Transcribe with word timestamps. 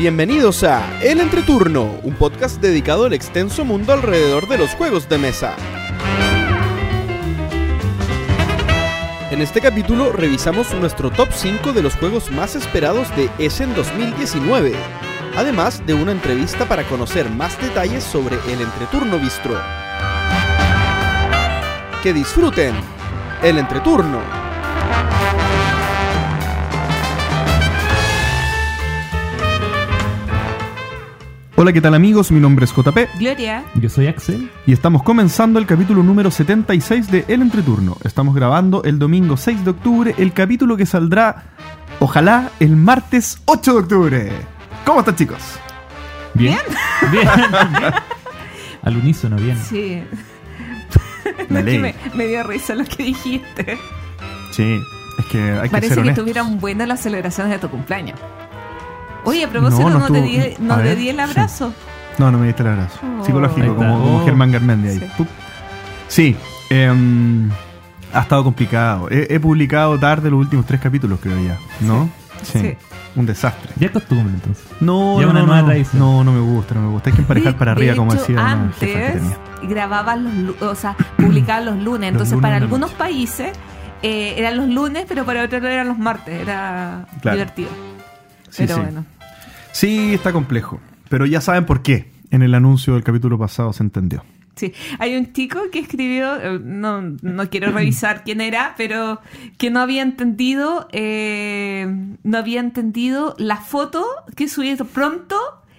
Bienvenidos 0.00 0.64
a 0.64 0.98
El 1.02 1.20
Entreturno, 1.20 2.00
un 2.02 2.14
podcast 2.14 2.58
dedicado 2.58 3.04
al 3.04 3.12
extenso 3.12 3.66
mundo 3.66 3.92
alrededor 3.92 4.48
de 4.48 4.56
los 4.56 4.70
juegos 4.70 5.10
de 5.10 5.18
mesa. 5.18 5.54
En 9.30 9.42
este 9.42 9.60
capítulo 9.60 10.10
revisamos 10.10 10.72
nuestro 10.72 11.10
top 11.10 11.28
5 11.30 11.74
de 11.74 11.82
los 11.82 11.96
juegos 11.96 12.30
más 12.30 12.56
esperados 12.56 13.14
de 13.14 13.28
Essen 13.38 13.74
2019, 13.74 14.72
además 15.36 15.84
de 15.84 15.92
una 15.92 16.12
entrevista 16.12 16.64
para 16.64 16.84
conocer 16.84 17.28
más 17.28 17.60
detalles 17.60 18.02
sobre 18.02 18.36
el 18.50 18.58
Entreturno 18.58 19.18
Bistro. 19.18 19.60
Que 22.02 22.14
disfruten 22.14 22.74
el 23.42 23.58
Entreturno. 23.58 24.39
Hola, 31.62 31.74
¿qué 31.74 31.82
tal 31.82 31.92
amigos? 31.92 32.32
Mi 32.32 32.40
nombre 32.40 32.64
es 32.64 32.72
JP 32.74 33.18
Gloria. 33.18 33.66
Yo 33.74 33.90
soy 33.90 34.06
Axel. 34.06 34.50
y 34.64 34.72
estamos 34.72 35.02
comenzando 35.02 35.58
el 35.58 35.66
capítulo 35.66 36.02
número 36.02 36.30
76 36.30 37.10
de 37.10 37.26
El 37.28 37.42
Entreturno. 37.42 37.98
Estamos 38.02 38.34
grabando 38.34 38.82
el 38.84 38.98
domingo 38.98 39.36
6 39.36 39.66
de 39.66 39.72
octubre, 39.72 40.14
el 40.16 40.32
capítulo 40.32 40.78
que 40.78 40.86
saldrá, 40.86 41.44
ojalá, 41.98 42.50
el 42.60 42.76
martes 42.76 43.42
8 43.44 43.74
de 43.74 43.78
octubre. 43.78 44.32
¿Cómo 44.86 45.00
están 45.00 45.16
chicos? 45.16 45.42
Bien. 46.32 46.56
Bien. 47.12 47.28
bien. 47.78 47.92
Al 48.82 48.96
unísono, 48.96 49.36
bien. 49.36 49.58
Sí. 49.62 50.02
Me 51.26 51.44
No, 51.50 51.58
es 51.58 51.64
que 51.66 51.76
alegro. 51.76 51.82
me, 51.82 51.94
me 52.14 52.26
dio 52.26 52.42
risa 52.42 52.74
lo 52.74 52.86
que 52.86 53.02
dijiste. 53.02 53.78
Sí, 54.50 54.80
es 55.18 55.26
que 55.26 55.38
hay 55.42 55.62
que 55.64 55.68
Parece 55.68 55.94
ser 55.94 56.04
que 56.04 56.08
estuvieran 56.08 56.58
buenas 56.58 56.88
las 56.88 57.00
celebraciones 57.00 57.52
de 57.52 57.58
tu 57.58 57.68
cumpleaños. 57.68 58.18
Oye, 59.24 59.44
a 59.44 59.48
propósito, 59.48 59.82
No, 59.88 59.90
no, 59.90 59.98
no 60.00 60.12
te 60.12 60.22
di, 60.22 60.54
no 60.60 60.74
a 60.74 60.76
te 60.78 60.82
ver, 60.82 60.96
di 60.98 61.08
el 61.08 61.16
sí. 61.16 61.22
abrazo. 61.22 61.72
No, 62.18 62.30
no 62.30 62.38
me 62.38 62.46
diste 62.46 62.62
el 62.62 62.68
abrazo. 62.68 62.98
Oh. 63.20 63.24
Psicológico, 63.24 63.60
está. 63.66 63.74
como, 63.76 63.98
como 64.00 64.16
Oh. 64.18 64.24
Germán 64.24 64.52
Garmendi 64.52 64.88
ahí. 64.88 64.98
Sí. 65.16 65.26
Sí, 66.08 66.36
em, 66.70 67.48
ha 68.12 68.20
estado 68.20 68.42
complicado. 68.44 69.08
He, 69.10 69.26
he 69.34 69.40
publicado 69.40 69.98
tarde 69.98 70.30
los 70.30 70.40
últimos 70.40 70.66
tres 70.66 70.80
capítulos, 70.80 71.18
creo 71.22 71.38
ya. 71.40 71.56
¿no? 71.80 72.08
Sí. 72.42 72.76
Un 73.16 73.26
desastre. 73.26 73.72
Ya 73.76 73.90
costumbre 73.92 74.32
entonces. 74.34 74.64
No, 74.80 75.18
Ya 75.20 75.26
no, 75.26 75.30
una 75.32 75.40
no, 75.40 75.46
nueva 75.46 75.60
no, 75.62 75.66
tradición. 75.68 75.98
no, 76.00 76.24
no 76.24 76.32
me 76.32 76.40
gusta, 76.40 76.74
no 76.74 76.82
me 76.82 76.88
gusta. 76.88 77.10
Hay 77.10 77.16
que 77.16 77.22
emparejar 77.22 77.56
para 77.56 77.72
arriba, 77.72 77.92
de 77.92 77.98
como 77.98 78.12
hecho, 78.12 78.20
decía 78.22 78.50
antes 78.50 79.22
grababan 79.62 80.46
los 80.46 80.62
o 80.62 80.74
sea, 80.74 80.96
publicaban 81.16 81.66
los 81.66 81.76
lunes. 81.76 82.08
Entonces, 82.10 82.32
lunes 82.32 82.42
para 82.42 82.56
algunos 82.56 82.90
países 82.92 83.52
eh, 84.02 84.34
eran 84.38 84.56
los 84.56 84.68
lunes, 84.68 85.04
pero 85.08 85.24
para 85.26 85.42
otros 85.44 85.62
eran 85.62 85.88
los 85.88 85.98
martes. 85.98 86.40
Era 86.40 87.04
Claro. 87.20 87.36
divertido. 87.36 87.68
Sí, 88.50 88.64
pero 88.64 88.74
sí. 88.76 88.80
bueno. 88.80 89.06
Sí, 89.72 90.14
está 90.14 90.32
complejo. 90.32 90.80
Pero 91.08 91.26
ya 91.26 91.40
saben 91.40 91.66
por 91.66 91.82
qué. 91.82 92.10
En 92.30 92.42
el 92.42 92.54
anuncio 92.54 92.94
del 92.94 93.02
capítulo 93.02 93.38
pasado 93.38 93.72
se 93.72 93.82
entendió. 93.82 94.24
Sí, 94.54 94.72
hay 94.98 95.16
un 95.16 95.32
chico 95.32 95.58
que 95.72 95.78
escribió, 95.78 96.36
eh, 96.40 96.60
no, 96.62 97.00
no 97.00 97.50
quiero 97.50 97.72
revisar 97.72 98.24
quién 98.24 98.40
era, 98.40 98.74
pero 98.76 99.20
que 99.58 99.70
no 99.70 99.80
había 99.80 100.02
entendido, 100.02 100.86
eh, 100.92 101.86
no 102.22 102.38
había 102.38 102.60
entendido 102.60 103.34
la 103.38 103.56
foto 103.56 104.04
que 104.36 104.48
subí 104.48 104.76
pronto 104.76 105.36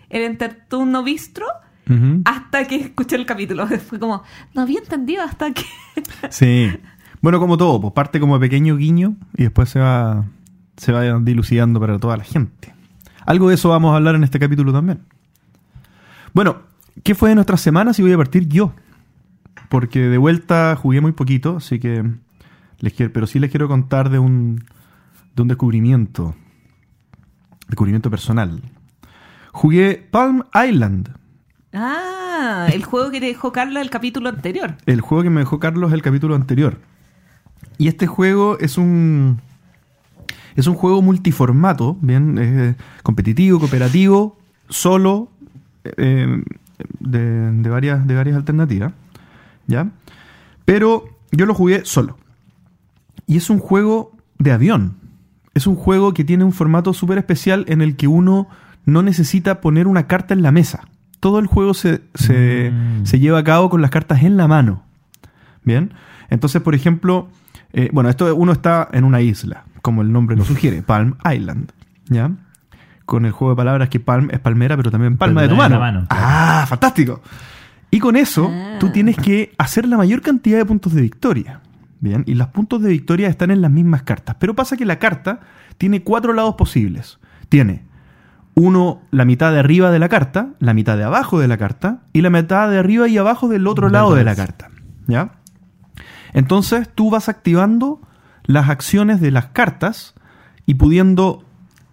el 0.10 0.24
Enterturno 0.24 1.04
Bistro 1.04 1.46
Ujú. 1.90 2.22
hasta 2.26 2.66
que 2.66 2.76
escuché 2.76 3.16
el 3.16 3.26
capítulo. 3.26 3.68
Fue 3.88 4.00
como, 4.00 4.24
no 4.54 4.62
había 4.62 4.80
entendido 4.80 5.24
hasta 5.24 5.52
que... 5.52 5.64
Sí. 6.30 6.72
Bueno, 7.22 7.40
como 7.40 7.56
todo, 7.56 7.80
pues 7.80 7.94
parte 7.94 8.20
como 8.20 8.40
pequeño 8.40 8.78
guiño 8.78 9.16
y 9.38 9.44
después 9.44 9.70
se 9.70 9.80
va, 9.80 10.26
se 10.82 10.92
va 10.92 11.04
dilucidando 11.20 11.80
para 11.80 12.00
toda 12.00 12.18
la 12.18 12.24
gente. 12.24 12.74
Algo 13.28 13.50
de 13.50 13.54
eso 13.54 13.70
vamos 13.70 13.94
a 13.94 13.98
hablar 13.98 14.16
en 14.16 14.24
este 14.24 14.40
capítulo 14.40 14.74
también. 14.74 15.02
Bueno, 16.34 16.64
¿qué 17.04 17.14
fue 17.14 17.30
de 17.30 17.36
nuestras 17.36 17.62
semanas? 17.62 18.00
Y 18.00 18.02
voy 18.02 18.14
a 18.14 18.18
partir 18.18 18.48
yo. 18.48 18.74
Porque 19.70 20.00
de 20.00 20.18
vuelta 20.18 20.76
jugué 20.76 21.00
muy 21.00 21.12
poquito, 21.12 21.58
así 21.58 21.78
que 21.78 22.04
les 22.80 22.94
quiero, 22.94 23.14
pero 23.14 23.28
sí 23.28 23.38
les 23.38 23.52
quiero 23.52 23.68
contar 23.68 24.10
de 24.10 24.18
un, 24.18 24.64
de 25.36 25.44
un 25.44 25.50
descubrimiento. 25.50 26.34
Descubrimiento 27.68 28.10
personal. 28.10 28.64
Jugué 29.52 30.08
Palm 30.10 30.46
Island. 30.68 31.16
Ah, 31.74 32.70
el 32.74 32.84
juego 32.86 33.12
que 33.12 33.20
te 33.20 33.28
dejó 33.28 33.52
Carla 33.52 33.82
el 33.82 33.92
capítulo 33.92 34.30
anterior. 34.30 34.78
El 34.88 35.02
juego 35.02 35.22
que 35.22 35.30
me 35.30 35.42
dejó 35.42 35.60
Carlos 35.60 35.94
el 35.94 36.02
capítulo 36.02 36.34
anterior. 36.34 36.80
Y 37.78 37.88
este 37.88 38.08
juego 38.08 38.58
es 38.60 38.80
un. 38.80 39.42
Es 40.56 40.68
un 40.68 40.76
juego 40.76 41.02
multiformato, 41.02 41.98
bien, 42.02 42.38
es 42.38 42.76
competitivo, 43.04 43.60
cooperativo, 43.60 44.38
solo, 44.70 45.30
eh, 45.84 46.44
de, 47.00 47.52
de 47.52 47.70
varias, 47.70 48.06
de 48.08 48.16
varias 48.16 48.36
alternativas. 48.36 48.94
¿Ya? 49.68 49.90
Pero 50.66 51.06
yo 51.32 51.46
lo 51.46 51.54
jugué 51.54 51.86
solo. 51.86 52.18
Y 53.28 53.38
es 53.38 53.50
un 53.50 53.60
juego 53.60 54.12
de 54.40 54.52
avión. 54.52 54.96
Es 55.54 55.68
un 55.68 55.76
juego 55.76 56.14
que 56.14 56.24
tiene 56.24 56.44
un 56.44 56.54
formato 56.54 56.94
súper 56.94 57.18
especial 57.18 57.66
en 57.68 57.82
el 57.82 57.96
que 57.96 58.08
uno 58.08 58.48
no 58.86 59.02
necesita 59.04 59.62
poner 59.62 59.88
una 59.88 60.08
carta 60.08 60.34
en 60.34 60.42
la 60.42 60.52
mesa. 60.52 60.88
Todo 61.20 61.40
el 61.40 61.46
juego 61.46 61.74
se, 61.74 62.02
se, 62.16 62.72
Mm. 62.72 63.06
se 63.06 63.20
lleva 63.20 63.40
a 63.40 63.44
cabo 63.44 63.70
con 63.70 63.82
las 63.82 63.92
cartas 63.92 64.24
en 64.24 64.38
la 64.38 64.48
mano. 64.48 64.84
Bien. 65.64 65.94
Entonces, 66.30 66.62
por 66.62 66.74
ejemplo, 66.74 67.28
eh, 67.74 67.90
bueno, 67.94 68.10
esto 68.10 68.34
uno 68.36 68.52
está 68.54 68.90
en 68.92 69.04
una 69.04 69.22
isla, 69.22 69.66
como 69.82 70.02
el 70.02 70.12
nombre 70.12 70.36
lo 70.36 70.46
sugiere, 70.46 70.82
Palm 70.82 71.16
Island. 71.32 71.72
¿Ya? 72.08 72.32
Con 73.06 73.26
el 73.26 73.32
juego 73.32 73.54
de 73.54 73.58
palabras 73.58 73.90
que 73.90 74.00
Palm 74.00 74.30
es 74.32 74.40
palmera, 74.40 74.78
pero 74.78 74.92
también 74.92 75.18
palma 75.18 75.42
de 75.42 75.50
tu 75.50 75.56
mano. 75.56 75.76
de 75.76 75.80
la 75.80 75.80
mano, 75.80 76.06
claro. 76.08 76.24
Ah, 76.26 76.66
fantástico. 76.68 77.22
Y 77.90 78.00
con 78.00 78.16
eso, 78.16 78.50
Ah. 78.52 78.78
tú 78.80 78.90
tienes 78.90 79.18
que 79.18 79.54
hacer 79.58 79.86
la 79.88 79.98
mayor 79.98 80.22
cantidad 80.22 80.58
de 80.58 80.66
puntos 80.66 80.94
de 80.94 81.02
victoria. 81.02 81.60
Bien, 82.00 82.24
y 82.26 82.34
los 82.36 82.48
puntos 82.48 82.82
de 82.82 82.90
victoria 82.90 83.28
están 83.28 83.52
en 83.52 83.62
las 83.62 83.70
mismas 83.70 84.04
cartas. 84.04 84.36
Pero 84.40 84.56
pasa 84.56 84.76
que 84.78 84.86
la 84.86 84.98
carta 84.98 85.42
tiene 85.78 86.02
cuatro 86.04 86.34
lados 86.34 86.56
posibles. 86.56 87.20
Tiene 87.50 87.84
uno, 88.56 89.02
la 89.12 89.24
mitad 89.26 89.52
de 89.52 89.60
arriba 89.60 89.92
de 89.92 90.00
la 90.00 90.10
carta, 90.10 90.50
la 90.60 90.74
mitad 90.74 90.98
de 90.98 91.04
abajo 91.04 91.40
de 91.40 91.48
la 91.48 91.58
carta, 91.58 92.00
y 92.14 92.22
la 92.22 92.30
mitad 92.30 92.70
de 92.70 92.80
arriba 92.80 93.08
y 93.08 93.18
abajo 93.18 93.48
del 93.50 93.68
otro 93.68 93.90
lado 93.90 94.16
de 94.16 94.24
la 94.24 94.36
carta. 94.36 94.70
¿Ya? 95.08 95.34
Entonces 96.34 96.90
tú 96.94 97.10
vas 97.10 97.30
activando 97.30 98.02
las 98.46 98.70
acciones 98.70 99.22
de 99.22 99.32
las 99.32 99.48
cartas 99.48 100.14
y 100.66 100.76
pudiendo 100.76 101.44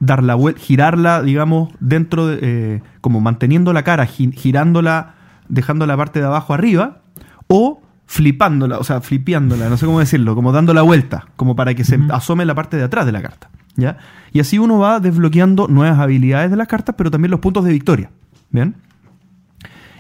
dar 0.01 0.23
la 0.23 0.35
vuelta, 0.35 0.61
girarla, 0.61 1.23
digamos, 1.23 1.71
dentro 1.81 2.27
de, 2.27 2.39
eh, 2.43 2.83
como 3.01 3.21
manteniendo 3.21 3.73
la 3.73 3.83
cara, 3.83 4.07
gi- 4.07 4.33
girándola, 4.33 5.15
dejando 5.49 5.87
la 5.87 5.97
parte 5.97 6.21
de 6.21 6.27
abajo 6.27 6.55
arriba, 6.55 7.03
o 7.49 7.83
flipándola, 8.07 8.79
o 8.79 8.85
sea, 8.85 9.01
flipeándola, 9.01 9.69
no 9.69 9.77
sé 9.77 9.87
cómo 9.87 10.01
decirlo, 10.01 10.35
como 10.35 10.53
dando 10.53 10.73
la 10.73 10.83
vuelta, 10.83 11.27
como 11.37 11.57
para 11.57 11.75
que 11.75 11.85
se 11.85 11.99
asome 12.11 12.45
la 12.45 12.55
parte 12.55 12.77
de 12.77 12.85
atrás 12.85 13.07
de 13.07 13.13
la 13.13 13.23
carta. 13.23 13.51
¿Ya? 13.77 13.97
Y 14.33 14.41
así 14.41 14.59
uno 14.59 14.79
va 14.79 14.99
desbloqueando 14.99 15.69
nuevas 15.69 16.01
habilidades 16.01 16.51
de 16.51 16.57
las 16.57 16.67
cartas, 16.67 16.97
pero 16.99 17.13
también 17.13 17.31
los 17.31 17.39
puntos 17.39 17.65
de 17.65 17.73
victoria. 17.73 18.11
¿Bien? 18.51 18.75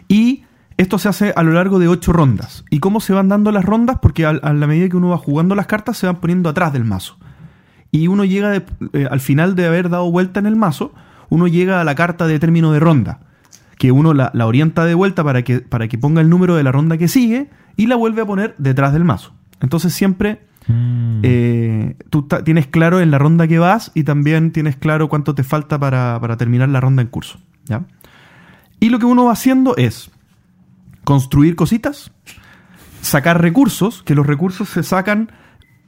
Y 0.08 0.44
esto 0.78 0.98
se 0.98 1.08
hace 1.10 1.32
a 1.36 1.42
lo 1.42 1.52
largo 1.52 1.78
de 1.78 1.88
ocho 1.88 2.12
rondas. 2.12 2.64
¿Y 2.70 2.78
cómo 2.80 3.00
se 3.00 3.12
van 3.12 3.28
dando 3.28 3.52
las 3.52 3.64
rondas? 3.64 3.98
Porque 4.00 4.24
a, 4.24 4.32
la 4.32 4.66
medida 4.66 4.88
que 4.88 4.96
uno 4.96 5.10
va 5.10 5.18
jugando 5.18 5.54
las 5.54 5.66
cartas 5.66 5.98
se 5.98 6.06
van 6.06 6.16
poniendo 6.16 6.48
atrás 6.48 6.72
del 6.72 6.84
mazo. 6.84 7.18
Y 7.90 8.06
uno 8.08 8.24
llega 8.24 8.50
de- 8.50 8.64
eh, 8.94 9.06
al 9.10 9.20
final 9.20 9.54
de 9.54 9.66
haber 9.66 9.90
dado 9.90 10.10
vuelta 10.10 10.40
en 10.40 10.46
el 10.46 10.56
mazo, 10.56 10.92
uno 11.28 11.46
llega 11.46 11.80
a 11.80 11.84
la 11.84 11.94
carta 11.94 12.26
de 12.26 12.38
término 12.38 12.72
de 12.72 12.80
ronda. 12.80 13.20
Que 13.78 13.92
uno 13.92 14.14
la, 14.14 14.30
la 14.34 14.46
orienta 14.46 14.84
de 14.86 14.94
vuelta 14.94 15.22
para 15.22 15.42
que, 15.42 15.60
para 15.60 15.86
que 15.88 15.98
ponga 15.98 16.20
el 16.20 16.28
número 16.30 16.56
de 16.56 16.62
la 16.64 16.72
ronda 16.72 16.96
que 16.98 17.06
sigue 17.08 17.50
y 17.76 17.86
la 17.86 17.96
vuelve 17.96 18.22
a 18.22 18.26
poner 18.26 18.54
detrás 18.58 18.92
del 18.92 19.04
mazo. 19.04 19.32
Entonces 19.60 19.92
siempre 19.92 20.46
Mm. 20.70 21.20
eh, 21.22 21.96
tú 22.10 22.28
tienes 22.44 22.66
claro 22.66 23.00
en 23.00 23.10
la 23.10 23.16
ronda 23.16 23.48
que 23.48 23.58
vas 23.58 23.90
y 23.94 24.02
también 24.04 24.52
tienes 24.52 24.76
claro 24.76 25.08
cuánto 25.08 25.34
te 25.34 25.42
falta 25.42 25.78
para, 25.78 26.18
para 26.20 26.36
terminar 26.36 26.68
la 26.68 26.78
ronda 26.78 27.00
en 27.00 27.08
curso. 27.08 27.38
¿ya? 27.64 27.84
Y 28.78 28.90
lo 28.90 28.98
que 28.98 29.06
uno 29.06 29.24
va 29.24 29.32
haciendo 29.32 29.76
es 29.78 30.10
construir 31.08 31.56
cositas, 31.56 32.12
sacar 33.00 33.40
recursos, 33.40 34.02
que 34.02 34.14
los 34.14 34.26
recursos 34.26 34.68
se 34.68 34.82
sacan 34.82 35.32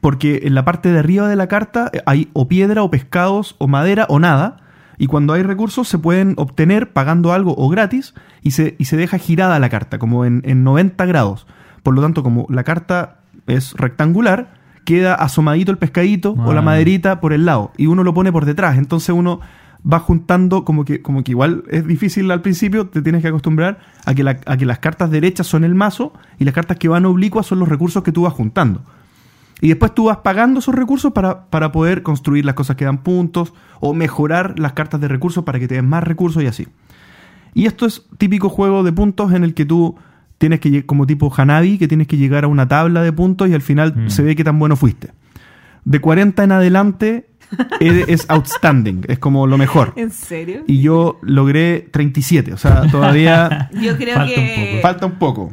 porque 0.00 0.40
en 0.44 0.54
la 0.54 0.64
parte 0.64 0.90
de 0.90 0.98
arriba 0.98 1.28
de 1.28 1.36
la 1.36 1.46
carta 1.46 1.90
eh, 1.92 2.00
hay 2.06 2.30
o 2.32 2.48
piedra 2.48 2.82
o 2.82 2.90
pescados 2.90 3.54
o 3.58 3.68
madera 3.68 4.06
o 4.08 4.18
nada. 4.18 4.56
Y 4.96 5.08
cuando 5.08 5.34
hay 5.34 5.42
recursos 5.42 5.88
se 5.88 5.98
pueden 5.98 6.32
obtener 6.38 6.94
pagando 6.94 7.34
algo 7.34 7.54
o 7.54 7.68
gratis 7.68 8.14
y 8.40 8.52
se, 8.52 8.76
y 8.78 8.86
se 8.86 8.96
deja 8.96 9.18
girada 9.18 9.58
la 9.58 9.68
carta, 9.68 9.98
como 9.98 10.24
en, 10.24 10.40
en 10.46 10.64
90 10.64 11.04
grados. 11.04 11.46
Por 11.82 11.92
lo 11.94 12.00
tanto, 12.00 12.22
como 12.22 12.46
la 12.48 12.64
carta 12.64 13.18
es 13.46 13.74
rectangular, 13.74 14.54
queda 14.86 15.14
asomadito 15.14 15.70
el 15.70 15.76
pescadito 15.76 16.32
o 16.32 16.54
la 16.54 16.60
Ah. 16.60 16.62
maderita 16.62 17.20
por 17.20 17.34
el 17.34 17.44
lado 17.44 17.72
y 17.76 17.88
uno 17.88 18.04
lo 18.04 18.14
pone 18.14 18.32
por 18.32 18.46
detrás. 18.46 18.78
Entonces 18.78 19.10
uno 19.10 19.40
va 19.90 19.98
juntando 20.00 20.64
como 20.64 20.84
que, 20.84 21.00
como 21.02 21.22
que 21.24 21.32
igual 21.32 21.64
es 21.68 21.86
difícil 21.86 22.30
al 22.30 22.42
principio, 22.42 22.86
te 22.88 23.00
tienes 23.02 23.22
que 23.22 23.28
acostumbrar 23.28 23.78
a 24.04 24.14
que, 24.14 24.22
la- 24.24 24.38
a 24.46 24.56
que 24.56 24.66
las 24.66 24.78
cartas 24.78 25.10
derechas 25.10 25.46
son 25.46 25.64
el 25.64 25.74
mazo 25.74 26.12
y 26.38 26.44
las 26.44 26.54
cartas 26.54 26.76
que 26.76 26.88
van 26.88 27.06
oblicuas 27.06 27.46
son 27.46 27.58
los 27.60 27.68
recursos 27.68 28.02
que 28.02 28.12
tú 28.12 28.22
vas 28.22 28.32
juntando. 28.34 28.82
Y 29.62 29.68
después 29.68 29.94
tú 29.94 30.04
vas 30.04 30.18
pagando 30.18 30.60
esos 30.60 30.74
recursos 30.74 31.12
para, 31.12 31.44
para 31.46 31.70
poder 31.72 32.02
construir 32.02 32.44
las 32.44 32.54
cosas 32.54 32.76
que 32.76 32.84
dan 32.86 32.98
puntos 33.02 33.52
o 33.80 33.92
mejorar 33.94 34.58
las 34.58 34.72
cartas 34.72 35.00
de 35.00 35.08
recursos 35.08 35.44
para 35.44 35.58
que 35.58 35.68
te 35.68 35.74
den 35.74 35.86
más 35.88 36.02
recursos 36.04 36.42
y 36.42 36.46
así. 36.46 36.66
Y 37.52 37.66
esto 37.66 37.84
es 37.86 38.06
típico 38.16 38.48
juego 38.48 38.82
de 38.82 38.92
puntos 38.92 39.32
en 39.32 39.44
el 39.44 39.54
que 39.54 39.64
tú 39.66 39.96
tienes 40.38 40.60
que, 40.60 40.86
como 40.86 41.06
tipo 41.06 41.30
Hanabi, 41.36 41.76
que 41.76 41.88
tienes 41.88 42.06
que 42.06 42.16
llegar 42.16 42.44
a 42.44 42.48
una 42.48 42.68
tabla 42.68 43.02
de 43.02 43.12
puntos 43.12 43.48
y 43.48 43.54
al 43.54 43.60
final 43.60 43.94
Mm. 43.94 44.08
se 44.10 44.22
ve 44.22 44.34
qué 44.36 44.44
tan 44.44 44.58
bueno 44.58 44.76
fuiste. 44.76 45.12
De 45.84 46.00
40 46.00 46.44
en 46.44 46.52
adelante 46.52 47.29
es, 47.80 48.08
es 48.08 48.30
outstanding, 48.30 49.04
es 49.08 49.18
como 49.18 49.46
lo 49.46 49.58
mejor. 49.58 49.92
¿En 49.96 50.10
serio? 50.10 50.62
Y 50.66 50.80
yo 50.80 51.18
logré 51.22 51.88
37, 51.90 52.52
o 52.52 52.56
sea, 52.56 52.82
todavía 52.90 53.70
Yo 53.80 53.96
creo 53.96 54.14
Falta 54.16 54.40
un 54.40 54.46
que... 54.46 54.68
poco. 54.70 54.82
falta 54.82 55.06
un 55.06 55.18
poco 55.18 55.52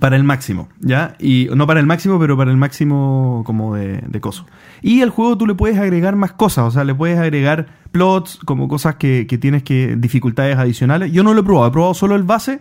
para 0.00 0.16
el 0.16 0.24
máximo, 0.24 0.68
¿ya? 0.80 1.16
Y 1.18 1.48
no 1.54 1.66
para 1.66 1.80
el 1.80 1.86
máximo, 1.86 2.18
pero 2.18 2.36
para 2.36 2.50
el 2.50 2.56
máximo 2.56 3.42
como 3.44 3.74
de, 3.74 4.02
de 4.06 4.20
coso. 4.20 4.46
Y 4.80 5.02
al 5.02 5.10
juego 5.10 5.36
tú 5.36 5.46
le 5.46 5.54
puedes 5.54 5.78
agregar 5.78 6.16
más 6.16 6.32
cosas, 6.32 6.64
o 6.64 6.70
sea, 6.70 6.84
le 6.84 6.94
puedes 6.94 7.18
agregar 7.18 7.66
plots, 7.90 8.38
como 8.44 8.68
cosas 8.68 8.96
que, 8.96 9.26
que 9.26 9.36
tienes 9.38 9.62
que, 9.62 9.96
dificultades 9.96 10.56
adicionales. 10.56 11.12
Yo 11.12 11.22
no 11.22 11.34
lo 11.34 11.40
he 11.40 11.44
probado, 11.44 11.68
he 11.68 11.72
probado 11.72 11.94
solo 11.94 12.16
el 12.16 12.22
base 12.22 12.60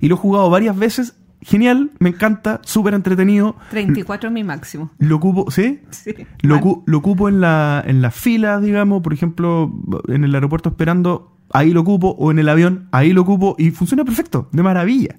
y 0.00 0.08
lo 0.08 0.14
he 0.14 0.18
jugado 0.18 0.48
varias 0.48 0.76
veces. 0.76 1.14
Genial, 1.42 1.90
me 2.00 2.10
encanta, 2.10 2.60
súper 2.64 2.92
entretenido. 2.94 3.56
34 3.70 4.28
es 4.28 4.32
mi 4.32 4.44
máximo. 4.44 4.90
Lo 4.98 5.16
ocupo, 5.16 5.50
¿sí? 5.50 5.80
Sí. 5.90 6.14
Lo, 6.42 6.58
ocu- 6.60 6.82
lo 6.86 6.98
ocupo 6.98 7.28
en 7.28 7.40
la, 7.40 7.82
en 7.86 8.02
la 8.02 8.10
fila, 8.10 8.60
digamos, 8.60 9.02
por 9.02 9.14
ejemplo, 9.14 9.72
en 10.08 10.24
el 10.24 10.34
aeropuerto 10.34 10.68
esperando, 10.68 11.34
ahí 11.52 11.70
lo 11.72 11.80
ocupo, 11.80 12.10
o 12.18 12.30
en 12.30 12.38
el 12.40 12.48
avión, 12.48 12.88
ahí 12.92 13.12
lo 13.14 13.22
ocupo, 13.22 13.56
y 13.58 13.70
funciona 13.70 14.04
perfecto, 14.04 14.48
de 14.52 14.62
maravilla. 14.62 15.16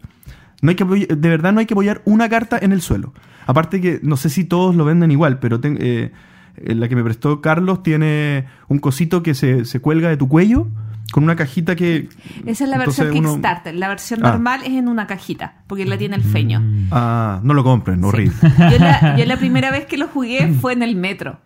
No 0.62 0.70
hay 0.70 0.76
que 0.76 0.86
de 0.86 1.30
verdad 1.30 1.54
no 1.54 1.60
hay 1.60 1.66
que 1.66 1.74
apoyar 1.74 2.04
una 2.06 2.30
carta 2.30 2.60
en 2.62 2.72
el 2.72 2.82
suelo. 2.82 3.14
Aparte 3.48 3.82
que 3.82 4.00
no 4.04 4.16
sé 4.16 4.30
si 4.30 4.44
todos 4.44 4.76
lo 4.76 4.86
venden 4.86 5.10
igual, 5.10 5.40
pero 5.40 5.60
ten- 5.60 5.78
eh, 5.82 6.12
eh, 6.58 6.76
la 6.76 6.88
que 6.88 6.96
me 6.96 7.04
prestó 7.04 7.42
Carlos 7.42 7.82
tiene 7.82 8.46
un 8.68 8.78
cosito 8.78 9.24
que 9.24 9.34
se, 9.34 9.66
se 9.66 9.80
cuelga 9.80 10.10
de 10.10 10.18
tu 10.18 10.28
cuello 10.28 10.68
con 11.12 11.24
una 11.24 11.36
cajita 11.36 11.76
que... 11.76 12.08
Esa 12.46 12.64
es 12.64 12.70
la 12.70 12.78
versión 12.78 13.12
uno- 13.12 13.30
Kickstarter. 13.34 13.76
La 13.76 13.88
versión 13.90 14.20
Ah. 14.26 14.32
normal 14.32 14.62
es 14.64 14.72
en 14.72 14.88
una 14.88 15.08
cajita, 15.08 15.56
porque 15.68 15.86
la 15.86 15.98
tiene 15.98 16.16
el 16.16 16.24
feño. 16.24 16.60
Mm. 16.62 16.88
Ah, 16.92 17.40
no 17.44 17.54
lo 17.54 17.64
compren, 17.64 18.04
horrible. 18.04 18.34
Yo 18.42 18.78
la, 18.80 19.16
yo 19.18 19.26
la 19.26 19.38
primera 19.38 19.72
vez 19.72 19.86
que 19.86 19.98
lo 19.98 20.08
jugué 20.08 20.54
fue 20.60 20.74
en 20.74 20.84
el 20.84 20.96
metro. 20.96 21.40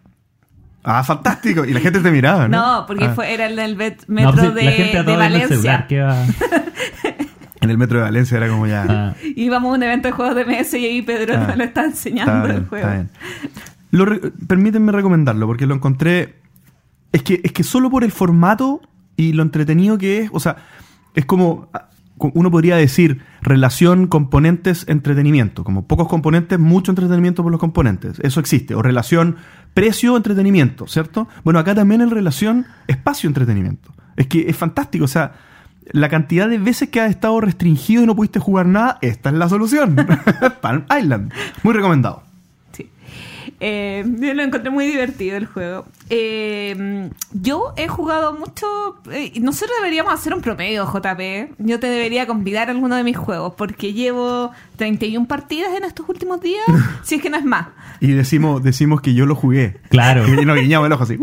Ah, 0.84 1.04
fantástico. 1.04 1.66
Y 1.66 1.74
la 1.74 1.80
gente 1.80 2.00
te 2.00 2.12
miraba, 2.12 2.48
¿no? 2.48 2.80
No, 2.82 2.86
porque 2.86 3.06
Ah, 3.06 3.14
fue, 3.16 3.34
era 3.34 3.50
en 3.50 3.58
el 3.58 3.72
No, 3.76 3.78
metro 4.08 4.34
pues, 4.36 4.54
de, 4.54 4.64
la 4.66 4.72
gente 4.72 4.98
a 5.00 5.04
de 5.04 5.12
todo 5.14 5.22
en 5.24 5.34
el 5.34 5.42
celular, 5.48 5.50
Valencia. 5.52 5.86
¿qué 5.88 6.02
va? 6.02 6.26
En 7.62 7.72
el 7.72 7.78
metro 7.80 7.98
de 7.98 8.04
Valencia 8.04 8.38
era 8.38 8.48
como 8.48 8.68
ya... 8.68 8.86
Ah, 8.88 9.14
Íbamos 9.36 9.72
a 9.72 9.76
un 9.78 9.82
evento 9.82 10.08
de 10.10 10.12
juegos 10.12 10.36
de 10.36 10.46
mesa 10.46 10.78
y 10.78 10.86
ahí 10.86 11.02
Pedro 11.02 11.34
Ah, 11.36 11.46
me 11.48 11.56
lo 11.56 11.64
está 11.64 11.86
enseñando 11.86 12.32
Está 12.34 12.44
bien, 12.46 12.58
el 12.58 12.68
juego. 12.68 12.86
está 12.88 12.94
bien. 12.96 13.10
Lo 13.90 14.06
re- 14.06 14.20
permítanme 14.48 14.92
recomendarlo 14.92 15.48
porque 15.48 15.66
lo 15.66 15.74
encontré. 15.74 16.36
Es 17.12 17.24
que, 17.24 17.42
es 17.44 17.52
que 17.54 17.64
solo 17.64 17.90
por 17.90 18.04
el 18.04 18.12
formato 18.12 18.82
y 19.18 19.34
lo 19.34 19.44
entretenido 19.44 19.98
que 19.98 20.22
es, 20.22 20.30
o 20.34 20.40
sea, 20.40 20.58
es 21.14 21.26
como 21.26 21.70
ah, 21.74 21.90
uno 22.18 22.50
podría 22.50 22.78
decir 22.78 23.22
relación 23.42 24.08
componentes 24.08 24.86
entretenimiento, 24.88 25.64
como 25.64 25.86
pocos 25.86 26.08
componentes, 26.08 26.60
mucho 26.60 26.92
entretenimiento 26.92 27.44
por 27.44 27.52
los 27.52 27.60
componentes. 27.60 28.20
Eso 28.22 28.40
existe. 28.40 28.74
O 28.76 28.82
relación 28.82 29.36
precio 29.74 30.16
entretenimiento, 30.16 30.88
¿cierto? 30.88 31.28
Bueno, 31.44 31.60
acá 31.60 31.76
también 31.76 32.02
en 32.02 32.10
relación 32.10 32.66
espacio 32.88 33.28
entretenimiento. 33.28 33.94
Es 34.16 34.28
que 34.28 34.50
es 34.50 34.56
fantástico, 34.56 35.06
o 35.06 35.10
sea, 35.10 35.34
la 35.92 36.10
cantidad 36.10 36.48
de 36.50 36.58
veces 36.58 36.90
que 36.90 37.02
has 37.02 37.10
estado 37.10 37.40
restringido 37.42 38.04
y 38.04 38.06
no 38.06 38.16
pudiste 38.16 38.40
jugar 38.40 38.66
nada, 38.66 38.98
esta 39.02 39.30
es 39.30 39.36
la 39.36 39.50
solución. 39.50 39.96
Palm 40.62 40.86
Island. 40.98 41.32
Muy 41.64 41.74
recomendado. 41.74 42.25
Eh, 43.68 44.06
yo 44.20 44.34
lo 44.36 44.44
encontré 44.44 44.70
muy 44.70 44.86
divertido 44.86 45.38
el 45.38 45.48
juego. 45.48 45.88
Eh, 46.12 47.10
yo 47.34 47.74
he 47.78 47.88
jugado 47.88 48.34
mucho. 48.38 48.68
eh, 49.12 49.34
nosotros 49.42 49.76
deberíamos 49.80 50.14
hacer 50.14 50.36
un 50.36 50.42
promedio, 50.42 50.86
JP. 50.86 51.56
Yo 51.58 51.80
te 51.80 51.88
debería 51.88 52.28
convidar 52.28 52.68
a 52.68 52.72
alguno 52.74 52.96
de 52.96 53.04
mis 53.04 53.18
juegos, 53.18 53.56
porque 53.58 53.94
llevo 53.94 54.52
31 54.76 55.28
partidas 55.28 55.76
en 55.76 55.84
estos 55.84 56.08
últimos 56.08 56.42
días, 56.42 56.64
si 57.04 57.16
es 57.16 57.22
que 57.24 57.32
no 57.32 57.38
es 57.38 57.44
más. 57.44 57.70
Y 58.02 58.12
decimos, 58.12 58.62
decimos 58.62 59.02
que 59.02 59.16
yo 59.16 59.26
lo 59.26 59.34
jugué. 59.36 59.80
claro. 59.90 60.26
Y 60.36 60.46
nos 60.46 60.58
guiñamos 60.58 60.86
el 60.86 60.94
ojo 60.94 61.04
así. 61.04 61.18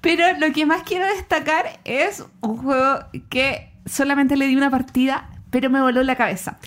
Pero 0.00 0.24
lo 0.38 0.52
que 0.54 0.64
más 0.64 0.84
quiero 0.84 1.04
destacar 1.06 1.80
es 1.84 2.24
un 2.40 2.56
juego 2.56 3.00
que 3.28 3.72
solamente 3.84 4.36
le 4.36 4.46
di 4.46 4.56
una 4.56 4.70
partida, 4.70 5.28
pero 5.50 5.68
me 5.68 5.82
voló 5.82 6.02
la 6.02 6.16
cabeza. 6.16 6.58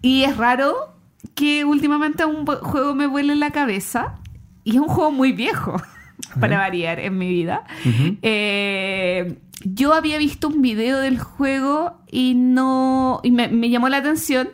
Y 0.00 0.22
es 0.24 0.36
raro 0.36 0.93
que 1.34 1.64
últimamente 1.64 2.24
un 2.24 2.46
juego 2.46 2.94
me 2.94 3.06
vuele 3.06 3.34
la 3.36 3.50
cabeza. 3.50 4.16
Y 4.62 4.76
es 4.76 4.80
un 4.80 4.88
juego 4.88 5.10
muy 5.10 5.32
viejo, 5.32 5.80
para 6.40 6.58
variar 6.58 6.98
en 7.00 7.18
mi 7.18 7.28
vida. 7.28 7.64
Eh, 8.22 9.38
yo 9.64 9.94
había 9.94 10.18
visto 10.18 10.48
un 10.48 10.62
video 10.62 10.98
del 10.98 11.18
juego 11.18 11.98
y 12.10 12.34
no. 12.34 13.20
y 13.22 13.30
me, 13.30 13.48
me 13.48 13.70
llamó 13.70 13.88
la 13.88 13.98
atención. 13.98 14.48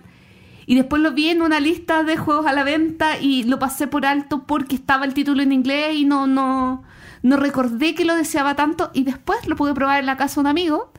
Y 0.67 0.77
después 0.77 1.03
lo 1.03 1.13
vi 1.13 1.31
en 1.31 1.43
una 1.43 1.59
lista 1.59 2.05
de 2.05 2.17
juegos 2.17 2.47
a 2.47 2.53
la 2.53 2.63
venta 2.63 3.19
y 3.19 3.43
lo 3.43 3.59
pasé 3.59 3.89
por 3.89 4.07
alto 4.07 4.47
porque 4.47 4.77
estaba 4.77 5.05
el 5.05 5.15
título 5.15 5.43
en 5.43 5.51
inglés 5.51 5.97
y 5.97 6.05
no, 6.05 6.29
no, 6.29 6.85
no 7.23 7.37
recordé 7.37 7.97
que 7.97 8.05
lo 8.05 8.15
deseaba 8.15 8.55
tanto. 8.55 8.91
Y 8.95 9.03
después 9.03 9.49
lo 9.49 9.57
pude 9.57 9.75
probar 9.75 9.99
en 10.01 10.07
la 10.07 10.17
casa 10.17 10.37
de 10.37 10.41
un 10.43 10.47
amigo. 10.47 10.93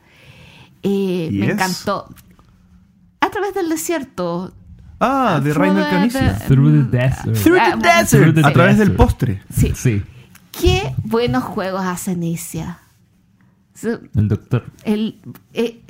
Eh, 0.82 1.30
¿Y 1.32 1.38
me 1.38 1.52
encantó. 1.52 2.06
A 3.20 3.30
través 3.30 3.54
del 3.54 3.68
desierto. 3.68 4.52
Ah, 5.04 5.40
de 5.42 5.52
Through 5.52 5.64
Rainer 5.66 5.90
Canizia. 5.90 6.38
Through 6.46 6.90
the 6.90 6.96
desert. 6.96 7.36
Through 7.42 7.58
Ah, 7.60 7.70
the 7.72 7.76
bueno, 7.76 7.92
desert. 8.00 8.44
A 8.44 8.52
través 8.52 8.78
del 8.78 8.92
postre. 8.92 9.42
Sí. 9.52 9.72
Sí, 9.74 10.02
Qué 10.60 10.94
buenos 11.02 11.42
juegos 11.44 11.82
hace 11.84 12.12
Inicia. 12.12 12.78
So- 13.74 13.98
el 14.14 14.28
doctor. 14.28 14.64
El, 14.84 15.18
eh, 15.54 15.80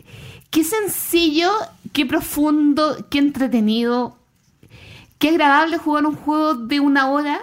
qué 0.51 0.65
sencillo, 0.65 1.51
qué 1.93 2.07
profundo, 2.07 3.07
qué 3.11 3.19
entretenido, 3.19 4.17
qué 5.19 5.31
agradable 5.31 5.79
jugar 5.79 6.07
un 6.07 6.15
juego 6.15 6.55
de 6.55 6.81
una 6.81 7.09
hora 7.11 7.41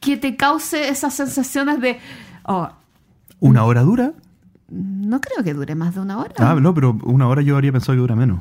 que 0.00 0.16
te 0.16 0.36
cause 0.36 0.88
esas 0.88 1.14
sensaciones 1.14 1.80
de, 1.80 1.98
oh, 2.44 2.68
¿Una 3.40 3.64
hora 3.64 3.82
dura? 3.82 4.12
no 4.70 5.20
creo 5.20 5.44
que 5.44 5.52
dure 5.54 5.74
más 5.74 5.94
de 5.94 6.00
una 6.00 6.18
hora. 6.18 6.34
Ah, 6.38 6.54
no, 6.60 6.74
pero 6.74 6.98
una 7.04 7.28
hora 7.28 7.42
yo 7.42 7.54
habría 7.54 7.70
pensado 7.72 7.94
que 7.94 8.00
dura 8.00 8.16
menos. 8.16 8.40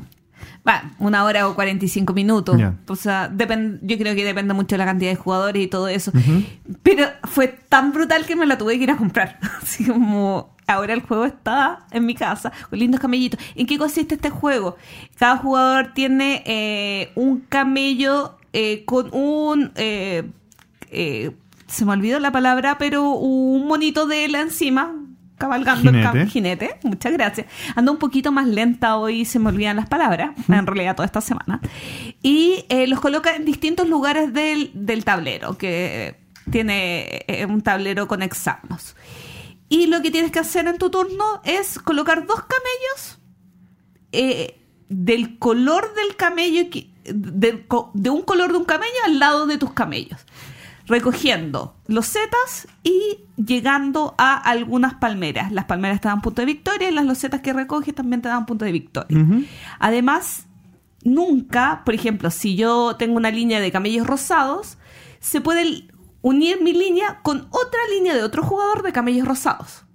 Va, 0.68 0.92
una 1.00 1.26
hora 1.26 1.48
o 1.50 1.56
45 1.56 2.14
minutos. 2.14 2.56
O 2.88 2.96
sea, 2.96 3.30
depen- 3.30 3.80
yo 3.82 3.98
creo 3.98 4.16
que 4.16 4.24
depende 4.24 4.54
mucho 4.54 4.76
de 4.76 4.78
la 4.78 4.86
cantidad 4.86 5.12
de 5.12 5.18
jugadores 5.18 5.62
y 5.62 5.68
todo 5.68 5.88
eso. 5.90 6.12
Pero 6.84 7.08
fue 7.26 7.48
tan 7.48 7.92
brutal 7.92 8.26
que 8.26 8.36
me 8.38 8.46
la 8.46 8.58
tuve 8.58 8.78
que 8.78 8.84
ir 8.84 8.92
a 8.92 8.96
comprar. 8.98 9.40
Así 9.62 9.84
como 9.86 10.56
ahora 10.66 10.94
el 10.94 11.02
juego 11.02 11.26
está 11.26 11.86
en 11.92 12.06
mi 12.06 12.16
casa 12.16 12.54
con 12.70 12.80
lindos 12.80 13.02
camellitos. 13.02 13.40
¿En 13.56 13.66
qué 13.68 13.78
consiste 13.78 14.16
este 14.16 14.30
juego? 14.30 14.78
Cada 15.18 15.36
jugador 15.38 15.92
tiene 15.94 16.42
eh, 16.46 17.12
un 17.16 17.42
camello 17.42 18.38
eh, 18.54 18.86
con 18.86 19.10
un... 19.14 19.72
eh, 19.76 20.24
eh, 20.92 21.32
se 21.68 21.86
me 21.86 21.92
olvidó 21.94 22.20
la 22.20 22.32
palabra, 22.32 22.78
pero 22.78 23.10
un 23.14 23.68
monito 23.68 24.06
de 24.06 24.26
él 24.26 24.36
encima, 24.36 24.94
cabalgando 25.38 25.90
el 25.90 25.96
Jinete. 25.98 26.20
cam- 26.20 26.28
jinete. 26.30 26.80
Muchas 26.84 27.12
gracias. 27.14 27.48
Ando 27.76 27.92
un 27.92 27.98
poquito 27.98 28.32
más 28.32 28.48
lenta 28.48 28.98
hoy, 28.98 29.26
se 29.26 29.40
me 29.40 29.50
olvidan 29.50 29.76
las 29.76 29.88
palabras, 29.90 30.32
en 30.48 30.66
realidad 30.68 30.96
toda 30.96 31.06
esta 31.06 31.22
semana. 31.22 31.60
Y 32.22 32.66
eh, 32.70 32.88
los 32.88 33.00
coloca 33.00 33.36
en 33.36 33.46
distintos 33.46 33.88
lugares 33.90 34.34
del, 34.34 34.72
del 34.74 35.04
tablero, 35.04 35.58
que 35.58 36.20
tiene 36.52 37.24
eh, 37.28 37.46
un 37.46 37.62
tablero 37.62 38.08
con 38.08 38.22
hexágonos. 38.22 38.96
Y 39.70 39.88
lo 39.88 40.02
que 40.02 40.12
tienes 40.12 40.32
que 40.32 40.40
hacer 40.40 40.68
en 40.68 40.78
tu 40.78 40.90
turno 40.90 41.42
es 41.44 41.80
colocar 41.80 42.28
dos 42.28 42.42
camellos 42.42 43.20
eh, 44.12 44.60
del 44.90 45.40
color 45.40 45.94
del 45.96 46.16
camello, 46.16 46.70
que- 46.70 46.90
de 47.06 48.10
un 48.10 48.22
color 48.22 48.52
de 48.52 48.58
un 48.60 48.66
camello 48.66 48.94
al 49.06 49.20
lado 49.20 49.46
de 49.48 49.58
tus 49.58 49.74
camellos, 49.74 50.22
recogiendo 50.94 51.76
los 51.88 52.06
setas 52.06 52.68
y 52.84 53.18
llegando 53.36 54.14
a 54.20 54.38
algunas 54.38 54.94
palmeras. 54.94 55.52
Las 55.52 55.66
palmeras 55.66 56.00
te 56.00 56.08
dan 56.08 56.22
punto 56.22 56.44
de 56.44 56.46
victoria 56.46 56.90
y 56.90 56.94
las 56.94 57.06
losetas 57.06 57.42
que 57.42 57.52
recoges 57.52 57.96
también 57.96 58.22
te 58.22 58.30
dan 58.30 58.46
punto 58.46 58.64
de 58.64 58.72
victoria. 58.72 59.18
Además, 59.80 60.46
nunca, 61.04 61.82
por 61.84 61.96
ejemplo, 61.96 62.30
si 62.30 62.56
yo 62.56 62.96
tengo 62.96 63.18
una 63.18 63.32
línea 63.32 63.60
de 63.60 63.72
camellos 63.72 64.06
rosados, 64.06 64.78
se 65.20 65.42
puede 65.42 65.88
unir 66.22 66.62
mi 66.62 66.74
línea 66.74 67.22
con 67.24 67.48
otra 67.50 67.80
línea 67.96 68.14
de 68.14 68.22
otro 68.22 68.44
jugador 68.44 68.84
de 68.84 68.92
camellos 68.92 69.28
rosados. 69.28 69.86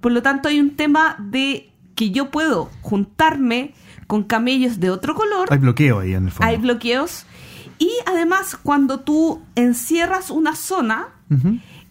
Por 0.00 0.12
lo 0.12 0.22
tanto, 0.22 0.48
hay 0.48 0.60
un 0.60 0.76
tema 0.76 1.16
de 1.18 1.72
que 1.96 2.10
yo 2.12 2.30
puedo 2.30 2.70
juntarme 2.82 3.74
con 4.06 4.22
camellos 4.22 4.78
de 4.78 4.90
otro 4.90 5.16
color. 5.16 5.48
Hay 5.50 5.58
bloqueo 5.58 5.98
ahí 5.98 6.14
en 6.14 6.26
el 6.26 6.30
fondo. 6.30 6.46
Hay 6.46 6.56
bloqueos. 6.56 7.26
Y 7.78 7.90
además, 8.06 8.56
cuando 8.62 9.00
tú 9.00 9.42
encierras 9.54 10.30
una 10.30 10.56
zona, 10.56 11.08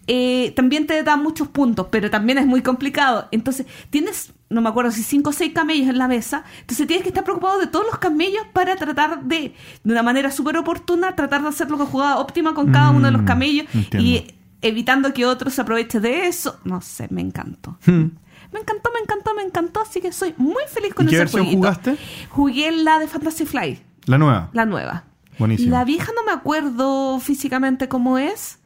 eh, 0.06 0.52
también 0.56 0.86
te 0.86 1.02
da 1.02 1.16
muchos 1.16 1.48
puntos, 1.48 1.86
pero 1.90 2.10
también 2.10 2.38
es 2.38 2.46
muy 2.46 2.62
complicado. 2.62 3.28
Entonces, 3.30 3.66
tienes, 3.90 4.32
no 4.50 4.60
me 4.60 4.68
acuerdo 4.70 4.90
si 4.90 5.02
cinco 5.02 5.30
o 5.30 5.32
seis 5.32 5.52
camellos 5.54 5.88
en 5.88 5.98
la 5.98 6.08
mesa, 6.08 6.44
entonces 6.60 6.86
tienes 6.86 7.02
que 7.02 7.08
estar 7.10 7.24
preocupado 7.24 7.58
de 7.58 7.66
todos 7.66 7.86
los 7.86 7.98
camellos 7.98 8.42
para 8.52 8.76
tratar 8.76 9.22
de, 9.24 9.54
de 9.84 9.92
una 9.92 10.02
manera 10.02 10.30
súper 10.30 10.56
oportuna, 10.56 11.14
tratar 11.14 11.42
de 11.42 11.48
hacer 11.48 11.70
la 11.70 11.76
jugada 11.78 12.18
óptima 12.18 12.54
con 12.54 12.72
cada 12.72 12.90
uno 12.90 13.06
de 13.06 13.12
los 13.12 13.22
Mm, 13.22 13.26
camellos 13.26 13.66
entiendo. 13.74 14.08
y 14.08 14.34
evitando 14.62 15.12
que 15.12 15.24
otros 15.26 15.54
se 15.54 15.60
aprovechen 15.60 16.02
de 16.02 16.26
eso. 16.26 16.58
No 16.64 16.80
sé, 16.80 17.06
me 17.10 17.20
encantó. 17.20 17.78
Hmm. 17.86 18.10
Me 18.52 18.60
encantó, 18.60 18.90
me 18.94 19.00
encantó, 19.02 19.34
me 19.34 19.42
encantó, 19.42 19.80
así 19.82 20.00
que 20.00 20.10
soy 20.10 20.32
muy 20.38 20.62
feliz 20.72 20.94
con 20.94 21.06
¿Y 21.06 21.10
qué 21.10 21.16
ese 21.16 21.24
versión 21.24 21.42
jueguito. 21.44 21.58
jugaste? 21.58 21.96
Jugué 22.30 22.72
la 22.72 22.98
de 22.98 23.06
Fantasy 23.08 23.44
Fly, 23.44 23.78
La 24.06 24.16
nueva. 24.16 24.48
la 24.54 24.64
nueva. 24.64 25.04
Buenísimo. 25.38 25.70
La 25.70 25.84
vieja 25.84 26.10
no 26.14 26.24
me 26.24 26.32
acuerdo 26.32 27.18
físicamente 27.20 27.88
cómo 27.88 28.18
es, 28.18 28.58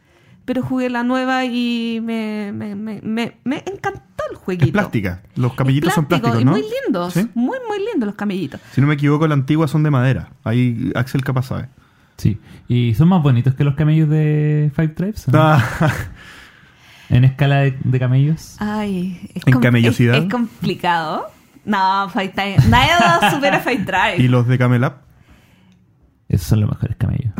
pero 0.45 0.63
jugué 0.63 0.91
la 0.91 1.03
nueva 1.05 1.45
y 1.45 2.01
me, 2.03 2.51
me, 2.53 2.75
me, 2.75 3.01
me- 3.03 3.37
me 3.45 3.57
encantó 3.67 4.03
el 4.31 4.37
jueguito. 4.37 4.67
Es 4.67 4.73
plástica. 4.73 5.23
Los 5.37 5.55
camellitos 5.55 5.89
Es 5.91 5.95
son 5.95 6.07
plástico 6.07 6.33
plásticos, 6.33 6.43
y 6.43 6.45
¿no? 6.45 6.51
muy 6.53 6.63
lindos, 6.85 7.15
¿Sí? 7.15 7.29
muy, 7.35 7.59
muy 7.69 7.79
lindos 7.79 8.07
los 8.07 8.15
camellitos. 8.17 8.61
Si 8.73 8.81
no 8.81 8.87
me 8.87 8.95
equivoco, 8.95 9.27
la 9.29 9.35
antigua 9.35 9.69
son 9.69 9.83
de 9.83 9.91
madera. 9.91 10.31
Ahí 10.45 10.91
Axel 10.95 11.23
capaz 11.25 11.45
sabe. 11.47 11.69
Sí. 12.17 12.39
Y 12.69 12.95
son 12.95 13.09
más 13.09 13.23
bonitos 13.23 13.55
que 13.55 13.65
los 13.65 13.75
camellos 13.75 14.09
de 14.09 14.71
Five 14.75 14.89
Tribes. 14.89 15.27
Ah, 15.33 15.63
En 17.09 17.25
escala 17.25 17.57
de, 17.61 17.77
de 17.85 17.99
camellos. 17.99 18.57
Ay, 18.59 19.21
es, 19.35 19.43
¿En 19.47 19.61
camellosidad? 19.61 20.15
es, 20.17 20.25
es 20.25 20.31
complicado. 20.31 21.27
No, 21.65 22.09
Fight 22.09 22.35
Time. 22.35 22.57
Nada 22.69 23.31
supera 23.31 23.61
Fight 23.61 23.81
Drive. 23.81 24.17
¿Y 24.19 24.29
los 24.29 24.49
de 24.49 24.57
Camelap? 24.59 25.03
Esos 26.33 26.47
son 26.49 26.61
los 26.63 26.71
mejores 26.71 26.97
camellos. 26.97 27.33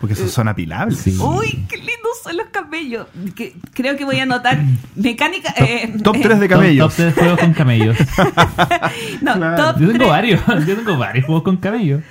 Porque 0.00 0.12
esos 0.12 0.30
son 0.30 0.46
apilables. 0.48 0.98
Sí. 0.98 1.16
Uy, 1.18 1.64
qué 1.68 1.76
lindos 1.78 2.20
son 2.22 2.36
los 2.36 2.46
camellos. 2.48 3.06
Que- 3.34 3.56
creo 3.72 3.96
que 3.96 4.04
voy 4.04 4.18
a 4.20 4.24
anotar 4.24 4.58
mecánica. 4.94 5.54
eh, 5.56 5.94
Top 6.04 6.16
eh, 6.16 6.20
3 6.22 6.40
de 6.40 6.48
Top, 6.48 6.56
camellos. 6.58 6.94
top 6.94 6.96
3 6.96 7.14
juegos 7.14 7.40
con 7.40 7.52
camellos. 7.54 7.96
No, 9.22 9.34
Claro. 9.34 9.72
top 9.72 9.80
Yo 9.80 9.92
tengo 9.92 10.08
varios. 10.08 10.40
Yo 10.66 10.76
tengo 10.76 10.96
varios 10.98 11.24
juegos 11.26 11.44
con 11.44 11.56
camellos. 11.56 12.02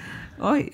Ay, 0.41 0.73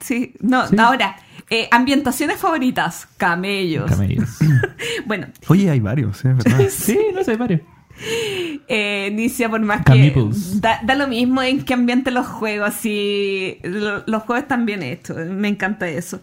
sí, 0.00 0.34
no, 0.40 0.66
Sí. 0.66 0.76
ahora, 0.78 1.16
eh, 1.50 1.68
ambientaciones 1.70 2.38
favoritas, 2.38 3.06
camellos. 3.16 3.90
Camellos. 3.90 4.30
Bueno, 5.06 5.26
Oye, 5.48 5.70
hay 5.70 5.80
varios, 5.80 6.24
¿eh? 6.24 6.32
¿verdad? 6.32 6.66
Sí, 6.70 6.98
no 7.14 7.22
sé, 7.22 7.36
varios. 7.36 7.60
eh, 8.68 9.10
por 9.48 9.60
más 9.60 9.78
que 9.84 9.92
da, 10.60 10.80
da 10.84 10.94
lo 10.94 11.08
mismo 11.08 11.42
en 11.42 11.64
qué 11.64 11.74
ambiente 11.74 12.10
los 12.10 12.26
juegos, 12.26 12.74
lo- 13.62 14.04
los 14.06 14.22
juegos 14.22 14.42
están 14.42 14.66
bien 14.66 14.82
hechos, 14.82 15.16
me 15.26 15.48
encanta 15.48 15.88
eso. 15.88 16.20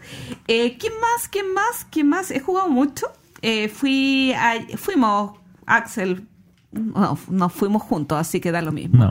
Eh, 0.48 0.76
¿Quién 0.78 0.92
más? 1.00 1.28
¿Quién 1.28 1.52
más? 1.52 1.86
¿Quién 1.90 2.08
más? 2.08 2.30
He 2.30 2.40
jugado 2.40 2.68
mucho. 2.68 3.06
Eh, 3.42 3.68
fui 3.68 4.32
a- 4.34 4.64
fuimos, 4.76 5.32
Axel, 5.66 6.26
no, 6.72 7.16
nos 7.28 7.52
fuimos 7.52 7.82
juntos, 7.82 8.18
así 8.18 8.40
que 8.40 8.50
da 8.50 8.60
lo 8.62 8.72
mismo. 8.72 9.04
No. 9.04 9.10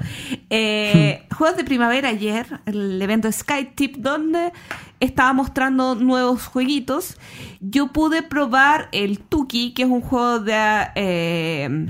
Eh, 0.50 1.24
Juegos 1.38 1.56
de 1.58 1.64
primavera 1.64 2.10
ayer, 2.10 2.46
el 2.66 3.02
evento 3.02 3.32
SkyTip, 3.32 3.98
donde 3.98 4.52
estaba 5.00 5.34
mostrando 5.34 5.96
nuevos 5.96 6.46
jueguitos. 6.48 7.18
Yo 7.62 7.88
pude 7.94 8.22
probar 8.24 8.90
el 8.92 9.20
Tuki, 9.20 9.74
que 9.74 9.84
es 9.84 9.90
un 9.90 10.02
juego 10.02 10.40
de... 10.40 10.88
eh, 10.96 11.88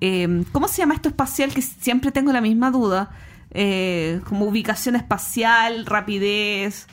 eh, 0.00 0.44
¿Cómo 0.52 0.68
se 0.68 0.78
llama 0.78 0.94
esto 0.94 1.08
espacial? 1.08 1.52
Que 1.54 1.62
siempre 1.62 2.10
tengo 2.12 2.32
la 2.32 2.40
misma 2.40 2.70
duda. 2.70 3.10
Eh, 3.52 4.20
como 4.28 4.44
ubicación 4.46 4.96
espacial, 4.96 5.86
rapidez. 5.86 6.86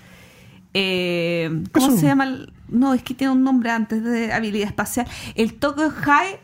eh, 0.73 1.63
¿Cómo 1.71 1.87
Eso. 1.87 1.97
se 1.97 2.05
llama? 2.05 2.27
No, 2.69 2.93
es 2.93 3.03
que 3.03 3.13
tiene 3.13 3.33
un 3.33 3.43
nombre 3.43 3.69
antes 3.69 4.03
de 4.03 4.31
habilidad 4.33 4.67
espacial. 4.67 5.07
El 5.35 5.53
Tokyo 5.55 5.89
High. 5.91 6.39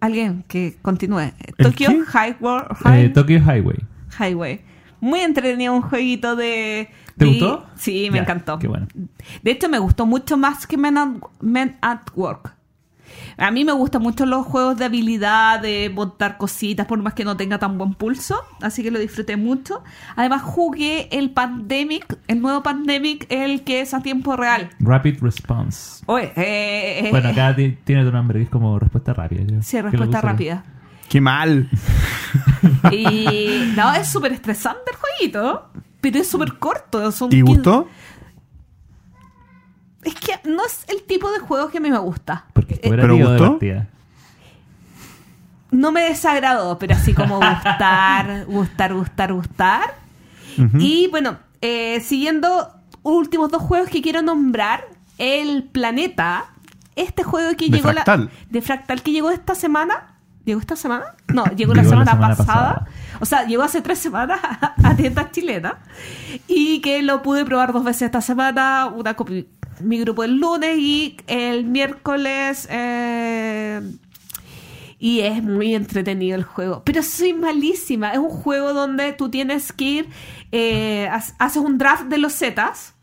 Alguien 0.00 0.44
que 0.48 0.76
continúe. 0.82 1.32
¿El 1.58 1.66
Tokyo 1.70 1.88
qué? 1.88 2.00
High, 2.06 2.36
World- 2.40 2.76
High 2.76 3.04
Eh, 3.06 3.08
Tokyo 3.10 3.38
Highway. 3.38 3.78
Highway. 4.18 4.60
Muy 5.00 5.20
entretenido 5.20 5.72
un 5.74 5.82
jueguito 5.82 6.36
de... 6.36 6.88
¿Te 7.16 7.24
de- 7.24 7.30
gustó? 7.30 7.66
Sí, 7.76 8.08
me 8.10 8.16
Ya, 8.16 8.22
encantó. 8.22 8.58
qué 8.58 8.68
bueno. 8.68 8.86
De 9.42 9.50
hecho, 9.50 9.68
me 9.68 9.78
gustó 9.78 10.06
mucho 10.06 10.36
más 10.36 10.66
que 10.66 10.76
Men 10.76 10.98
at, 10.98 11.08
Men 11.40 11.76
at 11.82 12.00
Work. 12.16 12.54
A 13.36 13.50
mí 13.50 13.64
me 13.64 13.72
gustan 13.72 14.02
mucho 14.02 14.26
los 14.26 14.46
juegos 14.46 14.76
de 14.78 14.84
habilidad, 14.84 15.60
de 15.60 15.90
montar 15.94 16.36
cositas, 16.38 16.86
por 16.86 17.00
más 17.02 17.14
que 17.14 17.24
no 17.24 17.36
tenga 17.36 17.58
tan 17.58 17.78
buen 17.78 17.94
pulso. 17.94 18.36
Así 18.60 18.82
que 18.82 18.90
lo 18.90 18.98
disfruté 18.98 19.36
mucho. 19.36 19.82
Además, 20.16 20.42
jugué 20.42 21.08
el 21.12 21.30
Pandemic, 21.30 22.18
el 22.28 22.40
nuevo 22.40 22.62
Pandemic, 22.62 23.26
el 23.30 23.62
que 23.64 23.80
es 23.80 23.94
a 23.94 24.00
tiempo 24.02 24.36
real. 24.36 24.70
Rapid 24.80 25.20
Response. 25.22 26.02
Oye, 26.06 26.32
eh, 26.36 27.06
eh, 27.06 27.08
Bueno, 27.10 27.28
eh, 27.28 27.32
acá 27.32 27.54
ti- 27.56 27.78
tiene 27.84 28.02
otro 28.02 28.12
nombre 28.16 28.42
es 28.42 28.48
como 28.48 28.78
respuesta 28.78 29.12
rápida. 29.14 29.44
creo. 29.46 29.62
Sí, 29.62 29.80
respuesta 29.80 30.20
rápida. 30.20 30.64
¡Qué 31.08 31.20
mal! 31.20 31.68
Y 32.90 33.72
no, 33.76 33.92
es 33.94 34.08
súper 34.08 34.32
estresante 34.32 34.90
el 34.90 34.96
jueguito, 34.96 35.68
pero 36.00 36.18
es 36.18 36.28
súper 36.28 36.54
corto. 36.58 37.10
Son 37.12 37.28
¿Y 37.28 37.42
15 37.42 37.52
gustó? 37.52 37.88
Es 40.02 40.14
que 40.14 40.32
no 40.48 40.64
es 40.66 40.84
el 40.88 41.02
tipo 41.04 41.30
de 41.32 41.38
juego 41.38 41.68
que 41.70 41.78
a 41.78 41.80
mí 41.80 41.90
me 41.90 41.98
gusta. 41.98 42.46
Porque 42.52 42.74
Eh, 42.74 42.80
¿Pero 42.90 43.08
cooperativo 43.16 43.30
de 43.30 43.38
gustó? 43.38 43.58
no 45.70 45.90
me 45.92 46.02
desagradó, 46.02 46.78
pero 46.78 46.94
así 46.94 47.14
como 47.14 47.36
gustar, 47.36 48.44
gustar, 48.46 48.94
gustar, 48.94 49.32
gustar. 49.32 49.94
Y 50.78 51.08
bueno, 51.08 51.38
eh, 51.62 52.00
siguiendo 52.00 52.70
últimos 53.02 53.50
dos 53.50 53.62
juegos 53.62 53.88
que 53.88 54.02
quiero 54.02 54.20
nombrar, 54.20 54.84
El 55.16 55.62
Planeta, 55.64 56.44
este 56.94 57.22
juego 57.22 57.56
que 57.56 57.66
De 57.70 57.78
llegó 57.78 57.90
Fractal. 57.90 58.24
la 58.26 58.30
de 58.50 58.60
Fractal 58.62 59.02
que 59.02 59.12
llegó 59.12 59.30
esta 59.30 59.54
semana. 59.54 60.08
¿Llegó 60.44 60.58
esta 60.60 60.74
semana? 60.76 61.04
No, 61.28 61.44
llegó 61.56 61.72
la 61.72 61.82
Llegó 61.82 61.94
la 61.94 62.04
semana, 62.04 62.10
semana 62.12 62.36
pasada. 62.36 62.74
pasada. 62.74 62.88
O 63.20 63.24
sea, 63.24 63.46
llegó 63.46 63.62
hace 63.62 63.80
tres 63.80 64.00
semanas 64.00 64.40
a, 64.42 64.74
a 64.88 64.96
tiendas 64.96 65.30
chilenas. 65.30 65.74
Y 66.48 66.80
que 66.82 67.00
lo 67.02 67.22
pude 67.22 67.44
probar 67.46 67.72
dos 67.72 67.84
veces 67.84 68.02
esta 68.02 68.20
semana. 68.20 68.86
Una 68.94 69.14
con 69.14 69.46
mi, 69.82 69.98
grupo 70.00 70.24
el 70.24 70.36
lunes 70.36 70.78
y 70.78 71.16
el 71.26 71.64
miércoles. 71.64 72.66
eh, 72.70 73.80
y 74.98 75.20
es 75.20 75.42
muy 75.42 75.74
entretenido 75.74 76.36
el 76.36 76.44
juego. 76.44 76.82
Pero 76.84 77.02
soy 77.02 77.32
malísima. 77.34 78.10
Es 78.12 78.18
un 78.18 78.28
juego 78.30 78.72
donde 78.72 79.12
tú 79.12 79.28
tienes 79.30 79.72
que 79.72 79.84
ir. 79.84 80.08
eh, 80.52 81.08
ha- 81.10 81.24
haces 81.44 81.56
un 81.62 81.78
draft 81.78 82.04
de 82.04 82.18
los 82.18 82.34
Zetas. 82.34 82.94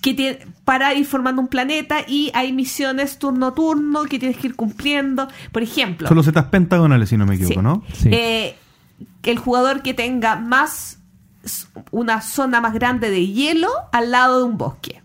Que 0.00 0.44
para 0.64 0.94
ir 0.94 1.06
formando 1.06 1.40
un 1.40 1.46
planeta. 1.46 1.98
Y 2.08 2.32
hay 2.34 2.52
misiones 2.52 3.18
turno 3.20 3.48
a 3.48 3.54
turno 3.54 4.02
que 4.04 4.18
tienes 4.18 4.36
que 4.38 4.48
ir 4.48 4.56
cumpliendo. 4.56 5.28
Por 5.52 5.62
ejemplo. 5.62 6.08
Son 6.08 6.16
los 6.16 6.26
zetas 6.26 6.46
pentagonales, 6.46 7.08
si 7.10 7.16
no 7.16 7.24
me 7.24 7.36
equivoco, 7.36 7.54
Sí. 7.54 7.62
¿no? 7.62 7.84
Sí. 7.92 8.08
Eh, 8.10 8.56
el 9.22 9.38
jugador 9.38 9.82
que 9.82 9.94
tenga 9.94 10.34
más 10.34 10.98
una 11.90 12.20
zona 12.20 12.60
más 12.60 12.72
grande 12.74 13.10
de 13.10 13.26
hielo 13.26 13.68
al 13.92 14.10
lado 14.10 14.38
de 14.38 14.44
un 14.44 14.58
bosque 14.58 15.02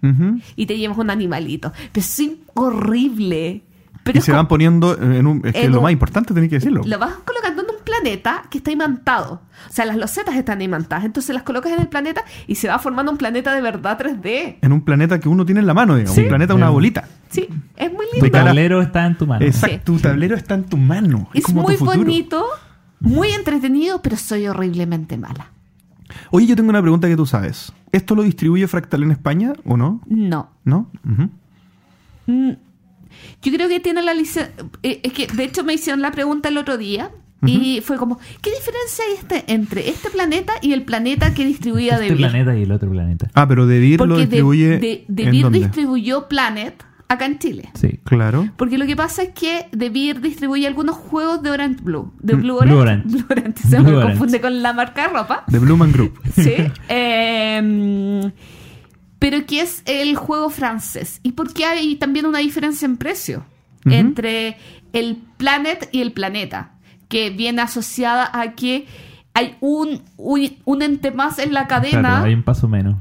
y 0.55 0.65
te 0.65 0.77
llevas 0.77 0.97
un 0.97 1.09
animalito 1.09 1.71
pero 1.91 2.01
es 2.05 2.21
horrible 2.53 3.63
pero 4.03 4.17
Y 4.17 4.19
es 4.19 4.25
se 4.25 4.31
van 4.31 4.47
poniendo 4.47 4.97
en 4.97 5.27
un... 5.27 5.41
Es 5.45 5.51
que 5.51 5.65
en 5.65 5.71
lo 5.73 5.79
un- 5.79 5.83
más 5.83 5.91
importante 5.91 6.33
tenés 6.33 6.49
que 6.49 6.55
decirlo. 6.55 6.81
lo 6.85 6.97
vas 6.97 7.15
colocando 7.25 7.61
en 7.63 7.69
un 7.75 7.83
planeta 7.83 8.43
que 8.49 8.59
está 8.59 8.71
imantado 8.71 9.41
o 9.69 9.73
sea 9.73 9.83
las 9.85 9.97
losetas 9.97 10.35
están 10.35 10.61
imantadas 10.61 11.03
entonces 11.03 11.33
las 11.33 11.43
colocas 11.43 11.73
en 11.73 11.81
el 11.81 11.87
planeta 11.89 12.23
y 12.47 12.55
se 12.55 12.69
va 12.69 12.79
formando 12.79 13.11
un 13.11 13.17
planeta 13.17 13.53
de 13.53 13.59
verdad 13.61 13.99
3D 13.99 14.57
En 14.61 14.71
un 14.71 14.81
planeta 14.81 15.19
que 15.19 15.27
uno 15.27 15.45
tiene 15.45 15.59
en 15.59 15.67
la 15.67 15.73
mano, 15.73 15.95
digamos. 15.95 16.15
Sí. 16.15 16.21
Un 16.21 16.27
planeta, 16.29 16.53
una 16.53 16.69
bolita. 16.69 17.05
sí 17.29 17.49
es 17.75 17.91
muy 17.91 18.05
Tu 18.11 18.13
lindo 18.17 18.31
cara- 18.31 18.45
tablero 18.45 18.81
está 18.81 19.05
en 19.05 19.17
tu 19.17 19.27
mano. 19.27 19.45
Exacto, 19.45 19.79
tu 19.83 19.99
tablero 19.99 20.35
está 20.37 20.53
en 20.53 20.63
tu 20.65 20.77
mano. 20.77 21.29
Es, 21.33 21.39
es 21.39 21.45
como 21.47 21.63
muy 21.63 21.75
tu 21.77 21.83
bonito 21.85 22.45
muy 23.01 23.29
entretenido 23.31 24.01
pero 24.01 24.15
soy 24.15 24.47
horriblemente 24.47 25.17
mala 25.17 25.51
Oye, 26.31 26.45
yo 26.47 26.55
tengo 26.55 26.69
una 26.69 26.81
pregunta 26.81 27.07
que 27.07 27.15
tú 27.15 27.25
sabes. 27.25 27.71
¿Esto 27.91 28.15
lo 28.15 28.23
distribuye 28.23 28.67
Fractal 28.67 29.03
en 29.03 29.11
España 29.11 29.53
o 29.65 29.77
no? 29.77 30.01
no 30.07 30.51
¿No? 30.65 30.89
Mm, 32.25 32.51
Yo 33.41 33.51
creo 33.53 33.69
que 33.69 33.79
tiene 33.79 34.01
la 34.03 34.13
licencia. 34.13 34.53
es 34.83 35.13
que 35.13 35.27
de 35.27 35.43
hecho 35.43 35.63
me 35.63 35.73
hicieron 35.73 36.01
la 36.01 36.11
pregunta 36.11 36.49
el 36.49 36.57
otro 36.57 36.77
día 36.77 37.11
y 37.45 37.81
fue 37.81 37.97
como: 37.97 38.17
¿qué 38.41 38.49
diferencia 38.49 39.03
hay 39.07 39.13
este, 39.19 39.53
entre 39.53 39.89
este 39.89 40.09
planeta 40.09 40.53
y 40.61 40.73
el 40.73 40.83
planeta 40.83 41.33
que 41.33 41.45
distribuía 41.45 41.99
Este 41.99 42.15
planeta 42.15 42.57
y 42.57 42.63
el 42.63 42.71
otro 42.71 42.89
planeta. 42.89 43.29
Ah, 43.35 43.47
pero 43.47 43.67
Devir 43.67 44.01
lo 44.01 44.15
de, 44.15 44.21
distribuye 44.21 44.79
de- 44.79 45.05
¿en 45.07 45.15
Devir 45.15 45.43
dónde? 45.43 45.59
distribuyó 45.59 46.27
Planet 46.27 46.83
acá 47.09 47.25
en 47.25 47.39
Chile. 47.39 47.69
Sí. 47.73 47.99
Claro. 48.03 48.49
Porque 48.57 48.77
lo 48.77 48.85
que 48.85 48.95
pasa 48.95 49.23
es 49.23 49.29
que 49.29 49.67
Devir 49.71 50.19
distribuye 50.21 50.67
algunos 50.67 50.95
juegos 50.95 51.41
de 51.41 51.51
Orange 51.51 51.81
Blue. 51.81 52.13
De 52.19 52.35
Mm, 52.35 52.41
Blue 52.41 52.59
Blue 52.61 52.77
Orange. 52.77 53.07
Blue 53.07 53.25
Orange. 53.29 53.63
Se 53.63 53.77
Blue 53.79 53.83
me 53.91 53.95
Orange. 53.97 54.11
confunde 54.13 54.41
con 54.41 54.61
la 54.61 54.73
marca 54.73 55.03
de 55.07 55.13
ropa. 55.13 55.43
De 55.47 55.59
Blumen 55.59 55.91
Group. 55.91 56.19
Sí. 56.35 56.53
Em, 56.89 58.31
pero 59.19 59.45
que 59.45 59.61
es 59.61 59.81
el 59.85 60.15
juego 60.15 60.49
francés. 60.49 61.19
¿Y 61.23 61.31
por 61.31 61.53
qué 61.53 61.65
hay 61.65 61.95
también 61.95 62.25
una 62.25 62.39
diferencia 62.39 62.85
en 62.85 62.97
precio 62.97 63.45
entre 63.85 64.57
el 64.93 65.17
Planet 65.37 65.89
y 65.91 66.01
el 66.01 66.11
planeta? 66.11 66.71
Que 67.07 67.29
viene 67.29 67.61
asociada 67.61 68.29
a 68.33 68.53
que 68.53 68.85
hay 69.33 69.55
un, 69.61 70.01
un, 70.17 70.57
un 70.65 70.81
ente 70.81 71.11
más 71.11 71.39
en 71.39 71.53
la 71.53 71.67
cadena. 71.67 71.99
Claro, 72.01 72.25
hay 72.25 72.33
un 72.33 72.43
paso 72.43 72.67
menos. 72.67 72.95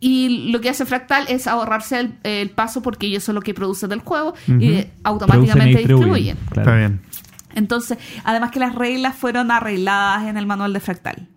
Y 0.00 0.50
lo 0.50 0.60
que 0.60 0.68
hace 0.68 0.84
Fractal 0.84 1.24
es 1.28 1.46
ahorrarse 1.46 1.98
el, 2.00 2.18
el 2.22 2.50
paso 2.50 2.82
porque 2.82 3.06
ellos 3.06 3.24
son 3.24 3.34
los 3.34 3.44
que 3.44 3.54
producen 3.54 3.88
del 3.88 4.00
juego 4.00 4.34
y 4.46 4.86
automáticamente 5.04 5.78
distribuyen. 5.78 6.36
Claro. 6.50 6.62
Está 6.70 6.76
bien. 6.76 7.00
Entonces, 7.54 7.96
además 8.24 8.50
que 8.50 8.58
las 8.60 8.74
reglas 8.74 9.16
fueron 9.16 9.50
arregladas 9.50 10.24
en 10.28 10.36
el 10.36 10.46
manual 10.46 10.72
de 10.74 10.80
Fractal. 10.80 11.28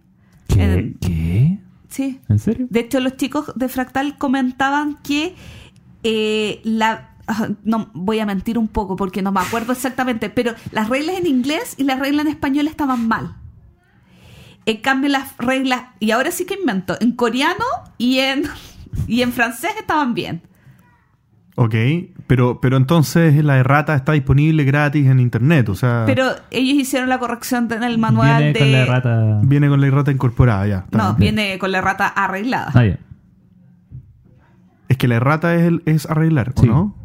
¿Qué? 0.48 0.64
En- 0.64 0.94
¿Qué? 1.00 1.60
Sí. 1.88 2.20
¿En 2.28 2.40
serio? 2.40 2.68
De 2.70 2.82
hecho, 2.82 3.00
los 3.00 3.16
chicos 3.16 3.54
de 3.56 3.70
Fractal 3.70 4.18
comentaban 4.18 4.98
que 5.04 5.36
eh, 6.04 6.60
la... 6.64 7.12
ah, 7.28 7.48
No, 7.64 7.90
voy 7.94 8.20
a 8.20 8.26
mentir 8.26 8.58
un 8.58 8.68
poco 8.68 8.96
porque 8.96 9.22
no 9.22 9.32
me 9.32 9.40
acuerdo 9.40 9.72
exactamente, 9.74 10.30
pero 10.30 10.54
las 10.72 10.90
reglas 10.90 11.18
en 11.18 11.28
inglés 11.28 11.76
y 11.78 11.84
las 11.84 12.00
reglas 12.00 12.26
en 12.26 12.32
español 12.34 12.68
estaban 12.68 13.08
mal. 13.08 13.36
Cambio, 14.78 15.10
las 15.10 15.36
reglas, 15.38 15.84
y 16.00 16.12
ahora 16.12 16.32
sí 16.32 16.46
que 16.46 16.54
invento, 16.56 16.96
en 17.02 17.12
coreano 17.14 17.66
y 17.98 18.20
en, 18.20 18.44
y 19.08 19.22
en 19.22 19.32
francés 19.34 19.72
estaban 19.80 20.14
bien. 20.14 20.42
Ok, 21.56 21.76
pero, 22.28 22.62
pero 22.62 22.78
entonces 22.78 23.44
la 23.44 23.58
errata 23.58 23.94
está 23.96 24.14
disponible 24.14 24.64
gratis 24.64 25.06
en 25.08 25.20
internet, 25.20 25.68
o 25.68 25.76
sea, 25.76 26.04
Pero 26.06 26.30
ellos 26.52 26.78
hicieron 26.80 27.10
la 27.10 27.20
corrección 27.20 27.68
en 27.74 27.84
el 27.84 27.98
manual 27.98 28.42
Viene 28.42 28.54
de... 28.54 28.60
con 28.60 28.72
la 28.72 28.86
rata. 28.86 29.40
viene 29.44 29.68
con 29.68 29.82
la 29.82 29.88
errata 29.88 30.12
incorporada 30.12 30.68
ya. 30.68 30.86
No, 30.92 31.16
bien. 31.16 31.36
viene 31.36 31.60
con 31.60 31.72
la 31.74 31.82
rata 31.82 32.08
arreglada. 32.08 32.72
Ah, 32.74 32.86
ya. 32.86 32.98
Es 34.88 34.98
que 34.98 35.08
la 35.10 35.16
errata 35.16 35.54
es, 35.56 35.64
el- 35.64 35.84
es 35.86 36.06
arreglar, 36.10 36.54
¿o 36.56 36.62
Sí. 36.62 36.68
no? 36.68 36.96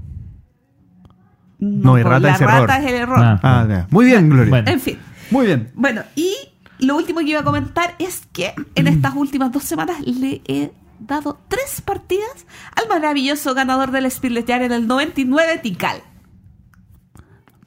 No, 1.59 1.92
No, 1.92 1.99
errata 1.99 2.21
la 2.21 2.35
es 2.35 2.40
error. 2.40 2.61
rata 2.61 2.78
es 2.78 2.87
el 2.87 2.94
error. 2.94 3.18
Ah. 3.21 3.40
Ah, 3.42 3.66
ya. 3.68 3.87
Muy 3.90 4.04
bien, 4.06 4.28
Gloria. 4.28 4.50
Bueno. 4.50 4.71
En 4.71 4.80
fin. 4.80 4.99
Muy 5.30 5.47
bien. 5.47 5.71
Bueno, 5.75 6.02
y 6.14 6.33
lo 6.78 6.97
último 6.97 7.21
que 7.21 7.26
iba 7.31 7.40
a 7.40 7.45
comentar 7.45 7.95
es 7.99 8.26
que 8.33 8.52
en 8.75 8.87
estas 8.87 9.14
últimas 9.14 9.52
dos 9.52 9.62
semanas 9.64 10.00
le 10.00 10.43
he 10.47 10.73
dado 11.00 11.38
tres 11.49 11.81
partidas 11.81 12.47
al 12.81 12.88
maravilloso 12.88 13.54
ganador 13.54 13.90
del 13.90 14.04
des 14.04 14.21
Jahres 14.47 14.69
del 14.69 14.87
99, 14.87 15.59
Tikal. 15.62 15.99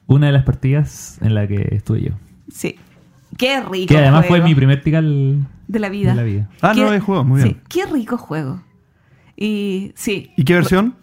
Una 0.06 0.26
de 0.26 0.32
las 0.32 0.44
partidas 0.44 1.18
en 1.20 1.34
la 1.34 1.46
que 1.46 1.68
estuve 1.72 2.02
yo. 2.02 2.10
Sí. 2.50 2.76
Qué 3.36 3.60
rico. 3.60 3.88
Que 3.88 3.98
además 3.98 4.26
juego 4.26 4.42
fue 4.42 4.48
mi 4.48 4.54
primer 4.54 4.82
tical 4.82 5.46
de 5.68 5.78
la 5.78 5.88
vida. 5.90 6.10
de 6.10 6.16
la 6.16 6.22
vida. 6.22 6.48
Ah, 6.62 6.72
Qué- 6.74 6.80
no 6.80 6.88
había 6.88 7.00
jugado, 7.00 7.24
muy 7.24 7.42
bien. 7.42 7.54
Sí, 7.54 7.60
qué 7.68 7.86
rico 7.86 8.16
juego. 8.16 8.62
Y 9.36 9.92
sí, 9.94 10.32
¿Y 10.36 10.44
qué 10.44 10.54
versión? 10.54 10.96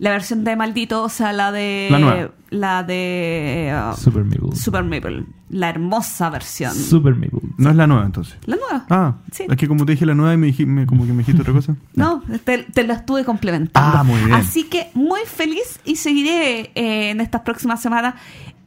La 0.00 0.10
versión 0.10 0.42
de 0.44 0.56
Maldito, 0.56 1.02
o 1.04 1.08
sea, 1.08 1.32
la 1.32 1.52
de. 1.52 1.86
La 1.90 1.98
nueva. 1.98 2.30
La 2.50 2.82
de. 2.82 3.72
uh, 3.92 3.96
Super 3.96 4.24
Meeple. 4.24 4.56
Super 4.56 4.82
Maple. 4.82 5.24
La 5.50 5.68
hermosa 5.70 6.28
versión. 6.30 6.74
Super 6.74 7.14
Meeple. 7.14 7.40
No 7.58 7.70
es 7.70 7.76
la 7.76 7.86
nueva 7.86 8.04
entonces. 8.06 8.36
la 8.46 8.56
nueva. 8.56 8.86
Ah, 8.90 9.14
Sí. 9.30 9.44
es 9.48 9.56
que 9.56 9.68
como 9.68 9.84
te 9.86 9.92
dije 9.92 10.04
la 10.06 10.14
nueva 10.14 10.34
y 10.34 10.36
me, 10.36 10.48
dij- 10.48 10.66
me- 10.66 10.86
como 10.86 11.06
que 11.06 11.12
me 11.12 11.18
dijiste 11.18 11.42
otra 11.42 11.52
cosa. 11.54 11.76
No, 11.94 12.22
te, 12.44 12.58
te 12.64 12.82
lo 12.84 12.92
estuve 12.94 13.24
complementando. 13.24 13.98
Ah, 13.98 14.02
muy 14.02 14.18
bien. 14.18 14.32
Así 14.32 14.64
que 14.64 14.90
muy 14.94 15.20
feliz 15.26 15.78
y 15.84 15.96
seguiré 15.96 16.72
eh, 16.74 17.10
en 17.10 17.20
estas 17.20 17.42
próximas 17.42 17.80
semanas 17.80 18.14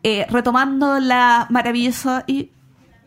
eh, 0.04 0.26
retomando 0.30 1.00
la 1.00 1.48
maravillosa 1.50 2.24
y 2.28 2.52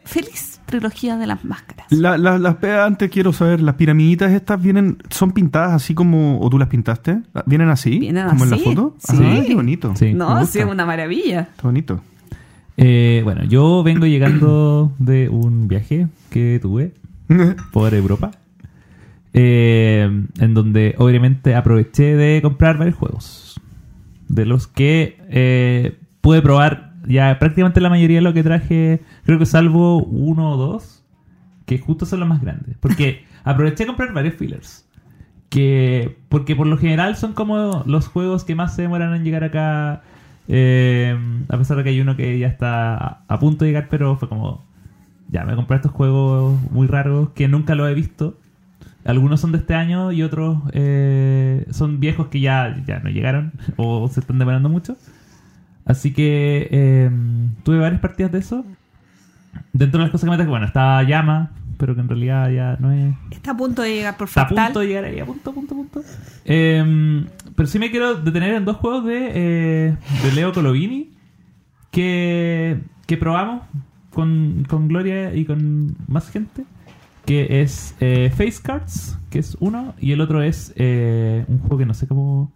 feliz 0.07 0.61
trilogía 0.67 1.17
de 1.17 1.27
las 1.27 1.45
máscaras. 1.45 1.87
La- 1.93 2.17
la- 2.19 2.39
las 2.39 2.57
antes 2.65 3.11
quiero 3.11 3.33
saber, 3.33 3.61
las 3.61 3.75
piramiditas 3.77 4.33
estas 4.33 4.61
vienen, 4.61 4.99
son 5.11 5.33
pintadas 5.33 5.73
así 5.75 5.95
como, 5.95 6.41
o 6.41 6.49
tú 6.51 6.59
las 6.59 6.69
pintaste, 6.69 7.21
vienen 7.45 7.69
así, 7.69 7.99
Vienen 7.99 8.27
como 8.29 8.45
en 8.45 8.51
la 8.51 8.57
así, 8.57 8.65
foto. 8.65 8.97
sí. 8.99 9.17
Ah, 9.23 9.43
qué 9.47 9.55
bonito. 9.55 9.95
Sí. 9.95 10.15
No, 10.15 10.45
sí, 10.47 10.59
es 10.61 10.65
una 10.65 10.87
maravilla. 10.87 11.41
Está 11.43 11.63
bonito. 11.65 12.01
Eh, 12.79 13.21
bueno, 13.25 13.45
yo 13.45 13.83
vengo 13.83 14.07
llegando 14.07 14.93
de 14.99 15.29
un 15.29 15.69
viaje 15.69 16.09
que 16.31 16.59
tuve 16.61 16.93
por 17.73 17.95
Europa. 17.95 18.31
eh, 19.33 20.09
en 20.39 20.55
donde 20.55 20.95
obviamente 20.99 21.55
aproveché 21.55 22.17
de 22.17 22.41
comprar 22.43 22.79
varios 22.79 22.97
juegos. 22.97 23.61
De 24.29 24.45
los 24.47 24.67
que 24.67 25.19
eh, 25.29 25.99
pude 26.21 26.43
probar 26.43 26.86
ya 27.07 27.39
prácticamente 27.39 27.81
la 27.81 27.91
mayoría 27.91 28.19
de 28.19 28.23
lo 28.23 28.35
que 28.35 28.43
traje, 28.43 29.03
creo 29.25 29.39
que 29.39 29.47
salvo 29.47 30.03
uno 30.05 30.53
o 30.53 30.57
dos, 30.57 31.05
que 31.67 31.79
justo 31.79 32.07
son 32.07 32.21
los 32.21 32.29
más 32.29 32.41
grandes. 32.41 32.77
Porque 32.81 33.25
aproveché 33.45 33.85
de 33.85 33.89
comprar 33.89 34.13
varios 34.13 34.35
fillers. 34.35 34.85
Que, 35.49 36.19
porque 36.29 36.57
por 36.57 36.67
lo 36.67 36.77
general 36.79 37.17
son 37.17 37.33
como 37.33 37.83
los 37.87 38.09
juegos 38.09 38.45
que 38.45 38.55
más 38.57 38.75
se 38.75 38.83
demoran 38.83 39.15
en 39.15 39.25
llegar 39.25 39.45
acá. 39.45 40.03
eh, 40.49 41.17
a 41.49 41.59
pesar 41.59 41.77
de 41.79 41.85
que 41.85 41.91
hay 41.91 42.01
uno 42.01 42.17
que 42.17 42.39
ya 42.39 42.49
está 42.49 42.97
a, 42.97 43.25
a 43.29 43.39
punto 43.39 43.65
de 43.65 43.71
llegar, 43.71 43.89
pero 43.91 44.17
fue 44.17 44.29
como. 44.29 44.65
Ya, 45.29 45.45
me 45.45 45.57
compré 45.57 45.77
estos 45.77 45.93
juegos 45.93 46.61
muy 46.71 46.87
raros 46.87 47.31
que 47.31 47.49
nunca 47.49 47.75
los 47.75 47.89
he 47.91 47.95
visto. 47.95 48.39
Algunos 49.05 49.41
son 49.41 49.53
de 49.53 49.59
este 49.59 49.75
año 49.75 50.13
y 50.13 50.23
otros 50.23 50.59
eh, 50.73 51.67
son 51.71 52.01
viejos 52.01 52.29
que 52.29 52.41
ya, 52.41 52.83
ya 52.87 52.99
no 53.01 53.11
llegaron 53.11 53.53
o 53.77 54.09
se 54.09 54.21
están 54.21 54.39
demorando 54.39 54.69
mucho. 54.69 54.97
Así 55.87 56.13
que 56.13 56.69
eh, 56.71 57.11
tuve 57.63 57.79
varias 57.79 58.01
partidas 58.01 58.33
de 58.33 58.41
eso. 58.41 58.65
Dentro 59.73 59.99
de 59.99 60.05
las 60.05 60.13
cosas 60.13 60.27
que 60.27 60.31
me 60.31 60.37
traje, 60.37 60.51
bueno, 60.51 60.67
estaba 60.67 61.03
Llama, 61.03 61.53
pero 61.79 61.95
que 61.95 62.01
en 62.03 62.09
realidad 62.09 62.51
ya 62.51 62.77
no 62.79 62.93
es. 62.93 63.15
Está 63.31 63.53
a 63.53 63.57
punto 63.57 63.83
de 63.83 63.95
llegar 63.95 64.17
por 64.17 64.29
Está 64.29 64.43
a 64.43 64.47
Fractal. 64.47 64.67
punto 64.67 64.81
de 64.81 64.87
llegar 64.89 65.05
ahí, 65.05 65.21
a 65.21 65.25
punto, 65.25 65.53
punto, 65.53 65.75
punto. 65.75 66.03
Eh, 66.45 67.25
pero 67.55 67.67
sí 67.67 67.79
me 67.79 67.91
quiero 67.91 68.17
detener 68.17 68.55
en 68.55 68.65
dos 68.65 68.77
juegos 68.77 69.07
de, 69.07 69.31
eh, 69.35 69.97
de 70.23 70.33
Leo 70.33 70.53
Colovini 70.53 71.11
que, 71.91 72.81
que 73.07 73.17
probamos 73.17 73.63
con, 74.11 74.67
con 74.69 74.89
Gloria 74.89 75.35
y 75.35 75.45
con 75.45 75.97
más 76.09 76.31
gente. 76.31 76.65
Que 77.25 77.63
es 77.63 77.97
eh, 77.99 78.31
Face 78.31 78.61
Cards, 78.63 79.19
que 79.31 79.41
es 79.41 79.57
uno, 79.59 79.95
y 79.99 80.13
el 80.13 80.21
otro 80.21 80.43
es 80.43 80.73
eh, 80.77 81.45
un 81.49 81.59
juego 81.59 81.79
que 81.79 81.87
no 81.87 81.95
sé 81.95 82.07
cómo. 82.07 82.53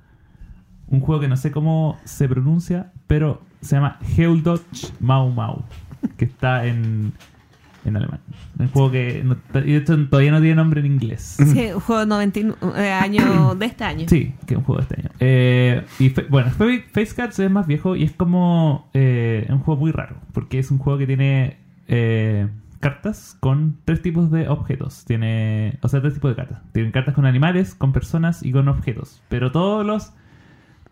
Un 0.91 1.01
juego 1.01 1.21
que 1.21 1.29
no 1.29 1.37
sé 1.37 1.51
cómo 1.53 1.99
se 2.05 2.29
pronuncia, 2.29 2.93
pero 3.07 3.41
se 3.61 3.77
llama 3.77 3.99
Heuldotch 4.17 4.91
Mau 5.01 5.31
Mau, 5.31 5.63
que 6.17 6.25
está 6.25 6.67
en, 6.67 7.13
en 7.85 7.97
alemán. 7.97 8.21
Un 8.59 8.69
juego 8.69 8.91
que 8.91 9.23
no- 9.25 9.37
y 9.61 9.73
de 9.73 9.77
hecho 9.77 9.97
todavía 10.09 10.33
no 10.33 10.41
tiene 10.41 10.57
nombre 10.57 10.81
en 10.81 10.87
inglés. 10.87 11.37
Sí, 11.39 11.71
un 11.73 11.81
juego 11.81 12.01
de 12.01 12.07
99 12.07 12.75
eh, 12.85 12.93
año 12.93 13.55
de 13.59 13.67
este 13.67 13.85
año. 13.85 14.07
Sí, 14.09 14.35
que 14.47 14.55
es 14.55 14.59
un 14.59 14.65
juego 14.65 14.81
de 14.81 14.83
este 14.83 15.01
año. 15.01 15.11
Eh, 15.21 15.85
y 16.01 16.11
fe- 16.11 16.27
bueno, 16.29 16.51
Fa- 16.51 16.65
Face 16.93 17.15
Cards 17.15 17.39
es 17.39 17.51
más 17.51 17.67
viejo 17.67 17.95
y 17.97 18.03
es 18.03 18.13
como 18.13 18.89
eh, 18.93 19.47
un 19.49 19.61
juego 19.61 19.81
muy 19.81 19.93
raro, 19.93 20.17
porque 20.33 20.59
es 20.59 20.71
un 20.73 20.79
juego 20.79 20.99
que 20.99 21.07
tiene 21.07 21.59
eh, 21.89 22.49
cartas 22.81 23.37
con 23.41 23.77
tres 23.85 24.03
tipos 24.03 24.31
de 24.31 24.49
objetos. 24.49 25.05
Tiene, 25.05 25.79
o 25.83 25.89
sea, 25.89 26.01
tres 26.01 26.15
tipos 26.15 26.31
de 26.33 26.35
cartas. 26.37 26.61
Tienen 26.73 26.91
cartas 26.93 27.15
con 27.15 27.27
animales, 27.27 27.75
con 27.75 27.93
personas 27.93 28.43
y 28.43 28.51
con 28.53 28.67
objetos. 28.69 29.23
Pero 29.29 29.53
todos 29.53 29.87
los, 29.87 30.13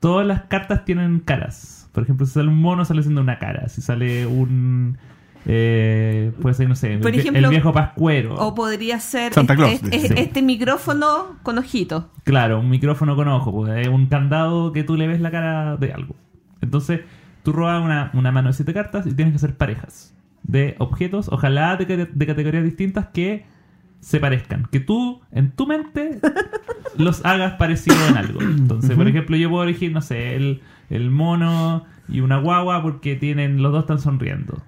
todas 0.00 0.26
las 0.26 0.42
cartas 0.44 0.84
tienen 0.84 1.20
caras. 1.20 1.88
Por 1.92 2.02
ejemplo, 2.04 2.26
si 2.26 2.32
sale 2.34 2.48
un 2.48 2.60
mono, 2.60 2.84
sale 2.84 3.02
siendo 3.02 3.20
una 3.20 3.38
cara. 3.38 3.68
Si 3.68 3.80
sale 3.82 4.26
un... 4.26 4.98
Eh, 5.50 6.32
puede 6.42 6.54
ser, 6.54 6.68
no 6.68 6.74
sé, 6.74 6.98
Por 6.98 7.08
el, 7.10 7.16
vie- 7.16 7.20
ejemplo, 7.20 7.44
el 7.44 7.50
viejo 7.50 7.72
pascuero. 7.72 8.34
O 8.34 8.54
podría 8.54 9.00
ser 9.00 9.32
Santa 9.32 9.54
este, 9.54 9.78
Claus, 9.88 9.94
este- 9.94 10.08
sí. 10.08 10.14
este 10.16 10.42
micrófono 10.42 11.36
con 11.42 11.56
ojitos. 11.58 12.04
Claro, 12.24 12.60
un 12.60 12.68
micrófono 12.68 13.16
con 13.16 13.28
ojo, 13.28 13.52
pues, 13.52 13.78
es 13.86 13.88
un 13.88 14.06
candado 14.06 14.72
que 14.72 14.84
tú 14.84 14.96
le 14.96 15.06
ves 15.06 15.20
la 15.20 15.30
cara 15.30 15.76
de 15.76 15.92
algo. 15.92 16.16
Entonces, 16.60 17.00
tú 17.44 17.52
robas 17.52 17.82
una, 17.82 18.10
una 18.14 18.30
mano 18.30 18.48
de 18.48 18.54
siete 18.54 18.74
cartas 18.74 19.06
y 19.06 19.14
tienes 19.14 19.32
que 19.32 19.36
hacer 19.36 19.56
parejas 19.56 20.14
de 20.42 20.74
objetos, 20.78 21.28
ojalá 21.30 21.76
de, 21.76 22.06
de 22.12 22.26
categorías 22.26 22.64
distintas 22.64 23.06
que 23.06 23.46
se 24.00 24.20
parezcan. 24.20 24.68
Que 24.70 24.80
tú, 24.80 25.20
en 25.32 25.52
tu 25.52 25.66
mente, 25.66 26.20
los 26.96 27.24
hagas 27.24 27.54
parecido 27.54 27.96
en 28.08 28.16
algo. 28.16 28.40
Entonces, 28.40 28.96
por 28.96 29.08
ejemplo, 29.08 29.36
yo 29.36 29.50
puedo 29.50 29.64
elegir, 29.64 29.92
no 29.92 30.00
sé, 30.00 30.36
el, 30.36 30.62
el 30.90 31.10
mono 31.10 31.84
y 32.08 32.20
una 32.20 32.38
guagua 32.38 32.82
porque 32.82 33.16
tienen 33.16 33.62
los 33.62 33.72
dos 33.72 33.82
están 33.82 34.00
sonriendo. 34.00 34.62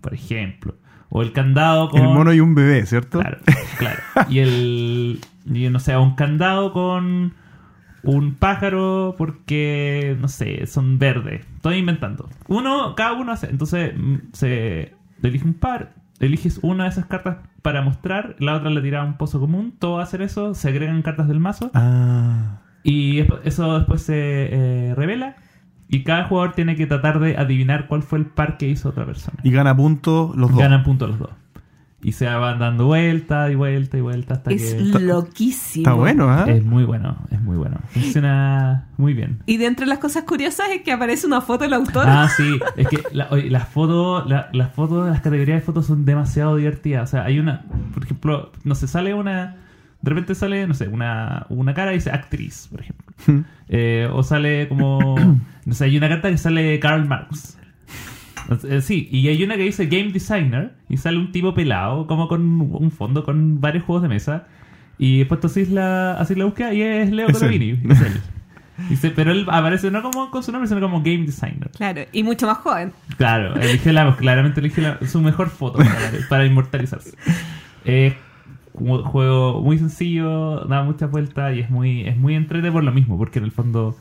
Por 0.00 0.14
ejemplo. 0.14 0.76
O 1.10 1.22
el 1.22 1.32
candado 1.32 1.88
con... 1.88 2.00
El 2.00 2.08
mono 2.08 2.32
y 2.32 2.40
un 2.40 2.54
bebé, 2.54 2.86
¿cierto? 2.86 3.18
Claro, 3.18 3.38
claro. 3.78 4.00
Y 4.28 4.38
el. 4.38 5.20
y 5.44 5.68
no 5.68 5.80
sé, 5.80 5.96
un 5.96 6.14
candado 6.14 6.72
con 6.72 7.34
un 8.02 8.34
pájaro 8.34 9.16
porque, 9.18 10.16
no 10.20 10.28
sé, 10.28 10.66
son 10.66 10.98
verdes. 10.98 11.44
Estoy 11.56 11.78
inventando. 11.78 12.28
Uno, 12.46 12.94
cada 12.94 13.12
uno 13.14 13.32
hace. 13.32 13.48
Entonces, 13.50 13.92
mm, 13.96 14.16
se 14.32 14.94
elige 15.22 15.44
un 15.44 15.54
par. 15.54 15.94
Eliges 16.20 16.60
una 16.62 16.84
de 16.84 16.90
esas 16.90 17.06
cartas 17.06 17.38
para 17.62 17.82
mostrar, 17.82 18.36
la 18.38 18.54
otra 18.54 18.70
le 18.70 18.82
tira 18.82 19.02
a 19.02 19.04
un 19.04 19.16
pozo 19.16 19.40
común. 19.40 19.74
Todos 19.78 20.02
hacen 20.02 20.22
eso, 20.22 20.54
se 20.54 20.68
agregan 20.68 21.02
cartas 21.02 21.28
del 21.28 21.40
mazo. 21.40 21.70
Ah. 21.74 22.60
Y 22.82 23.20
eso 23.44 23.78
después 23.78 24.02
se 24.02 24.14
eh, 24.14 24.94
revela. 24.94 25.36
Y 25.88 26.04
cada 26.04 26.24
jugador 26.24 26.52
tiene 26.52 26.76
que 26.76 26.86
tratar 26.86 27.18
de 27.18 27.36
adivinar 27.36 27.88
cuál 27.88 28.02
fue 28.02 28.18
el 28.18 28.26
par 28.26 28.58
que 28.58 28.68
hizo 28.68 28.90
otra 28.90 29.04
persona. 29.06 29.38
Y 29.42 29.50
gana 29.50 29.76
puntos 29.76 30.36
los 30.36 30.50
dos. 30.50 30.60
Ganan 30.60 30.84
puntos 30.84 31.08
los 31.08 31.18
dos. 31.18 31.30
Y 32.02 32.12
se 32.12 32.24
van 32.26 32.58
dando 32.58 32.86
vuelta 32.86 33.50
y 33.50 33.54
vuelta 33.54 33.98
y 33.98 34.00
vuelta 34.00 34.34
hasta 34.34 34.50
Es 34.52 34.74
que... 34.74 35.00
loquísimo. 35.00 35.82
Está 35.82 35.92
bueno, 35.92 36.30
¿ah? 36.30 36.46
Es 36.48 36.64
muy 36.64 36.84
bueno, 36.84 37.16
es 37.30 37.42
muy 37.42 37.58
bueno. 37.58 37.78
Funciona 37.90 38.86
muy 38.96 39.12
bien. 39.12 39.38
Y 39.46 39.58
dentro 39.58 39.84
de 39.84 39.90
las 39.90 39.98
cosas 39.98 40.24
curiosas 40.24 40.68
es 40.70 40.82
que 40.82 40.92
aparece 40.92 41.26
una 41.26 41.40
foto 41.42 41.64
del 41.64 41.74
autor. 41.74 42.04
Ah, 42.08 42.28
sí, 42.34 42.58
es 42.76 42.88
que 42.88 43.02
la- 43.12 43.28
oye, 43.30 43.50
las 43.50 43.68
fotos, 43.68 44.26
la- 44.28 44.48
las 44.52 44.72
fotos, 44.72 45.08
las 45.10 45.20
categorías 45.20 45.58
de 45.60 45.62
fotos 45.66 45.86
son 45.86 46.04
demasiado 46.06 46.56
divertidas. 46.56 47.08
O 47.08 47.10
sea, 47.10 47.24
hay 47.24 47.38
una, 47.38 47.62
por 47.92 48.04
ejemplo, 48.04 48.50
no 48.64 48.74
se 48.74 48.88
sale 48.88 49.12
una 49.14 49.56
de 50.02 50.08
repente 50.08 50.34
sale, 50.34 50.66
no 50.66 50.72
sé, 50.72 50.88
una, 50.88 51.44
una 51.50 51.74
cara 51.74 51.92
y 51.92 51.96
dice 51.96 52.10
actriz, 52.10 52.68
por 52.70 52.80
ejemplo. 52.80 53.06
Eh, 53.68 54.08
o 54.10 54.22
sale 54.22 54.66
como. 54.68 55.16
No 55.66 55.74
sé, 55.74 55.84
hay 55.84 55.98
una 55.98 56.08
carta 56.08 56.30
que 56.30 56.38
sale 56.38 56.80
Karl 56.80 57.06
Marx. 57.06 57.58
Eh, 58.68 58.80
Sí, 58.80 59.08
y 59.10 59.28
hay 59.28 59.42
una 59.44 59.56
que 59.56 59.62
dice 59.62 59.86
Game 59.86 60.12
Designer 60.12 60.72
y 60.88 60.96
sale 60.96 61.18
un 61.18 61.32
tipo 61.32 61.54
pelado, 61.54 62.06
como 62.06 62.28
con 62.28 62.42
un 62.60 62.90
fondo 62.90 63.24
con 63.24 63.60
varios 63.60 63.84
juegos 63.84 64.02
de 64.02 64.08
mesa. 64.08 64.46
Y 64.98 65.18
después 65.20 65.40
tú 65.40 65.46
haces 65.46 65.70
la, 65.70 66.12
haces 66.14 66.36
la 66.36 66.44
búsqueda 66.44 66.74
y 66.74 66.82
es 66.82 67.10
Leo. 67.10 67.28
Colovini. 67.32 67.78
Dice, 68.88 69.10
pero 69.10 69.30
él 69.32 69.46
aparece 69.50 69.90
no 69.90 70.00
como 70.02 70.30
con 70.30 70.42
su 70.42 70.52
nombre, 70.52 70.66
sino 70.68 70.80
como 70.80 71.02
Game 71.02 71.26
Designer. 71.26 71.70
Claro, 71.76 72.00
y 72.12 72.22
mucho 72.22 72.46
más 72.46 72.58
joven. 72.58 72.92
Claro, 73.18 73.54
elige 73.60 73.92
la, 73.92 74.16
claramente 74.16 74.60
elige 74.60 74.80
la- 74.80 74.98
su 75.06 75.20
mejor 75.20 75.50
foto 75.50 75.78
para, 75.78 76.10
para 76.30 76.46
inmortalizarse. 76.46 77.12
Es 77.84 78.14
un 78.72 79.02
juego 79.02 79.60
muy 79.60 79.76
sencillo, 79.78 80.60
da 80.64 80.82
muchas 80.82 81.10
vueltas 81.10 81.54
y 81.54 81.60
es 81.60 81.68
muy, 81.70 82.06
es 82.08 82.16
muy 82.16 82.34
entrete 82.34 82.72
por 82.72 82.82
lo 82.82 82.92
mismo, 82.92 83.18
porque 83.18 83.38
en 83.38 83.44
el 83.46 83.52
fondo. 83.52 83.96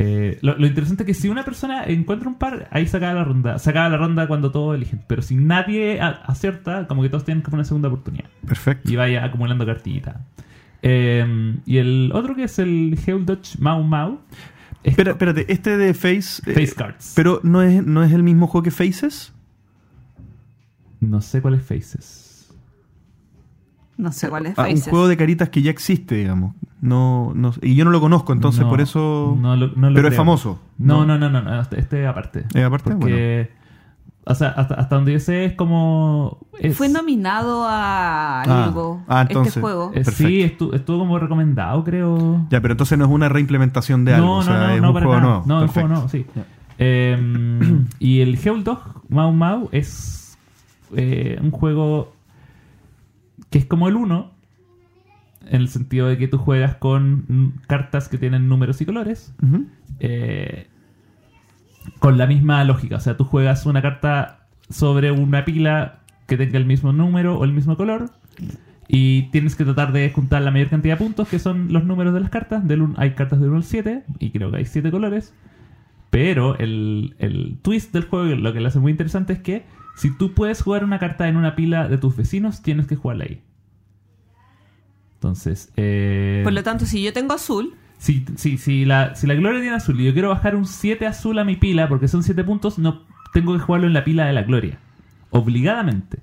Eh, 0.00 0.38
lo, 0.42 0.56
lo 0.56 0.66
interesante 0.66 1.02
es 1.02 1.06
que 1.08 1.14
si 1.14 1.28
una 1.28 1.44
persona 1.44 1.84
encuentra 1.84 2.28
un 2.28 2.36
par, 2.36 2.68
ahí 2.70 2.86
se 2.86 2.96
acaba 2.96 3.14
la 3.14 3.24
ronda. 3.24 3.58
Se 3.58 3.70
acaba 3.70 3.88
la 3.88 3.96
ronda 3.96 4.28
cuando 4.28 4.50
todos 4.52 4.76
eligen. 4.76 5.02
Pero 5.08 5.22
si 5.22 5.34
nadie 5.34 6.00
a- 6.00 6.22
acierta, 6.24 6.86
como 6.86 7.02
que 7.02 7.08
todos 7.08 7.24
tienen 7.24 7.42
como 7.42 7.56
una 7.56 7.64
segunda 7.64 7.88
oportunidad. 7.88 8.26
Perfecto. 8.46 8.90
Y 8.92 8.96
vaya 8.96 9.24
acumulando 9.24 9.66
cartillitas. 9.66 10.16
Eh, 10.82 11.56
y 11.66 11.78
el 11.78 12.10
otro 12.14 12.36
que 12.36 12.44
es 12.44 12.58
el 12.60 12.96
Heul 13.04 13.26
Dodge 13.26 13.58
Mau 13.58 13.82
Mau. 13.82 14.20
es 14.84 14.92
Espera, 14.92 15.10
espérate, 15.10 15.52
este 15.52 15.76
de 15.76 15.92
Face. 15.94 16.42
eh, 16.46 16.54
Face 16.54 16.74
Cards. 16.76 17.14
Pero 17.16 17.40
no 17.42 17.62
es, 17.62 17.84
no 17.84 18.04
es 18.04 18.12
el 18.12 18.22
mismo 18.22 18.46
juego 18.46 18.62
que 18.62 18.70
Faces. 18.70 19.32
No 21.00 21.20
sé 21.20 21.42
cuál 21.42 21.54
es 21.54 21.62
Faces. 21.62 22.24
No 23.98 24.12
sé 24.12 24.28
cuál 24.30 24.46
es 24.46 24.58
Ah, 24.58 24.62
un 24.62 24.68
Faces. 24.76 24.88
juego 24.88 25.08
de 25.08 25.16
caritas 25.18 25.48
que 25.50 25.60
ya 25.60 25.70
existe, 25.70 26.14
digamos. 26.14 26.54
No, 26.80 27.32
no, 27.34 27.52
y 27.60 27.74
yo 27.74 27.84
no 27.84 27.90
lo 27.90 28.00
conozco, 28.00 28.32
entonces 28.32 28.62
No, 28.62 28.70
por 28.70 28.80
eso. 28.80 29.36
no 29.40 29.56
lo- 29.56 29.72
no 29.74 29.90
lo 29.90 29.94
pero 29.96 30.08
es 30.08 30.14
famoso. 30.16 30.60
No, 30.78 31.04
no, 31.04 31.18
no, 31.18 31.28
no, 31.28 31.42
no, 31.42 31.60
este, 31.60 31.80
este 31.80 32.06
aparte. 32.06 32.44
¿Es 32.54 32.64
aparte? 32.64 32.94
Porque, 32.94 33.50
o 34.24 34.34
sea, 34.36 34.50
hasta, 34.50 34.74
hasta 34.74 34.94
donde 34.94 35.12
yo 35.14 35.18
sé 35.20 35.46
es 35.46 35.52
como... 35.54 36.38
es- 36.60 36.76
Fue 36.76 36.88
nominado 36.88 37.64
a 37.68 38.42
Ah, 38.42 38.64
algo 38.66 39.02
ah, 39.08 39.22
entonces. 39.28 39.48
este 39.56 39.60
juego. 39.60 39.90
eh, 39.92 40.04
Perfecto. 40.04 40.28
sí, 40.28 40.42
estuvo, 40.42 40.74
estuvo 40.74 40.98
como 41.00 41.18
recomendado, 41.18 41.82
creo. 41.82 42.46
Ya, 42.50 42.60
pero 42.60 42.72
entonces 42.74 42.96
no 42.96 43.04
es 43.06 43.10
una 43.10 43.28
reimplementación 43.28 44.04
de 44.04 44.14
algo. 44.14 44.26
no, 44.28 44.36
o 44.38 44.42
sea, 44.44 44.54
no, 44.54 44.66
no, 44.68 44.72
es 44.74 44.80
no, 44.82 44.88
un 44.88 44.94
para 44.94 45.06
juego 45.06 45.20
nada. 45.20 45.32
nuevo. 45.32 45.44
No, 45.48 45.54
el 45.56 45.66
Perfecto. 45.66 45.80
juego 45.88 45.94
nuevo, 45.94 46.08
sí. 46.08 46.26
Eh, 46.78 47.84
y 47.98 48.20
el 48.20 48.38
Dog 48.62 49.02
Mau 49.08 49.32
Mau 49.32 49.68
es 49.72 50.38
eh, 50.94 51.36
un 51.42 51.50
juego 51.50 52.12
que 53.50 53.58
es 53.58 53.64
como 53.66 53.88
el 53.88 53.96
1, 53.96 54.30
en 55.50 55.60
el 55.60 55.68
sentido 55.68 56.08
de 56.08 56.18
que 56.18 56.28
tú 56.28 56.38
juegas 56.38 56.76
con 56.76 57.54
cartas 57.66 58.08
que 58.08 58.18
tienen 58.18 58.48
números 58.48 58.80
y 58.80 58.86
colores. 58.86 59.34
Eh, 60.00 60.66
con 62.00 62.18
la 62.18 62.26
misma 62.26 62.62
lógica. 62.64 62.96
O 62.96 63.00
sea, 63.00 63.16
tú 63.16 63.24
juegas 63.24 63.64
una 63.66 63.80
carta 63.82 64.46
sobre 64.68 65.10
una 65.10 65.44
pila 65.44 66.00
que 66.26 66.36
tenga 66.36 66.58
el 66.58 66.66
mismo 66.66 66.92
número 66.92 67.38
o 67.38 67.44
el 67.44 67.52
mismo 67.52 67.76
color. 67.76 68.10
Y 68.86 69.22
tienes 69.30 69.54
que 69.56 69.64
tratar 69.64 69.92
de 69.92 70.10
juntar 70.10 70.42
la 70.42 70.50
mayor 70.50 70.68
cantidad 70.68 70.98
de 70.98 71.04
puntos, 71.04 71.28
que 71.28 71.38
son 71.38 71.72
los 71.72 71.84
números 71.84 72.14
de 72.14 72.20
las 72.20 72.30
cartas. 72.30 72.66
Del 72.66 72.82
un- 72.82 72.94
hay 72.98 73.12
cartas 73.12 73.40
del 73.40 73.48
1 73.50 73.58
al 73.58 73.64
7, 73.64 74.04
y 74.18 74.30
creo 74.30 74.50
que 74.50 74.58
hay 74.58 74.64
7 74.64 74.90
colores. 74.90 75.34
Pero 76.10 76.58
el, 76.58 77.14
el 77.18 77.58
twist 77.62 77.92
del 77.92 78.04
juego, 78.04 78.34
lo 78.34 78.52
que 78.52 78.60
lo 78.60 78.68
hace 78.68 78.78
muy 78.80 78.92
interesante, 78.92 79.34
es 79.34 79.40
que 79.40 79.64
si 79.98 80.12
tú 80.12 80.32
puedes 80.32 80.62
jugar 80.62 80.84
una 80.84 81.00
carta 81.00 81.26
en 81.28 81.36
una 81.36 81.56
pila 81.56 81.88
de 81.88 81.98
tus 81.98 82.16
vecinos, 82.16 82.62
tienes 82.62 82.86
que 82.86 82.94
jugarla 82.94 83.24
ahí. 83.24 83.42
Entonces, 85.14 85.72
eh, 85.76 86.42
Por 86.44 86.52
lo 86.52 86.62
tanto, 86.62 86.86
si 86.86 87.02
yo 87.02 87.12
tengo 87.12 87.34
azul, 87.34 87.74
si, 87.98 88.24
si, 88.36 88.58
si, 88.58 88.84
la, 88.84 89.16
si 89.16 89.26
la 89.26 89.34
Gloria 89.34 89.60
tiene 89.60 89.74
azul 89.74 90.00
y 90.00 90.04
yo 90.04 90.12
quiero 90.12 90.28
bajar 90.28 90.54
un 90.54 90.66
7 90.66 91.04
azul 91.04 91.36
a 91.40 91.44
mi 91.44 91.56
pila, 91.56 91.88
porque 91.88 92.06
son 92.06 92.22
7 92.22 92.44
puntos, 92.44 92.78
no 92.78 93.06
tengo 93.32 93.54
que 93.54 93.58
jugarlo 93.58 93.88
en 93.88 93.92
la 93.92 94.04
pila 94.04 94.26
de 94.26 94.32
la 94.34 94.44
Gloria. 94.44 94.78
Obligadamente. 95.30 96.20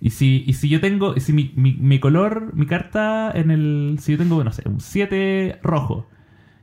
Y 0.00 0.10
si, 0.10 0.42
y 0.44 0.54
si 0.54 0.68
yo 0.68 0.80
tengo, 0.80 1.14
si 1.20 1.32
mi, 1.32 1.52
mi, 1.54 1.74
mi 1.74 2.00
color, 2.00 2.52
mi 2.52 2.66
carta 2.66 3.30
en 3.32 3.52
el. 3.52 3.98
Si 4.00 4.10
yo 4.10 4.18
tengo, 4.18 4.42
no 4.42 4.50
sé, 4.50 4.68
un 4.68 4.80
7 4.80 5.60
rojo. 5.62 6.08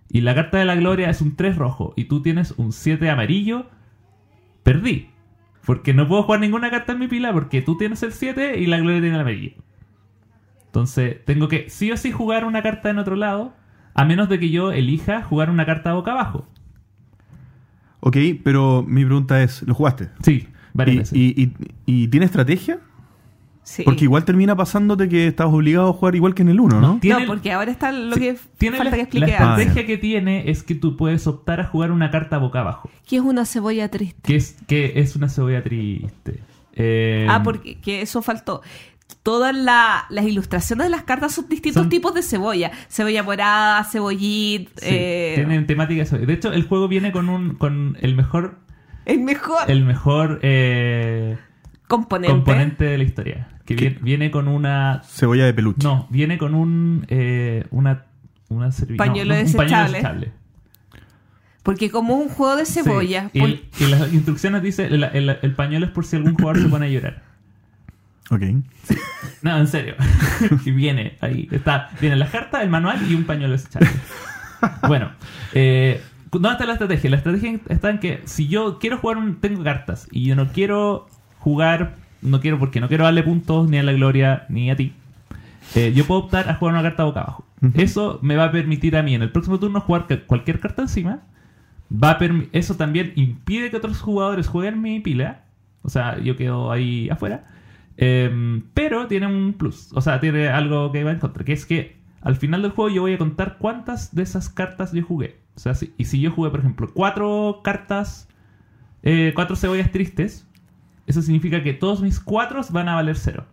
Y 0.10 0.19
la 0.19 0.36
carta 0.36 0.58
de 0.58 0.65
la 0.65 0.76
Gloria 0.76 1.10
es 1.10 1.21
un 1.21 1.38
3 1.38 1.56
rojo. 1.56 1.93
Y 1.95 2.06
tú 2.06 2.21
tienes 2.21 2.56
un 2.58 2.73
7 2.73 3.10
amarillo. 3.10 3.67
Perdí. 4.63 5.12
Porque 5.67 5.93
no 5.93 6.08
puedo 6.08 6.23
jugar 6.23 6.39
ninguna 6.39 6.71
carta 6.71 6.93
en 6.93 6.99
mi 6.99 7.08
pila 7.08 7.32
porque 7.32 7.62
tú 7.62 7.77
tienes 7.77 8.01
el 8.01 8.12
7 8.13 8.58
y 8.60 8.65
la 8.65 8.80
Gloria 8.80 9.01
tiene 9.01 9.15
el 9.15 9.21
amarillo. 9.21 9.51
Entonces, 10.67 11.23
tengo 11.25 11.47
que 11.49 11.69
sí 11.69 11.91
o 11.91 11.97
sí 11.97 12.12
jugar 12.12 12.45
una 12.45 12.63
carta 12.63 12.89
en 12.89 12.97
otro 12.97 13.15
lado, 13.15 13.53
a 13.93 14.06
menos 14.06 14.30
de 14.30 14.39
que 14.39 14.49
yo 14.49 14.71
elija 14.71 15.21
jugar 15.23 15.49
una 15.49 15.65
carta 15.65 15.93
boca 15.93 16.12
abajo. 16.13 16.47
Ok, 17.99 18.17
pero 18.43 18.84
mi 18.88 19.03
pregunta 19.03 19.43
es: 19.43 19.62
¿lo 19.63 19.73
jugaste? 19.73 20.10
Sí, 20.23 20.47
varias 20.73 21.12
¿Y, 21.13 21.34
veces. 21.34 21.38
y, 21.38 21.43
y- 21.43 22.03
y 22.03 22.08
tiene 22.08 22.25
estrategia? 22.25 22.80
Sí. 23.67 23.84
Porque 23.84 24.06
igual 24.06 24.23
termina 24.23 24.56
pasándote 24.56 25.10
que 25.10 25.27
estás 25.27 25.47
obligado 25.47 25.89
a 25.89 25.93
jugar 25.93 26.15
igual 26.15 26.34
que 26.34 26.41
en 26.43 26.49
el 26.49 26.60
1, 26.62 26.80
¿no? 26.80 26.93
No, 26.93 26.99
tiene- 27.01 27.25
porque 27.27 27.51
ahora 27.51 27.69
está 27.69 27.91
lo 27.91 28.15
sí, 28.15 28.21
que 28.21 28.38
tiene 28.58 28.77
falta 28.77 28.91
la, 28.91 28.95
que 29.06 29.19
la 29.19 29.25
explique 29.25 29.34
Ah, 29.34 29.51
antes. 29.51 29.67
estrategia 29.67 29.86
que 29.88 29.97
tiene 30.01 30.49
es 30.49 30.63
que 30.63 30.75
tú 30.75 30.95
puedes 30.95 31.27
optar 31.27 31.60
a 31.60 31.65
jugar 31.65 31.91
una 31.91 32.10
carta 32.10 32.38
boca 32.38 32.62
abajo, 32.62 32.89
Que 33.06 33.17
es 33.17 33.21
una 33.21 33.45
cebolla 33.45 33.89
triste. 33.89 34.21
que 34.23 34.36
es, 34.38 34.56
que 34.67 34.93
es 35.01 35.15
una 35.17 35.27
cebolla 35.30 35.62
triste. 35.63 36.39
Eh, 36.80 37.27
Ah, 37.30 37.41
porque 37.43 37.75
que 37.80 38.01
eso 38.01 38.21
faltó. 38.21 38.62
Todas 39.23 39.53
la- 39.56 40.06
las 40.10 40.25
ilustraciones 40.25 40.86
de 40.86 40.89
las 40.89 41.03
cartas 41.03 41.34
son 41.34 41.49
distintos 41.49 41.82
Son- 41.84 41.89
tipos 41.89 42.13
de 42.13 42.21
cebolla. 42.23 42.71
Cebolla 42.89 43.23
morada, 43.23 43.84
cebollita, 43.84 44.71
sí, 44.77 44.88
eh, 44.89 45.32
tienen 45.36 45.65
temática 45.67 46.01
de 46.01 46.06
cebolla. 46.06 46.25
De 46.27 46.34
hecho, 46.34 46.53
el 46.53 46.63
juego 46.67 46.88
viene 46.88 47.12
con 47.12 47.27
un 47.30 47.56
con 47.56 47.97
el 48.01 48.15
mejor 48.15 48.60
el 49.06 49.19
mejor 49.21 49.69
el 49.69 49.84
mejor 49.86 50.39
eh, 50.43 51.38
componente. 51.88 52.34
componente 52.34 52.84
de 52.86 52.97
la 52.97 53.04
historia, 53.04 53.47
que 53.65 53.76
viene, 53.76 53.97
viene 54.02 54.32
con 54.32 54.47
una 54.47 55.02
Cebolla 55.06 55.45
de 55.45 55.54
peluche. 55.54 55.80
No, 55.84 56.08
viene 56.10 56.38
con 56.38 56.54
un 56.56 57.06
eh, 57.10 57.65
una 57.71 58.06
una 58.50 58.67
servi- 58.69 58.95
Pañuelo 58.97 59.34
no, 59.34 59.39
un 59.41 59.45
desechable. 59.45 60.32
Porque 61.63 61.91
como 61.91 62.15
es 62.17 62.28
un 62.28 62.30
juego 62.34 62.56
de 62.56 62.65
Sí, 62.65 62.76
cebolla, 62.82 63.30
por- 63.38 63.50
el- 63.50 63.65
y 63.80 63.86
las 63.88 64.13
instrucciones 64.13 64.62
dice 64.63 64.86
el, 64.86 65.04
el- 65.04 65.38
el 65.41 65.52
pañuelo 65.54 65.86
es 65.86 65.91
por 65.91 66.06
si 66.06 66.15
algún 66.15 66.36
jugador 66.36 66.62
se 66.62 66.69
pone 66.69 66.86
a 66.86 66.89
llorar. 66.89 67.23
Ok. 68.30 68.41
No, 69.41 69.56
en 69.58 69.67
serio. 69.67 69.95
y 70.65 70.71
viene 70.71 71.17
ahí. 71.21 71.47
Está, 71.52 71.89
viene 72.02 72.15
la 72.15 72.28
carta, 72.30 72.62
el 72.63 72.69
manual 72.69 73.00
y 73.10 73.13
un 73.13 73.23
pañuelo 73.26 73.52
desechable. 73.54 73.89
bueno, 74.88 75.12
eh, 75.54 76.02
¿dónde 76.32 76.50
está 76.52 76.65
la 76.65 76.73
estrategia? 76.73 77.10
La 77.12 77.17
estrategia 77.17 77.60
está 77.69 77.89
en 77.91 78.00
que 78.00 78.21
si 78.26 78.47
yo 78.47 78.80
quiero 78.80 78.97
jugar 78.97 79.17
un. 79.17 79.39
Tengo 79.39 79.63
cartas 79.63 80.08
y 80.12 80.26
yo 80.26 80.36
no 80.36 80.47
quiero 80.52 81.08
jugar. 81.39 81.95
No 82.21 82.39
quiero 82.41 82.58
porque 82.60 82.80
no 82.80 82.88
quiero 82.88 83.04
darle 83.04 83.23
puntos 83.23 83.69
ni 83.69 83.78
a 83.78 83.84
la 83.84 83.93
gloria 83.93 84.45
ni 84.50 84.69
a 84.71 84.76
ti. 84.76 84.93
eh, 85.76 85.93
yo 85.95 86.06
puedo 86.06 86.21
optar 86.21 86.50
a 86.50 86.56
jugar 86.56 86.73
una 86.73 86.84
carta 86.84 87.04
boca 87.04 87.21
abajo. 87.21 87.45
Eso 87.73 88.19
me 88.21 88.36
va 88.36 88.45
a 88.45 88.52
permitir 88.52 88.95
a 88.95 89.04
mí 89.04 89.15
en 89.15 89.21
el 89.21 89.32
próximo 89.32 89.60
turno 89.60 89.82
jugar 89.82 90.06
cualquier 90.28 90.60
carta 90.60 90.82
encima. 90.84 91.21
Va 91.91 92.12
a 92.12 92.19
eso 92.52 92.76
también 92.76 93.13
impide 93.15 93.69
que 93.69 93.78
otros 93.78 94.00
jugadores 94.02 94.47
jueguen 94.47 94.82
mi 94.82 95.00
pila. 95.00 95.41
O 95.84 95.89
sea, 95.89 96.19
yo 96.19 96.36
quedo 96.36 96.71
ahí 96.71 97.10
afuera. 97.10 97.45
Em, 97.97 98.63
pero 98.73 99.08
tiene 99.08 99.28
un 99.28 99.54
plus. 99.54 99.89
O 99.93 100.02
sea, 100.02 100.19
tiene 100.19 100.50
algo 100.50 100.91
que 100.91 101.04
va 101.04 101.12
en 101.12 101.19
contra. 101.19 101.43
Que 101.43 101.54
es 101.54 101.65
que 101.65 101.97
al 102.21 102.36
final 102.36 102.62
del 102.62 102.71
juego 102.71 102.89
yo 102.93 103.02
voy 103.02 103.13
a 103.13 103.17
contar 103.17 103.58
cuántas 103.58 104.13
de 104.13 104.23
esas 104.23 104.50
cartas 104.50 104.91
yo 104.93 105.04
jugué. 105.04 105.38
O 105.56 105.60
sea, 105.60 105.73
si- 105.76 105.93
y 105.97 106.06
si 106.06 106.19
yo 106.19 106.32
jugué, 106.32 106.50
por 106.52 106.60
ejemplo, 106.60 106.89
cuatro 106.93 107.62
cartas, 107.63 108.28
eh, 109.04 109.32
cuatro 109.36 109.56
cebollas 109.56 109.91
tristes, 109.91 110.46
eso 111.08 111.22
significa 111.24 111.63
que 111.63 111.74
todos 111.74 112.02
mis 112.02 112.20
cuatro 112.20 112.62
van 112.70 112.88
a 112.89 112.96
valer 112.96 113.17
cero. 113.17 113.46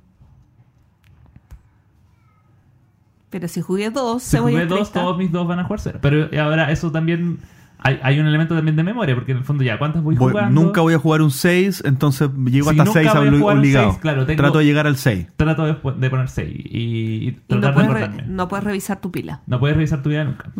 pero 3.31 3.49
si 3.49 3.61
jugué 3.61 3.91
dos, 3.91 4.23
Si 4.23 4.37
cebollas 4.37 4.65
jugué 4.65 4.79
dos, 4.79 4.93
todos 4.93 5.19
mis 5.19 5.33
dos 5.33 5.47
van 5.49 5.59
a 5.59 5.65
jugar 5.65 5.81
cero. 5.81 5.99
Pero 6.01 6.29
ahora 6.41 6.71
eso 6.71 6.93
también... 6.93 7.39
Hay, 7.87 7.99
hay 8.03 8.19
un 8.21 8.27
elemento 8.27 8.55
también 8.55 8.77
de 8.77 8.83
memoria, 8.85 9.15
porque 9.15 9.33
en 9.33 9.39
el 9.39 9.45
fondo 9.45 9.63
ya, 9.65 9.77
¿cuántas 9.79 10.03
voy 10.03 10.15
Voy- 10.15 10.31
jugando? 10.31 10.59
nunca 10.59 10.81
voy 10.81 10.95
a 10.95 10.99
jugar 10.99 11.21
un 11.21 11.31
6, 11.33 11.83
entonces 11.85 12.31
llego 12.47 12.71
Si 12.73 12.79
hasta 12.81 12.85
nunca 12.85 12.93
6 13.01 13.07
voy 13.15 13.27
a 13.29 13.31
jugar 13.39 13.57
un 13.57 13.59
obligado. 13.61 13.91
seis, 13.91 14.01
claro, 14.01 14.25
tengo- 14.25 14.37
Trato 14.43 14.59
de 14.61 14.65
llegar 14.65 14.87
al 14.87 14.97
6. 14.97 15.27
Trato 15.37 15.65
de, 15.67 15.73
de 15.99 16.11
poner 16.11 16.29
6 16.31 16.49
y, 16.49 16.79
y 16.79 17.29
y 17.29 17.33
tratar 17.47 17.75
no 17.75 17.83
de 17.83 17.89
puedes, 17.89 18.17
re- 18.17 18.23
no 18.27 18.49
puedes 18.49 18.65
revisar 18.65 19.01
tu 19.01 19.11
pila. 19.11 19.43
No 19.47 19.59
puedes 19.61 19.77
revisar 19.77 20.03
tu 20.03 20.09
vida 20.09 20.25
nunca. 20.25 20.51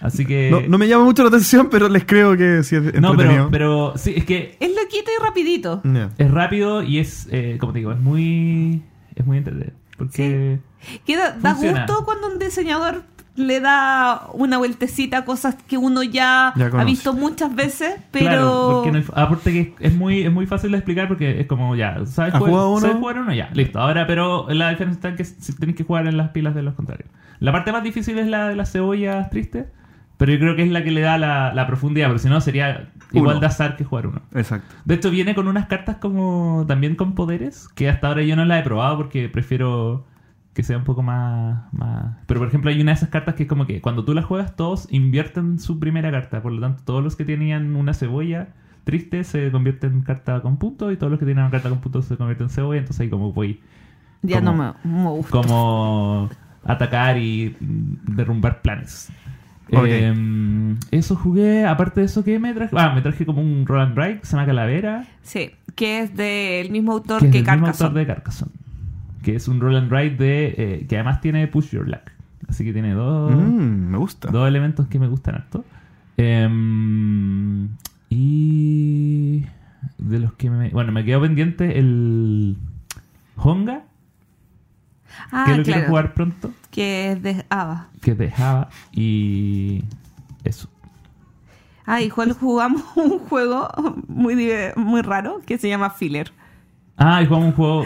Así 0.00 0.24
que... 0.24 0.50
No, 0.50 0.60
no 0.62 0.78
me 0.78 0.88
llama 0.88 1.04
mucho 1.04 1.22
la 1.22 1.28
atención, 1.28 1.68
pero 1.70 1.88
les 1.88 2.04
creo 2.04 2.36
que 2.36 2.62
sí 2.62 2.76
es 2.76 3.00
No, 3.00 3.16
pero, 3.16 3.48
pero 3.50 3.92
sí, 3.96 4.14
es 4.16 4.24
que 4.24 4.56
Es 4.58 4.70
loquito 4.70 5.10
y 5.16 5.22
rapidito. 5.22 5.82
Es 6.18 6.30
rápido 6.30 6.82
y 6.82 6.98
es, 6.98 7.28
eh, 7.30 7.56
como 7.60 7.72
te 7.72 7.80
digo, 7.80 7.92
es 7.92 8.00
muy... 8.00 8.82
Es 9.14 9.26
muy 9.26 9.38
entretenido. 9.38 9.76
Porque... 9.98 10.58
Que 11.04 11.16
da, 11.16 11.52
gusto 11.52 12.04
cuando 12.04 12.28
un 12.28 12.38
diseñador 12.38 13.04
le 13.36 13.60
da 13.60 14.28
una 14.32 14.58
vueltecita 14.58 15.18
a 15.18 15.24
cosas 15.24 15.56
que 15.66 15.76
uno 15.78 16.02
ya, 16.02 16.52
Ya 16.56 16.66
ha 16.66 16.84
visto 16.84 17.12
muchas 17.12 17.54
veces, 17.54 17.94
pero 18.10 18.26
Claro, 18.26 18.82
porque 18.82 19.04
aparte 19.14 19.52
que 19.52 19.74
es 19.78 19.94
muy, 19.94 20.22
es 20.22 20.32
muy 20.32 20.46
fácil 20.46 20.72
de 20.72 20.78
explicar 20.78 21.08
porque 21.08 21.40
es 21.40 21.46
como 21.46 21.76
ya, 21.76 22.04
¿sabes, 22.06 22.34
¿Has 22.34 22.40
jugar, 22.40 22.66
uno? 22.66 22.80
¿sabes 22.80 22.96
jugar 22.96 23.18
uno? 23.18 23.34
Ya, 23.34 23.50
listo. 23.52 23.78
Ahora, 23.78 24.06
pero 24.06 24.46
la 24.50 24.70
diferencia 24.70 24.96
está 24.96 25.08
en 25.08 25.16
que 25.16 25.24
si 25.24 25.54
tenés 25.54 25.76
que 25.76 25.84
jugar 25.84 26.06
en 26.06 26.16
las 26.16 26.30
pilas 26.30 26.54
de 26.54 26.62
los 26.62 26.74
contrarios. 26.74 27.10
La 27.38 27.52
parte 27.52 27.72
más 27.72 27.82
difícil 27.82 28.18
es 28.18 28.26
la 28.26 28.48
de 28.48 28.56
las 28.56 28.72
cebollas 28.72 29.30
tristes, 29.30 29.66
pero 30.20 30.32
yo 30.32 30.38
creo 30.38 30.54
que 30.54 30.62
es 30.62 30.70
la 30.70 30.84
que 30.84 30.92
le 30.92 31.00
da 31.00 31.18
la, 31.18 31.52
la 31.52 31.66
profundidad, 31.66 32.06
porque 32.08 32.20
si 32.22 32.28
no 32.28 32.40
sería 32.40 32.90
igual 33.12 33.32
Uno. 33.36 33.40
de 33.40 33.46
azar 33.46 33.76
que 33.76 33.82
jugar 33.84 34.06
uno. 34.06 34.20
Exacto. 34.34 34.72
De 34.84 34.94
hecho, 34.94 35.10
viene 35.10 35.34
con 35.34 35.48
unas 35.48 35.66
cartas 35.66 35.96
como 35.96 36.64
también 36.68 36.94
con 36.94 37.14
poderes, 37.16 37.68
que 37.74 37.88
hasta 37.88 38.06
ahora 38.08 38.22
yo 38.22 38.36
no 38.36 38.44
las 38.44 38.60
he 38.60 38.62
probado 38.62 38.96
porque 38.98 39.28
prefiero 39.28 40.06
que 40.52 40.62
sea 40.62 40.76
un 40.76 40.84
poco 40.84 41.02
más, 41.02 41.72
más... 41.72 42.16
Pero 42.26 42.38
por 42.40 42.48
ejemplo, 42.48 42.70
hay 42.70 42.80
una 42.80 42.90
de 42.92 42.96
esas 42.96 43.08
cartas 43.08 43.34
que 43.34 43.44
es 43.44 43.48
como 43.48 43.66
que 43.66 43.80
cuando 43.80 44.04
tú 44.04 44.14
las 44.14 44.24
juegas, 44.26 44.54
todos 44.56 44.86
invierten 44.92 45.58
su 45.58 45.78
primera 45.78 46.10
carta. 46.10 46.42
Por 46.42 46.52
lo 46.52 46.60
tanto, 46.60 46.82
todos 46.84 47.02
los 47.02 47.16
que 47.16 47.24
tenían 47.24 47.74
una 47.76 47.94
cebolla 47.94 48.48
triste 48.84 49.24
se 49.24 49.50
convierten 49.52 49.92
en 49.94 50.00
carta 50.02 50.40
con 50.42 50.56
puntos 50.58 50.92
y 50.92 50.96
todos 50.96 51.10
los 51.10 51.18
que 51.18 51.24
tienen 51.26 51.44
una 51.44 51.50
carta 51.50 51.68
con 51.70 51.80
puntos 51.80 52.04
se 52.06 52.16
convierten 52.16 52.46
en 52.48 52.50
cebolla. 52.50 52.80
Entonces 52.80 53.00
ahí 53.00 53.08
como 53.10 53.32
voy 53.32 53.60
ya 54.22 54.40
como- 54.42 54.52
no 54.52 54.74
me, 54.84 54.90
me 55.02 55.08
gusta. 55.10 55.30
como 55.30 56.28
atacar 56.64 57.16
y 57.16 57.56
derrumbar 57.60 58.60
planes. 58.60 59.10
Eh, 59.72 60.74
eso 60.90 61.16
jugué, 61.16 61.64
aparte 61.66 62.00
de 62.00 62.06
eso, 62.06 62.24
¿qué 62.24 62.38
me 62.38 62.52
traje? 62.54 62.74
Ah, 62.78 62.92
me 62.94 63.02
traje 63.02 63.24
como 63.26 63.40
un 63.42 63.64
roll 63.66 63.80
and 63.80 63.96
ride 63.96 64.20
que 64.20 64.26
se 64.26 64.32
llama 64.32 64.46
Calavera. 64.46 65.04
Sí, 65.22 65.50
que 65.74 66.00
es 66.00 66.16
del 66.16 66.70
mismo 66.70 66.92
autor 66.92 67.20
que 67.20 67.26
es 67.38 67.44
que, 67.44 67.50
mismo 67.52 67.66
autor 67.68 67.92
de 67.94 68.06
Carcassonne. 68.06 68.52
Que 69.22 69.36
es 69.36 69.48
un 69.48 69.60
roll 69.60 69.76
and 69.76 69.92
ride 69.92 70.16
de, 70.16 70.54
eh, 70.56 70.86
que 70.88 70.96
además 70.96 71.20
tiene 71.20 71.46
push 71.46 71.70
your 71.70 71.86
luck. 71.88 72.00
Así 72.48 72.64
que 72.64 72.72
tiene 72.72 72.94
dos, 72.94 73.32
Mm, 73.34 73.90
me 73.90 73.98
gusta. 73.98 74.30
dos 74.30 74.48
elementos 74.48 74.86
que 74.88 74.98
me 74.98 75.06
gustan 75.06 75.36
harto. 75.36 75.64
Em, 76.16 77.68
y 78.08 79.44
de 79.98 80.18
los 80.18 80.32
que 80.34 80.50
me... 80.50 80.70
Bueno, 80.70 80.90
me 80.92 81.04
quedó 81.04 81.20
pendiente 81.20 81.78
el 81.78 82.56
Honga, 83.36 83.82
Ah, 85.32 85.44
que 85.46 85.56
lo 85.58 85.62
quiero 85.64 85.88
jugar 85.88 86.14
pronto. 86.14 86.52
Que 86.70 87.12
es 87.12 87.22
de 87.22 87.44
Ava. 87.50 87.88
que 88.02 88.14
de 88.14 88.30
Java 88.30 88.68
y 88.92 89.84
eso. 90.44 90.68
Ah, 91.86 92.00
igual 92.02 92.32
jugamos 92.32 92.82
un 92.96 93.18
juego 93.20 93.68
muy, 94.08 94.36
muy 94.76 95.02
raro 95.02 95.40
que 95.46 95.58
se 95.58 95.68
llama 95.68 95.90
Filler. 95.90 96.32
Ah, 96.96 97.22
y 97.22 97.26
jugamos 97.26 97.48
un 97.48 97.54
juego 97.54 97.84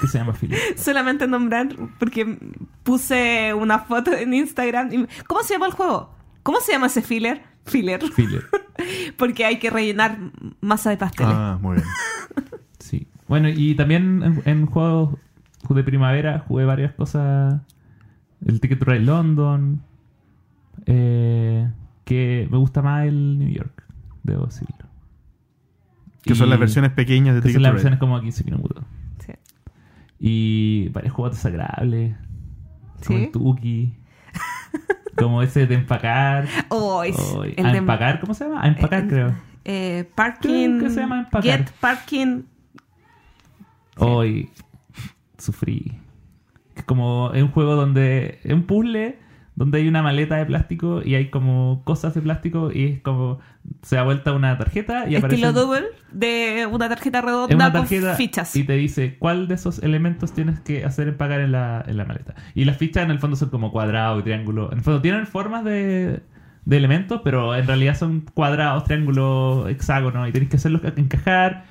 que 0.00 0.06
se 0.06 0.18
llama 0.18 0.32
Philip. 0.32 0.56
Solamente 0.76 1.26
nombrar, 1.26 1.68
porque 1.98 2.38
puse 2.84 3.52
una 3.52 3.80
foto 3.80 4.12
en 4.12 4.32
Instagram. 4.32 4.92
y 4.92 4.98
me- 4.98 5.08
¿Cómo 5.26 5.42
se 5.42 5.54
llama 5.54 5.66
el 5.66 5.72
juego? 5.72 6.10
¿Cómo 6.42 6.60
se 6.60 6.72
llama 6.72 6.86
ese 6.86 7.02
filler? 7.02 7.42
Filler. 7.66 8.00
Philip, 8.14 8.42
Porque 9.18 9.44
hay 9.44 9.58
que 9.58 9.70
rellenar 9.70 10.18
masa 10.60 10.90
de 10.90 10.96
pasteles. 10.98 11.32
Ah, 11.34 11.58
muy 11.60 11.76
bien. 11.76 11.86
sí. 12.78 13.06
Bueno, 13.26 13.48
y 13.48 13.74
también 13.74 14.22
en, 14.22 14.42
en 14.44 14.66
juegos 14.66 15.18
de 15.70 15.82
primavera 15.82 16.44
jugué 16.46 16.64
varias 16.66 16.92
cosas. 16.92 17.60
El 18.46 18.60
Ticket 18.60 18.78
to 18.78 18.84
Ride 18.84 19.00
London. 19.00 19.82
eh, 20.86 21.70
que 22.04 22.46
me 22.50 22.58
gusta 22.58 22.82
más 22.82 23.06
el 23.06 23.38
New 23.38 23.48
York, 23.48 23.84
debo 24.22 24.46
decirlo. 24.46 24.86
Que 26.22 26.34
son 26.34 26.50
las 26.50 26.58
versiones 26.58 26.90
pequeñas 26.92 27.34
de 27.34 27.40
que 27.40 27.48
Ticket 27.48 27.54
son 27.56 27.62
las 27.62 27.70
to 27.70 27.72
Ride. 27.72 27.76
versiones 27.76 27.98
como 28.00 28.16
a 28.16 28.20
15 28.22 28.44
minutos. 28.44 28.84
Sí. 29.24 29.32
Y 30.18 30.88
varios 30.90 31.12
juegos 31.14 31.36
desagradables. 31.36 32.16
Como 33.06 33.18
¿Sí? 33.18 33.24
el 33.24 33.30
Tuki. 33.32 33.94
como 35.16 35.42
ese 35.42 35.66
de 35.66 35.74
empacar. 35.76 36.46
Oh, 36.70 37.02
es 37.04 37.16
el 37.56 37.64
a 37.66 37.72
de- 37.72 37.78
empacar, 37.78 38.20
¿cómo 38.20 38.34
se 38.34 38.44
llama? 38.44 38.62
A 38.62 38.68
empacar, 38.68 39.04
eh, 39.04 39.08
creo. 39.08 39.34
eh, 39.64 40.10
parking. 40.14 40.78
Creo 40.78 40.80
que 40.80 40.90
se 40.90 41.00
llama 41.00 41.20
empacar. 41.20 41.42
Get 41.60 41.70
parking. 41.80 42.42
Hoy 43.96 44.50
sufrí. 45.38 45.98
Como 46.86 47.32
es 47.34 47.42
un 47.42 47.50
juego 47.50 47.76
donde 47.76 48.38
es 48.44 48.52
un 48.52 48.64
puzzle 48.64 49.18
donde 49.56 49.78
hay 49.78 49.88
una 49.88 50.02
maleta 50.02 50.36
de 50.36 50.46
plástico 50.46 51.00
y 51.04 51.14
hay 51.14 51.30
como 51.30 51.82
cosas 51.84 52.14
de 52.14 52.22
plástico 52.22 52.70
y 52.72 52.84
es 52.86 53.00
como 53.02 53.38
se 53.82 53.96
da 53.96 54.02
vuelta 54.02 54.32
una 54.32 54.58
tarjeta 54.58 55.08
y 55.08 55.14
aparece 55.14 55.46
Estilo 55.46 55.52
double 55.52 55.86
de 56.12 56.66
una 56.70 56.88
tarjeta 56.88 57.20
redonda 57.20 57.54
una 57.54 57.72
con 57.72 57.86
fichas. 57.86 58.56
y 58.56 58.64
te 58.64 58.72
dice 58.74 59.16
cuál 59.18 59.46
de 59.46 59.54
esos 59.54 59.82
elementos 59.82 60.32
tienes 60.32 60.58
que 60.60 60.84
hacer 60.84 61.08
empacar 61.08 61.40
en 61.40 61.52
la, 61.52 61.84
en 61.86 61.96
la 61.96 62.04
maleta. 62.04 62.34
Y 62.54 62.64
las 62.64 62.78
fichas 62.78 63.04
en 63.04 63.12
el 63.12 63.20
fondo 63.20 63.36
son 63.36 63.50
como 63.50 63.70
cuadrado 63.70 64.18
y 64.18 64.22
triángulo. 64.24 64.72
En 64.72 64.78
el 64.78 64.84
fondo 64.84 65.00
tienen 65.00 65.26
formas 65.26 65.64
de, 65.64 66.20
de 66.64 66.76
elementos, 66.76 67.20
pero 67.22 67.54
en 67.54 67.66
realidad 67.66 67.96
son 67.96 68.22
cuadrados, 68.34 68.84
triángulos, 68.84 69.70
hexágonos 69.70 70.28
y 70.28 70.32
tenés 70.32 70.48
que 70.48 70.56
hacerlos 70.56 70.82
encajar 70.96 71.64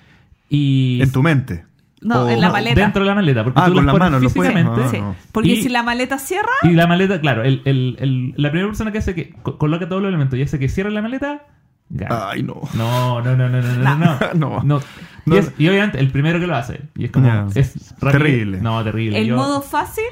y 0.50 1.02
En 1.02 1.12
tu 1.12 1.22
mente. 1.22 1.66
No, 2.04 2.24
O- 2.26 2.30
en 2.30 2.42
la 2.42 2.48
no, 2.48 2.54
maleta. 2.54 2.82
dentro 2.82 3.02
de 3.04 3.10
la 3.10 3.16
maleta, 3.16 3.44
porque 3.44 3.60
Ah, 3.62 3.66
tú 3.68 3.74
con 3.76 3.86
las 3.86 3.98
manos 3.98 4.22
lo 4.22 4.30
puedes- 4.30 4.54
físicamente. 4.54 4.82
Ah, 5.00 5.14
Sí, 5.16 5.26
porque 5.32 5.50
Y- 5.50 5.64
si 5.64 5.70
la 5.70 5.84
maleta 5.84 6.18
cierra, 6.20 6.50
Y 6.64 6.72
la 6.74 6.86
maleta, 6.88 7.20
claro, 7.22 7.44
el, 7.44 7.62
el- 7.66 7.96
el- 8.00 8.34
la 8.38 8.50
primera 8.50 8.68
persona 8.70 8.92
que 8.92 8.98
hace 8.98 9.16
que 9.16 9.32
co- 9.42 9.58
coloca 9.58 9.88
todos 9.88 10.02
los 10.02 10.10
elementos 10.10 10.38
y 10.38 10.42
hace 10.42 10.60
que 10.60 10.68
cierre 10.70 10.92
la 10.92 11.02
maleta, 11.02 11.44
gana. 11.90 12.30
Ay, 12.30 12.44
no. 12.44 12.62
No, 12.74 13.22
no, 13.22 13.36
no, 13.38 13.50
no, 13.50 13.62
no, 13.62 13.76
no, 13.76 13.96
no. 13.96 14.34
No. 14.34 14.64
no. 14.64 14.80
Y, 15.26 15.30
No. 15.30 15.36
es- 15.38 15.52
y 15.58 15.70
obviamente 15.70 16.00
el 16.00 16.10
primero 16.12 16.40
que 16.40 16.48
lo 16.48 16.56
hace. 16.56 16.82
Y 16.98 17.06
es 17.06 17.12
como. 17.12 17.28
Ya. 17.28 17.48
Es 17.56 17.94
rápido. 18.02 18.12
Terrible. 18.24 18.62
No, 18.62 18.84
terrible. 18.84 19.20
el 19.20 19.28
Yo- 19.28 19.38
modo 19.38 19.62
fácil, 19.62 20.04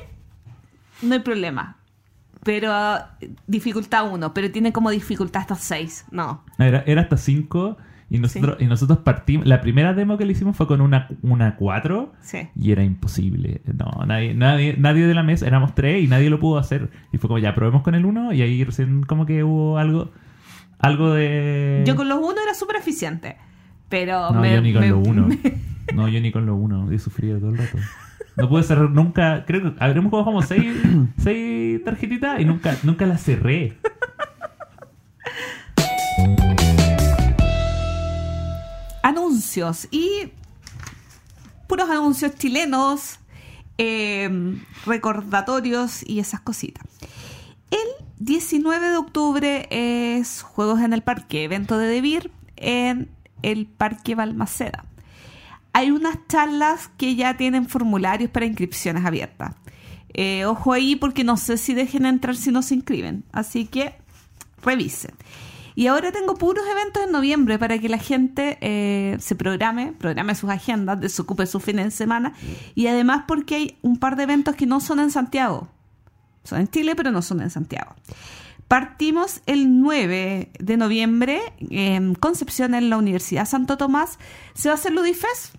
no 1.02 1.14
hay 1.14 1.20
problema. 1.20 1.78
Pero 2.44 2.74
dificultad 3.46 4.10
1, 4.12 4.34
pero 4.34 4.50
tiene 4.52 4.72
como 4.74 4.90
dificultad 4.90 5.42
hasta 5.42 5.56
6. 5.56 6.06
No. 6.12 6.44
Era, 6.58 6.84
era 6.88 7.02
hasta 7.02 7.18
5 7.18 7.78
y 8.12 8.20
nosotros, 8.20 8.58
y 8.60 8.66
nosotros 8.66 9.00
partimos. 9.00 9.48
La 9.48 9.62
primera 9.62 9.94
demo 9.94 10.18
que 10.18 10.26
le 10.26 10.34
hicimos 10.34 10.56
fue 10.58 10.68
con 10.68 10.82
una, 10.82 11.08
una 11.22 11.56
4 11.56 12.12
Sí. 12.22 12.40
y 12.56 12.72
era 12.72 12.84
imposible. 12.84 13.62
No, 13.66 14.06
nadie, 14.06 14.34
nadie, 14.36 14.76
nadie 14.78 15.08
de 15.08 15.14
la 15.16 15.24
mesa, 15.24 15.48
éramos 15.48 15.74
tres 15.74 16.04
y 16.04 16.08
nadie 16.08 16.30
lo 16.30 16.40
pudo 16.40 16.60
hacer. 16.60 16.90
Y 17.14 17.18
fue 17.18 17.28
como 17.30 17.40
ya 17.40 17.56
probemos 17.56 17.82
con 17.84 17.96
el 17.96 18.06
1 18.06 18.34
y 18.34 18.42
ahí 18.42 18.64
recién 18.64 19.04
como 19.04 19.26
que 19.26 19.44
hubo 19.44 19.78
algo. 19.78 20.12
Algo 20.80 21.14
de. 21.14 21.84
Yo 21.88 21.96
con 21.96 22.10
los 22.10 22.20
1 22.20 22.36
era 22.44 22.54
súper 22.54 22.76
eficiente. 22.76 23.38
Pero 23.88 24.32
No, 24.32 24.42
me- 24.42 24.54
yo 24.56 24.62
ni 24.62 24.74
con 24.74 24.82
me- 24.82 24.90
lo 24.90 25.00
uno. 25.00 25.28
me- 25.28 25.40
No, 25.96 26.08
yo 26.08 26.20
ni 26.22 26.32
con 26.32 26.46
lo 26.46 26.56
uno. 26.56 26.92
He 26.92 27.00
sufrido 27.00 27.40
todo 27.40 27.52
el 27.52 27.58
rato. 27.60 27.78
No 28.38 28.50
pude 28.50 28.64
cerrar 28.64 28.90
nunca. 28.90 29.46
Creo 29.46 29.62
que 29.62 29.74
habremos 29.84 30.10
jugado 30.10 30.26
como 30.26 30.42
seis, 30.42 30.74
seis 31.18 31.84
tarjetitas 31.84 32.40
y 32.42 32.46
nunca, 32.46 32.76
nunca 32.84 33.06
las 33.06 33.22
cerré. 33.24 33.78
anuncios 39.12 39.88
y 39.92 40.32
puros 41.68 41.90
anuncios 41.90 42.36
chilenos, 42.36 43.20
eh, 43.78 44.30
recordatorios 44.86 46.04
y 46.08 46.20
esas 46.20 46.42
cositas. 46.42 46.86
El 47.70 48.06
19 48.18 48.90
de 48.90 48.98
octubre 48.98 49.68
es 49.70 50.42
Juegos 50.42 50.82
en 50.82 50.94
el 50.94 51.02
Parque, 51.02 51.44
evento 51.44 51.78
de 51.78 51.88
Debir 51.88 52.32
en 52.58 53.10
el 53.42 53.68
Parque 53.68 54.16
Balmaceda. 54.16 54.86
Hay 55.74 55.92
unas 55.92 56.18
charlas 56.28 56.90
que 56.98 57.16
ya 57.16 57.38
tienen 57.38 57.70
formularios 57.70 58.30
para 58.30 58.46
inscripciones 58.46 59.06
abiertas. 59.06 59.56
Eh, 60.14 60.46
ojo 60.46 60.74
ahí 60.74 60.98
porque 60.98 61.24
no 61.24 61.38
sé 61.38 61.58
si 61.58 61.74
dejen 61.74 62.06
entrar 62.06 62.36
si 62.36 62.52
no 62.52 62.62
se 62.62 62.76
inscriben. 62.76 63.24
Así 63.32 63.66
que 63.66 63.96
revisen. 64.62 65.12
Y 65.82 65.88
ahora 65.88 66.12
tengo 66.12 66.36
puros 66.36 66.64
eventos 66.70 67.04
en 67.04 67.12
noviembre 67.12 67.58
para 67.58 67.80
que 67.80 67.90
la 67.90 67.98
gente 67.98 68.60
eh, 68.62 69.18
se 69.20 69.34
programe, 69.34 69.94
programe 69.94 70.36
sus 70.36 70.48
agendas, 70.48 71.02
desocupe 71.02 71.48
sus 71.48 71.64
fines 71.64 71.86
de 71.86 71.90
semana. 71.90 72.34
Y 72.76 72.86
además 72.86 73.24
porque 73.28 73.56
hay 73.56 73.78
un 73.82 73.98
par 73.98 74.16
de 74.16 74.22
eventos 74.22 74.56
que 74.56 74.68
no 74.68 74.80
son 74.80 75.00
en 75.00 75.10
Santiago. 75.10 75.70
Son 76.44 76.60
en 76.60 76.68
Chile, 76.68 76.96
pero 76.96 77.10
no 77.10 77.24
son 77.24 77.42
en 77.42 77.50
Santiago. 77.50 77.96
Partimos 78.68 79.42
el 79.48 79.82
9 79.82 80.52
de 80.60 80.78
noviembre 80.78 81.42
en 81.58 82.14
Concepción, 82.14 82.76
en 82.76 82.92
la 82.92 82.98
Universidad 82.98 83.48
Santo 83.48 83.76
Tomás. 83.76 84.20
Se 84.54 84.70
va 84.70 84.74
a 84.74 84.78
hacer 84.78 84.92
Ludifest. 84.92 85.56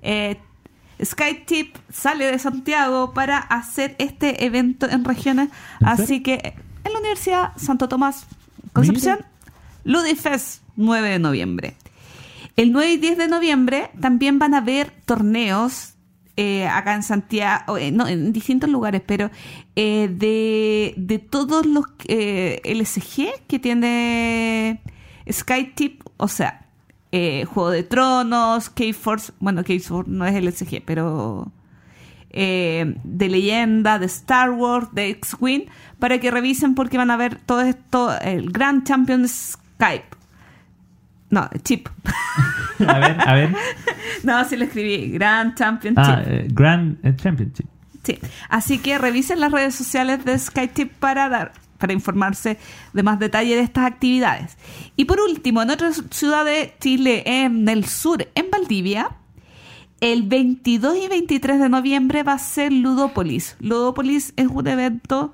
Eh, 0.00 0.40
SkyTip 1.04 1.74
sale 1.90 2.30
de 2.30 2.38
Santiago 2.38 3.14
para 3.14 3.38
hacer 3.38 3.96
este 3.98 4.44
evento 4.46 4.88
en 4.88 5.04
regiones. 5.04 5.48
¿En 5.80 5.88
Así 5.88 6.22
que 6.22 6.54
en 6.84 6.92
la 6.92 7.00
Universidad 7.00 7.52
Santo 7.56 7.88
Tomás, 7.88 8.28
Concepción, 8.72 9.18
Ludifest 9.84 10.62
9 10.76 11.08
de 11.08 11.18
noviembre. 11.18 11.76
El 12.56 12.72
9 12.72 12.92
y 12.92 12.96
10 12.96 13.18
de 13.18 13.28
noviembre 13.28 13.90
también 14.00 14.38
van 14.38 14.54
a 14.54 14.58
haber 14.58 14.90
torneos 15.04 15.94
eh, 16.36 16.66
acá 16.68 16.94
en 16.94 17.02
Santiago, 17.02 17.78
eh, 17.78 17.90
no, 17.90 18.06
en 18.06 18.32
distintos 18.32 18.70
lugares, 18.70 19.02
pero 19.04 19.30
eh, 19.74 20.08
de, 20.08 20.94
de 20.96 21.18
todos 21.18 21.66
los 21.66 21.84
eh, 22.06 22.60
LSG 22.64 23.46
que 23.48 23.58
tiene 23.58 24.80
SkyTip, 25.30 26.02
o 26.16 26.28
sea, 26.28 26.66
eh, 27.10 27.44
Juego 27.46 27.70
de 27.70 27.82
Tronos, 27.82 28.70
K-Force, 28.70 29.32
bueno, 29.40 29.64
K-Force 29.64 30.10
no 30.10 30.26
es 30.26 30.34
LSG, 30.42 30.82
pero 30.84 31.50
eh, 32.30 32.94
de 33.04 33.28
leyenda, 33.28 33.98
de 33.98 34.06
Star 34.06 34.50
Wars, 34.50 34.88
de 34.92 35.08
X-Wing, 35.10 35.66
para 35.98 36.18
que 36.18 36.30
revisen 36.30 36.74
porque 36.74 36.98
van 36.98 37.10
a 37.10 37.16
ver 37.16 37.36
todo 37.36 37.62
esto, 37.62 38.18
el 38.20 38.50
Grand 38.50 38.86
Champion 38.86 39.26
Skype. 39.28 40.16
No, 41.30 41.48
Chip. 41.62 41.88
A 42.86 42.98
ver, 42.98 43.16
a 43.20 43.34
ver. 43.34 43.54
no, 44.22 44.44
sí 44.44 44.56
lo 44.56 44.64
escribí. 44.64 45.10
Grand 45.10 45.54
Championship. 45.54 46.02
Ah, 46.02 46.22
eh, 46.24 46.48
Grand 46.50 47.04
eh, 47.04 47.14
Championship. 47.16 47.66
Sí. 48.02 48.18
Así 48.48 48.78
que 48.78 48.96
revisen 48.96 49.40
las 49.40 49.52
redes 49.52 49.74
sociales 49.74 50.24
de 50.24 50.38
SkyTip 50.38 50.92
para 50.92 51.28
dar 51.28 51.52
para 51.78 51.92
informarse 51.92 52.58
de 52.92 53.02
más 53.02 53.18
detalle 53.18 53.54
de 53.54 53.62
estas 53.62 53.86
actividades. 53.86 54.58
Y 54.96 55.04
por 55.06 55.20
último, 55.20 55.62
en 55.62 55.70
otra 55.70 55.92
ciudad 56.10 56.44
de 56.44 56.74
Chile, 56.80 57.22
en 57.24 57.68
el 57.68 57.86
sur, 57.86 58.26
en 58.34 58.50
Valdivia, 58.50 59.10
el 60.00 60.22
22 60.22 60.96
y 60.96 61.08
23 61.08 61.60
de 61.60 61.68
noviembre 61.68 62.22
va 62.22 62.34
a 62.34 62.38
ser 62.38 62.72
Ludopolis. 62.72 63.56
Ludopolis 63.60 64.32
es 64.36 64.46
un 64.46 64.66
evento 64.66 65.32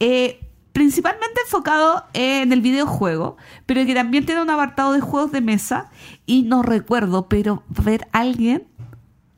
eh, 0.00 0.40
principalmente 0.72 1.40
enfocado 1.44 2.04
en 2.12 2.52
el 2.52 2.60
videojuego, 2.60 3.36
pero 3.64 3.84
que 3.86 3.94
también 3.94 4.26
tiene 4.26 4.42
un 4.42 4.50
apartado 4.50 4.92
de 4.92 5.00
juegos 5.00 5.32
de 5.32 5.40
mesa. 5.40 5.90
Y 6.26 6.42
no 6.42 6.62
recuerdo, 6.62 7.28
pero 7.28 7.62
va 7.70 7.92
a 8.12 8.20
alguien, 8.20 8.64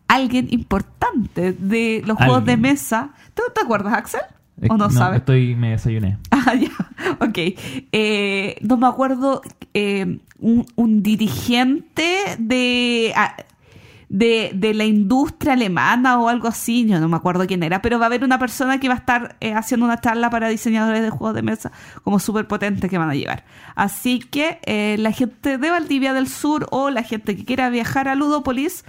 alguien 0.08 0.48
importante 0.50 1.52
de 1.52 2.02
los 2.04 2.16
juegos 2.16 2.44
de 2.44 2.56
mesa. 2.56 3.10
¿Tú 3.34 3.42
te 3.54 3.60
acuerdas, 3.60 3.94
Axel? 3.94 4.20
Eh, 4.60 4.66
¿O 4.70 4.76
no, 4.76 4.90
sabes? 4.90 5.20
Estoy, 5.20 5.54
me 5.54 5.70
desayuné. 5.70 6.18
Ah, 6.30 6.54
ya, 6.54 6.70
ok. 7.20 7.38
Eh, 7.92 8.56
no 8.62 8.78
me 8.78 8.86
acuerdo, 8.86 9.42
eh, 9.74 10.18
un, 10.38 10.66
un 10.76 11.02
dirigente 11.02 12.36
de, 12.38 13.12
ah, 13.14 13.36
de, 14.08 14.52
de 14.54 14.72
la 14.74 14.84
industria 14.84 15.52
alemana 15.52 16.18
o 16.18 16.28
algo 16.28 16.48
así, 16.48 16.86
yo 16.86 16.98
no 16.98 17.08
me 17.08 17.16
acuerdo 17.16 17.46
quién 17.46 17.62
era, 17.62 17.82
pero 17.82 17.98
va 17.98 18.06
a 18.06 18.08
haber 18.08 18.24
una 18.24 18.38
persona 18.38 18.80
que 18.80 18.88
va 18.88 18.94
a 18.94 18.98
estar 18.98 19.36
eh, 19.40 19.52
haciendo 19.52 19.84
una 19.84 20.00
charla 20.00 20.30
para 20.30 20.48
diseñadores 20.48 21.02
de 21.02 21.10
juegos 21.10 21.34
de 21.34 21.42
mesa 21.42 21.72
como 22.04 22.18
súper 22.18 22.46
potente 22.48 22.88
que 22.88 22.96
van 22.98 23.10
a 23.10 23.14
llevar. 23.14 23.44
Así 23.74 24.18
que 24.20 24.60
eh, 24.64 24.96
la 24.98 25.12
gente 25.12 25.58
de 25.58 25.70
Valdivia 25.70 26.14
del 26.14 26.26
Sur 26.28 26.66
o 26.70 26.88
la 26.90 27.02
gente 27.02 27.36
que 27.36 27.44
quiera 27.44 27.68
viajar 27.70 28.08
a 28.08 28.14
Ludopolis, 28.14 28.84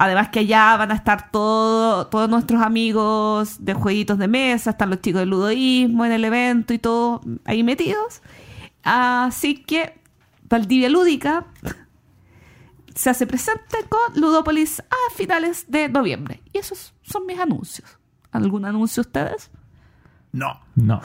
Además 0.00 0.28
que 0.28 0.38
allá 0.38 0.76
van 0.76 0.92
a 0.92 0.94
estar 0.94 1.32
todo- 1.32 2.06
todos 2.06 2.28
nuestros 2.30 2.62
amigos 2.62 3.56
de 3.64 3.74
jueguitos 3.74 4.16
de 4.16 4.28
mesa, 4.28 4.70
están 4.70 4.90
los 4.90 5.00
chicos 5.00 5.18
del 5.22 5.30
ludoísmo 5.30 6.04
en 6.04 6.12
el 6.12 6.24
evento 6.24 6.72
y 6.72 6.78
todo 6.78 7.20
ahí 7.44 7.64
metidos. 7.64 8.22
Así 8.84 9.56
que 9.56 9.98
Valdivia 10.48 10.88
Lúdica 10.88 11.46
se 12.98 13.10
hace 13.10 13.26
presente 13.28 13.76
con 13.88 14.20
Ludopolis 14.20 14.80
a 14.80 15.14
finales 15.14 15.66
de 15.68 15.88
noviembre. 15.88 16.42
Y 16.52 16.58
esos 16.58 16.94
son 17.02 17.26
mis 17.26 17.38
anuncios. 17.38 17.96
¿Algún 18.32 18.64
anuncio 18.64 19.02
ustedes? 19.02 19.52
No. 20.32 20.58
No. 20.74 21.00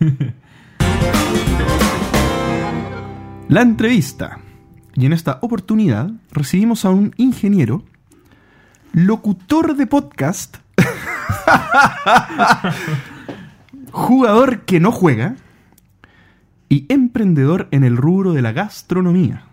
La 3.48 3.62
entrevista. 3.62 4.38
Y 4.94 5.06
en 5.06 5.14
esta 5.14 5.38
oportunidad 5.40 6.10
recibimos 6.30 6.84
a 6.84 6.90
un 6.90 7.14
ingeniero, 7.16 7.82
locutor 8.92 9.76
de 9.76 9.86
podcast, 9.86 10.58
jugador 13.92 14.66
que 14.66 14.78
no 14.78 14.92
juega 14.92 15.36
y 16.68 16.84
emprendedor 16.92 17.68
en 17.70 17.82
el 17.82 17.96
rubro 17.96 18.34
de 18.34 18.42
la 18.42 18.52
gastronomía. 18.52 19.46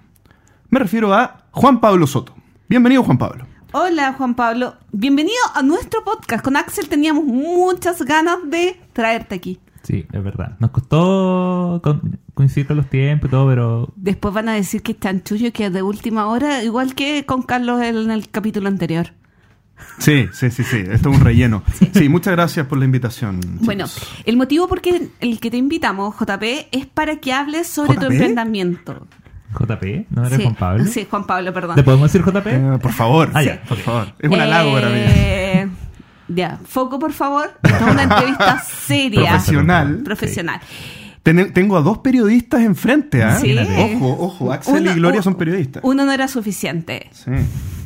Me 0.69 0.79
refiero 0.79 1.13
a 1.13 1.45
Juan 1.51 1.79
Pablo 1.79 2.05
Soto. 2.07 2.33
Bienvenido, 2.67 3.03
Juan 3.03 3.17
Pablo. 3.17 3.45
Hola 3.71 4.13
Juan 4.13 4.33
Pablo, 4.35 4.75
bienvenido 4.91 5.37
a 5.53 5.61
nuestro 5.61 6.03
podcast. 6.03 6.43
Con 6.43 6.55
Axel 6.55 6.89
teníamos 6.89 7.23
muchas 7.25 8.01
ganas 8.01 8.37
de 8.49 8.79
traerte 8.93 9.35
aquí. 9.35 9.59
Sí, 9.83 10.05
es 10.11 10.23
verdad. 10.23 10.57
Nos 10.59 10.71
costó 10.71 11.81
coincidir 12.33 12.67
con 12.67 12.77
los 12.77 12.89
tiempos 12.89 13.29
y 13.29 13.31
todo, 13.31 13.47
pero 13.47 13.93
Después 13.95 14.33
van 14.33 14.49
a 14.49 14.53
decir 14.53 14.81
que 14.81 14.93
es 14.93 14.99
chanchullo 14.99 15.53
que 15.53 15.67
es 15.67 15.73
de 15.73 15.81
última 15.81 16.27
hora, 16.27 16.63
igual 16.63 16.95
que 16.95 17.25
con 17.25 17.43
Carlos 17.43 17.81
en 17.81 18.09
el 18.11 18.29
capítulo 18.29 18.67
anterior. 18.67 19.13
Sí, 19.99 20.27
sí, 20.33 20.49
sí, 20.49 20.63
sí. 20.63 20.77
Esto 20.89 21.09
es 21.09 21.17
un 21.17 21.23
relleno. 21.23 21.63
Sí, 21.93 22.09
muchas 22.09 22.33
gracias 22.33 22.65
por 22.67 22.77
la 22.77 22.85
invitación. 22.85 23.39
chicos. 23.41 23.65
Bueno, 23.65 23.85
el 24.25 24.35
motivo 24.35 24.67
por 24.67 24.81
qué 24.81 25.09
el 25.19 25.39
que 25.39 25.51
te 25.51 25.57
invitamos, 25.57 26.15
JP, 26.15 26.67
es 26.71 26.85
para 26.87 27.17
que 27.17 27.31
hables 27.31 27.67
sobre 27.67 27.95
tu 27.95 28.05
emprendimiento. 28.07 29.07
JP, 29.53 30.07
¿no 30.09 30.25
eres 30.25 30.37
sí, 30.37 30.43
Juan 30.43 30.55
Pablo? 30.55 30.85
Sí, 30.85 31.07
Juan 31.09 31.25
Pablo, 31.25 31.53
perdón. 31.53 31.75
¿Le 31.77 31.83
podemos 31.83 32.11
decir 32.11 32.25
JP? 32.25 32.47
Eh, 32.47 32.79
por 32.81 32.91
favor. 32.91 33.31
Ah, 33.33 33.43
ya, 33.43 33.61
por 33.63 33.77
favor. 33.77 34.13
Es 34.19 34.29
un 34.29 34.39
halago 34.39 34.73
para 34.73 34.89
mí. 34.89 34.95
Eh, 34.99 35.67
Ya, 36.27 36.59
foco 36.65 36.99
por 36.99 37.13
favor. 37.13 37.51
Esta 37.63 37.77
es 37.87 37.91
una 37.93 38.03
entrevista 38.03 38.59
seria, 38.67 39.29
Profesional. 39.31 40.01
profesional. 40.03 40.59
Ten- 41.23 41.51
tengo 41.53 41.77
a 41.77 41.81
dos 41.81 41.99
periodistas 41.99 42.61
enfrente, 42.61 43.23
¿ah? 43.23 43.37
Sí. 43.37 43.55
Ojo, 43.57 44.17
ojo. 44.25 44.51
Axel 44.51 44.81
Uno- 44.81 44.91
y 44.91 44.95
Gloria 44.95 45.21
son 45.21 45.35
periodistas. 45.35 45.83
Uno 45.85 46.05
no 46.05 46.11
era 46.11 46.27
suficiente. 46.27 47.09
Sí. 47.13 47.31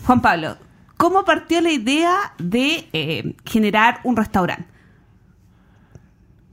Juan 0.06 0.21
Pablo, 0.21 0.58
¿cómo 0.97 1.24
partió 1.26 1.62
la 1.62 1.71
idea 1.71 2.15
de 2.39 2.88
eh, 2.93 3.36
generar 3.45 4.00
un 4.04 4.15
restaurante? 4.17 4.65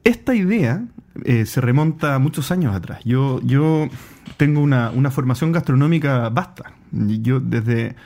Esta 0.05 0.35
idea 0.35 0.83
eh, 1.25 1.47
se 1.47 1.61
remonta 1.61 2.15
a 2.15 2.19
muchos 2.19 2.51
años 2.51 2.75
atrás. 2.75 3.01
Yo, 3.05 3.41
yo 3.43 3.89
tengo 4.37 4.61
una, 4.61 4.91
una 4.91 5.11
formación 5.11 5.53
gastronómica 5.53 6.29
vasta. 6.31 6.73
Yo 6.93 7.41
desde... 7.41 7.97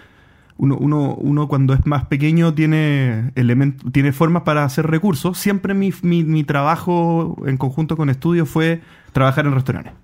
Uno, 0.58 0.76
uno, 0.76 1.14
uno 1.16 1.48
cuando 1.48 1.74
es 1.74 1.84
más 1.86 2.04
pequeño 2.04 2.54
tiene, 2.54 3.32
element- 3.34 3.90
tiene 3.90 4.12
formas 4.12 4.42
para 4.42 4.64
hacer 4.64 4.86
recursos. 4.86 5.36
Siempre 5.38 5.74
mi, 5.74 5.92
mi- 6.02 6.22
mi 6.24 6.44
trabajo 6.44 7.36
en 7.46 7.56
conjunto 7.56 7.96
con 7.96 8.10
estudios 8.10 8.48
fue 8.48 8.80
trabajar 9.12 9.46
en 9.46 9.54
restaurantes. 9.54 9.94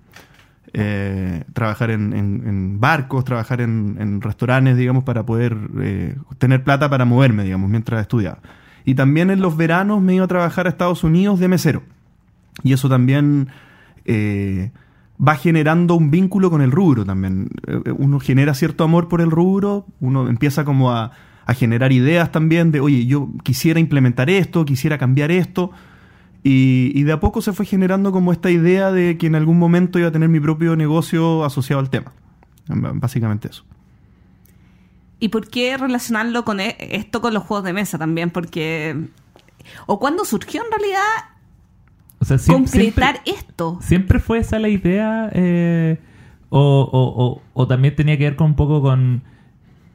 Eh, 0.73 1.45
trabajar 1.53 1.91
en, 1.91 2.79
barcos, 2.79 3.23
trabajar 3.25 3.61
en, 3.61 3.95
en 3.99 4.21
restaurantes, 4.21 4.75
digamos, 4.75 5.03
para 5.03 5.25
poder 5.25 5.55
eh, 5.81 6.15
tener 6.39 6.63
plata 6.63 6.89
para 6.89 7.05
moverme, 7.05 7.43
digamos, 7.43 7.69
mientras 7.69 8.01
estudiaba. 8.01 8.39
Y 8.85 8.95
también 8.95 9.29
en 9.29 9.39
los 9.41 9.55
veranos 9.55 10.01
me 10.01 10.15
iba 10.15 10.25
a 10.25 10.27
trabajar 10.27 10.65
a 10.65 10.69
Estados 10.69 11.03
Unidos 11.03 11.39
de 11.39 11.47
mesero. 11.47 11.83
Y 12.63 12.73
eso 12.73 12.89
también 12.89 13.49
eh, 14.05 14.71
va 15.25 15.35
generando 15.35 15.95
un 15.95 16.11
vínculo 16.11 16.49
con 16.49 16.61
el 16.61 16.71
rubro 16.71 17.05
también. 17.05 17.49
Eh, 17.67 17.91
Uno 17.97 18.19
genera 18.19 18.53
cierto 18.53 18.83
amor 18.83 19.07
por 19.07 19.21
el 19.21 19.31
rubro, 19.31 19.85
uno 19.99 20.27
empieza 20.27 20.65
como 20.65 20.91
a, 20.91 21.11
a 21.45 21.53
generar 21.53 21.91
ideas 21.91 22.31
también 22.31 22.71
de, 22.71 22.79
oye, 22.79 23.05
yo 23.05 23.29
quisiera 23.43 23.79
implementar 23.79 24.29
esto, 24.29 24.65
quisiera 24.65 24.97
cambiar 24.97 25.31
esto. 25.31 25.71
Y, 26.41 27.03
de 27.03 27.11
a 27.11 27.19
poco 27.19 27.41
se 27.41 27.51
fue 27.51 27.65
generando 27.65 28.13
como 28.13 28.31
esta 28.31 28.49
idea 28.49 28.91
de 28.93 29.17
que 29.17 29.27
en 29.27 29.35
algún 29.35 29.59
momento 29.59 29.99
iba 29.99 30.07
a 30.07 30.11
tener 30.11 30.29
mi 30.29 30.39
propio 30.39 30.75
negocio 30.77 31.43
asociado 31.43 31.81
al 31.81 31.89
tema. 31.89 32.13
Básicamente 32.67 33.49
eso. 33.49 33.65
¿Y 35.19 35.29
por 35.29 35.49
qué 35.49 35.75
relacionarlo 35.75 36.45
con 36.45 36.61
e- 36.61 36.77
esto 36.79 37.19
con 37.19 37.33
los 37.33 37.43
juegos 37.43 37.65
de 37.65 37.73
mesa 37.73 37.97
también? 37.97 38.29
Porque... 38.29 38.95
¿O 39.85 39.99
cuándo 39.99 40.23
surgió 40.23 40.61
en 40.63 40.71
realidad 40.71 41.01
O 42.19 42.25
sea, 42.25 42.37
siem- 42.37 42.53
concretar 42.63 43.21
siempre, 43.23 43.31
esto? 43.39 43.77
siempre 43.81 44.19
fue 44.19 44.39
esa 44.39 44.59
la 44.59 44.67
idea 44.69 45.29
eh, 45.33 45.97
o, 46.49 46.59
o- 46.91 47.23
o- 47.25 47.41
o 47.53 47.67
también 47.67 47.95
tenía 47.95 48.17
que 48.17 48.25
ver 48.25 48.35
con 48.35 48.47
un 48.47 48.55
poco 48.55 48.81
con... 48.81 49.21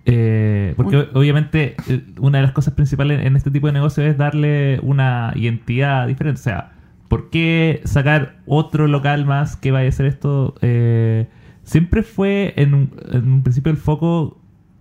eh, 0.06 0.74
porque 0.76 0.96
Un- 0.98 1.08
obviamente 1.14 1.76
eh, 1.88 2.02
una 2.20 2.38
de 2.38 2.42
las 2.44 2.52
cosas 2.52 2.74
principales 2.74 3.24
en 3.24 3.36
este 3.36 3.50
tipo 3.50 3.66
de 3.66 3.72
negocio 3.74 4.04
es 4.04 4.16
darle 4.18 4.78
una 4.82 5.32
identidad 5.34 6.06
diferente. 6.06 6.40
O 6.40 6.42
sea, 6.44 6.72
¿por 7.08 7.30
qué 7.30 7.80
sacar 7.84 8.36
otro 8.46 8.86
local 8.88 9.24
más 9.26 9.56
que 9.56 9.70
vaya 9.70 9.86
a 9.86 9.88
hacer 9.90 10.06
esto? 10.06 10.54
Eh, 10.62 11.28
¿Siempre 11.62 12.02
fue 12.02 12.52
en 12.56 12.74
un, 12.74 12.90
en 13.12 13.32
un 13.32 13.42
principio 13.42 13.70
el 13.70 13.78
foco 13.78 14.38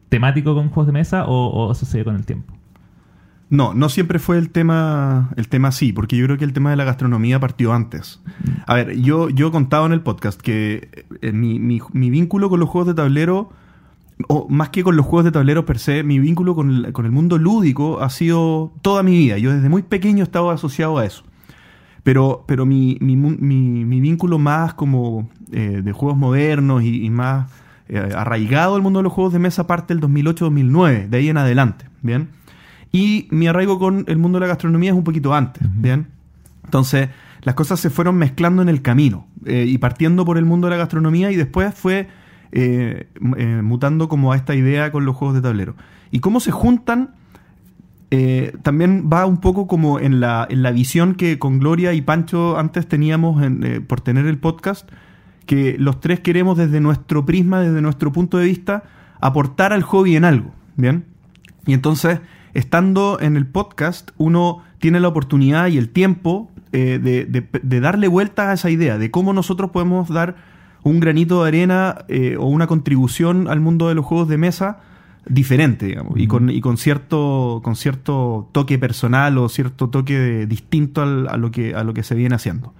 temático 0.09 0.53
con 0.53 0.69
juegos 0.69 0.87
de 0.87 0.93
mesa 0.93 1.25
o, 1.25 1.47
o 1.47 1.71
eso 1.71 1.85
se 1.85 1.97
dio 1.97 2.05
con 2.05 2.15
el 2.15 2.25
tiempo? 2.25 2.53
No, 3.53 3.73
no 3.75 3.87
siempre 3.89 4.17
fue 4.17 4.39
el 4.39 4.49
tema, 4.49 5.29
el 5.35 5.47
tema 5.47 5.67
así, 5.67 5.93
porque 5.93 6.17
yo 6.17 6.25
creo 6.25 6.37
que 6.39 6.43
el 6.45 6.53
tema 6.53 6.71
de 6.71 6.75
la 6.75 6.85
gastronomía 6.85 7.39
partió 7.39 7.71
antes. 7.71 8.19
A 8.65 8.73
ver, 8.73 8.97
yo, 8.99 9.29
yo 9.29 9.49
he 9.49 9.51
contado 9.51 9.85
en 9.85 9.91
el 9.91 10.01
podcast 10.01 10.41
que 10.41 11.05
eh, 11.21 11.31
mi, 11.33 11.59
mi- 11.59 11.79
mi 11.91 12.09
vínculo 12.09 12.49
con 12.49 12.59
los 12.59 12.67
juegos 12.67 12.87
de 12.87 12.93
tablero, 12.95 13.51
o 14.27 14.47
más 14.49 14.69
que 14.69 14.83
con 14.83 14.95
los 14.95 15.05
juegos 15.05 15.25
de 15.25 15.31
tablero 15.31 15.65
per 15.67 15.77
se, 15.77 16.01
mi 16.03 16.17
vínculo 16.17 16.55
con 16.55 16.69
el, 16.85 16.93
con 16.93 17.05
el 17.05 17.11
mundo 17.11 17.37
lúdico 17.37 18.01
ha 18.01 18.09
sido 18.09 18.71
toda 18.81 19.03
mi 19.03 19.11
vida. 19.11 19.37
Yo 19.37 19.51
desde 19.53 19.69
muy 19.69 19.83
pequeño 19.83 20.21
he 20.21 20.23
estado 20.23 20.49
asociado 20.49 20.97
a 20.97 21.05
eso. 21.05 21.23
Pero, 22.03 22.43
pero 22.47 22.65
mi, 22.65 22.97
mi, 23.01 23.15
mu- 23.15 23.37
mi- 23.39 23.85
mi 23.85 24.01
vínculo 24.01 24.39
más 24.39 24.73
como 24.73 25.29
eh, 25.51 25.81
de 25.83 25.91
juegos 25.91 26.17
modernos 26.17 26.81
y, 26.83 27.05
y 27.05 27.09
más 27.11 27.51
eh, 27.87 28.13
arraigado 28.15 28.75
al 28.75 28.81
mundo 28.81 28.97
de 28.99 29.03
los 29.03 29.13
juegos 29.13 29.31
de 29.31 29.37
mesa 29.39 29.67
parte 29.67 29.93
del 29.93 30.01
2008-2009, 30.03 31.07
de 31.07 31.17
ahí 31.17 31.29
en 31.29 31.37
adelante, 31.37 31.85
¿bien? 32.01 32.29
Y 32.93 33.27
mi 33.31 33.47
arraigo 33.47 33.79
con 33.79 34.05
el 34.07 34.17
mundo 34.19 34.37
de 34.37 34.41
la 34.41 34.47
gastronomía 34.49 34.91
es 34.91 34.95
un 34.95 35.03
poquito 35.03 35.33
antes, 35.33 35.63
¿bien? 35.75 36.07
Entonces, 36.63 37.09
las 37.41 37.55
cosas 37.55 37.79
se 37.79 37.89
fueron 37.89 38.15
mezclando 38.17 38.61
en 38.61 38.69
el 38.69 38.83
camino 38.83 39.25
eh, 39.45 39.65
y 39.67 39.79
partiendo 39.79 40.25
por 40.25 40.37
el 40.37 40.45
mundo 40.45 40.67
de 40.67 40.71
la 40.71 40.77
gastronomía 40.77 41.31
y 41.31 41.35
después 41.35 41.73
fue 41.73 42.07
eh, 42.51 43.07
eh, 43.37 43.61
mutando 43.63 44.07
como 44.07 44.31
a 44.31 44.35
esta 44.35 44.53
idea 44.53 44.91
con 44.91 45.05
los 45.05 45.15
juegos 45.15 45.35
de 45.35 45.41
tablero. 45.41 45.75
¿Y 46.11 46.19
cómo 46.19 46.39
se 46.39 46.51
juntan? 46.51 47.15
también 48.61 49.09
va 49.11 49.25
un 49.25 49.37
poco 49.37 49.65
como 49.65 49.99
en 49.99 50.19
la, 50.19 50.45
en 50.47 50.61
la 50.61 50.69
visión 50.69 51.15
que 51.15 51.39
con 51.39 51.57
Gloria 51.57 51.93
y 51.93 52.01
Pancho 52.01 52.59
antes 52.59 52.87
teníamos 52.87 53.41
en, 53.41 53.83
por 53.87 54.01
tener 54.01 54.27
el 54.27 54.37
podcast, 54.37 54.87
que 55.47 55.77
los 55.79 55.99
tres 55.99 56.19
queremos 56.19 56.55
desde 56.55 56.79
nuestro 56.79 57.25
prisma, 57.25 57.61
desde 57.61 57.81
nuestro 57.81 58.11
punto 58.11 58.37
de 58.37 58.45
vista, 58.45 58.83
aportar 59.19 59.73
al 59.73 59.81
hobby 59.81 60.15
en 60.15 60.25
algo, 60.25 60.51
¿bien? 60.75 61.05
Y 61.65 61.73
entonces, 61.73 62.19
estando 62.53 63.17
en 63.19 63.35
el 63.37 63.45
podcast, 63.45 64.11
uno 64.17 64.61
tiene 64.79 64.99
la 64.99 65.07
oportunidad 65.07 65.67
y 65.67 65.77
el 65.77 65.89
tiempo 65.89 66.49
eh, 66.71 66.99
de, 67.01 67.25
de- 67.25 67.47
de 67.61 67.79
darle 67.79 68.07
vuelta 68.07 68.49
a 68.49 68.53
esa 68.53 68.69
idea, 68.69 68.97
de 68.97 69.11
cómo 69.11 69.33
nosotros 69.33 69.71
podemos 69.71 70.09
dar 70.09 70.35
un 70.83 70.99
granito 70.99 71.41
de 71.43 71.47
arena 71.47 72.05
eh, 72.09 72.35
o 72.39 72.45
una 72.47 72.67
contribución 72.67 73.47
al 73.47 73.59
mundo 73.61 73.87
de 73.87 73.95
los 73.95 74.05
juegos 74.05 74.27
de 74.27 74.37
mesa 74.37 74.79
diferente, 75.25 75.85
digamos, 75.85 76.19
y, 76.19 76.27
con, 76.27 76.49
y 76.49 76.59
con 76.59 76.75
cierto 76.77 77.61
con 77.63 77.77
cierto 77.77 78.49
toque 78.51 78.77
personal 78.77 79.37
o 79.37 79.47
cierto 79.47 79.89
toque 79.89 80.17
de- 80.19 80.45
distinto 80.47 81.01
al- 81.01 81.27
a, 81.29 81.37
lo 81.37 81.51
que, 81.51 81.73
a 81.75 81.83
lo 81.85 81.93
que 81.93 82.03
se 82.03 82.15
viene 82.15 82.35
haciendo. 82.35 82.73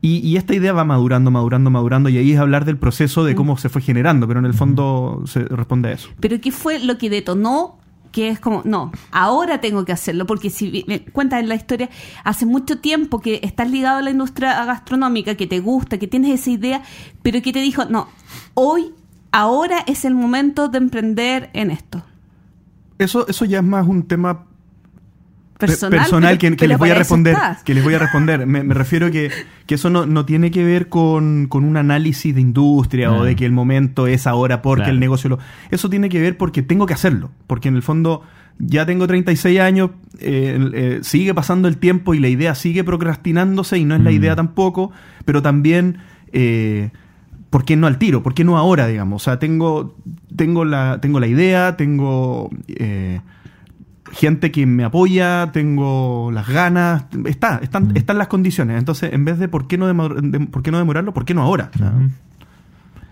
Y, 0.00 0.18
y 0.18 0.36
esta 0.36 0.54
idea 0.54 0.72
va 0.72 0.84
madurando, 0.84 1.30
madurando, 1.32 1.70
madurando, 1.70 2.08
y 2.08 2.16
ahí 2.18 2.32
es 2.32 2.38
hablar 2.38 2.64
del 2.64 2.76
proceso 2.78 3.24
de 3.24 3.34
cómo 3.34 3.56
se 3.58 3.68
fue 3.68 3.82
generando, 3.82 4.28
pero 4.28 4.38
en 4.38 4.46
el 4.46 4.54
fondo 4.54 5.22
se 5.26 5.40
responde 5.44 5.88
a 5.88 5.92
eso. 5.92 6.08
Pero 6.20 6.40
¿qué 6.40 6.52
fue 6.52 6.78
lo 6.78 6.98
que 6.98 7.10
detonó? 7.10 7.77
Que 8.12 8.28
es 8.28 8.40
como, 8.40 8.62
no, 8.64 8.90
ahora 9.10 9.60
tengo 9.60 9.84
que 9.84 9.92
hacerlo, 9.92 10.26
porque 10.26 10.50
si 10.50 10.84
me 10.86 11.04
cuentas 11.04 11.40
en 11.40 11.48
la 11.48 11.54
historia, 11.54 11.90
hace 12.24 12.46
mucho 12.46 12.78
tiempo 12.78 13.20
que 13.20 13.40
estás 13.42 13.70
ligado 13.70 13.98
a 13.98 14.02
la 14.02 14.10
industria 14.10 14.64
gastronómica, 14.64 15.34
que 15.36 15.46
te 15.46 15.60
gusta, 15.60 15.98
que 15.98 16.06
tienes 16.06 16.40
esa 16.40 16.50
idea, 16.50 16.82
pero 17.22 17.42
que 17.42 17.52
te 17.52 17.60
dijo, 17.60 17.84
no, 17.84 18.08
hoy, 18.54 18.92
ahora 19.30 19.84
es 19.86 20.04
el 20.04 20.14
momento 20.14 20.68
de 20.68 20.78
emprender 20.78 21.50
en 21.52 21.70
esto. 21.70 22.02
Eso, 22.98 23.28
eso 23.28 23.44
ya 23.44 23.58
es 23.58 23.64
más 23.64 23.86
un 23.86 24.02
tema 24.02 24.47
Personal, 25.58 26.38
que, 26.38 26.50
les 26.68 26.78
voy 26.78 26.90
a 26.90 26.94
responder. 26.94 27.34
estás. 27.34 27.62
Que 27.64 27.74
les 27.74 27.82
voy 27.84 27.94
a 27.94 27.98
responder. 27.98 28.46
Me, 28.46 28.62
me 28.62 28.74
refiero 28.74 29.10
que, 29.10 29.30
que 29.66 29.74
eso 29.74 29.90
no, 29.90 30.06
no 30.06 30.24
tiene 30.24 30.50
que 30.50 30.64
ver 30.64 30.88
con, 30.88 31.46
con 31.48 31.64
un 31.64 31.76
análisis 31.76 32.34
de 32.34 32.40
industria 32.40 33.12
o 33.12 33.24
de 33.24 33.34
que 33.36 33.44
el 33.44 33.52
momento 33.52 34.06
es 34.06 34.26
ahora 34.26 34.62
porque 34.62 34.82
Claro. 34.84 34.92
el 34.94 35.00
negocio 35.00 35.30
lo. 35.30 35.38
Eso 35.70 35.90
tiene 35.90 36.08
que 36.08 36.20
ver 36.20 36.36
porque 36.36 36.62
tengo 36.62 36.86
que 36.86 36.94
hacerlo. 36.94 37.30
Porque 37.46 37.68
en 37.68 37.76
el 37.76 37.82
fondo 37.82 38.22
ya 38.58 38.86
tengo 38.86 39.06
36 39.06 39.58
años, 39.60 39.90
eh, 40.20 40.58
eh, 40.74 40.98
sigue 41.02 41.34
pasando 41.34 41.68
el 41.68 41.76
tiempo 41.78 42.14
y 42.14 42.18
la 42.20 42.28
idea 42.28 42.54
sigue 42.54 42.84
procrastinándose 42.84 43.78
y 43.78 43.84
no 43.84 43.94
es 43.96 44.02
la 44.02 44.10
Mm. 44.10 44.14
idea 44.14 44.36
tampoco, 44.36 44.92
pero 45.24 45.42
también. 45.42 45.98
eh, 46.32 46.90
¿Por 47.50 47.64
qué 47.64 47.76
no 47.76 47.86
al 47.86 47.96
tiro? 47.96 48.22
¿Por 48.22 48.34
qué 48.34 48.44
no 48.44 48.58
ahora, 48.58 48.86
digamos? 48.86 49.22
O 49.22 49.24
sea, 49.24 49.38
tengo, 49.38 49.96
tengo, 50.36 50.66
la, 50.66 50.98
tengo 51.00 51.18
la 51.18 51.26
idea, 51.26 51.78
tengo 51.78 52.50
eh, 52.68 53.20
gente 54.12 54.50
que 54.50 54.66
me 54.66 54.84
apoya, 54.84 55.50
tengo 55.52 56.30
las 56.32 56.48
ganas, 56.48 57.06
está, 57.26 57.58
están, 57.62 57.96
están 57.96 58.18
las 58.18 58.28
condiciones. 58.28 58.78
Entonces, 58.78 59.12
en 59.12 59.24
vez 59.24 59.38
de 59.38 59.48
por 59.48 59.66
qué 59.68 59.78
no, 59.78 59.86
de- 59.86 60.40
por 60.46 60.62
qué 60.62 60.70
no 60.70 60.78
demorarlo, 60.78 61.12
¿por 61.14 61.24
qué 61.24 61.34
no 61.34 61.42
ahora? 61.42 61.70
O 61.74 61.78
sea, 61.78 61.88
Ujú. 61.90 62.10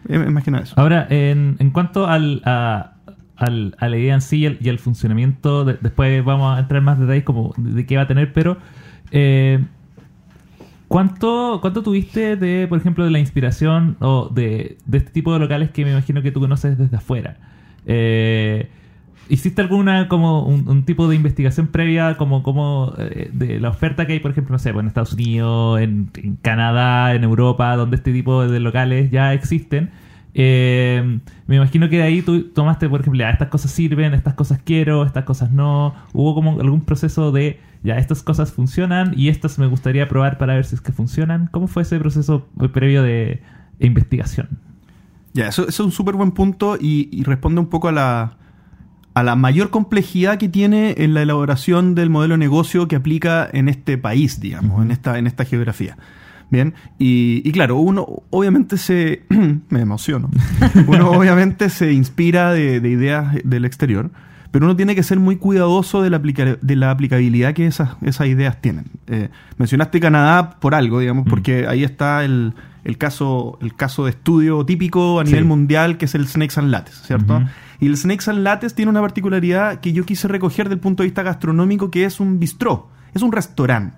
es, 0.08 0.20
es 0.20 0.30
más 0.32 0.44
que 0.44 0.50
nada 0.50 0.64
eso. 0.64 0.74
Ahora, 0.78 1.06
en, 1.10 1.56
en 1.58 1.70
cuanto 1.70 2.06
al, 2.06 2.42
a, 2.44 2.92
al- 3.36 3.76
a 3.78 3.88
la 3.88 3.96
idea 3.98 4.14
en 4.14 4.20
sí 4.20 4.46
y 4.60 4.68
el 4.68 4.78
funcionamiento, 4.78 5.64
de- 5.64 5.78
después 5.80 6.24
vamos 6.24 6.56
a 6.56 6.60
entrar 6.60 6.78
en 6.78 6.84
más 6.84 6.98
detalles 6.98 7.24
como 7.24 7.52
de, 7.56 7.72
de 7.72 7.86
qué 7.86 7.96
va 7.96 8.02
a 8.02 8.06
tener, 8.06 8.32
pero 8.32 8.56
eh, 9.10 9.64
¿cuánto, 10.88 11.58
¿cuánto 11.60 11.82
tuviste 11.82 12.36
de, 12.36 12.66
por 12.68 12.78
ejemplo, 12.78 13.04
de 13.04 13.10
la 13.10 13.18
inspiración 13.18 13.96
o 14.00 14.28
de, 14.32 14.78
de 14.86 14.98
este 14.98 15.10
tipo 15.10 15.32
de 15.32 15.38
locales 15.38 15.70
que 15.70 15.84
me 15.84 15.92
imagino 15.92 16.22
que 16.22 16.30
tú 16.32 16.40
conoces 16.40 16.78
desde 16.78 16.96
afuera? 16.96 17.36
Eh, 17.86 18.70
¿Hiciste 19.28 19.60
alguna 19.60 20.08
como 20.08 20.44
un, 20.44 20.84
tipo 20.84 21.08
de 21.08 21.16
investigación 21.16 21.66
previa 21.66 22.16
como, 22.16 22.42
como 22.42 22.94
eh, 22.98 23.30
de 23.32 23.58
la 23.58 23.70
oferta 23.70 24.06
que 24.06 24.14
hay, 24.14 24.20
por 24.20 24.30
ejemplo, 24.30 24.52
no 24.52 24.58
sé, 24.58 24.72
pues 24.72 24.82
en 24.82 24.88
Estados 24.88 25.12
Unidos, 25.14 25.80
en, 25.80 26.10
Canadá, 26.42 27.14
en 27.14 27.24
Europa, 27.24 27.74
donde 27.76 27.96
este 27.96 28.12
tipo 28.12 28.46
de 28.46 28.60
locales 28.60 29.10
ya 29.10 29.34
existen? 29.34 29.90
Eh, 30.34 31.18
me 31.46 31.56
imagino 31.56 31.88
que 31.88 31.96
de 31.96 32.02
ahí 32.04 32.22
tú 32.22 32.50
tomaste, 32.50 32.88
por 32.88 33.00
ejemplo, 33.00 33.18
ya, 33.18 33.30
estas 33.30 33.48
cosas 33.48 33.70
sirven, 33.72 34.14
estas 34.14 34.34
cosas 34.34 34.60
quiero, 34.64 35.04
estas 35.04 35.24
cosas 35.24 35.50
no. 35.50 35.94
¿Hubo 36.12 36.34
como 36.34 36.60
algún 36.60 36.82
proceso 36.82 37.32
de, 37.32 37.58
ya, 37.82 37.98
estas 37.98 38.22
cosas 38.22 38.52
funcionan 38.52 39.12
y 39.16 39.28
estas 39.28 39.58
me 39.58 39.66
gustaría 39.66 40.08
probar 40.08 40.38
para 40.38 40.54
ver 40.54 40.66
si 40.66 40.76
es 40.76 40.80
que 40.80 40.92
funcionan? 40.92 41.48
¿Cómo 41.50 41.66
fue 41.66 41.82
ese 41.82 41.98
proceso 41.98 42.46
previo 42.72 43.02
de 43.02 43.42
investigación? 43.80 44.48
Ya, 45.32 45.48
eso, 45.48 45.62
eso 45.62 45.82
es 45.82 45.86
un 45.86 45.92
súper 45.92 46.14
buen 46.14 46.30
punto 46.30 46.78
y 46.80 47.22
responde 47.24 47.60
un 47.60 47.68
poco 47.68 47.88
a 47.88 47.92
la, 47.92 48.36
a 49.16 49.22
la 49.22 49.34
mayor 49.34 49.70
complejidad 49.70 50.36
que 50.36 50.48
tiene 50.50 50.94
en 50.98 51.14
la 51.14 51.22
elaboración 51.22 51.94
del 51.94 52.10
modelo 52.10 52.34
de 52.34 52.38
negocio 52.38 52.86
que 52.86 52.96
aplica 52.96 53.48
en 53.50 53.70
este 53.70 53.96
país, 53.96 54.40
digamos, 54.40 54.82
en, 54.84 54.90
esta, 54.90 55.18
en 55.18 55.26
esta 55.26 55.46
geografía. 55.46 55.96
Bien, 56.50 56.74
y, 56.98 57.40
y 57.42 57.50
claro, 57.50 57.76
uno 57.76 58.06
obviamente 58.30 58.76
se. 58.76 59.24
me 59.70 59.80
emociono. 59.80 60.28
Uno 60.86 61.10
obviamente 61.12 61.70
se 61.70 61.92
inspira 61.92 62.52
de, 62.52 62.78
de 62.80 62.88
ideas 62.90 63.34
del 63.42 63.64
exterior, 63.64 64.10
pero 64.52 64.66
uno 64.66 64.76
tiene 64.76 64.94
que 64.94 65.02
ser 65.02 65.18
muy 65.18 65.36
cuidadoso 65.36 66.02
de 66.02 66.10
la, 66.10 66.18
aplica- 66.18 66.58
de 66.60 66.76
la 66.76 66.90
aplicabilidad 66.90 67.52
que 67.54 67.66
esas, 67.66 67.96
esas 68.02 68.26
ideas 68.28 68.60
tienen. 68.60 68.84
Eh, 69.08 69.28
mencionaste 69.58 69.98
Canadá 69.98 70.60
por 70.60 70.74
algo, 70.74 71.00
digamos, 71.00 71.26
porque 71.28 71.66
ahí 71.66 71.82
está 71.82 72.22
el, 72.24 72.52
el 72.84 72.96
caso, 72.98 73.58
el 73.60 73.74
caso 73.74 74.04
de 74.04 74.10
estudio 74.10 74.64
típico 74.64 75.18
a 75.18 75.24
nivel 75.24 75.40
Sí. 75.44 75.48
mundial, 75.48 75.96
que 75.98 76.04
es 76.04 76.14
el 76.14 76.28
Snakes 76.28 76.60
and 76.60 76.70
Lattes, 76.70 77.02
¿cierto? 77.06 77.42
Y 77.80 77.86
el 77.86 77.96
Snakes 77.96 78.30
and 78.30 78.40
Lattes 78.40 78.74
tiene 78.74 78.90
una 78.90 79.00
particularidad 79.00 79.80
que 79.80 79.92
yo 79.92 80.04
quise 80.04 80.28
recoger 80.28 80.68
del 80.68 80.78
punto 80.78 81.02
de 81.02 81.08
vista 81.08 81.22
gastronómico, 81.22 81.90
que 81.90 82.04
es 82.04 82.20
un 82.20 82.38
bistró, 82.38 82.88
es 83.14 83.22
un 83.22 83.32
restaurante. 83.32 83.96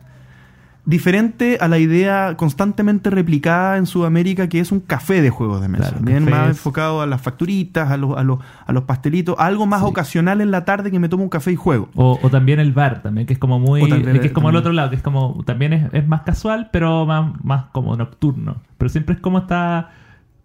Diferente 0.85 1.59
a 1.61 1.69
la 1.69 1.77
idea 1.79 2.35
constantemente 2.39 3.11
replicada 3.11 3.77
en 3.77 3.85
Sudamérica, 3.85 4.49
que 4.49 4.59
es 4.59 4.73
un 4.73 4.81
café 4.81 5.21
de 5.21 5.29
juegos 5.29 5.61
de 5.61 5.69
mesa. 5.69 5.91
Claro, 5.91 5.99
Bien 6.03 6.25
cafés. 6.25 6.31
más 6.35 6.49
enfocado 6.49 7.03
a 7.03 7.07
las 7.07 7.21
facturitas, 7.21 7.91
a 7.91 7.99
los, 7.99 8.17
a 8.17 8.23
los, 8.23 8.39
a 8.67 8.73
los 8.73 8.85
pastelitos, 8.85 9.35
algo 9.39 9.67
más 9.67 9.81
Sí. 9.81 9.87
ocasional 9.87 10.41
en 10.41 10.51
la 10.51 10.65
tarde 10.65 10.91
que 10.91 10.99
me 10.99 11.11
tomo 11.11 11.25
un 11.25 11.29
café 11.29 11.53
y 11.53 11.57
juego. 11.57 11.91
O, 11.95 12.19
o 12.23 12.31
también 12.31 12.59
el 12.59 12.73
bar, 12.73 13.03
también, 13.03 13.27
que 13.27 13.35
es 13.35 13.39
como 13.39 13.59
muy. 13.59 13.87
También- 13.87 14.19
que 14.19 14.29
es 14.29 14.33
como 14.33 14.49
el 14.49 14.57
otro 14.57 14.73
lado, 14.73 14.89
que 14.89 14.97
es 14.97 15.03
como. 15.03 15.43
También 15.45 15.75
es, 15.75 15.93
es 15.93 16.09
más 16.09 16.23
casual, 16.23 16.71
pero 16.73 17.05
más, 17.05 17.33
más 17.45 17.65
como 17.73 17.95
nocturno. 17.95 18.57
Pero 18.79 18.89
siempre 18.89 19.15
es 19.15 19.21
como 19.21 19.39
está 19.41 19.91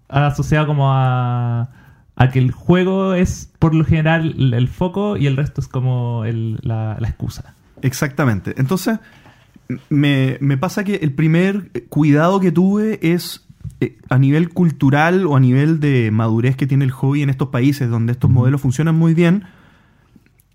asociado 0.09 0.67
como 0.67 0.91
a. 0.91 1.69
a 2.15 2.29
que 2.29 2.39
el 2.39 2.51
juego 2.51 3.13
es 3.13 3.51
por 3.59 3.73
lo 3.73 3.83
general 3.85 4.35
el, 4.37 4.53
el 4.53 4.67
foco 4.67 5.17
y 5.17 5.25
el 5.27 5.35
resto 5.37 5.61
es 5.61 5.67
como 5.67 6.25
el- 6.25 6.59
la, 6.61 6.97
la 6.99 7.07
excusa. 7.07 7.55
Exactamente. 7.81 8.53
Entonces, 8.57 8.99
me, 9.89 10.37
me 10.39 10.57
pasa 10.57 10.83
que 10.83 10.95
el 10.95 11.11
primer 11.13 11.71
cuidado 11.89 12.39
que 12.39 12.51
tuve 12.51 12.99
es 13.01 13.45
eh, 13.79 13.97
a 14.09 14.17
nivel 14.19 14.49
cultural 14.49 15.25
o 15.25 15.35
a 15.35 15.39
nivel 15.39 15.79
de 15.79 16.11
madurez 16.11 16.55
que 16.55 16.67
tiene 16.67 16.85
el 16.85 16.91
hobby 16.91 17.23
en 17.23 17.29
estos 17.29 17.47
países 17.49 17.89
donde 17.89 18.11
estos 18.13 18.29
modelos 18.29 18.61
funcionan 18.61 18.95
muy 18.95 19.13
bien. 19.13 19.45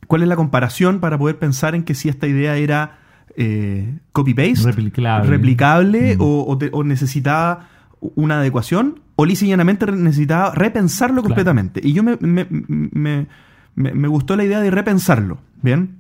¿Cuál 0.07 0.23
es 0.23 0.29
la 0.29 0.37
comparación 0.37 1.01
para 1.01 1.19
poder 1.19 1.39
pensar 1.39 1.75
en 1.75 1.83
que 1.83 1.95
si 1.95 2.09
esta 2.09 2.27
idea 2.27 2.57
era 2.57 2.99
eh, 3.37 3.99
copy-paste? 4.13 4.63
Replicable. 4.73 5.29
replicable 5.29 6.17
o, 6.19 6.45
o 6.49 6.57
te- 6.57 6.71
o 6.73 6.83
necesitaba 6.85 7.69
una 8.15 8.39
adecuación 8.41 9.01
o 9.21 9.27
lisa 9.27 9.45
y 9.45 9.49
llanamente 9.49 9.85
necesitaba 9.91 10.55
repensarlo 10.55 11.17
Claro. 11.23 11.29
completamente. 11.31 11.81
Y 11.83 11.93
yo 11.93 12.05
me, 12.05 12.17
me- 12.21 12.47
me- 12.49 13.27
me- 13.75 14.09
gustó 14.09 14.37
la 14.37 14.45
idea 14.45 14.61
de 14.61 14.71
repensarlo, 14.71 15.39
¿bien? 15.61 15.97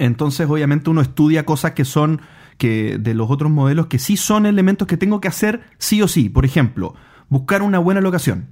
Entonces, 0.00 0.48
obviamente, 0.50 0.90
uno 0.90 1.00
estudia 1.00 1.46
cosas 1.46 1.72
que 1.72 1.84
son 1.84 2.20
que 2.56 2.98
de 2.98 3.14
los 3.14 3.30
otros 3.30 3.52
modelos 3.52 3.86
que 3.86 4.00
sí 4.00 4.16
son 4.16 4.44
elementos 4.44 4.88
que 4.88 4.96
tengo 4.96 5.20
que 5.20 5.28
hacer 5.28 5.60
sí 5.78 6.02
o 6.02 6.08
sí. 6.08 6.28
Por 6.28 6.44
ejemplo, 6.44 6.96
buscar 7.28 7.62
una 7.62 7.78
buena 7.78 8.00
locación. 8.00 8.46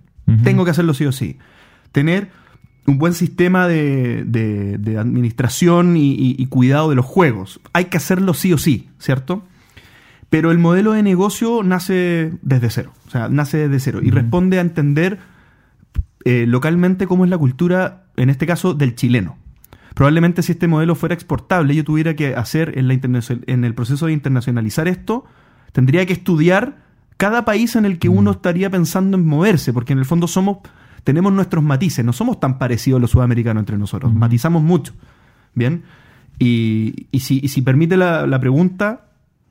Tengo 0.44 0.64
que 0.64 0.70
hacerlo 0.70 0.94
sí 0.94 1.04
o 1.06 1.10
sí. 1.12 1.38
Tener 1.90 2.30
un 2.86 2.98
buen 2.98 3.12
sistema 3.14 3.66
de, 3.66 4.22
de- 4.24 4.78
de 4.78 4.98
administración 4.98 5.96
y, 5.96 6.12
y- 6.12 6.36
y 6.38 6.46
cuidado 6.46 6.90
de 6.90 6.94
los 6.96 7.06
juegos. 7.06 7.60
Hay 7.72 7.86
que 7.86 7.96
hacerlo 7.96 8.34
sí 8.34 8.52
o 8.52 8.58
sí, 8.58 8.88
¿cierto? 9.00 9.42
Pero 10.30 10.50
el 10.50 10.58
modelo 10.58 10.92
de 10.92 11.02
negocio 11.02 11.62
nace 11.62 12.32
desde 12.42 12.70
cero. 12.70 12.92
O 13.06 13.10
sea, 13.10 13.28
nace 13.28 13.68
desde 13.68 13.80
cero. 13.80 14.00
Y 14.02 14.10
responde 14.10 14.58
a 14.58 14.60
entender 14.60 15.18
eh, 16.24 16.44
localmente 16.46 17.06
cómo 17.06 17.24
es 17.24 17.30
la 17.30 17.38
cultura, 17.38 18.06
en 18.16 18.30
este 18.30 18.46
caso, 18.46 18.74
del 18.74 18.96
chileno. 18.96 19.36
Probablemente 19.94 20.42
si 20.42 20.52
este 20.52 20.68
modelo 20.68 20.94
fuera 20.94 21.14
exportable, 21.14 21.74
yo 21.74 21.84
tuviera 21.84 22.14
que 22.14 22.34
hacer 22.34 22.76
en, 22.78 22.88
la 22.88 22.98
en 23.46 23.64
el 23.64 23.74
proceso 23.74 24.06
de 24.06 24.12
internacionalizar 24.12 24.88
esto, 24.88 25.24
tendría 25.72 26.04
que 26.04 26.12
estudiar 26.12 26.84
cada 27.16 27.44
país 27.44 27.76
en 27.76 27.86
el 27.86 27.98
que 27.98 28.08
uno 28.08 28.32
estaría 28.32 28.68
pensando 28.68 29.16
en 29.16 29.24
moverse, 29.24 29.72
porque 29.72 29.92
en 29.94 29.98
el 29.98 30.04
fondo 30.04 30.26
somos, 30.28 30.58
tenemos 31.04 31.32
nuestros 31.32 31.64
matices, 31.64 32.04
no 32.04 32.12
somos 32.12 32.40
tan 32.40 32.58
parecidos 32.58 33.00
los 33.00 33.12
sudamericanos 33.12 33.62
entre 33.62 33.78
nosotros, 33.78 34.10
Ujú. 34.10 34.18
matizamos 34.18 34.62
mucho. 34.62 34.92
Bien, 35.54 35.84
y, 36.38 37.06
y 37.10 37.20
si, 37.20 37.40
y 37.42 37.48
si 37.48 37.62
permite 37.62 37.96
la, 37.96 38.26
la 38.26 38.38
pregunta, 38.38 39.06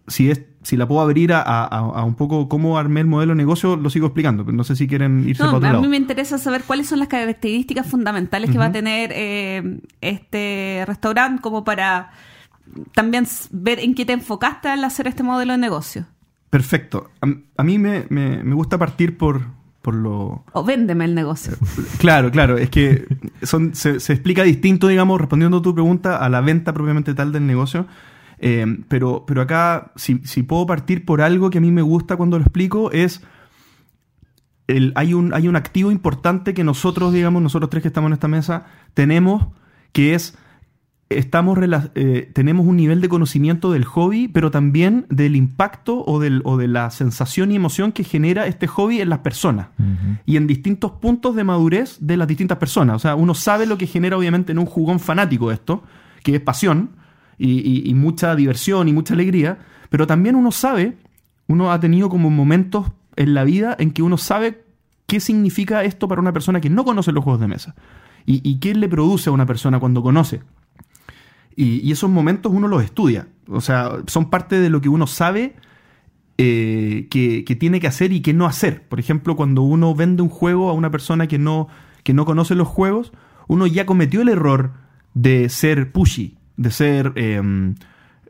si 0.07 0.30
es 0.30 0.43
si 0.66 0.76
la 0.78 0.88
puedo 0.88 0.99
abrir 1.01 1.32
a, 1.32 1.41
a- 1.41 1.66
a 1.68 2.03
un 2.03 2.16
poco 2.16 2.49
cómo 2.49 2.78
armé 2.80 3.01
el 3.01 3.07
modelo 3.07 3.34
de 3.34 3.38
negocio, 3.38 3.76
lo 3.76 3.89
sigo 3.91 4.07
explicando, 4.07 4.43
pero 4.43 4.57
no 4.57 4.63
sé 4.63 4.76
si 4.76 4.88
quieren 4.88 5.28
irse 5.30 5.43
No, 5.43 5.49
para 5.49 5.57
otro 5.57 5.70
a 5.70 5.72
lado. 5.74 5.84
mí 5.84 5.88
me 5.89 5.97
interesa 5.97 6.38
saber 6.39 6.63
cuáles 6.63 6.88
son 6.88 6.97
las 6.99 7.07
características 7.07 7.86
fundamentales 7.88 8.49
que 8.49 8.57
va 8.57 8.66
a 8.66 8.72
tener 8.72 9.11
eh, 9.13 9.80
este 10.01 10.84
restaurante 10.88 11.41
como 11.41 11.63
para 11.63 12.09
también 12.93 13.26
ver 13.51 13.80
en 13.80 13.93
qué 13.93 14.05
te 14.05 14.13
enfocaste 14.13 14.68
al 14.70 14.84
hacer 14.84 15.07
este 15.07 15.22
modelo 15.24 15.51
de 15.53 15.59
negocio. 15.59 16.05
Perfecto. 16.49 17.09
A, 17.22 17.28
a 17.57 17.63
mí 17.63 17.78
me, 17.78 18.05
me- 18.09 18.43
me 18.43 18.55
gusta 18.55 18.78
partir 18.78 19.18
por, 19.18 19.41
por 19.82 19.93
lo... 19.93 20.43
O 20.53 20.63
véndeme 20.63 21.05
el 21.05 21.13
negocio. 21.13 21.53
Claro, 21.99 22.32
claro, 22.32 22.57
es 22.57 22.70
que 22.72 23.05
son, 23.43 23.76
se, 23.76 23.99
se 23.99 24.13
explica 24.13 24.41
distinto, 24.43 24.88
digamos, 24.88 25.20
respondiendo 25.22 25.57
a 25.57 25.61
tu 25.61 25.74
pregunta, 25.76 26.18
a 26.18 26.28
la 26.30 26.41
venta 26.41 26.74
propiamente 26.74 27.13
tal 27.13 27.32
del 27.32 27.45
negocio. 27.45 27.86
Eh, 28.40 28.66
pero, 28.88 29.26
pero 29.26 29.42
acá, 29.42 29.92
si, 29.96 30.20
si 30.24 30.44
puedo 30.44 30.66
partir 30.66 31.06
por 31.06 31.22
algo 31.22 31.50
que 31.50 31.60
a 31.60 31.62
mí 31.62 31.72
me 31.72 31.82
gusta 31.82 32.18
cuando 32.18 32.38
lo 32.38 32.44
explico, 32.44 32.92
es 32.92 33.22
el, 34.68 34.94
hay, 34.96 35.14
un, 35.14 35.34
hay 35.34 35.48
un 35.48 35.56
activo 35.56 35.92
importante 35.92 36.54
que 36.54 36.64
nosotros, 36.64 37.14
digamos, 37.14 37.42
nosotros 37.42 37.70
tres 37.70 37.82
que 37.82 37.88
estamos 37.90 38.10
en 38.10 38.14
esta 38.14 38.28
mesa, 38.28 38.66
tenemos, 38.94 39.48
que 39.92 40.16
es, 40.16 40.38
estamos 41.10 41.58
eh, 41.94 42.32
tenemos 42.34 42.66
un 42.66 42.78
nivel 42.78 43.00
de 43.00 43.10
conocimiento 43.10 43.72
del 43.72 43.86
hobby, 43.86 44.28
pero 44.28 44.50
también 44.50 45.06
del 45.10 45.36
impacto 45.36 46.04
o, 46.06 46.20
del, 46.20 46.42
o 46.46 46.58
de 46.58 46.68
la 46.68 46.90
sensación 46.90 47.52
y 47.52 47.56
emoción 47.56 47.92
que 47.92 48.04
genera 48.04 48.48
este 48.48 48.68
hobby 48.68 49.02
en 49.02 49.10
las 49.10 49.20
personas 49.20 49.68
y 50.26 50.38
en 50.38 50.48
distintos 50.48 50.94
puntos 50.94 51.36
de 51.36 51.44
madurez 51.44 51.98
de 52.00 52.18
las 52.18 52.28
distintas 52.28 52.58
personas. 52.58 52.96
O 52.96 53.00
sea, 53.00 53.16
uno 53.16 53.36
sabe 53.36 53.68
lo 53.68 53.78
que 53.78 53.88
genera 53.88 54.18
obviamente 54.18 54.52
en 54.52 54.60
un 54.60 54.66
jugón 54.66 55.00
fanático 55.00 55.52
esto, 55.52 55.84
que 56.24 56.36
es 56.36 56.42
pasión 56.42 56.92
y, 57.38 57.94
mucha 57.96 58.36
diversión 58.36 58.88
y 58.88 58.94
mucha 58.94 59.14
alegría, 59.14 59.60
pero 59.90 60.08
también 60.08 60.36
uno 60.36 60.52
sabe, 60.52 60.98
uno 61.48 61.72
ha 61.72 61.80
tenido 61.80 62.10
como 62.10 62.30
momentos 62.30 62.92
en 63.16 63.34
la 63.34 63.44
vida 63.44 63.76
en 63.80 63.92
que 63.92 64.02
uno 64.02 64.18
sabe 64.18 64.64
qué 65.08 65.20
significa 65.20 65.84
esto 65.84 66.08
para 66.08 66.22
una 66.22 66.34
persona 66.34 66.62
que 66.62 66.70
no 66.70 66.84
conoce 66.84 67.12
los 67.12 67.24
juegos 67.24 67.42
de 67.42 67.48
mesa 67.48 67.76
y, 68.26 68.60
qué 68.60 68.74
le 68.74 68.90
produce 68.90 69.30
a 69.30 69.34
una 69.34 69.46
persona 69.46 69.80
cuando 69.80 70.02
conoce. 70.02 70.42
Y, 71.56 71.88
y 71.88 71.92
esos 71.92 72.10
momentos 72.10 72.52
uno 72.54 72.68
los 72.68 72.84
estudia. 72.84 73.28
O 73.48 73.62
sea, 73.62 74.02
son 74.08 74.30
parte 74.30 74.60
de 74.60 74.70
lo 74.70 74.82
que 74.82 74.90
uno 74.90 75.06
sabe 75.06 75.56
eh, 76.38 77.08
que, 77.10 77.46
que 77.46 77.56
tiene 77.56 77.80
que 77.80 77.88
hacer 77.88 78.12
y 78.12 78.22
que 78.22 78.34
no 78.34 78.46
hacer. 78.46 78.86
Por 78.88 79.00
ejemplo, 79.00 79.38
cuando 79.38 79.62
uno 79.62 79.96
vende 79.96 80.22
un 80.22 80.30
juego 80.30 80.70
a 80.70 80.74
una 80.74 80.92
persona 80.92 81.28
que 81.28 81.38
no, 81.38 81.70
que 82.04 82.14
no 82.14 82.26
conoce 82.26 82.56
los 82.56 82.68
juegos, 82.68 83.14
uno 83.48 83.68
ya 83.68 83.86
cometió 83.86 84.22
el 84.22 84.28
error 84.28 84.74
de 85.14 85.48
ser 85.48 85.94
pushy, 85.94 86.38
de 86.58 86.72
ser 86.72 87.14
eh, 87.16 87.41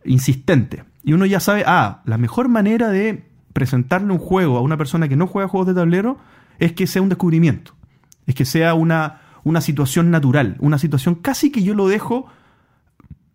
insistente. 0.03 0.83
Y 1.03 1.13
uno 1.13 1.25
ya 1.25 1.39
sabe, 1.39 1.63
ah, 1.65 2.01
la 2.05 2.17
mejor 2.17 2.49
manera 2.49 2.89
de 2.89 3.25
presentarle 3.53 4.11
un 4.11 4.19
juego 4.19 4.57
a 4.57 4.61
una 4.61 4.77
persona 4.77 5.07
que 5.07 5.15
no 5.15 5.27
juega 5.27 5.47
juegos 5.47 5.67
de 5.67 5.73
tablero 5.73 6.17
es 6.59 6.73
que 6.73 6.87
sea 6.87 7.01
un 7.01 7.09
descubrimiento, 7.09 7.73
es 8.25 8.35
que 8.35 8.45
sea 8.45 8.73
una, 8.73 9.21
una 9.43 9.61
situación 9.61 10.11
natural, 10.11 10.57
una 10.59 10.77
situación 10.77 11.15
casi 11.15 11.51
que 11.51 11.63
yo 11.63 11.73
lo 11.73 11.87
dejo 11.87 12.25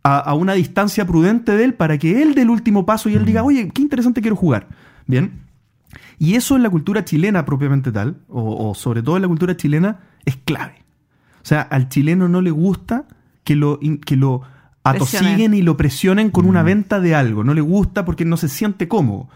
a, 0.02 0.18
a 0.18 0.34
una 0.34 0.54
distancia 0.54 1.06
prudente 1.06 1.56
de 1.56 1.64
él 1.64 1.74
para 1.74 1.98
que 1.98 2.22
él 2.22 2.34
dé 2.34 2.42
el 2.42 2.50
último 2.50 2.84
paso 2.86 3.08
y 3.08 3.14
él 3.14 3.24
diga, 3.24 3.42
oye, 3.44 3.68
qué 3.68 3.82
interesante 3.82 4.20
quiero 4.20 4.36
jugar. 4.36 4.68
Bien. 5.06 5.40
Y 6.18 6.34
eso 6.34 6.54
en 6.54 6.62
la 6.62 6.70
cultura 6.70 7.04
chilena 7.04 7.44
propiamente 7.44 7.90
tal, 7.90 8.18
o, 8.28 8.74
sobre 8.74 9.02
todo 9.02 9.16
en 9.16 9.22
la 9.22 9.28
cultura 9.28 9.56
chilena, 9.56 10.00
es 10.24 10.36
clave. 10.36 10.84
O 11.42 11.46
sea, 11.46 11.62
al 11.62 11.88
chileno 11.88 12.28
no 12.28 12.42
le 12.42 12.50
gusta 12.50 13.06
que 13.42 13.56
lo, 13.56 13.80
que 14.04 14.16
lo 14.16 14.42
atosiguen 14.84 15.54
y 15.54 15.62
lo 15.62 15.76
presionen 15.76 16.30
con 16.30 16.46
una 16.46 16.62
venta 16.62 17.00
de 17.00 17.14
algo. 17.14 17.44
No 17.44 17.54
le 17.54 17.60
gusta 17.60 18.04
porque 18.04 18.24
no 18.24 18.36
se 18.36 18.48
siente 18.48 18.88
cómodo. 18.88 19.28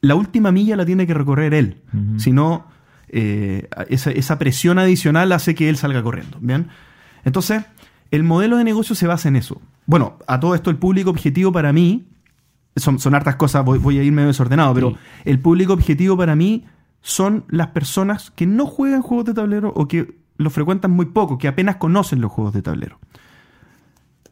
La 0.00 0.14
última 0.14 0.52
milla 0.52 0.76
la 0.76 0.86
tiene 0.86 1.06
que 1.06 1.14
recorrer 1.14 1.54
él. 1.54 1.80
Ujú. 1.92 2.20
Si 2.20 2.32
no, 2.32 2.66
eh, 3.08 3.68
esa, 3.88 4.10
esa 4.10 4.38
presión 4.38 4.78
adicional 4.78 5.32
hace 5.32 5.54
que 5.54 5.68
él 5.68 5.76
salga 5.76 6.02
corriendo. 6.02 6.38
¿Bien? 6.40 6.68
Entonces, 7.24 7.64
el 8.10 8.22
modelo 8.22 8.56
de 8.56 8.64
negocio 8.64 8.94
se 8.94 9.06
basa 9.06 9.28
en 9.28 9.36
eso. 9.36 9.60
Bueno, 9.86 10.18
a 10.26 10.40
todo 10.40 10.54
esto 10.54 10.70
el 10.70 10.76
público 10.76 11.10
objetivo 11.10 11.52
para 11.52 11.72
mí, 11.72 12.06
son, 12.76 12.98
son 12.98 13.14
hartas 13.14 13.36
cosas, 13.36 13.64
voy, 13.64 13.78
voy 13.78 13.98
a 13.98 14.02
ir 14.02 14.12
medio 14.12 14.28
desordenado, 14.28 14.72
pero 14.74 14.90
Sí. 14.90 14.96
el 15.24 15.40
público 15.40 15.72
objetivo 15.72 16.16
para 16.16 16.36
mí 16.36 16.64
son 17.02 17.44
las 17.48 17.68
personas 17.68 18.30
que 18.30 18.46
no 18.46 18.66
juegan 18.66 19.02
juegos 19.02 19.26
de 19.26 19.34
tablero 19.34 19.72
o 19.74 19.88
que 19.88 20.18
los 20.36 20.52
frecuentan 20.52 20.92
muy 20.92 21.06
poco, 21.06 21.36
que 21.38 21.48
apenas 21.48 21.76
conocen 21.76 22.20
los 22.20 22.30
juegos 22.30 22.54
de 22.54 22.62
tablero. 22.62 22.98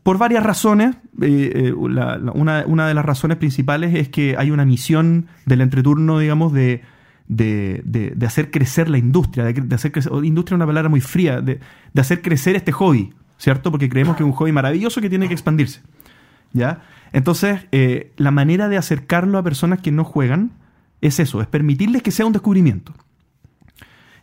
Por 0.08 0.16
varias 0.16 0.42
razones, 0.42 0.96
eh, 1.20 1.52
eh, 1.66 1.72
una, 1.74 2.16
de 2.16 2.94
las 2.94 3.04
razones 3.04 3.36
principales 3.36 3.94
es 3.94 4.08
que 4.08 4.36
hay 4.38 4.50
una 4.50 4.64
misión 4.64 5.26
del 5.44 5.60
entreturno, 5.60 6.18
digamos, 6.18 6.54
de, 6.54 6.80
de, 7.26 7.82
de- 7.84 8.26
hacer 8.26 8.50
crecer 8.50 8.88
la 8.88 8.96
industria, 8.96 9.44
de, 9.44 9.74
hacer 9.74 9.92
crecer, 9.92 10.10
industria 10.24 10.54
es 10.54 10.56
una 10.60 10.66
palabra 10.66 10.88
muy 10.88 11.02
fría, 11.02 11.42
de, 11.42 11.60
de 11.92 12.00
hacer 12.00 12.22
crecer 12.22 12.56
este 12.56 12.72
hobby, 12.72 13.12
¿cierto? 13.36 13.70
Porque 13.70 13.90
creemos 13.90 14.16
que 14.16 14.22
es 14.22 14.26
un 14.26 14.32
hobby 14.32 14.50
maravilloso 14.50 15.02
que 15.02 15.10
tiene 15.10 15.28
que 15.28 15.34
expandirse, 15.34 15.82
¿ya? 16.54 16.80
Entonces, 17.12 17.66
eh, 17.72 18.14
la 18.16 18.30
manera 18.30 18.70
de 18.70 18.78
acercarlo 18.78 19.36
a 19.36 19.42
personas 19.42 19.80
que 19.80 19.92
no 19.92 20.04
juegan 20.04 20.52
es 21.02 21.20
eso, 21.20 21.42
es 21.42 21.48
permitirles 21.48 22.02
que 22.02 22.12
sea 22.12 22.24
un 22.24 22.32
descubrimiento. 22.32 22.94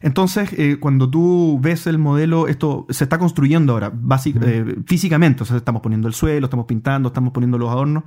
Entonces, 0.02 0.50
eh, 0.58 0.78
cuando 0.80 1.10
tú 1.10 1.60
ves 1.62 1.88
el 1.88 1.98
modelo, 1.98 2.48
esto 2.48 2.86
se 2.90 3.04
está 3.06 3.18
construyendo 3.18 3.74
ahora, 3.74 3.92
básic- 3.92 4.38
eh, 4.42 4.76
físicamente, 4.86 5.44
o 5.44 5.46
sea, 5.46 5.58
estamos 5.58 5.82
poniendo 5.82 6.08
el 6.08 6.14
suelo, 6.14 6.46
estamos 6.46 6.66
pintando, 6.66 7.08
estamos 7.10 7.32
poniendo 7.34 7.58
los 7.58 7.70
adornos, 7.70 8.04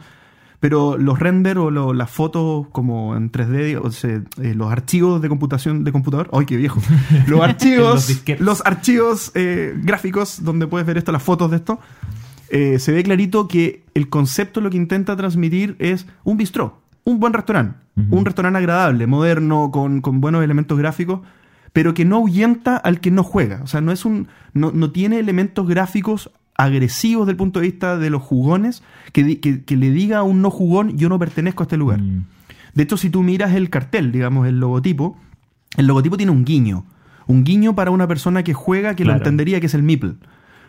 pero 0.61 0.99
los 0.99 1.19
render 1.19 1.57
o 1.59 1.71
lo- 1.71 1.93
las 1.95 2.11
fotos 2.11 2.67
como 2.73 3.17
en 3.17 3.31
3D, 3.31 3.77
o 3.83 3.91
sea, 3.91 4.23
eh, 4.43 4.55
los 4.55 4.71
archivos 4.71 5.23
de 5.23 5.29
computación 5.29 5.85
de 5.85 5.93
computador, 5.93 6.29
¡ay, 6.33 6.47
qué 6.47 6.57
viejo! 6.57 6.81
Los 7.11 7.29
Los 7.29 7.41
archivos, 7.43 8.07
disquetes. 8.09 8.45
los 8.45 8.65
archivos 8.67 9.33
eh, 9.35 9.75
gráficos 9.83 10.43
donde 10.45 10.67
puedes 10.67 10.87
ver 10.87 10.99
esto, 10.99 11.11
las 11.13 11.23
fotos 11.23 11.51
de 11.51 11.57
esto, 11.57 11.79
se 12.51 12.93
ve 12.93 13.03
clarito 13.03 13.47
que 13.47 13.85
el 13.95 14.09
concepto 14.09 14.61
lo 14.63 14.71
que 14.71 14.79
intenta 14.79 15.15
transmitir 15.17 15.77
es 15.79 16.07
un 16.25 16.39
bistró, 16.39 16.81
un 17.05 17.21
buen 17.21 17.33
restaurante, 17.35 17.77
un 18.11 18.25
restaurante 18.25 18.59
agradable, 18.59 19.07
moderno, 19.07 19.71
con, 19.71 20.01
con 20.01 20.21
buenos 20.23 20.43
elementos 20.43 20.79
gráficos, 20.79 21.21
pero 21.73 21.95
que 21.95 22.05
no 22.05 22.17
ahuyenta 22.17 22.77
al 22.77 23.01
que 23.01 23.11
no 23.11 23.23
juega. 23.23 23.61
O 23.63 23.67
sea, 23.67 23.81
no 23.81 23.93
es 23.93 24.05
un. 24.05 24.29
no, 24.55 24.71
no 24.73 24.91
tiene 24.91 25.19
elementos 25.19 25.67
gráficos 25.69 26.31
agresivos 26.57 27.27
desde 27.27 27.33
el 27.33 27.37
punto 27.37 27.61
de 27.61 27.67
vista 27.67 27.97
de 27.99 28.11
los 28.11 28.23
jugones, 28.23 28.83
que, 29.13 29.23
di- 29.23 29.37
que- 29.37 29.63
que 29.65 29.77
le 29.77 29.91
diga 29.91 30.19
a 30.19 30.23
un 30.25 30.43
no 30.43 30.51
jugón, 30.51 30.99
yo 30.99 31.09
no 31.09 31.19
pertenezco 31.19 31.63
a 31.63 31.65
este 31.67 31.77
lugar. 31.77 32.01
Mm. 32.01 32.25
De 32.75 32.83
hecho, 32.83 32.97
si 32.97 33.11
tú 33.11 33.23
miras 33.23 33.55
el 33.55 33.71
cartel, 33.71 34.11
digamos, 34.13 34.47
el 34.49 34.59
logotipo, 34.61 35.17
el 35.77 35.87
logotipo 35.87 36.17
tiene 36.17 36.33
un 36.33 36.45
guiño. 36.45 36.85
Un 37.27 37.45
guiño 37.45 37.75
para 37.75 37.91
una 37.91 38.07
persona 38.09 38.43
que 38.43 38.55
juega 38.55 38.95
que 38.97 39.05
lo 39.05 39.13
entendería 39.19 39.61
que 39.61 39.67
es 39.67 39.75
el 39.75 39.83
Meeple. 39.83 40.15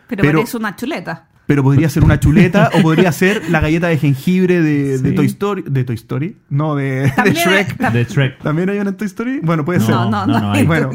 Pero, 0.08 0.22
Pero- 0.22 0.38
parece 0.40 0.56
una 0.56 0.76
chuleta. 0.76 1.28
Pero 1.50 1.64
podría 1.64 1.88
ser 1.88 2.04
una 2.04 2.20
chuleta 2.20 2.70
o 2.78 2.80
podría 2.82 3.10
ser 3.10 3.50
la 3.50 3.58
galleta 3.58 3.88
de 3.88 3.98
jengibre 3.98 4.62
de. 4.62 5.12
Toy 5.14 5.26
Story. 5.26 5.64
¿De 5.66 5.82
Toy 5.82 5.96
Story? 5.96 6.36
No, 6.48 6.76
de, 6.76 7.12
Shrek. 7.34 7.76
De 7.90 8.04
Shrek. 8.04 8.38
¿También 8.38 8.70
hay 8.70 8.78
una 8.78 8.90
en 8.90 8.96
Toy 8.96 9.06
Story? 9.08 9.40
Bueno, 9.42 9.64
puede 9.64 9.80
ser. 9.80 9.90
No, 9.90 10.08
no, 10.08 10.26
no. 10.28 10.32
no, 10.34 10.40
no 10.42 10.52
hay. 10.52 10.64
Bueno, 10.64 10.90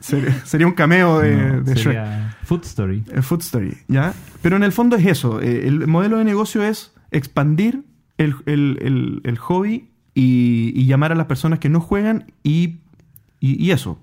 ser- 0.00 0.32
sería 0.44 0.66
un 0.66 0.72
cameo 0.72 1.20
de, 1.20 1.36
No, 1.36 1.60
de 1.60 1.74
Shrek. 1.74 1.84
sería 1.84 2.36
Food 2.42 2.64
Story. 2.64 3.04
Eh, 3.12 3.22
Food 3.22 3.42
Story, 3.42 3.76
¿ya? 3.86 4.12
Pero 4.42 4.56
en 4.56 4.64
el 4.64 4.72
fondo 4.72 4.96
es 4.96 5.06
eso. 5.06 5.40
eh, 5.40 5.68
El 5.68 5.86
modelo 5.86 6.18
de 6.18 6.24
negocio 6.24 6.64
es 6.64 6.92
expandir 7.12 7.84
el, 8.18 8.34
el- 8.46 8.78
el- 8.82 9.20
el 9.22 9.38
hobby 9.38 9.88
y, 10.14 10.72
y 10.74 10.86
llamar 10.86 11.12
a 11.12 11.14
las 11.14 11.26
personas 11.26 11.60
que 11.60 11.68
no 11.68 11.78
juegan 11.80 12.32
y, 12.42 12.80
y- 13.38 13.64
y 13.64 13.70
eso. 13.70 14.00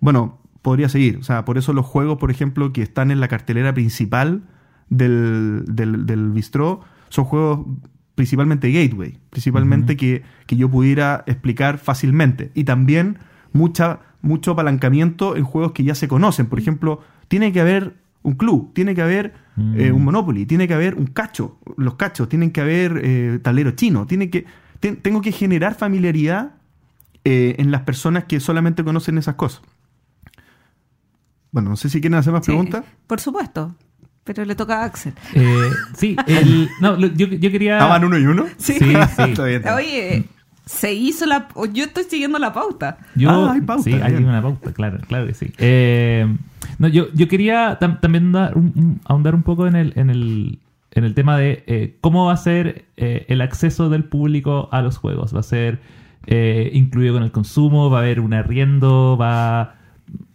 Bueno, 0.00 0.40
podría 0.62 0.88
seguir. 0.88 1.18
O 1.18 1.22
sea, 1.24 1.44
por 1.44 1.58
eso 1.58 1.74
los 1.74 1.84
juegos, 1.84 2.16
por 2.16 2.30
ejemplo, 2.30 2.72
que 2.72 2.80
están 2.80 3.10
en 3.10 3.20
la 3.20 3.28
cartelera 3.28 3.74
principal 3.74 4.44
del, 4.88 5.64
del, 5.66 6.06
del 6.06 6.30
bistró 6.30 6.80
son 7.08 7.24
juegos 7.24 7.66
principalmente 8.14 8.70
gateway, 8.72 9.18
principalmente 9.30 9.96
que, 9.96 10.22
que 10.46 10.56
yo 10.56 10.70
pudiera 10.70 11.22
explicar 11.26 11.78
fácilmente. 11.78 12.50
Y 12.54 12.64
también 12.64 13.18
mucha, 13.52 14.00
mucho 14.22 14.52
apalancamiento 14.52 15.36
en 15.36 15.44
juegos 15.44 15.72
que 15.72 15.84
ya 15.84 15.94
se 15.94 16.08
conocen. 16.08 16.46
Por 16.46 16.58
ejemplo, 16.58 17.00
tiene 17.28 17.52
que 17.52 17.60
haber 17.60 17.94
un 18.22 18.34
club, 18.34 18.72
tiene 18.74 18.94
que 18.94 19.02
haber 19.02 19.34
Mm. 19.58 19.80
eh, 19.80 19.90
un 19.92 20.04
Monopoly, 20.04 20.44
tiene 20.44 20.68
que 20.68 20.74
haber 20.74 20.96
un 20.96 21.06
cacho, 21.06 21.58
los 21.78 21.94
cachos, 21.94 22.28
tienen 22.28 22.50
que 22.50 22.60
haber 22.60 23.00
eh, 23.02 23.38
tablero 23.42 23.70
chino, 23.70 24.06
tiene 24.06 24.28
que, 24.28 24.44
te- 24.80 24.96
tengo 24.96 25.22
que 25.22 25.32
generar 25.32 25.74
familiaridad 25.74 26.56
eh, 27.24 27.54
en 27.58 27.70
las 27.70 27.80
personas 27.82 28.24
que 28.24 28.38
solamente 28.38 28.84
conocen 28.84 29.16
esas 29.16 29.36
cosas. 29.36 29.62
Bueno, 31.52 31.70
no 31.70 31.76
sé 31.76 31.88
si 31.88 32.00
quieren 32.02 32.18
hacer 32.18 32.32
más 32.34 32.44
Sí, 32.44 32.50
preguntas. 32.50 32.84
Por 33.06 33.18
supuesto. 33.20 33.74
Pero 34.26 34.44
le 34.44 34.54
toca 34.54 34.82
a 34.82 34.84
Axel. 34.84 35.14
Eh, 35.34 35.70
sí, 35.96 36.16
el, 36.26 36.68
no, 36.82 36.96
lo- 36.96 37.06
yo, 37.14 37.26
yo 37.28 37.50
quería. 37.50 37.78
Ah, 37.82 37.86
van 37.86 38.04
uno 38.04 38.18
y 38.18 38.26
uno. 38.26 38.44
Sí. 38.58 38.74
Sí, 38.74 38.78
sí. 39.16 39.22
Está 39.22 39.44
bien. 39.46 39.62
Oye, 39.68 40.24
se 40.66 40.92
hizo 40.92 41.24
la. 41.26 41.48
Yo 41.72 41.84
estoy 41.84 42.04
siguiendo 42.04 42.38
la 42.38 42.52
pauta. 42.52 42.98
Yo, 43.14 43.30
Ah, 43.30 43.52
hay 43.54 43.60
pauta, 43.60 43.84
sí, 43.84 43.92
hay 43.94 44.14
una 44.16 44.42
pauta, 44.42 44.72
claro, 44.72 44.98
claro 45.06 45.26
que 45.28 45.34
sí. 45.34 45.52
Eh, 45.58 46.26
no, 46.78 46.88
yo, 46.88 47.06
yo 47.14 47.28
quería 47.28 47.78
tam- 47.78 48.00
también 48.00 48.32
dar 48.32 48.58
un- 48.58 48.72
un- 48.74 49.00
ahondar 49.04 49.34
un 49.36 49.42
poco 49.44 49.66
en 49.68 49.76
el, 49.76 49.92
en 49.96 50.10
el 50.10 50.58
en 50.90 51.04
el 51.04 51.14
tema 51.14 51.36
de 51.38 51.62
eh, 51.66 51.96
cómo 52.00 52.24
va 52.26 52.32
a 52.32 52.36
ser 52.38 52.86
eh, 52.96 53.26
el 53.28 53.42
acceso 53.42 53.90
del 53.90 54.04
público 54.04 54.68
a 54.72 54.80
los 54.82 54.96
juegos. 54.96 55.34
¿Va 55.34 55.40
a 55.40 55.42
ser 55.44 55.78
eh, 56.26 56.70
incluido 56.72 57.14
con 57.14 57.22
el 57.22 57.30
consumo? 57.30 57.90
¿Va 57.90 57.98
a 57.98 58.00
haber 58.00 58.18
un 58.18 58.32
arriendo? 58.34 59.16
¿Va 59.20 59.74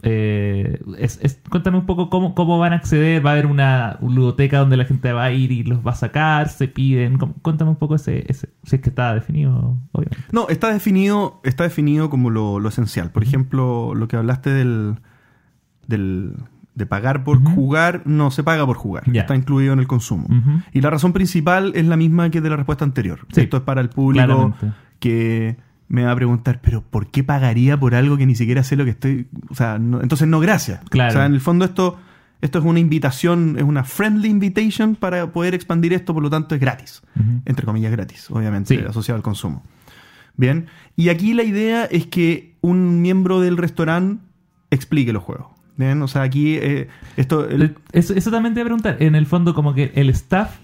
eh, 0.04 0.80
es- 0.98 1.20
es- 1.22 1.40
cuéntame 1.50 1.78
un 1.78 1.86
poco 1.86 2.10
cómo, 2.10 2.34
cómo 2.36 2.58
van 2.60 2.74
a 2.74 2.78
acceder. 2.78 3.24
¿Va 3.26 3.30
a 3.32 3.34
haber 3.34 3.46
una, 3.46 3.98
ludoteca 4.02 4.58
donde 4.60 4.78
la 4.78 4.86
gente 4.86 5.12
va 5.14 5.26
a 5.26 5.32
ir 5.32 5.52
y 5.52 5.64
los 5.64 5.86
va 5.86 5.92
a 5.92 5.96
sacar? 5.96 6.50
¿Se 6.50 6.68
piden? 6.68 7.18
¿Cómo- 7.18 7.36
Cuéntame 7.42 7.70
un 7.72 7.76
poco 7.78 7.96
ese, 7.96 8.26
ese- 8.28 8.50
si 8.64 8.76
es 8.78 8.82
que 8.82 8.90
está 8.90 9.14
definido, 9.14 9.78
obviamente. 9.92 10.26
No, 10.32 10.48
está 10.50 10.72
definido, 10.74 11.40
está 11.44 11.64
definido 11.64 12.10
como 12.10 12.30
lo, 12.30 12.60
lo 12.60 12.70
esencial. 12.70 13.12
Por 13.12 13.24
ejemplo, 13.24 13.94
lo 13.96 14.08
que 14.08 14.16
hablaste 14.18 14.50
del, 14.52 14.96
del 15.88 16.34
de 16.74 16.86
pagar 16.86 17.24
por 17.26 17.44
jugar, 17.44 18.02
no 18.06 18.32
se 18.32 18.44
paga 18.44 18.66
por 18.66 18.78
jugar. 18.78 19.04
Ya. 19.12 19.22
Está 19.22 19.36
incluido 19.36 19.74
en 19.74 19.80
el 19.80 19.88
consumo. 19.88 20.28
Y 20.72 20.82
la 20.82 20.90
razón 20.90 21.12
principal 21.14 21.74
es 21.76 21.86
la 21.86 21.98
misma 21.98 22.30
que 22.30 22.40
de 22.42 22.50
la 22.50 22.56
respuesta 22.56 22.86
anterior. 22.86 23.20
Sí, 23.34 23.42
Esto 23.42 23.58
es 23.58 23.64
para 23.64 23.82
el 23.82 23.90
público 23.90 24.26
claramente. 24.26 24.72
que 25.00 25.58
me 25.92 26.04
va 26.06 26.12
a 26.12 26.16
preguntar, 26.16 26.60
pero 26.64 26.82
¿por 26.82 27.08
qué 27.08 27.24
pagaría 27.24 27.78
por 27.80 27.96
algo 27.96 28.16
que 28.18 28.26
ni 28.26 28.36
siquiera 28.36 28.64
sé 28.64 28.76
lo 28.78 28.86
que 28.86 28.92
estoy? 28.92 29.28
O 29.50 29.56
sea, 29.56 29.78
no- 29.78 30.02
entonces 30.02 30.28
no, 30.28 30.40
gracias. 30.40 30.80
Claro. 30.90 31.10
O 31.10 31.14
sea, 31.14 31.26
en 31.26 31.34
el 31.34 31.42
fondo 31.42 31.66
esto, 31.66 32.00
esto 32.42 32.60
es 32.60 32.66
una 32.66 32.80
invitación, 32.80 33.56
es 33.58 33.64
una 33.64 33.84
friendly 33.84 34.30
invitation 34.30 34.96
para 34.96 35.32
poder 35.32 35.54
expandir 35.54 35.92
esto, 35.94 36.14
por 36.14 36.24
lo 36.24 36.30
tanto 36.30 36.56
es 36.56 36.62
gratis. 36.62 37.02
Entre 37.46 37.66
comillas 37.66 37.92
gratis, 37.92 38.32
obviamente, 38.32 38.76
Sí. 38.78 38.84
asociado 38.88 39.18
al 39.18 39.22
consumo. 39.24 39.64
Bien. 40.38 40.68
Y 40.96 41.10
aquí 41.10 41.34
la 41.34 41.44
idea 41.44 41.86
es 41.86 42.08
que 42.08 42.56
un 42.62 43.02
miembro 43.02 43.42
del 43.42 43.58
restaurante 43.58 44.24
explique 44.70 45.12
los 45.14 45.22
juegos. 45.24 45.48
Bien. 45.78 46.02
O 46.02 46.08
sea, 46.08 46.22
aquí 46.24 46.56
eh, 46.56 46.88
esto... 47.18 47.48
el- 47.50 47.62
Eh, 47.64 47.74
Eso, 47.92 48.14
eso 48.16 48.32
también 48.32 48.54
te 48.54 48.60
voy 48.62 48.64
a 48.64 48.66
preguntar. 48.66 48.98
En 49.04 49.16
el 49.16 49.26
fondo, 49.26 49.54
como 49.54 49.74
que 49.74 49.92
el 49.96 50.10
staff 50.10 50.58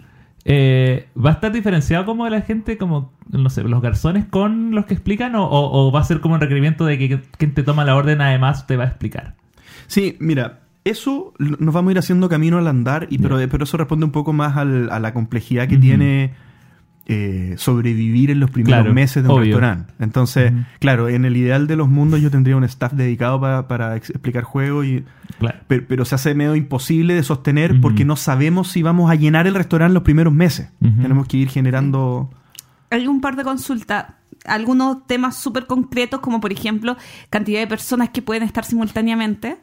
eh, 0.50 1.08
va 1.18 1.32
a 1.32 1.34
estar 1.34 1.52
diferenciado 1.52 2.06
como 2.06 2.24
de 2.24 2.32
la 2.32 2.42
gente, 2.42 2.78
como, 2.78 3.12
no 3.30 3.50
sé, 3.50 3.64
los 3.64 3.82
garzones 3.82 4.24
con 4.26 4.72
los 4.74 4.86
que 4.86 4.94
explican, 4.94 5.36
o, 5.36 5.44
o- 5.46 5.88
o 5.88 5.92
va 5.92 6.00
a 6.00 6.04
ser 6.06 6.22
como 6.22 6.36
un 6.36 6.42
requerimiento 6.42 6.86
de 6.86 6.98
que 6.98 7.20
quien 7.38 7.54
te 7.54 7.64
toma 7.64 7.84
la 7.84 7.96
orden 7.98 8.22
además 8.22 8.66
te 8.66 8.78
va 8.78 8.86
a 8.86 8.88
explicar. 8.88 9.36
Sí, 9.88 10.16
mira, 10.20 10.60
eso 10.86 11.34
nos 11.38 11.74
vamos 11.74 11.90
a 11.90 11.92
ir 11.92 12.00
haciendo 12.00 12.30
camino 12.30 12.58
al 12.58 12.68
andar, 12.68 13.08
y, 13.10 13.18
pero, 13.18 13.38
pero 13.50 13.66
eso 13.66 13.76
responde 13.76 14.06
un 14.06 14.12
poco 14.14 14.32
más 14.32 14.56
al- 14.56 14.90
a 14.90 15.00
la 15.02 15.14
complejidad 15.14 15.68
que 15.68 15.78
tiene 15.78 16.32
eh, 17.10 17.56
sobrevivir 17.58 18.32
en 18.32 18.40
los 18.42 18.52
primeros 18.52 18.80
Claro, 18.82 18.94
meses 18.94 19.24
de 19.24 19.30
un 19.30 19.36
obvio. 19.36 19.46
restaurante. 19.58 19.94
Entonces, 20.00 20.52
claro, 20.80 21.08
en 21.08 21.24
el 21.24 21.38
ideal 21.38 21.66
de 21.66 21.76
los 21.78 21.88
mundos 21.88 22.22
yo 22.22 22.30
tendría 22.30 22.58
un 22.58 22.66
staff 22.66 22.92
dedicado 22.94 23.40
pa- 23.40 23.68
para 23.70 23.96
ex- 23.96 24.10
explicar 24.10 24.44
juegos, 24.44 24.86
y, 24.86 25.06
Claro. 25.40 25.60
pero, 25.68 25.86
pero 25.88 26.04
se 26.06 26.16
hace 26.16 26.36
medio 26.36 26.56
imposible 26.56 27.14
de 27.14 27.24
sostener 27.24 27.80
porque 27.80 28.04
no 28.04 28.16
sabemos 28.18 28.68
si 28.70 28.82
vamos 28.84 29.10
a 29.10 29.16
llenar 29.16 29.48
el 29.48 29.56
restaurante 29.56 29.94
los 29.94 30.04
primeros 30.04 30.34
meses. 30.34 30.68
Tenemos 30.82 31.28
que 31.28 31.38
ir 31.38 31.50
generando... 31.50 32.30
Hay 32.90 33.08
un 33.08 33.22
par 33.22 33.36
de 33.38 33.44
consultas. 33.44 34.06
Algunos 34.46 35.06
temas 35.08 35.36
súper 35.38 35.66
concretos, 35.66 36.20
como 36.22 36.40
por 36.40 36.52
ejemplo, 36.54 36.96
cantidad 37.30 37.60
de 37.60 37.68
personas 37.68 38.10
que 38.10 38.22
pueden 38.22 38.44
estar 38.44 38.64
simultáneamente. 38.66 39.58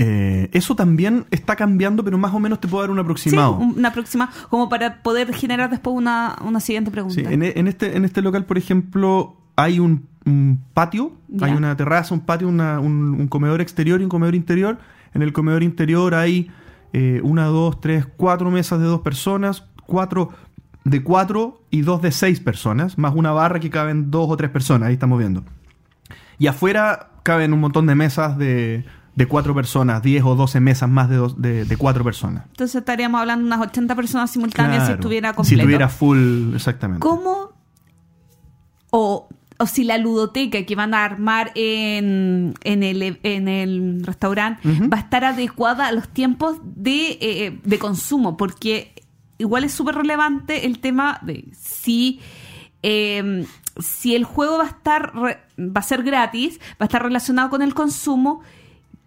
Eh, 0.00 0.48
eso 0.52 0.76
también 0.76 1.26
está 1.32 1.56
cambiando, 1.56 2.04
pero 2.04 2.16
más 2.18 2.32
o 2.32 2.38
menos 2.38 2.60
te 2.60 2.68
puedo 2.68 2.82
dar 2.82 2.90
un 2.92 3.00
aproximado. 3.00 3.56
Sí, 3.58 3.64
un- 3.64 3.78
una 3.78 3.92
próxima, 3.92 4.30
como 4.48 4.68
para 4.68 5.02
poder 5.02 5.34
generar 5.34 5.70
después 5.70 5.96
una, 5.96 6.36
una 6.44 6.60
siguiente 6.60 6.92
pregunta. 6.92 7.16
Sí, 7.20 7.26
en, 7.28 7.42
e- 7.42 7.54
en 7.56 7.66
este, 7.66 7.96
en 7.96 8.04
este 8.04 8.22
local, 8.22 8.44
por 8.44 8.58
ejemplo, 8.58 9.36
hay 9.56 9.80
un, 9.80 10.06
un 10.24 10.60
patio, 10.72 11.14
Ya. 11.26 11.46
hay 11.46 11.52
una 11.54 11.76
terraza, 11.76 12.14
un 12.14 12.20
patio, 12.20 12.46
una- 12.48 12.78
un, 12.78 13.16
un 13.20 13.26
comedor 13.26 13.60
exterior 13.60 14.00
y 14.00 14.04
un 14.04 14.08
comedor 14.08 14.36
interior. 14.36 14.78
En 15.14 15.22
el 15.22 15.32
comedor 15.32 15.64
interior 15.64 16.14
hay 16.14 16.48
eh, 16.92 17.20
una, 17.24 17.46
dos, 17.46 17.80
tres, 17.80 18.06
cuatro 18.16 18.52
mesas 18.52 18.78
de 18.78 18.86
dos 18.86 19.00
personas, 19.00 19.64
cuatro 19.86 20.30
de 20.84 21.02
cuatro 21.02 21.60
y 21.70 21.80
dos 21.80 22.00
de 22.02 22.12
seis 22.12 22.38
personas, 22.38 22.96
más 22.98 23.14
una 23.16 23.32
barra 23.32 23.58
que 23.58 23.68
caben 23.68 24.12
dos 24.12 24.30
o 24.30 24.36
tres 24.36 24.50
personas, 24.50 24.86
ahí 24.88 24.94
estamos 24.94 25.18
viendo. 25.18 25.42
Y 26.38 26.46
afuera 26.46 27.10
caben 27.24 27.52
un 27.52 27.60
montón 27.60 27.86
de 27.86 27.94
mesas 27.96 28.38
de, 28.38 28.84
de 29.18 29.26
cuatro 29.26 29.52
personas, 29.54 30.00
10 30.02 30.22
o 30.24 30.34
12 30.36 30.60
mesas 30.60 30.88
más 30.88 31.08
de, 31.10 31.16
dos, 31.16 31.42
de, 31.42 31.64
de 31.64 31.76
cuatro 31.76 32.04
personas. 32.04 32.44
Entonces 32.50 32.76
estaríamos 32.76 33.20
hablando 33.20 33.42
de 33.48 33.54
unas 33.54 33.66
80 33.68 33.94
personas 33.96 34.30
simultáneas 34.30 34.86
si 34.86 34.92
estuviera 34.92 35.30
Si 35.30 35.34
completo. 35.36 35.62
tuviera 35.64 35.88
full, 35.88 36.54
exactamente. 36.54 37.00
¿Cómo 37.00 37.50
o, 38.90 39.28
o 39.58 39.66
si 39.66 39.84
la 39.84 39.98
ludoteca 39.98 40.64
que 40.64 40.74
van 40.76 40.94
a 40.94 41.04
armar 41.04 41.50
en, 41.56 42.54
en, 42.62 42.82
el, 42.82 43.18
en 43.22 43.48
el 43.48 44.02
restaurante 44.04 44.60
va 44.88 44.98
a 44.98 45.00
estar 45.00 45.24
adecuada 45.24 45.88
a 45.88 45.92
los 45.92 46.08
tiempos 46.08 46.58
de, 46.62 47.18
eh, 47.20 47.58
de 47.64 47.78
consumo? 47.78 48.36
Porque 48.36 48.94
igual 49.38 49.64
es 49.64 49.72
súper 49.72 49.96
relevante 49.96 50.64
el 50.66 50.78
tema 50.78 51.18
de 51.22 51.48
si, 51.58 52.20
eh, 52.82 53.44
si 53.78 54.14
el 54.14 54.24
juego 54.24 54.58
va 54.58 54.64
a 54.64 54.68
estar 54.68 55.12
re- 55.14 55.40
va 55.58 55.80
a 55.80 55.82
ser 55.82 56.02
gratis, 56.04 56.60
va 56.72 56.76
a 56.80 56.84
estar 56.84 57.02
relacionado 57.02 57.50
con 57.50 57.62
el 57.62 57.74
consumo. 57.74 58.42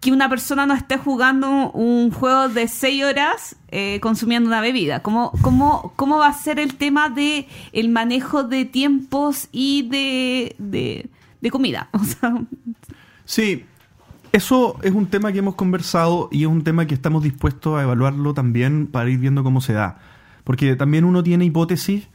Que 0.02 0.10
una 0.12 0.28
persona 0.28 0.66
no 0.66 0.74
esté 0.74 0.98
jugando 0.98 1.70
un 1.70 2.10
juego 2.10 2.48
de 2.48 2.66
6 2.66 3.04
horas 3.04 3.56
eh, 3.68 4.00
consumiendo 4.02 4.48
una 4.48 4.60
bebida. 4.60 5.00
¿Cómo, 5.00 5.30
cómo, 5.42 5.92
¿Cómo 5.96 6.18
va 6.18 6.26
a 6.26 6.32
ser 6.32 6.58
el 6.58 6.74
tema 6.74 7.08
de 7.08 7.46
el 7.72 7.88
manejo 7.88 8.42
de 8.42 8.64
tiempos 8.64 9.48
y 9.52 9.88
de, 9.88 10.56
de, 10.58 11.08
de 11.40 11.50
comida? 11.50 11.88
O 11.94 12.02
sea, 12.04 12.34
Sí, 13.24 13.64
eso 14.32 14.76
es 14.82 14.92
un 14.92 15.06
tema 15.06 15.30
que 15.30 15.38
hemos 15.38 15.54
conversado 15.54 16.28
y 16.32 16.42
es 16.42 16.48
un 16.48 16.64
tema 16.64 16.86
que 16.86 16.94
estamos 16.94 17.22
dispuestos 17.22 17.78
a 17.78 17.82
evaluarlo 17.84 18.34
también 18.34 18.88
para 18.88 19.08
ir 19.08 19.18
viendo 19.20 19.44
cómo 19.44 19.60
se 19.60 19.72
da. 19.72 20.00
Porque 20.42 20.74
también 20.74 21.04
uno 21.04 21.22
tiene 21.22 21.44
hipótesis 21.44 22.08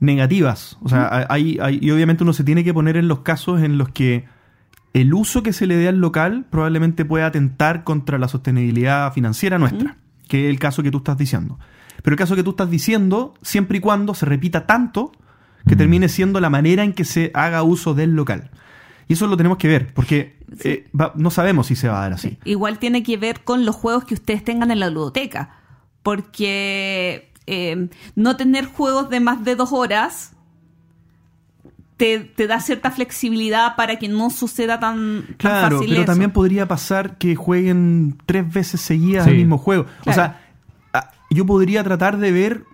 negativas. 0.00 0.78
O 0.82 0.88
sea, 0.88 1.26
hay, 1.28 1.58
hay- 1.60 1.78
y 1.82 1.90
obviamente 1.90 2.22
uno 2.22 2.32
se 2.32 2.44
tiene 2.44 2.64
que 2.64 2.72
poner 2.72 2.96
en 2.96 3.08
los 3.08 3.20
casos 3.20 3.60
en 3.62 3.76
los 3.78 3.90
que 3.90 4.24
el 5.00 5.12
uso 5.14 5.42
que 5.42 5.52
se 5.52 5.66
le 5.66 5.76
dé 5.76 5.88
al 5.88 5.98
local 5.98 6.46
probablemente 6.50 7.04
pueda 7.04 7.26
atentar 7.26 7.84
contra 7.84 8.18
la 8.18 8.28
sostenibilidad 8.28 9.12
financiera 9.12 9.58
nuestra, 9.58 9.96
que 10.28 10.44
es 10.46 10.50
el 10.50 10.58
caso 10.58 10.82
que 10.82 10.90
tú 10.90 10.98
estás 10.98 11.18
diciendo. 11.18 11.58
Pero 12.02 12.14
el 12.14 12.18
caso 12.18 12.36
que 12.36 12.42
tú 12.42 12.50
estás 12.50 12.70
diciendo, 12.70 13.34
siempre 13.42 13.78
y 13.78 13.80
cuando 13.80 14.14
se 14.14 14.26
repita 14.26 14.66
tanto 14.66 15.12
que 15.66 15.74
termine 15.76 16.08
siendo 16.08 16.40
la 16.40 16.48
manera 16.50 16.84
en 16.84 16.92
que 16.92 17.04
se 17.04 17.30
haga 17.34 17.62
uso 17.64 17.92
del 17.94 18.14
local. 18.14 18.50
Y 19.08 19.14
eso 19.14 19.26
lo 19.26 19.36
tenemos 19.36 19.58
que 19.58 19.68
ver, 19.68 19.92
porque 19.94 20.36
Sí. 20.60 20.68
eh, 20.68 20.88
va- 20.98 21.12
no 21.16 21.30
sabemos 21.30 21.66
si 21.66 21.76
se 21.76 21.88
va 21.88 21.98
a 21.98 22.02
dar 22.02 22.12
así. 22.12 22.38
igual 22.44 22.78
tiene 22.78 23.02
que 23.02 23.16
ver 23.16 23.42
con 23.44 23.64
los 23.64 23.74
juegos 23.76 24.04
que 24.04 24.14
ustedes 24.14 24.44
tengan 24.44 24.70
en 24.70 24.78
la 24.80 24.90
ludoteca. 24.90 25.50
Porque 26.02 27.32
eh, 27.48 27.88
no 28.14 28.36
tener 28.36 28.66
juegos 28.66 29.10
de 29.10 29.18
más 29.20 29.44
de 29.44 29.56
dos 29.56 29.72
horas 29.72 30.35
te, 31.96 32.18
te 32.20 32.46
da 32.46 32.60
cierta 32.60 32.90
flexibilidad 32.90 33.74
para 33.76 33.96
que 33.98 34.08
no 34.08 34.30
suceda 34.30 34.78
tan, 34.80 35.22
tan 35.26 35.36
Claro, 35.38 35.76
fácil 35.78 35.90
pero 35.90 36.02
eso. 36.02 36.12
también 36.12 36.30
podría 36.30 36.68
pasar 36.68 37.16
que 37.18 37.34
jueguen 37.36 38.18
tres 38.26 38.52
veces 38.52 38.80
seguidas 38.80 39.24
Sí. 39.24 39.30
el 39.30 39.36
mismo 39.36 39.56
juego. 39.58 39.86
O 40.04 40.12
sea, 40.12 40.40
ah, 40.92 41.10
yo 41.30 41.46
podría 41.46 41.82
tratar 41.84 42.18
de 42.18 42.32
ver. 42.32 42.64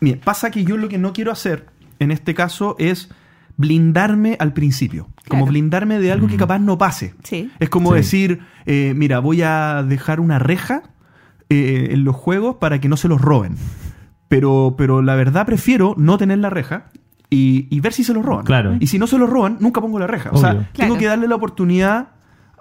Mira, 0.00 0.18
pasa 0.24 0.50
que 0.50 0.64
yo 0.64 0.76
lo 0.76 0.88
que 0.88 0.98
no 0.98 1.12
quiero 1.12 1.30
hacer 1.32 1.66
en 1.98 2.10
este 2.10 2.34
caso 2.34 2.74
es 2.78 3.10
blindarme 3.56 4.36
al 4.38 4.52
principio. 4.52 5.08
Como 5.28 5.44
blindarme 5.46 5.98
de 5.98 6.10
algo 6.12 6.26
que 6.28 6.36
capaz 6.36 6.58
no 6.58 6.78
pase. 6.78 7.14
Sí. 7.24 7.50
Es 7.58 7.68
como 7.68 7.90
Sí. 7.90 7.96
decir, 7.96 8.40
eh, 8.66 8.92
mira, 8.96 9.18
voy 9.18 9.42
a 9.42 9.82
dejar 9.86 10.20
una 10.20 10.38
reja 10.38 10.84
eh, 11.50 11.88
en 11.90 12.04
los 12.04 12.14
juegos 12.14 12.56
para 12.56 12.80
que 12.80 12.88
no 12.88 12.96
se 12.96 13.08
los 13.08 13.20
roben. 13.20 13.56
Pero, 14.28 14.74
pero 14.78 15.02
la 15.02 15.14
verdad 15.16 15.44
prefiero 15.46 15.94
no 15.98 16.18
tener 16.18 16.38
la 16.38 16.50
reja 16.50 16.90
y, 17.30 17.66
y 17.70 17.80
ver 17.80 17.92
si 17.92 18.04
se 18.04 18.14
los 18.14 18.24
roban. 18.24 18.44
Claro. 18.44 18.76
Y 18.80 18.86
si 18.86 18.98
no 18.98 19.06
se 19.06 19.18
los 19.18 19.28
roban, 19.28 19.58
nunca 19.60 19.80
pongo 19.80 19.98
la 19.98 20.06
reja. 20.06 20.30
O 20.32 20.38
sea, 20.38 20.70
tengo 20.72 20.96
que 20.98 21.06
darle 21.06 21.28
la 21.28 21.34
oportunidad 21.34 22.08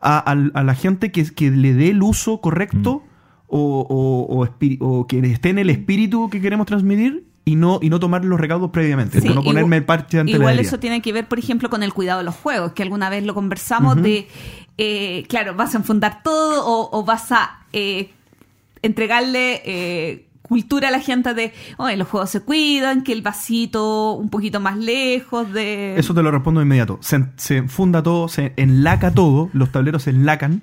a, 0.02 0.20
a 0.20 0.64
la 0.64 0.76
gente 0.76 1.12
que, 1.12 1.26
que 1.34 1.50
le 1.52 1.74
dé 1.74 1.90
el 1.90 2.04
uso 2.04 2.40
correcto 2.42 3.04
o, 3.48 3.86
o- 3.90 4.44
o 4.44 4.90
o 5.00 5.08
que 5.08 5.20
esté 5.20 5.50
en 5.50 5.58
el 5.60 5.70
espíritu 5.70 6.30
que 6.30 6.42
queremos 6.42 6.66
transmitir 6.68 7.26
y 7.46 7.56
no, 7.56 7.80
y 7.82 7.90
no 7.90 7.98
tomar 7.98 8.26
los 8.26 8.38
recaudos 8.40 8.72
previamente. 8.72 9.22
Sí, 9.22 9.30
no 9.30 9.36
ponerme 9.36 9.62
igual- 9.62 9.74
el 9.74 9.86
parche 9.86 10.20
ante 10.20 10.34
la 10.34 10.38
Igual 10.40 10.60
eso 10.60 10.80
tiene 10.80 11.02
que 11.02 11.14
ver, 11.14 11.28
por 11.30 11.40
ejemplo, 11.40 11.70
con 11.70 11.82
el 11.82 11.94
cuidado 11.94 12.20
de 12.20 12.26
los 12.26 12.36
juegos, 12.36 12.74
que 12.74 12.84
alguna 12.84 13.10
vez 13.10 13.24
lo 13.24 13.34
conversamos 13.34 14.02
de, 14.02 14.28
eh, 14.78 15.24
claro, 15.30 15.56
vas 15.56 15.74
a 15.74 15.78
enfundar 15.78 16.22
todo 16.24 16.66
o, 16.68 16.90
o 17.00 17.06
vas 17.06 17.32
a 17.32 17.62
eh, 17.72 18.10
entregarle 18.82 19.62
eh, 19.66 20.27
cultura 20.48 20.88
a 20.88 20.92
la 20.92 21.00
gente 21.00 21.34
de, 21.34 21.54
oye, 21.78 21.98
los 21.98 22.08
juegos 22.08 22.30
se 22.30 22.42
cuidan, 22.42 23.04
que 23.04 23.14
el 23.14 23.22
vasito 23.22 24.14
un 24.14 24.30
poquito 24.30 24.60
más 24.60 24.78
lejos 24.78 25.52
de... 25.54 25.98
Eso 25.98 26.14
te 26.14 26.24
lo 26.24 26.32
respondo 26.32 26.60
de 26.60 26.66
inmediato. 26.66 26.98
Se, 27.02 27.26
se 27.36 27.64
funda 27.64 28.02
todo, 28.02 28.28
se 28.28 28.54
enlaca 28.58 29.12
todo, 29.12 29.50
los 29.54 29.72
tableros 29.72 30.04
se 30.04 30.12
enlacan. 30.12 30.62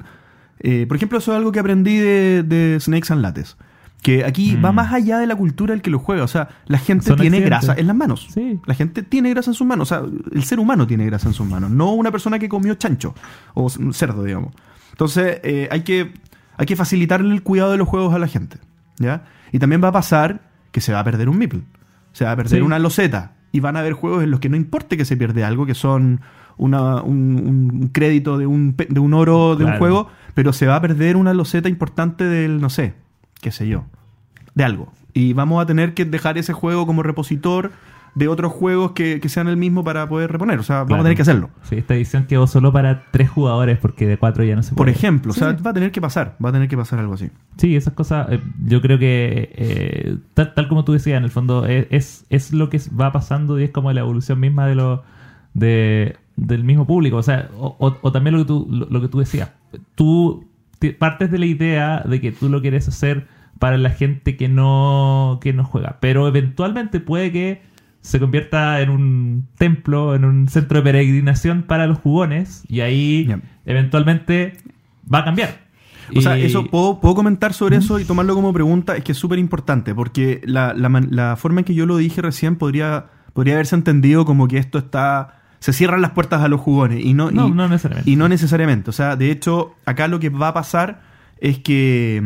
Eh, 0.61 0.87
por 0.87 0.97
ejemplo, 0.97 1.19
eso 1.19 1.33
es 1.33 1.39
algo 1.39 1.53
que 1.53 1.61
aprendí 1.61 1.97
de, 1.97 2.43
de 2.43 2.79
Snakes 2.81 3.13
and 3.13 3.23
Lattes. 3.23 3.57
Que 4.03 4.25
aquí 4.25 4.57
Mm. 4.57 4.65
va 4.65 4.73
más 4.73 4.93
allá 4.93 5.19
de 5.19 5.27
la 5.27 5.35
cultura 5.35 5.73
del 5.73 5.81
que 5.81 5.89
lo 5.91 5.99
juega. 5.99 6.25
O 6.25 6.29
sea, 6.29 6.49
la 6.67 6.77
gente 6.79 7.07
Son 7.07 7.17
tiene 7.19 7.39
accidentes. 7.39 7.67
grasa 7.67 7.81
en 7.81 7.87
las 7.87 7.97
manos. 7.97 8.27
Sí. 8.35 8.61
La 8.67 8.75
gente 8.75 9.03
tiene 9.03 9.31
grasa 9.31 9.51
en 9.51 9.55
sus 9.55 9.67
manos. 9.67 9.91
O 9.91 9.95
sea, 9.95 10.05
el 10.33 10.45
ser 10.45 10.59
humano 10.61 10.87
tiene 10.87 11.07
grasa 11.07 11.29
en 11.29 11.33
sus 11.35 11.47
manos. 11.47 11.71
No 11.71 11.93
una 11.95 12.11
persona 12.11 12.39
que 12.39 12.49
comió 12.49 12.75
chancho 12.75 13.15
o 13.55 13.71
cerdo, 13.93 14.23
digamos. 14.25 14.53
Entonces, 14.91 15.41
eh, 15.43 15.69
hay, 15.71 15.83
que, 15.85 16.13
hay 16.59 16.67
que 16.67 16.77
facilitarle 16.77 17.33
el 17.35 17.43
cuidado 17.43 17.73
de 17.73 17.79
los 17.79 17.89
juegos 17.89 18.15
a 18.15 18.19
la 18.19 18.29
gente. 18.29 18.59
¿Ya? 18.99 19.25
Y 19.55 19.61
también 19.61 19.81
va 19.83 19.89
a 19.89 19.93
pasar 19.93 20.41
que 20.73 20.81
se 20.81 20.93
va 20.93 20.99
a 20.99 21.05
perder 21.05 21.29
un 21.29 21.39
meeple. 21.39 21.63
Se 22.11 22.25
va 22.25 22.33
a 22.33 22.37
perder 22.37 22.59
Sí. 22.59 22.65
una 22.67 22.81
loseta. 22.81 23.35
Y 23.53 23.61
van 23.61 23.77
a 23.77 23.81
haber 23.81 23.93
juegos 23.93 24.25
en 24.25 24.33
los 24.33 24.41
que 24.41 24.49
no 24.49 24.57
importe 24.57 24.97
que 24.97 25.05
se 25.05 25.17
pierde 25.17 25.45
algo, 25.45 25.65
que 25.65 25.75
son 25.77 26.21
una- 26.57 27.03
un, 27.03 27.71
un 27.81 27.89
crédito 27.93 28.37
de 28.37 28.49
un, 28.49 28.75
de 28.77 28.99
un 28.99 29.15
oro 29.15 29.55
de 29.55 29.65
un 29.65 29.79
juego, 29.79 30.09
pero 30.35 30.53
se 30.53 30.67
va 30.67 30.75
a 30.75 30.81
perder 30.81 31.15
una 31.17 31.33
loseta 31.35 31.69
importante 31.69 32.25
del, 32.25 32.61
no 32.61 32.69
sé, 32.69 32.95
qué 33.41 33.53
sé 33.53 33.69
yo, 33.69 33.85
de 34.57 34.65
algo. 34.65 34.93
Y 35.13 35.35
vamos 35.35 35.63
a 35.63 35.67
tener 35.67 35.95
que 35.95 36.05
dejar 36.05 36.37
ese 36.37 36.53
juego 36.53 36.85
como 36.85 37.05
repositor 37.05 37.71
de 38.15 38.29
otros 38.29 38.53
juegos 38.53 38.93
que, 38.93 39.19
que 39.21 39.29
sean 39.29 39.49
el 39.49 39.57
mismo 39.57 39.83
para 39.83 40.09
poder 40.09 40.31
reponer. 40.31 40.59
O 40.61 40.63
sea, 40.63 40.77
vamos 40.77 40.89
Claro. 40.89 41.01
a 41.01 41.05
tener 41.05 41.17
que 41.17 41.23
hacerlo. 41.23 41.51
Sí, 41.63 41.77
esta 41.77 41.95
edición 41.95 42.27
quedó 42.27 42.47
solo 42.47 42.73
para 42.73 43.03
tres 43.11 43.29
jugadores 43.29 43.79
porque 43.79 44.07
de 44.07 44.17
cuatro 44.19 44.45
ya 44.45 44.55
no 44.55 44.63
se 44.63 44.71
Por 44.75 44.87
puede. 44.87 44.93
ejemplo, 44.97 45.33
o 45.33 45.35
sea, 45.35 45.53
va 45.55 45.71
a 45.71 45.75
tener 45.75 45.91
que 45.91 46.01
pasar, 46.01 46.37
va 46.45 46.51
a 46.51 46.53
tener 46.53 46.69
que 46.69 46.77
pasar 46.77 47.01
algo 47.01 47.15
así. 47.15 47.31
Sí, 47.57 47.75
esas 47.75 47.95
cosas, 47.95 48.29
eh, 48.31 48.41
yo 48.67 48.81
creo 48.81 48.99
que 48.99 49.51
eh, 49.57 50.17
tal, 50.35 50.55
tal 50.55 50.69
como 50.69 50.85
tú 50.85 50.93
decías, 50.93 51.19
en 51.19 51.25
el 51.25 51.31
fondo 51.31 51.67
eh, 51.67 51.89
es, 51.91 52.25
es 52.31 52.53
lo 52.53 52.71
que 52.71 52.81
va 52.99 53.11
pasando 53.11 53.59
y 53.59 53.65
es 53.65 53.71
como 53.71 53.93
la 53.93 54.01
evolución 54.01 54.39
misma 54.39 54.67
de 54.67 54.75
lo 54.77 55.03
de, 55.55 56.17
del 56.37 56.65
mismo 56.65 56.87
público. 56.87 57.17
O 57.17 57.23
sea, 57.23 57.49
o, 57.59 57.77
o- 57.79 57.97
o 58.01 58.13
también 58.13 58.35
lo 58.37 58.41
que 58.43 58.47
tú, 58.47 58.67
lo, 58.71 58.87
lo 58.91 59.01
que 59.01 59.09
tú 59.09 59.19
decías. 59.19 59.51
Tú 59.97 60.45
partes 60.99 61.31
de 61.31 61.39
la 61.39 61.47
idea 61.47 62.03
de 62.07 62.21
que 62.21 62.31
tú 62.31 62.49
lo 62.49 62.61
quieres 62.61 62.87
hacer 62.89 63.27
para 63.59 63.79
la 63.79 63.91
gente 63.91 64.37
que 64.37 64.49
no, 64.49 65.39
que 65.41 65.53
no 65.53 65.65
juega, 65.65 65.97
pero 66.01 66.29
eventualmente 66.29 67.01
puede 67.01 67.33
que 67.33 67.63
se 68.05 68.21
convierta 68.21 68.83
en 68.83 68.91
un 68.91 69.47
templo, 69.57 70.15
en 70.15 70.27
un 70.27 70.47
centro 70.49 70.77
de 70.79 70.83
peregrinación 70.85 71.63
para 71.63 71.87
los 71.87 71.99
jugones 71.99 72.63
y 72.69 72.81
ahí 72.81 73.27
eventualmente 73.65 74.59
va 75.13 75.21
a 75.21 75.25
cambiar. 75.25 75.65
O 76.15 76.21
sea, 76.21 76.37
eso 76.37 76.67
puedo, 76.67 77.01
puedo 77.01 77.15
comentar 77.15 77.55
sobre 77.55 77.77
eso 77.79 77.99
y 77.99 78.05
tomarlo 78.05 78.35
como 78.35 78.53
pregunta, 78.53 78.95
es 78.95 79.03
que 79.05 79.13
es 79.13 79.19
súper 79.19 79.39
importante, 79.39 79.95
porque 79.95 80.43
la, 80.45 80.75
la 80.75 81.37
forma 81.37 81.61
en 81.61 81.65
que 81.65 81.75
yo 81.75 81.87
lo 81.87 81.97
dije 81.97 82.21
recién 82.21 82.57
podría, 82.57 83.07
podría 83.33 83.55
haberse 83.55 83.75
entendido 83.75 84.27
como 84.27 84.47
que 84.47 84.59
esto 84.59 84.77
está. 84.79 85.41
Se 85.61 85.73
cierran 85.73 86.03
las 86.03 86.11
puertas 86.11 86.43
a 86.43 86.49
los 86.49 86.61
jugones 86.61 87.03
y 87.03 87.15
no, 87.15 87.31
No, 87.31 87.49
y, 87.49 87.53
no 87.53 87.67
necesariamente. 87.69 88.11
y 88.11 88.17
no 88.17 88.29
necesariamente. 88.29 88.91
O 88.91 88.93
sea, 88.93 89.17
de 89.17 89.31
hecho, 89.31 89.77
acá 89.87 90.09
lo 90.09 90.21
que 90.21 90.29
va 90.29 90.49
a 90.49 90.55
pasar 90.55 91.01
es 91.41 91.59
que. 91.59 92.23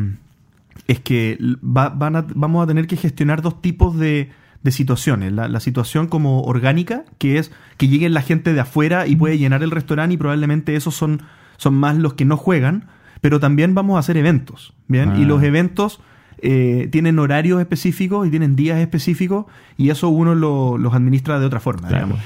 Es 0.88 0.98
que 1.00 1.38
va- 1.62 1.90
van 1.90 2.16
a- 2.16 2.26
vamos 2.34 2.64
a 2.64 2.66
tener 2.66 2.88
que 2.88 2.96
gestionar 2.96 3.42
dos 3.42 3.62
tipos 3.62 3.96
de, 3.96 4.30
de 4.62 4.72
situaciones. 4.72 5.32
La, 5.32 5.48
la 5.48 5.60
situación 5.60 6.08
como 6.08 6.42
orgánica, 6.42 7.04
que 7.18 7.38
es 7.38 7.52
que 7.76 7.88
lleguen 7.88 8.12
la 8.14 8.22
gente 8.22 8.52
de 8.52 8.60
afuera 8.60 9.06
y 9.06 9.16
puede 9.16 9.38
llenar 9.38 9.62
el 9.62 9.70
restaurante 9.70 10.14
y 10.14 10.16
probablemente 10.16 10.74
esos 10.76 10.94
son, 10.94 11.22
son 11.56 11.74
más 11.74 11.96
los 11.96 12.14
que 12.14 12.24
no 12.24 12.36
juegan, 12.36 12.88
pero 13.20 13.40
también 13.40 13.74
vamos 13.74 13.96
a 13.96 14.00
hacer 14.00 14.16
eventos, 14.16 14.74
¿bien? 14.88 15.10
Ah. 15.10 15.18
Y 15.18 15.24
los 15.24 15.42
eventos 15.42 16.00
eh, 16.40 16.88
tienen 16.92 17.18
horarios 17.18 17.60
específicos 17.60 18.26
y 18.26 18.30
tienen 18.30 18.54
días 18.56 18.78
específicos 18.78 19.46
y 19.76 19.90
eso 19.90 20.08
uno 20.08 20.34
lo- 20.34 20.78
los 20.78 20.94
administra 20.94 21.38
de 21.40 21.46
otra 21.46 21.60
forma, 21.60 21.88
Claro. 21.88 22.06
digamos. 22.06 22.24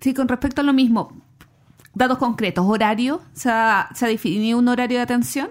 Sí, 0.00 0.14
con 0.14 0.28
respecto 0.28 0.60
a 0.60 0.64
lo 0.64 0.72
mismo, 0.74 1.20
datos 1.94 2.18
concretos, 2.18 2.64
horario, 2.66 3.20
¿se 3.32 3.50
ha, 3.50 3.88
se 3.94 4.04
ha 4.04 4.08
definido 4.08 4.58
un 4.58 4.68
horario 4.68 4.98
de 4.98 5.02
atención? 5.02 5.48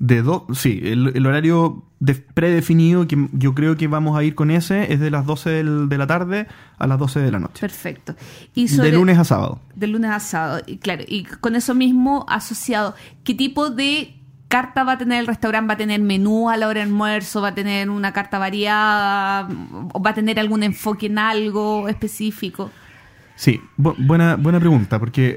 De 0.00 0.22
dos, 0.22 0.42
sí, 0.58 0.80
el, 0.82 1.12
el 1.14 1.26
horario 1.26 1.84
de- 2.00 2.14
predefinido, 2.14 3.06
que 3.06 3.28
yo 3.32 3.54
creo 3.54 3.76
que 3.76 3.86
vamos 3.86 4.18
a 4.18 4.24
ir 4.24 4.34
con 4.34 4.50
ese, 4.50 4.92
es 4.92 4.98
de 4.98 5.10
las 5.10 5.26
12 5.26 5.50
del- 5.50 5.88
de 5.90 5.98
la 5.98 6.06
tarde 6.06 6.46
a 6.78 6.86
las 6.86 6.98
12 6.98 7.20
de 7.20 7.30
la 7.30 7.38
noche. 7.38 7.60
Perfecto. 7.60 8.16
Y 8.54 8.68
sobre- 8.68 8.90
De 8.90 8.96
lunes 8.96 9.18
a 9.18 9.24
sábado. 9.24 9.60
De 9.74 9.86
lunes 9.86 10.10
a 10.10 10.18
sábado, 10.18 10.62
y 10.66 10.78
claro, 10.78 11.04
y 11.06 11.24
con 11.24 11.54
eso 11.54 11.74
mismo 11.74 12.24
asociado, 12.30 12.94
¿qué 13.24 13.34
tipo 13.34 13.68
de 13.68 14.16
carta 14.48 14.84
va 14.84 14.92
a 14.92 14.98
tener 14.98 15.20
el 15.20 15.26
restaurante? 15.26 15.68
¿Va 15.68 15.74
a 15.74 15.76
tener 15.76 16.00
menú 16.00 16.48
a 16.48 16.56
la 16.56 16.66
hora 16.68 16.80
de 16.80 16.86
almuerzo? 16.86 17.42
¿Va 17.42 17.48
a 17.48 17.54
tener 17.54 17.90
una 17.90 18.12
carta 18.14 18.38
variada? 18.38 19.48
¿O 19.92 20.02
¿Va 20.02 20.10
a 20.10 20.14
tener 20.14 20.40
algún 20.40 20.62
enfoque 20.62 21.06
en 21.06 21.18
algo 21.18 21.88
específico? 21.88 22.70
Sí, 23.36 23.60
bu- 23.78 23.94
buena, 23.98 24.36
buena 24.36 24.58
pregunta, 24.60 24.98
porque 24.98 25.36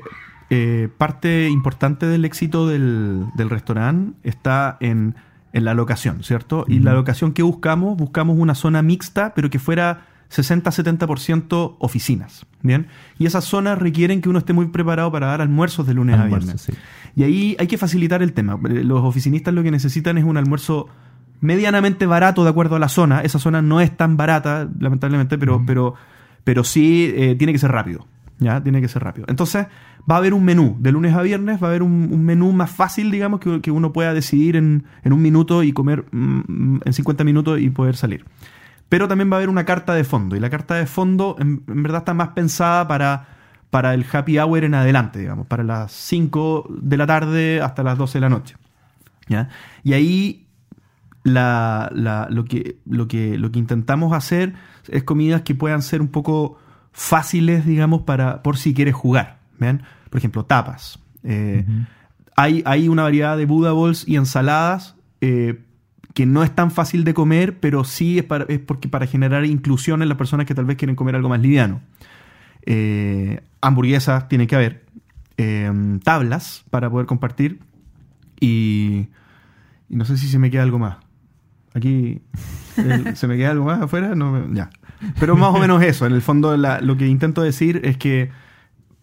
eh, 0.54 0.90
parte 0.98 1.50
importante 1.50 2.06
del 2.06 2.26
éxito 2.26 2.68
del, 2.68 3.26
del 3.36 3.50
restaurante 3.50 4.18
está 4.24 4.78
en, 4.80 5.16
en 5.54 5.66
la 5.66 5.74
locación, 5.74 6.24
¿cierto? 6.24 6.66
Y 6.68 6.80
la 6.80 6.94
locación 6.94 7.34
que 7.34 7.44
buscamos, 7.44 7.98
buscamos 7.98 8.38
una 8.38 8.56
zona 8.56 8.82
mixta, 8.82 9.34
pero 9.34 9.50
que 9.50 9.60
fuera 9.60 10.06
60-70% 10.32 11.76
oficinas, 11.80 12.46
¿bien? 12.62 12.88
Y 13.20 13.26
esas 13.26 13.46
zonas 13.46 13.78
requieren 13.78 14.22
que 14.22 14.30
uno 14.30 14.40
esté 14.40 14.54
muy 14.54 14.68
preparado 14.68 15.12
para 15.12 15.28
dar 15.28 15.42
almuerzos 15.42 15.86
de 15.86 15.94
lunes 15.94 16.20
a 16.20 16.26
viernes. 16.26 16.62
sí. 16.62 16.74
Y 17.16 17.24
ahí 17.24 17.56
hay 17.60 17.68
que 17.68 17.78
facilitar 17.78 18.24
el 18.24 18.34
tema. 18.34 18.60
Los 18.64 19.04
oficinistas 19.04 19.54
lo 19.54 19.62
que 19.62 19.70
necesitan 19.70 20.18
es 20.18 20.24
un 20.24 20.38
almuerzo 20.38 20.88
medianamente 21.42 22.08
barato 22.08 22.44
de 22.44 22.50
acuerdo 22.50 22.76
a 22.76 22.80
la 22.80 22.90
zona. 22.90 23.22
Esa 23.22 23.38
zona 23.38 23.62
no 23.62 23.82
es 23.82 23.96
tan 23.96 24.18
barata, 24.18 24.68
lamentablemente, 24.80 25.38
pero, 25.38 25.62
pero, 25.66 25.94
pero 26.44 26.64
sí 26.64 27.14
eh, 27.16 27.36
tiene 27.36 27.54
que 27.54 27.60
ser 27.60 27.72
rápido. 27.72 28.08
¿Ya? 28.40 28.62
Tiene 28.64 28.82
que 28.82 28.88
ser 28.88 29.04
rápido. 29.04 29.28
Entonces, 29.30 29.68
va 30.10 30.16
a 30.16 30.18
haber 30.18 30.34
un 30.34 30.44
menú. 30.44 30.76
De 30.80 30.92
lunes 30.92 31.14
a 31.14 31.22
viernes 31.22 31.62
va 31.62 31.68
a 31.68 31.70
haber 31.70 31.84
un, 31.84 32.24
menú 32.24 32.52
más 32.52 32.72
fácil, 32.72 33.12
digamos, 33.12 33.40
que, 33.40 33.72
uno 33.72 33.94
pueda 33.94 34.14
decidir 34.14 34.56
en, 34.56 34.86
en 35.04 35.14
un 35.14 35.22
minuto 35.22 35.64
y 35.64 35.74
comer 35.74 36.06
mm, 36.12 36.78
en 36.86 36.94
50 36.94 37.24
minutos 37.24 37.60
y 37.60 37.70
poder 37.70 37.96
salir. 37.96 38.26
Pero 38.90 39.08
también 39.08 39.32
va 39.32 39.36
a 39.36 39.40
haber 39.40 39.50
una 39.50 39.66
carta 39.66 39.94
de 39.94 40.04
fondo. 40.04 40.36
Y 40.36 40.40
la 40.40 40.50
carta 40.50 40.76
de 40.76 40.86
fondo, 40.86 41.36
en, 41.40 41.64
verdad, 41.66 42.00
está 42.00 42.14
más 42.14 42.30
pensada 42.30 42.88
para, 42.88 43.28
para 43.70 43.94
el 43.94 44.06
happy 44.12 44.38
hour 44.40 44.64
en 44.64 44.76
adelante, 44.76 45.20
digamos, 45.20 45.48
para 45.48 45.64
las 45.64 45.92
5 45.92 46.68
de 46.70 46.98
la 46.98 47.08
tarde 47.08 47.62
hasta 47.62 47.84
las 47.84 47.98
12 47.98 48.18
de 48.18 48.22
la 48.22 48.30
noche. 48.30 48.56
¿ya? 49.28 49.50
Y 49.84 49.94
ahí 49.94 50.48
la- 51.24 51.90
lo, 52.30 52.46
que, 52.46 52.78
lo, 52.86 53.08
que, 53.08 53.38
lo 53.38 53.52
que 53.52 53.60
intentamos 53.60 54.14
hacer 54.14 54.54
es 54.90 55.04
comidas 55.04 55.42
que 55.44 55.56
puedan 55.56 55.82
ser 55.82 56.02
un 56.02 56.10
poco 56.10 56.58
fáciles, 56.92 57.66
digamos, 57.66 58.02
para, 58.04 58.44
por 58.44 58.58
si 58.58 58.74
quieres 58.74 58.94
jugar. 58.94 59.43
Por 60.10 60.18
ejemplo, 60.20 60.46
tapas. 60.46 61.00
Eh, 61.24 61.66
hay, 62.36 62.62
hay 62.66 62.88
una 62.88 63.04
variedad 63.04 63.38
de 63.38 63.46
Buddha 63.46 63.72
Balls 63.74 64.08
y 64.08 64.16
ensaladas 64.18 64.96
eh, 65.22 65.62
que 66.14 66.26
no 66.26 66.44
es 66.44 66.54
tan 66.54 66.70
fácil 66.72 67.04
de 67.04 67.14
comer, 67.14 67.60
pero 67.60 67.84
sí 67.84 68.20
es, 68.20 68.24
para, 68.26 68.46
es 68.46 68.60
porque 68.60 68.88
para 68.90 69.08
generar 69.08 69.46
inclusión 69.46 70.02
en 70.02 70.10
las 70.10 70.18
personas 70.18 70.46
que 70.46 70.54
tal 70.56 70.66
vez 70.66 70.78
quieren 70.78 70.96
comer 70.96 71.16
algo 71.16 71.30
más 71.30 71.40
liviano. 71.42 71.82
Eh, 72.66 73.42
hamburguesas 73.62 74.28
tiene 74.30 74.48
que 74.48 74.56
haber. 74.56 74.84
eh, 75.38 75.72
tablas 76.04 76.64
para 76.70 76.90
poder 76.90 77.06
compartir. 77.08 77.60
Y, 78.40 79.08
y 79.90 79.96
no 79.96 80.06
sé 80.06 80.18
si 80.18 80.28
se 80.28 80.38
me 80.40 80.52
queda 80.52 80.64
algo 80.64 80.80
más. 80.80 80.98
Aquí 81.74 82.22
el- 82.78 83.16
se 83.18 83.28
me 83.28 83.38
queda 83.38 83.52
algo 83.52 83.66
más 83.66 83.82
afuera. 83.82 84.14
No, 84.16 84.54
ya. 84.54 84.70
Pero 85.20 85.36
más 85.36 85.54
o 85.56 85.60
menos 85.60 85.82
eso. 85.84 86.06
En 86.06 86.14
el 86.14 86.22
fondo 86.22 86.56
la- 86.58 86.80
lo 86.82 86.98
que 86.98 87.08
intento 87.08 87.42
decir 87.42 87.82
es 87.84 87.98
que 87.98 88.30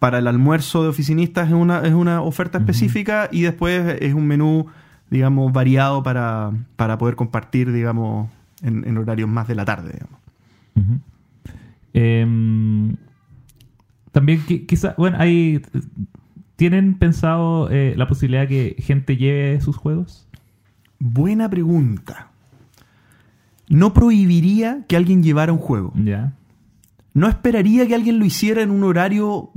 para 0.01 0.17
el 0.17 0.25
almuerzo 0.25 0.81
de 0.81 0.89
oficinistas 0.89 1.49
es 1.49 1.53
una, 1.53 1.81
es 1.81 1.93
una 1.93 2.23
oferta 2.23 2.57
específica 2.57 3.29
y 3.31 3.43
después 3.43 3.97
es 4.01 4.15
un 4.15 4.25
menú, 4.25 4.65
digamos, 5.11 5.53
variado 5.53 6.01
para, 6.01 6.51
para 6.75 6.97
poder 6.97 7.15
compartir, 7.15 7.71
digamos, 7.71 8.27
en, 8.63 8.83
en 8.87 8.97
horarios 8.97 9.29
más 9.29 9.47
de 9.47 9.53
la 9.53 9.63
tarde. 9.63 9.91
Digamos. 9.93 11.01
Em, 11.93 12.95
también 14.11 14.41
qui- 14.47 14.65
quizá, 14.65 14.95
bueno, 14.97 15.17
hay 15.19 15.61
¿tienen 16.55 16.95
pensado 16.95 17.69
eh, 17.69 17.93
la 17.95 18.07
posibilidad 18.07 18.47
que 18.47 18.75
gente 18.79 19.17
lleve 19.17 19.61
sus 19.61 19.77
juegos? 19.77 20.27
Buena 20.97 21.47
pregunta. 21.47 22.29
No 23.69 23.93
prohibiría 23.93 24.83
que 24.87 24.97
alguien 24.97 25.21
llevara 25.21 25.53
un 25.53 25.59
juego. 25.59 25.93
Ya. 25.95 26.33
No 27.13 27.27
esperaría 27.27 27.85
que 27.87 27.93
alguien 27.95 28.19
lo 28.19 28.25
hiciera 28.25 28.61
en 28.61 28.71
un 28.71 28.83
horario 28.85 29.49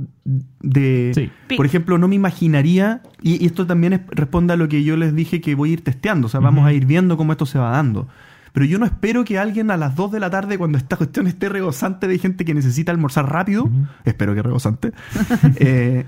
de... 0.61 1.11
Sí. 1.15 1.55
Por 1.55 1.65
ejemplo, 1.65 1.97
no 1.97 2.07
me 2.09 2.15
imaginaría, 2.15 3.01
y, 3.21 3.41
y 3.41 3.45
esto 3.47 3.65
también 3.65 3.93
es- 3.93 4.01
responde 4.09 4.53
a 4.53 4.57
lo 4.57 4.67
que 4.67 4.83
yo 4.83 4.97
les 4.97 5.15
dije 5.15 5.39
que 5.39 5.55
voy 5.55 5.69
a 5.69 5.73
ir 5.73 5.83
testeando, 5.83 6.27
o 6.27 6.29
sea, 6.29 6.41
vamos 6.41 6.65
a 6.65 6.73
ir 6.73 6.85
viendo 6.85 7.15
cómo 7.15 7.31
esto 7.31 7.45
se 7.45 7.57
va 7.57 7.69
dando. 7.71 8.07
Pero 8.51 8.65
yo 8.65 8.77
no 8.79 8.85
espero 8.85 9.23
que 9.25 9.37
alguien 9.39 9.71
a 9.71 9.77
las 9.77 9.95
2 9.95 10.11
de 10.13 10.19
la 10.19 10.29
tarde, 10.29 10.57
cuando 10.57 10.77
esta 10.77 10.95
cuestión 10.97 11.27
esté 11.27 11.47
regosante 11.49 12.07
de 12.07 12.17
gente 12.19 12.43
que 12.45 12.53
necesita 12.53 12.91
almorzar 12.91 13.29
rápido, 13.31 13.69
espero 14.05 14.33
que 14.35 14.41
regosante, 14.41 14.91
eh, 15.57 16.05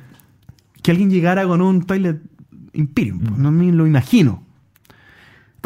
que 0.81 0.91
alguien 0.91 1.09
llegara 1.09 1.45
con 1.45 1.61
un 1.61 1.83
toilet 1.83 2.21
Imperium. 2.73 3.21
No 3.37 3.51
me 3.51 3.71
lo 3.71 3.87
imagino. 3.87 4.43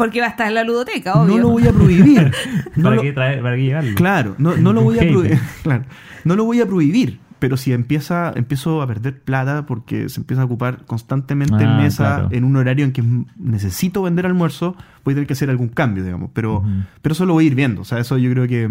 Porque 0.02 0.20
va 0.20 0.26
a 0.26 0.30
estar 0.30 0.48
en 0.48 0.54
la 0.54 0.64
ludoteca, 0.64 1.14
obvio. 1.14 1.36
No 1.36 1.42
lo 1.42 1.48
voy 1.50 1.66
a 1.68 1.72
prohibir. 1.72 2.30
No 2.76 2.84
¿Para, 2.84 2.96
lo- 2.96 3.02
qué 3.02 3.12
traer, 3.12 3.42
¿Para 3.42 3.56
qué 3.56 3.62
llevarlo? 3.62 3.94
Claro, 3.94 4.34
no, 4.38 4.56
no 4.56 4.72
lo 4.72 4.82
voy 4.82 4.96
a 4.98 5.02
prohibir. 5.02 5.38
Claro, 5.62 5.84
no 6.24 6.36
lo 6.36 6.44
voy 6.44 6.60
a 6.60 6.66
prohibir. 6.66 7.20
Pero 7.38 7.56
si 7.56 7.72
empieza, 7.72 8.32
empiezo 8.36 8.82
a 8.82 8.86
perder 8.86 9.20
plata 9.20 9.66
porque 9.66 10.08
se 10.08 10.20
empieza 10.20 10.42
a 10.42 10.44
ocupar 10.44 10.84
constantemente 10.86 11.62
en 11.64 11.70
Ah, 11.70 11.76
mesa 11.76 12.04
claro. 12.04 12.28
en 12.30 12.44
un 12.44 12.54
horario 12.56 12.84
en 12.84 12.92
que 12.92 13.02
necesito 13.36 14.00
vender 14.02 14.26
almuerzo, 14.26 14.76
voy 15.04 15.12
a 15.12 15.14
tener 15.16 15.26
que 15.26 15.32
hacer 15.32 15.50
algún 15.50 15.68
cambio, 15.68 16.04
digamos. 16.04 16.30
Pero, 16.32 16.62
pero 17.02 17.12
eso 17.14 17.26
lo 17.26 17.32
voy 17.32 17.44
a 17.44 17.46
ir 17.48 17.54
viendo. 17.56 17.80
O 17.82 17.84
sea, 17.84 17.98
eso 17.98 18.16
yo 18.16 18.30
creo 18.30 18.46
que. 18.46 18.70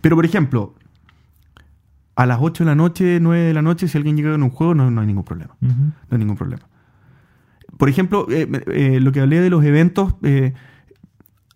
Pero 0.00 0.16
por 0.16 0.24
ejemplo, 0.24 0.74
a 2.16 2.26
las 2.26 2.38
8 2.40 2.64
de 2.64 2.70
la 2.70 2.74
noche, 2.74 3.18
9 3.20 3.42
de 3.44 3.54
la 3.54 3.62
noche, 3.62 3.88
si 3.88 3.96
alguien 3.98 4.16
llega 4.16 4.32
con 4.32 4.42
un 4.42 4.50
juego, 4.50 4.74
no, 4.74 4.90
no 4.90 5.00
hay 5.02 5.06
ningún 5.06 5.24
problema. 5.24 5.54
No 5.60 5.92
hay 6.10 6.18
ningún 6.18 6.36
problema. 6.36 6.62
Por 7.78 7.88
ejemplo, 7.88 8.26
eh, 8.30 8.46
eh, 8.72 9.00
lo 9.00 9.10
que 9.12 9.20
hablé 9.20 9.40
de 9.40 9.48
los 9.50 9.64
eventos, 9.64 10.14
eh, 10.22 10.52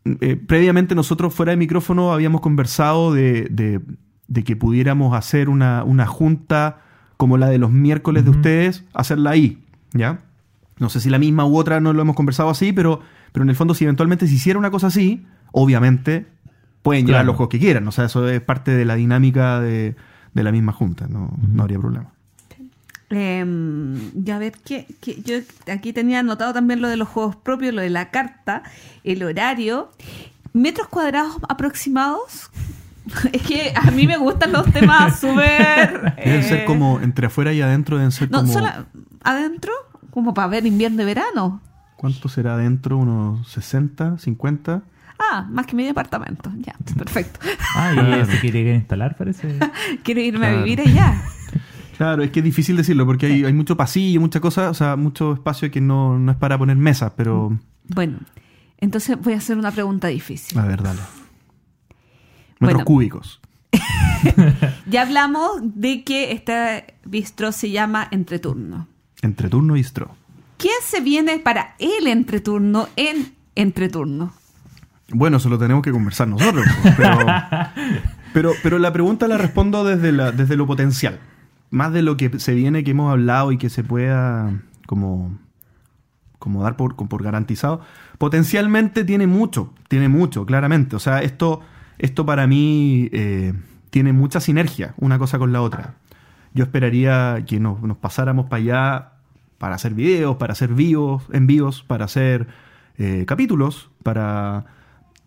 eh, 0.05 0.37
previamente 0.37 0.95
nosotros 0.95 1.35
fuera 1.35 1.51
de 1.51 1.57
micrófono 1.57 2.13
habíamos 2.13 2.41
conversado 2.41 3.13
de, 3.13 3.49
de- 3.51 3.81
de 4.29 4.45
que 4.45 4.57
pudiéramos 4.57 5.15
hacer 5.15 5.49
una, 5.51 5.85
una 5.85 6.07
junta 6.07 6.79
como 7.19 7.37
la 7.37 7.49
de 7.49 7.59
los 7.59 7.71
miércoles 7.71 8.25
de 8.25 8.31
ustedes, 8.31 8.85
hacerla 8.95 9.31
ahí, 9.33 9.63
¿ya? 9.93 10.21
No 10.79 10.89
sé 10.89 11.01
si 11.01 11.11
la 11.11 11.19
misma 11.19 11.45
u 11.45 11.57
otra 11.57 11.81
no 11.81 11.93
lo 11.93 12.01
hemos 12.03 12.17
conversado 12.17 12.49
así, 12.51 12.73
pero, 12.73 13.01
pero 13.33 13.43
en 13.45 13.51
el 13.51 13.55
fondo 13.57 13.75
si 13.75 13.85
eventualmente 13.85 14.27
se 14.27 14.35
hiciera 14.35 14.59
una 14.59 14.71
cosa 14.71 14.87
así, 14.89 15.25
obviamente 15.53 16.27
pueden 16.83 17.05
llevar 17.07 17.21
Claro. 17.21 17.27
los 17.27 17.37
juegos 17.37 17.51
que 17.53 17.59
quieran, 17.61 17.87
o 17.87 17.93
sea, 17.93 18.07
eso 18.07 18.27
es 18.29 18.41
parte 18.41 18.71
de 18.73 18.85
la 18.85 18.95
dinámica 18.97 19.61
de, 19.61 19.95
de 20.35 20.43
la 20.43 20.51
misma 20.51 20.73
junta, 20.73 21.07
no, 21.09 21.31
no 21.47 21.63
habría 21.63 21.79
problema. 21.79 22.12
Eh, 23.15 23.45
ya 24.15 24.39
ver 24.39 24.53
que, 24.65 24.87
yo 25.25 25.37
aquí 25.73 25.93
tenía 25.93 26.21
anotado 26.21 26.53
también 26.53 26.81
lo 26.81 26.89
de 26.89 26.97
los 26.97 27.09
juegos 27.09 27.37
propios, 27.37 27.75
lo 27.75 27.83
de 27.83 27.91
la 27.91 28.11
carta, 28.11 28.63
el 29.05 29.23
horario, 29.23 29.91
metros 30.53 30.89
cuadrados 30.89 31.37
aproximados. 31.49 32.51
Es 33.33 33.43
que 33.43 33.73
a 33.75 33.91
mí 33.91 34.07
me 34.07 34.17
gustan 34.17 34.53
los 34.53 34.65
temas 34.73 35.19
súper. 35.21 36.15
Deben 36.25 36.41
eh, 36.41 36.43
ser 36.45 36.65
como 36.65 37.01
entre 37.01 37.27
afuera 37.27 37.53
y 37.53 37.61
adentro, 37.61 37.97
deben 37.97 38.13
ser 38.13 38.31
No, 38.31 38.39
como... 38.43 38.53
solo 38.53 38.69
adentro, 39.25 39.73
como 40.11 40.33
para 40.35 40.47
ver 40.49 40.65
invierno 40.67 41.03
y 41.03 41.05
verano. 41.07 41.61
¿Cuánto 41.97 42.29
será 42.29 42.55
adentro? 42.55 42.97
¿Unos 42.99 43.49
60, 43.51 44.19
50? 44.19 44.83
Ah, 45.19 45.47
más 45.51 45.67
que 45.67 45.75
mi 45.77 45.85
departamento. 45.85 46.51
Ya, 46.59 46.75
perfecto. 46.97 47.41
Ah, 47.77 47.91
y 47.93 47.97
Claro. 47.97 48.27
se 48.27 48.39
quiere 48.41 48.75
instalar, 48.75 49.17
parece. 49.17 49.57
Quiero 50.05 50.21
irme 50.21 50.47
a 50.47 50.51
Claro. 50.51 50.65
vivir 50.65 50.81
allá. 50.81 51.23
Claro, 51.97 52.23
es 52.23 52.31
que 52.31 52.41
es 52.41 52.45
difícil 52.45 52.77
decirlo 52.77 53.05
porque 53.07 53.27
hay, 53.27 53.45
hay 53.45 53.53
mucho 53.53 53.77
pasillo, 53.77 54.21
mucha 54.21 54.41
cosa, 54.41 54.71
o 54.71 54.75
sea, 54.75 54.97
mucho 54.97 55.35
espacio 55.35 55.71
que 55.71 55.81
no, 55.81 56.19
no 56.19 56.33
es 56.33 56.39
para 56.39 56.57
poner 56.59 56.77
mesas, 56.77 57.13
pero... 57.17 57.59
Bueno, 57.89 58.19
entonces 58.79 59.21
voy 59.21 59.35
a 59.35 59.37
hacer 59.39 59.59
una 59.59 59.71
pregunta 59.71 60.09
difícil. 60.09 60.59
A 60.59 60.65
ver, 60.67 60.83
dale. 60.83 61.01
Metros 62.61 62.75
Bueno. 62.79 62.85
cúbicos. 62.85 63.41
Ya 64.87 65.03
hablamos 65.03 65.49
de 65.63 66.05
que 66.05 66.31
este 66.33 66.95
bistro 67.05 67.51
se 67.53 67.71
llama 67.71 68.07
entreturno. 68.13 68.87
Entre 69.21 69.49
turno 69.49 69.77
y 69.77 69.81
stro. 69.83 70.15
¿Qué 70.59 70.69
se 70.85 71.01
viene 71.01 71.39
para 71.41 71.75
el 71.81 72.07
entreturno 72.07 72.89
en 72.95 73.35
entreturno? 73.57 74.33
Bueno, 75.09 75.39
eso 75.39 75.49
lo 75.49 75.59
tenemos 75.59 75.83
que 75.83 75.91
conversar 75.91 76.29
nosotros. 76.29 76.65
pues, 76.83 76.95
Pero, 76.97 77.17
pero, 78.33 78.53
pero 78.63 78.79
la 78.79 78.93
pregunta 78.93 79.27
la 79.27 79.39
respondo 79.39 79.85
desde, 79.85 80.13
la, 80.13 80.31
desde 80.31 80.57
lo 80.57 80.67
potencial. 80.67 81.19
Más 81.73 81.93
de 81.93 82.03
lo 82.03 82.17
que 82.17 82.39
se 82.39 82.55
viene, 82.55 82.85
que 82.85 82.93
hemos 82.93 83.11
hablado 83.11 83.51
y 83.51 83.59
que 83.59 83.69
se 83.69 83.83
pueda 83.83 84.61
como, 84.87 85.37
como 86.39 86.63
dar 86.63 86.77
por, 86.77 86.95
por 86.95 87.23
garantizado. 87.25 87.81
Potencialmente 88.19 89.05
tiene 89.05 89.27
mucho, 89.27 89.73
tiene 89.89 90.09
mucho, 90.09 90.47
claramente. 90.47 90.95
O 90.95 91.01
sea, 91.01 91.23
esto, 91.23 91.61
esto 91.99 92.25
para 92.25 92.47
mí 92.47 93.09
eh, 93.13 93.55
tiene 93.91 94.13
mucha 94.13 94.39
sinergia 94.41 94.95
una 94.99 95.19
cosa 95.19 95.39
con 95.39 95.53
la 95.53 95.61
otra. 95.61 95.95
Yo 96.55 96.65
esperaría 96.65 97.45
que 97.47 97.59
nos, 97.59 97.79
pasáramos 97.99 98.47
para 98.47 98.63
allá 98.63 99.13
para 99.59 99.77
hacer 99.77 99.95
videos, 99.95 100.37
para 100.37 100.53
hacer 100.53 100.75
vivos, 100.75 101.25
envíos, 101.33 101.83
para 101.83 102.05
hacer 102.05 102.49
eh, 102.99 103.25
capítulos, 103.27 103.91
para 104.03 104.67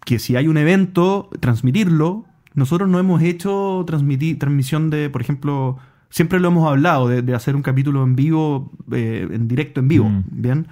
que 0.03 0.19
si 0.19 0.35
hay 0.35 0.47
un 0.47 0.57
evento, 0.57 1.29
transmitirlo. 1.39 2.25
Nosotros 2.53 2.89
no 2.89 2.99
hemos 2.99 3.21
hecho 3.21 3.83
transmitir, 3.87 4.37
transmisión 4.37 4.89
de, 4.89 5.09
por 5.09 5.21
ejemplo, 5.21 5.79
siempre 6.15 6.39
lo 6.39 6.47
hemos 6.47 6.65
hablado, 6.69 7.09
de, 7.09 7.21
de 7.21 7.35
hacer 7.35 7.57
un 7.57 7.61
capítulo 7.61 8.01
en 8.03 8.15
vivo, 8.15 8.71
eh, 8.93 9.27
en 9.29 9.49
directo 9.49 9.81
en 9.81 9.87
vivo, 9.89 10.07
Mm. 10.07 10.23
¿bien? 10.31 10.67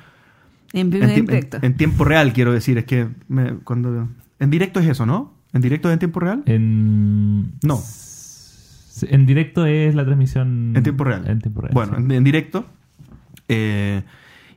En 0.71 0.89
vivo 0.89 1.03
En, 1.03 1.09
en 1.11 1.25
directo. 1.25 1.57
en- 1.57 1.65
en 1.65 1.75
tiempo 1.75 2.05
real, 2.05 2.31
quiero 2.31 2.53
decir, 2.53 2.77
es 2.77 2.85
que 2.85 3.09
me- 3.27 3.55
cuando... 3.65 4.07
En 4.39 4.49
directo 4.49 4.79
es 4.79 4.87
eso, 4.87 5.05
¿no? 5.05 5.33
¿En 5.51 5.61
directo 5.61 5.89
es 5.89 5.93
en 5.93 5.99
tiempo 5.99 6.21
real? 6.21 6.43
En... 6.45 7.51
No. 7.61 7.77
En 9.01 9.25
directo 9.25 9.65
es 9.65 9.93
la 9.95 10.05
transmisión. 10.05 10.71
En 10.77 10.83
tiempo 10.83 11.03
real. 11.03 11.27
En 11.27 11.39
tiempo 11.39 11.59
real. 11.61 11.73
Bueno, 11.73 11.97
sí. 11.97 12.03
en, 12.03 12.11
en 12.11 12.23
directo. 12.23 12.65
Eh, 13.49 14.01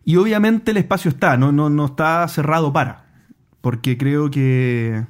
y 0.05 0.16
obviamente 0.16 0.70
el 0.70 0.76
espacio 0.76 1.09
está, 1.09 1.37
no, 1.37 1.51
no, 1.51 1.68
no 1.68 1.87
está 1.87 2.26
cerrado 2.28 2.72
para. 2.72 3.07
Porque 3.61 3.97
creo 3.99 4.30
que, 4.30 5.05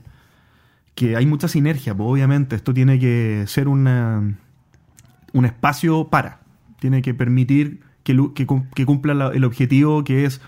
que 0.94 1.16
hay 1.16 1.26
mucha 1.26 1.48
sinergia. 1.48 1.94
Pues 1.94 2.08
obviamente 2.08 2.56
esto 2.56 2.72
tiene 2.72 2.98
que 2.98 3.44
ser 3.46 3.68
una, 3.68 4.22
un 5.36 5.44
espacio 5.44 6.08
para. 6.08 6.40
Tiene 6.80 7.02
que 7.02 7.14
permitir 7.14 7.80
que, 8.04 8.16
cumpla 8.86 9.14
la- 9.14 9.28
el 9.28 9.44
objetivo 9.44 10.04
que 10.04 10.24
es 10.24 10.40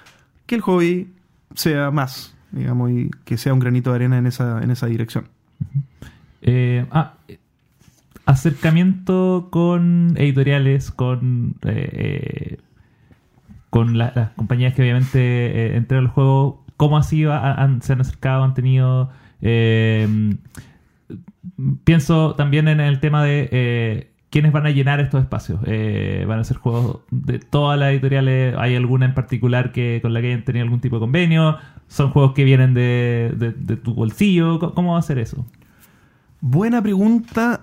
que 0.46 0.54
el 0.54 0.60
hobby 0.62 1.12
sea 1.54 1.90
más, 1.90 2.34
digamos, 2.52 2.90
y 2.90 3.10
que 3.24 3.36
sea 3.36 3.52
un 3.52 3.58
granito 3.60 3.90
de 3.90 3.96
arena 3.96 4.18
en 4.18 4.26
esa, 4.26 4.62
en 4.62 4.70
esa 4.70 4.86
dirección. 4.86 5.28
Eh, 6.42 6.86
ah, 6.90 7.14
eh, 7.28 7.38
acercamiento 8.26 9.48
con 9.50 10.14
editoriales, 10.16 10.90
con 10.90 11.56
eh, 11.64 12.58
con 13.70 13.98
la- 13.98 14.12
las 14.14 14.30
compañías 14.30 14.72
que 14.74 14.82
obviamente 14.82 15.18
eh, 15.18 15.76
entregan 15.76 16.04
el 16.06 16.10
juego. 16.10 16.64
¿Cómo 16.76 16.96
así 16.96 17.24
ha- 17.24 17.54
han- 17.54 17.82
se 17.82 17.92
han 17.92 18.00
acercado? 18.00 18.44
¿Han 18.44 18.54
tenido...? 18.54 19.10
eh, 19.42 20.08
pienso 21.84 22.34
también 22.34 22.68
en 22.68 22.80
el 22.80 23.00
tema 23.00 23.22
de 23.24 23.48
eh, 23.52 24.07
quiénes 24.30 24.52
van 24.52 24.66
a 24.66 24.70
llenar 24.70 25.00
estos 25.00 25.20
espacios. 25.22 25.60
Eh, 25.66 26.24
van 26.28 26.38
a 26.40 26.44
ser 26.44 26.56
juegos 26.58 27.00
de 27.10 27.38
todas 27.38 27.78
las 27.78 27.92
editoriales. 27.92 28.54
¿Hay 28.58 28.76
alguna 28.76 29.06
en 29.06 29.14
particular 29.14 29.72
que 29.72 30.00
con 30.02 30.12
la 30.14 30.20
que 30.20 30.28
hayan 30.28 30.44
tenido 30.44 30.64
algún 30.64 30.80
tipo 30.80 30.96
de 30.96 31.00
convenio? 31.00 31.56
¿Son 31.88 32.10
juegos 32.10 32.32
que 32.34 32.44
vienen 32.44 32.74
de, 32.74 33.32
de- 33.36 33.52
de 33.52 33.76
tu 33.76 33.94
bolsillo? 33.94 34.58
¿Cómo- 34.58 34.74
¿Cómo 34.74 34.92
va 34.94 34.98
a 34.98 35.02
ser 35.02 35.18
eso? 35.18 35.46
Buena 36.40 36.82
pregunta 36.82 37.60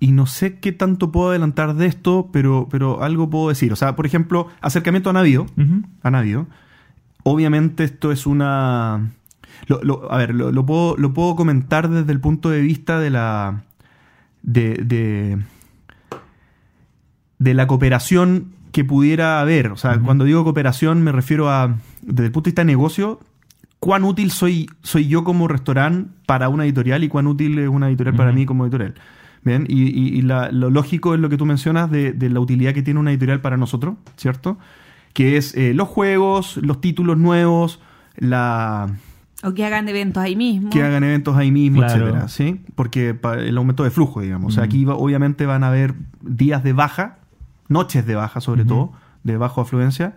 y 0.00 0.12
no 0.12 0.26
sé 0.26 0.58
qué 0.58 0.72
tanto 0.72 1.12
puedo 1.12 1.28
adelantar 1.30 1.74
de 1.74 1.86
esto, 1.86 2.30
pero, 2.32 2.66
pero 2.70 3.02
algo 3.02 3.28
puedo 3.28 3.50
decir. 3.50 3.72
O 3.72 3.76
sea, 3.76 3.94
por 3.96 4.06
ejemplo, 4.06 4.48
acercamiento 4.62 5.10
a 5.10 5.12
Navío. 5.12 5.46
A 6.02 6.10
Navío. 6.10 6.46
Obviamente 7.22 7.84
esto 7.84 8.10
es 8.10 8.26
una... 8.26 9.10
lo- 9.66 9.82
lo- 9.84 10.10
a 10.10 10.16
ver, 10.16 10.34
lo, 10.34 10.50
lo 10.52 10.64
puedo, 10.64 10.96
lo 10.96 11.12
puedo 11.12 11.36
comentar 11.36 11.90
desde 11.90 12.10
el 12.12 12.20
punto 12.20 12.48
de 12.48 12.62
vista 12.62 12.98
de 12.98 13.10
la... 13.10 13.62
de, 14.42 14.74
de, 14.82 15.38
de 17.40 17.54
la 17.54 17.66
cooperación 17.66 18.52
que 18.70 18.84
pudiera 18.84 19.40
haber. 19.40 19.72
O 19.72 19.76
sea, 19.76 19.98
cuando 19.98 20.24
digo 20.24 20.44
cooperación 20.44 21.02
me 21.02 21.10
refiero 21.10 21.50
a, 21.50 21.74
desde 22.02 22.26
el 22.26 22.30
punto 22.32 22.44
de 22.46 22.50
vista 22.52 22.60
de 22.62 22.66
negocio, 22.66 23.18
cuán 23.80 24.04
útil 24.04 24.30
soy, 24.30 24.70
soy 24.82 25.08
yo 25.08 25.24
como 25.24 25.48
restaurante 25.48 26.08
para 26.26 26.48
una 26.48 26.64
editorial 26.64 27.02
y 27.02 27.08
cuán 27.08 27.26
útil 27.26 27.58
es 27.58 27.68
una 27.68 27.88
editorial 27.88 28.14
para 28.14 28.30
mí 28.30 28.46
como 28.46 28.64
editorial. 28.64 28.94
Bien, 29.42 29.64
y, 29.68 29.84
y- 29.84 30.18
y 30.18 30.22
la- 30.22 30.52
lo 30.52 30.68
lógico 30.70 31.14
es 31.14 31.20
lo 31.20 31.28
que 31.30 31.38
tú 31.38 31.46
mencionas 31.46 31.90
de, 31.90 32.12
de 32.12 32.28
la 32.28 32.40
utilidad 32.40 32.74
que 32.74 32.82
tiene 32.82 33.00
una 33.00 33.10
editorial 33.10 33.40
para 33.40 33.56
nosotros, 33.56 33.94
¿cierto? 34.16 34.58
Que 35.14 35.38
es 35.38 35.54
eh, 35.56 35.72
los 35.74 35.88
juegos, 35.88 36.58
los 36.58 36.80
títulos 36.82 37.16
nuevos, 37.16 37.80
la 38.18 38.86
O 39.42 39.54
que 39.54 39.64
hagan 39.64 39.88
eventos 39.88 40.22
ahí 40.22 40.36
mismo. 40.36 40.68
que 40.70 40.82
hagan 40.82 41.02
eventos 41.04 41.36
ahí 41.38 41.50
mismo, 41.50 41.78
Claro. 41.80 42.04
etcétera, 42.08 42.28
¿sí? 42.28 42.60
Porque 42.74 43.16
el 43.38 43.56
aumento 43.56 43.82
de 43.82 43.90
flujo, 43.90 44.20
digamos. 44.20 44.52
O 44.52 44.54
sea, 44.56 44.64
aquí 44.64 44.84
va- 44.84 44.94
obviamente 44.94 45.46
van 45.46 45.64
a 45.64 45.68
haber 45.68 45.94
días 46.20 46.62
de 46.62 46.74
baja, 46.74 47.16
noches 47.70 48.04
de 48.04 48.14
baja 48.14 48.40
sobre 48.42 48.64
todo, 48.66 48.92
de 49.24 49.36
bajo 49.38 49.62
afluencia, 49.62 50.14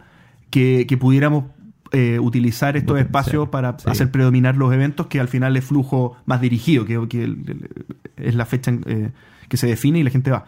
que, 0.50 0.86
que 0.88 0.98
pudiéramos 0.98 1.46
eh, 1.92 2.20
utilizar 2.20 2.76
estos 2.76 3.00
espacios 3.00 3.50
para 3.50 3.78
sí. 3.80 3.88
hacer 3.90 4.10
predominar 4.12 4.58
los 4.58 4.74
eventos, 4.74 5.08
que 5.08 5.20
al 5.20 5.28
final 5.28 5.56
es 5.56 5.64
flujo 5.64 6.18
más 6.26 6.42
dirigido, 6.42 6.86
que, 6.86 7.08
que 7.08 7.24
el- 7.24 7.44
el- 7.48 7.70
es 8.18 8.36
la 8.36 8.46
fecha 8.46 8.72
en- 8.72 8.84
eh, 8.88 9.12
que 9.48 9.58
se 9.58 9.68
define 9.68 10.00
y 10.00 10.04
la 10.04 10.10
gente 10.10 10.32
va. 10.32 10.46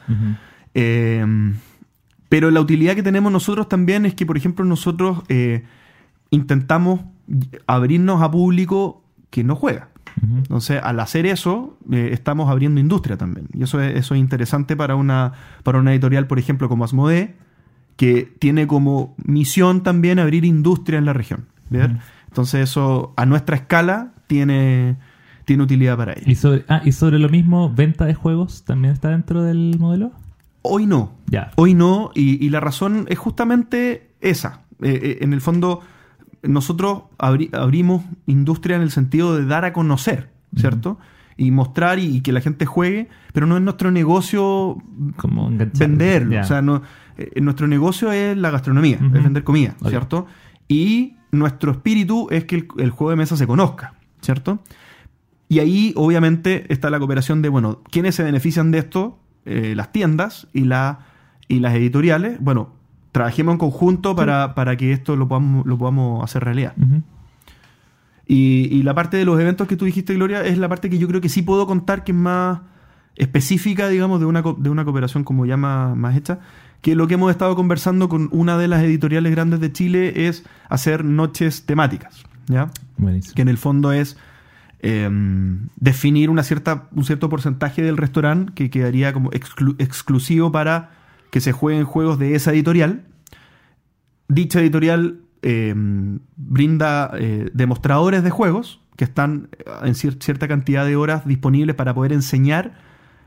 Eh, 0.73 1.23
pero 2.29 2.49
la 2.51 2.59
utilidad 2.61 2.95
que 2.95 3.03
tenemos 3.03 3.31
nosotros 3.31 3.69
también 3.69 4.05
es 4.05 4.15
que, 4.15 4.25
por 4.25 4.35
ejemplo, 4.37 4.65
nosotros 4.65 5.21
eh, 5.29 5.63
intentamos 6.31 7.01
abrirnos 7.67 8.21
a 8.21 8.31
público 8.31 9.03
que 9.29 9.43
no 9.43 9.55
juega. 9.55 9.89
Entonces, 10.21 10.79
al 10.81 10.99
hacer 10.99 11.25
eso, 11.25 11.77
eh, 11.91 12.09
estamos 12.13 12.49
abriendo 12.49 12.79
industria 12.79 13.17
también. 13.17 13.47
Y 13.53 13.63
eso 13.63 13.81
es, 13.81 13.95
eso 13.95 14.15
es 14.15 14.19
interesante 14.19 14.75
para 14.75 14.95
una, 14.95 15.33
para 15.63 15.79
una 15.79 15.91
editorial, 15.91 16.25
por 16.27 16.39
ejemplo, 16.39 16.69
como 16.69 16.85
Asmodee, 16.85 17.35
que 17.97 18.23
tiene 18.39 18.67
como 18.67 19.15
misión 19.17 19.83
también 19.83 20.19
abrir 20.19 20.45
industria 20.45 20.97
en 20.99 21.05
la 21.05 21.13
región. 21.13 21.47
Entonces, 22.27 22.69
eso 22.69 23.13
a 23.17 23.25
nuestra 23.25 23.55
escala 23.57 24.13
tiene, 24.27 24.97
tiene 25.45 25.63
utilidad 25.63 25.97
para 25.97 26.13
ellos. 26.13 26.27
Y 26.27 26.35
sobre, 26.35 26.65
ah, 26.69 26.81
y 26.83 26.91
sobre 26.91 27.19
lo 27.19 27.29
mismo, 27.29 27.73
venta 27.73 28.05
de 28.05 28.13
juegos 28.13 28.63
también 28.63 28.93
está 28.93 29.09
dentro 29.09 29.43
del 29.43 29.77
modelo. 29.79 30.11
Hoy 30.61 30.85
no. 30.85 31.11
Ya. 31.27 31.51
Hoy 31.55 31.73
no, 31.73 32.11
y, 32.15 32.43
y 32.43 32.49
la 32.49 32.59
razón 32.59 33.05
es 33.09 33.19
justamente 33.19 34.11
esa. 34.21 34.61
Eh, 34.81 34.99
eh, 35.01 35.17
en 35.21 35.33
el 35.33 35.41
fondo, 35.41 35.81
nosotros 36.47 37.03
abri- 37.17 37.49
abrimos 37.53 38.03
industria 38.27 38.75
en 38.75 38.81
el 38.81 38.91
sentido 38.91 39.35
de 39.35 39.45
dar 39.45 39.65
a 39.65 39.73
conocer, 39.73 40.29
¿cierto? 40.55 40.97
Y 41.37 41.51
mostrar 41.51 41.99
y, 41.99 42.05
y 42.17 42.21
que 42.21 42.31
la 42.31 42.41
gente 42.41 42.65
juegue, 42.65 43.09
pero 43.33 43.45
no 43.45 43.57
es 43.57 43.61
nuestro 43.61 43.91
negocio 43.91 44.77
Como 45.17 45.49
venderlo. 45.49 46.39
O 46.39 46.43
sea, 46.45 46.61
no, 46.61 46.81
eh, 47.17 47.41
nuestro 47.41 47.67
negocio 47.67 48.11
es 48.11 48.37
la 48.37 48.51
gastronomía, 48.51 48.97
es 48.97 49.23
vender 49.23 49.43
comida. 49.43 49.75
¿cierto? 49.89 50.27
Y 50.67 51.15
nuestro 51.31 51.71
espíritu 51.71 52.27
es 52.31 52.45
que 52.45 52.55
el, 52.55 52.67
el 52.77 52.89
juego 52.89 53.09
de 53.11 53.17
mesa 53.17 53.35
se 53.35 53.45
conozca, 53.45 53.95
¿cierto? 54.21 54.59
Y 55.49 55.59
ahí, 55.59 55.93
obviamente, 55.95 56.65
está 56.73 56.89
la 56.89 56.97
cooperación 56.97 57.41
de, 57.41 57.49
bueno, 57.49 57.81
¿quiénes 57.91 58.15
se 58.15 58.23
benefician 58.23 58.71
de 58.71 58.79
esto? 58.79 59.19
Eh, 59.45 59.73
las 59.75 59.91
tiendas 59.91 60.47
y, 60.53 60.61
la, 60.61 60.99
y 61.47 61.59
las 61.59 61.75
editoriales. 61.75 62.37
Bueno, 62.39 62.74
trabajemos 63.15 63.53
en 63.53 63.59
conjunto 63.59 64.13
para, 64.13 64.53
para 64.55 64.75
que 64.75 64.91
esto 64.91 65.15
lo 65.15 65.25
podamos, 65.29 65.65
lo 65.65 65.77
podamos 65.77 66.21
hacer 66.21 66.43
realidad. 66.43 66.73
Y, 68.27 68.67
y 68.69 68.83
la 68.83 68.93
parte 68.93 69.15
de 69.15 69.23
los 69.23 69.39
eventos 69.39 69.69
que 69.69 69.77
tú 69.77 69.85
dijiste, 69.85 70.13
Gloria, 70.15 70.43
es 70.43 70.57
la 70.57 70.67
parte 70.67 70.89
que 70.89 70.97
yo 70.97 71.07
creo 71.07 71.21
que 71.21 71.29
sí 71.29 71.41
puedo 71.41 71.65
contar 71.65 72.03
que 72.03 72.11
es 72.11 72.17
más 72.17 72.59
específica, 73.15 73.87
digamos, 73.87 74.19
de 74.19 74.25
una, 74.25 74.41
de 74.41 74.69
una 74.69 74.83
cooperación 74.83 75.23
como 75.23 75.45
ya 75.45 75.55
más, 75.55 75.95
más 75.95 76.17
hecha. 76.17 76.39
Que 76.81 76.93
lo 76.93 77.07
que 77.07 77.13
hemos 77.13 77.31
estado 77.31 77.55
conversando 77.55 78.09
con 78.09 78.27
una 78.33 78.57
de 78.57 78.67
las 78.67 78.83
editoriales 78.83 79.31
grandes 79.31 79.61
de 79.61 79.71
Chile 79.71 80.27
es 80.27 80.43
hacer 80.67 81.05
noches 81.05 81.65
temáticas. 81.65 82.25
¿Ya? 82.47 82.69
Buenísimo. 82.97 83.33
que 83.33 83.41
en 83.43 83.47
el 83.47 83.57
fondo 83.57 83.93
es 83.93 84.17
eh, 84.81 85.09
definir 85.77 86.29
una 86.29 86.43
cierta, 86.43 86.89
un 86.91 87.05
cierto 87.05 87.29
porcentaje 87.29 87.81
del 87.81 87.95
restaurante 87.95 88.51
que 88.53 88.69
quedaría 88.69 89.13
como 89.13 89.31
exclu- 89.31 89.75
exclusivo 89.79 90.51
para 90.51 90.89
que 91.35 91.41
se 91.41 91.51
jueguen 91.51 91.83
juegos 91.83 92.17
de 92.17 92.33
esa 92.33 92.53
editorial. 92.53 93.03
Dicha 94.29 94.61
editorial 94.61 95.19
eh, 95.41 95.73
brinda 96.37 97.11
eh, 97.19 97.49
demostradores 97.53 98.23
de 98.23 98.29
juegos 98.29 98.79
que 98.95 99.03
están 99.03 99.49
eh, 99.51 99.65
en 99.83 99.95
cier- 99.95 100.23
cierta 100.23 100.47
cantidad 100.47 100.85
de 100.85 100.95
horas 100.95 101.27
disponibles 101.27 101.75
para 101.75 101.93
poder 101.93 102.13
enseñar 102.13 102.79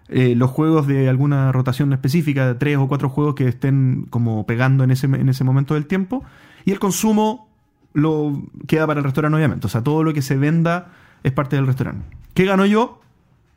los 0.08 0.50
juegos 0.50 0.86
de 0.86 1.06
alguna 1.06 1.52
rotación 1.52 1.92
específica, 1.92 2.46
de 2.46 2.54
tres 2.54 2.78
o 2.78 2.88
cuatro 2.88 3.10
juegos 3.10 3.34
que 3.34 3.46
estén 3.46 4.06
como 4.08 4.46
pegando 4.46 4.82
en 4.82 4.90
ese, 4.90 5.04
en 5.04 5.28
ese 5.28 5.44
momento 5.44 5.74
del 5.74 5.84
tiempo. 5.84 6.24
Y 6.64 6.70
el 6.70 6.78
consumo 6.78 7.50
lo 7.92 8.42
queda 8.66 8.86
para 8.86 9.00
el 9.00 9.04
restaurante, 9.04 9.36
obviamente. 9.36 9.66
O 9.66 9.68
sea, 9.68 9.82
todo 9.82 10.02
lo 10.02 10.14
que 10.14 10.22
se 10.22 10.38
venda 10.38 10.92
es 11.22 11.32
parte 11.32 11.56
del 11.56 11.66
restaurante. 11.66 12.06
¿Qué 12.32 12.46
gano 12.46 12.64
yo? 12.64 13.02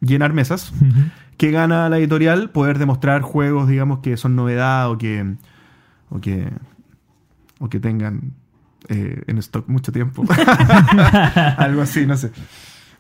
Llenar 0.02 0.34
mesas. 0.34 0.72
Ujú. 0.76 1.00
¿Qué 1.38 1.52
gana 1.52 1.88
la 1.90 1.98
editorial? 1.98 2.50
Poder 2.50 2.78
demostrar 2.80 3.22
juegos, 3.22 3.68
digamos, 3.68 4.00
que 4.00 4.18
son 4.18 4.36
novedad 4.36 4.90
o 4.92 4.98
que. 4.98 5.36
o 6.10 6.20
que. 6.20 6.50
o 7.60 7.70
que 7.70 7.80
tengan 7.80 8.34
eh, 8.90 9.24
en 9.28 9.38
stock 9.38 9.68
mucho 9.70 9.92
tiempo. 9.92 10.24
Algo 11.58 11.82
así, 11.84 12.06
no 12.06 12.18
sé. 12.18 12.32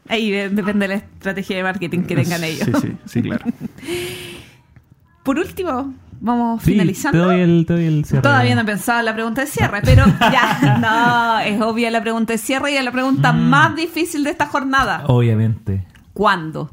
Ahí 0.10 0.32
de- 0.32 0.50
depende 0.50 0.88
de 0.88 0.96
la 0.96 0.96
estrategia 0.96 1.58
de 1.58 1.64
marketing 1.64 2.02
que 2.04 2.16
tengan 2.16 2.44
ellos. 2.44 2.66
Sí, 2.66 2.74
sí, 2.82 2.98
sí, 3.06 3.22
claro. 3.22 3.46
Por 5.24 5.38
último, 5.38 5.94
vamos 6.20 6.64
Sí, 6.64 6.72
finalizando. 6.72 7.20
Te 7.20 7.26
doy 7.26 7.42
el, 7.42 7.66
te 7.68 7.74
doy 7.74 7.86
el 7.86 8.06
cierre. 8.06 8.24
Todavía 8.24 8.56
no 8.56 8.62
he 8.62 8.66
pensado 8.66 9.00
en 9.00 9.06
la 9.06 9.14
pregunta 9.14 9.42
de 9.42 9.48
cierre, 9.48 9.82
pero 9.84 10.04
ya, 10.20 10.78
no, 10.80 11.40
es 11.40 11.62
obvia 11.62 11.92
la 11.92 12.02
pregunta 12.02 12.34
de 12.34 12.40
cierre 12.40 12.72
y 12.72 12.76
es 12.78 12.84
la 12.84 12.92
pregunta 12.92 13.32
Mm. 13.32 13.50
más 13.50 13.76
difícil 13.76 14.24
de 14.24 14.32
esta 14.32 14.48
jornada. 14.48 15.04
Obviamente. 15.08 15.86
¿Cuándo? 16.14 16.70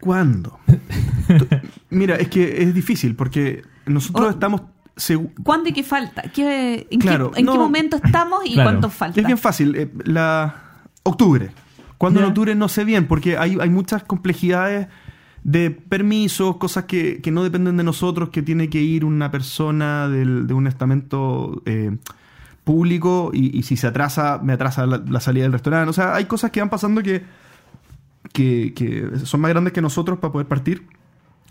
¿Cuándo? 0.00 0.58
Mira, 1.90 2.16
es 2.16 2.28
que 2.28 2.62
es 2.62 2.74
difícil 2.74 3.14
porque 3.16 3.62
nosotros 3.86 4.26
Oh. 4.26 4.30
estamos. 4.30 4.62
¿Cuándo 5.42 5.68
y 5.68 5.72
qué 5.72 5.82
falta? 5.82 6.22
¿Qué, 6.32 6.86
¿En, 6.90 7.00
Claro, 7.00 7.32
qué, 7.32 7.40
en 7.40 7.46
momento 7.46 7.96
estamos 8.02 8.40
y 8.44 8.54
Claro. 8.54 8.70
cuánto 8.70 8.90
falta? 8.90 9.18
Es 9.20 9.26
bien 9.26 9.38
fácil. 9.38 9.74
eh, 9.74 9.90
la 10.04 10.82
octubre. 11.02 11.50
Cuando 11.98 12.20
en 12.20 12.26
Ya. 12.26 12.28
octubre 12.28 12.54
no 12.54 12.68
sé 12.68 12.84
bien, 12.84 13.06
porque 13.08 13.36
hay, 13.36 13.56
hay 13.60 13.70
muchas 13.70 14.04
complejidades 14.04 14.86
de 15.42 15.70
permisos, 15.70 16.56
cosas 16.58 16.84
que, 16.84 17.20
que 17.22 17.30
no 17.30 17.42
dependen 17.42 17.76
de 17.76 17.82
nosotros, 17.84 18.28
que 18.30 18.42
tiene 18.42 18.68
que 18.70 18.80
ir 18.82 19.04
una 19.04 19.30
persona 19.30 20.08
del- 20.08 20.46
de 20.46 20.54
un 20.54 20.66
estamento 20.66 21.62
eh, 21.66 21.96
público 22.64 23.30
y, 23.32 23.62
si 23.62 23.76
se 23.76 23.86
atrasa, 23.86 24.40
me 24.42 24.54
atrasa 24.54 24.86
la, 24.86 25.20
salida 25.20 25.44
del 25.44 25.52
restaurante. 25.52 25.90
O 25.90 25.92
sea, 25.92 26.14
hay 26.14 26.24
cosas 26.24 26.50
que 26.50 26.60
van 26.60 26.70
pasando 26.70 27.02
que, 27.02 27.24
que, 28.32 29.10
son 29.24 29.40
más 29.40 29.50
grandes 29.50 29.72
que 29.72 29.82
nosotros 29.82 30.18
para 30.18 30.32
poder 30.32 30.48
partir, 30.48 30.86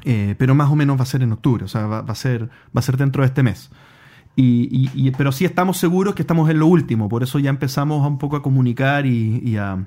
eh, 0.03 0.36
pero 0.38 0.55
más 0.55 0.70
o 0.70 0.76
menos 0.76 0.97
va 0.97 1.03
a 1.03 1.05
ser 1.05 1.22
en 1.22 1.32
octubre, 1.32 1.64
o 1.64 1.68
sea, 1.68 1.86
va, 1.86 1.99
a, 1.99 2.16
ser, 2.16 2.45
va 2.45 2.80
a 2.80 2.82
ser 2.82 2.97
dentro 2.97 3.22
de 3.24 3.28
este 3.28 3.43
mes. 3.43 3.70
Y, 4.36 4.68
y- 4.72 5.07
y- 5.07 5.11
pero 5.11 5.32
sí 5.32 5.45
estamos 5.45 5.78
seguros 5.78 6.16
que 6.16 6.24
estamos 6.24 6.49
en 6.49 6.57
lo 6.59 6.66
último, 6.66 7.07
por 7.07 7.22
eso 7.22 7.38
ya 7.38 7.51
empezamos 7.51 8.05
un 8.05 8.18
poco 8.18 8.36
a 8.36 8.41
comunicar 8.41 9.05
y 9.05 9.55
a, 9.57 9.78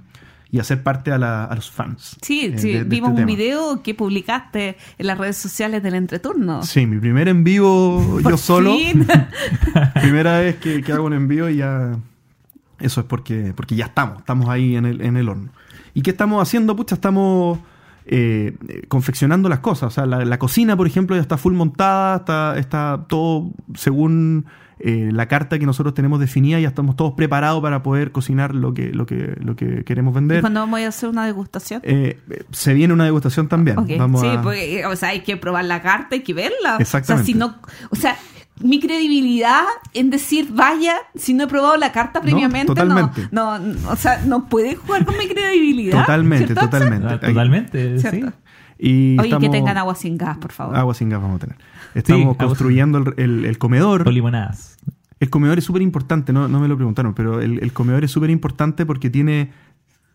y 0.50 0.58
hacer 0.60 0.82
parte 0.82 1.10
a, 1.12 1.18
la- 1.18 1.44
a 1.44 1.54
los 1.54 1.70
fans. 1.70 2.16
Sí, 2.22 2.52
eh, 2.54 2.58
sí, 2.58 2.72
de- 2.72 2.78
de 2.78 2.84
vimos 2.84 3.10
este 3.10 3.22
un 3.22 3.26
tema. 3.26 3.36
video 3.38 3.82
que 3.82 3.94
publicaste 3.94 4.76
en 4.98 5.06
las 5.06 5.18
redes 5.18 5.36
sociales 5.36 5.82
del 5.82 5.94
entreturno. 5.94 6.62
Sí, 6.62 6.86
mi 6.86 6.98
primer 6.98 7.28
en 7.28 7.42
vivo 7.44 8.20
yo 8.28 8.36
solo. 8.36 8.74
Primera 10.00 10.38
vez 10.40 10.56
que, 10.56 10.82
que 10.82 10.92
hago 10.92 11.04
un 11.06 11.12
envío 11.14 11.48
y 11.48 11.56
ya. 11.56 11.96
Eso 12.78 13.00
es 13.00 13.06
porque, 13.06 13.52
porque 13.56 13.74
ya 13.74 13.86
estamos, 13.86 14.18
estamos 14.18 14.48
ahí 14.48 14.76
en 14.76 14.84
el, 14.84 15.00
en 15.00 15.16
el 15.16 15.28
horno. 15.28 15.50
¿Y 15.94 16.02
qué 16.02 16.10
estamos 16.10 16.42
haciendo? 16.42 16.76
Pucha, 16.76 16.94
estamos 16.94 17.58
eh, 18.04 18.54
eh, 18.68 18.82
confeccionando 18.88 19.48
las 19.48 19.60
cosas. 19.60 19.88
O 19.88 19.90
sea, 19.90 20.04
la, 20.06 20.24
la 20.26 20.38
cocina, 20.38 20.76
por 20.76 20.86
ejemplo, 20.86 21.16
ya 21.16 21.22
está 21.22 21.38
full 21.38 21.54
montada, 21.54 22.16
está, 22.18 22.58
está 22.58 23.06
todo 23.08 23.50
según 23.74 24.44
eh, 24.78 25.08
la 25.12 25.26
carta 25.26 25.58
que 25.58 25.64
nosotros 25.66 25.94
tenemos 25.94 26.20
definida, 26.20 26.60
ya 26.60 26.68
estamos 26.68 26.96
todos 26.96 27.14
preparados 27.14 27.62
para 27.62 27.82
poder 27.82 28.12
cocinar 28.12 28.54
lo 28.54 28.74
que, 28.74 28.90
lo 28.92 29.06
que, 29.06 29.34
lo 29.40 29.56
que 29.56 29.84
queremos 29.84 30.14
vender. 30.14 30.42
¿Cuándo 30.42 30.60
vamos 30.60 30.80
a 30.80 30.88
hacer 30.88 31.08
una 31.08 31.24
degustación? 31.24 31.80
Eh, 31.84 32.20
eh, 32.30 32.44
se 32.52 32.74
viene 32.74 32.92
una 32.92 33.04
degustación 33.04 33.48
también. 33.48 33.78
Ok, 33.78 33.90
Vamos 33.98 34.20
sí, 34.20 34.26
a- 34.28 34.42
porque, 34.42 34.84
o 34.86 34.94
sea, 34.96 35.10
hay 35.10 35.20
que 35.20 35.36
probar 35.36 35.64
la 35.64 35.80
carta, 35.82 36.08
hay 36.16 36.22
que 36.22 36.34
verla. 36.34 36.76
Exactamente. 36.78 37.22
O 37.22 37.24
sea, 37.24 37.32
si 37.32 37.34
no, 37.34 37.56
o 37.90 37.96
sea, 37.96 38.16
mi 38.60 38.80
credibilidad 38.80 39.64
en 39.94 40.10
decir 40.10 40.48
vaya, 40.52 40.94
si 41.14 41.34
no 41.34 41.44
he 41.44 41.46
probado 41.46 41.76
la 41.76 41.92
carta 41.92 42.20
previamente, 42.20 42.68
no, 42.68 42.74
totalmente. 42.74 43.28
no, 43.30 43.58
no, 43.58 43.90
o 43.90 43.96
sea, 43.96 44.22
no 44.26 44.46
puede 44.48 44.76
jugar 44.76 45.04
con 45.04 45.16
mi 45.18 45.26
credibilidad. 45.28 46.00
Totalmente, 46.06 46.54
totalmente. 46.54 47.06
Ah, 47.06 47.20
Totalmente, 47.20 47.98
sí. 47.98 48.24
Y 48.78 49.18
Oye, 49.18 49.38
que 49.38 49.48
tengan 49.48 49.78
agua 49.78 49.94
sin 49.94 50.18
gas, 50.18 50.36
por 50.38 50.52
favor. 50.52 50.76
Agua 50.76 50.92
sin 50.94 51.08
gas 51.08 51.20
vamos 51.22 51.36
a 51.36 51.46
tener. 51.46 51.56
Estamos 51.98 52.36
construyendo 52.36 52.98
el, 52.98 53.14
el- 53.16 53.44
el 53.44 53.58
comedor. 53.58 54.06
O 54.06 54.10
limonadas. 54.10 54.76
El 55.18 55.30
comedor 55.30 55.56
es 55.58 55.64
súper 55.64 55.80
importante, 55.82 56.32
no, 56.32 56.46
no 56.46 56.60
me 56.60 56.68
lo 56.68 56.76
preguntaron, 56.76 57.14
pero 57.14 57.40
el, 57.40 57.58
el 57.62 57.72
comedor 57.72 58.04
es 58.04 58.10
súper 58.10 58.28
importante 58.30 58.84
porque 58.84 59.08
tiene, 59.08 59.50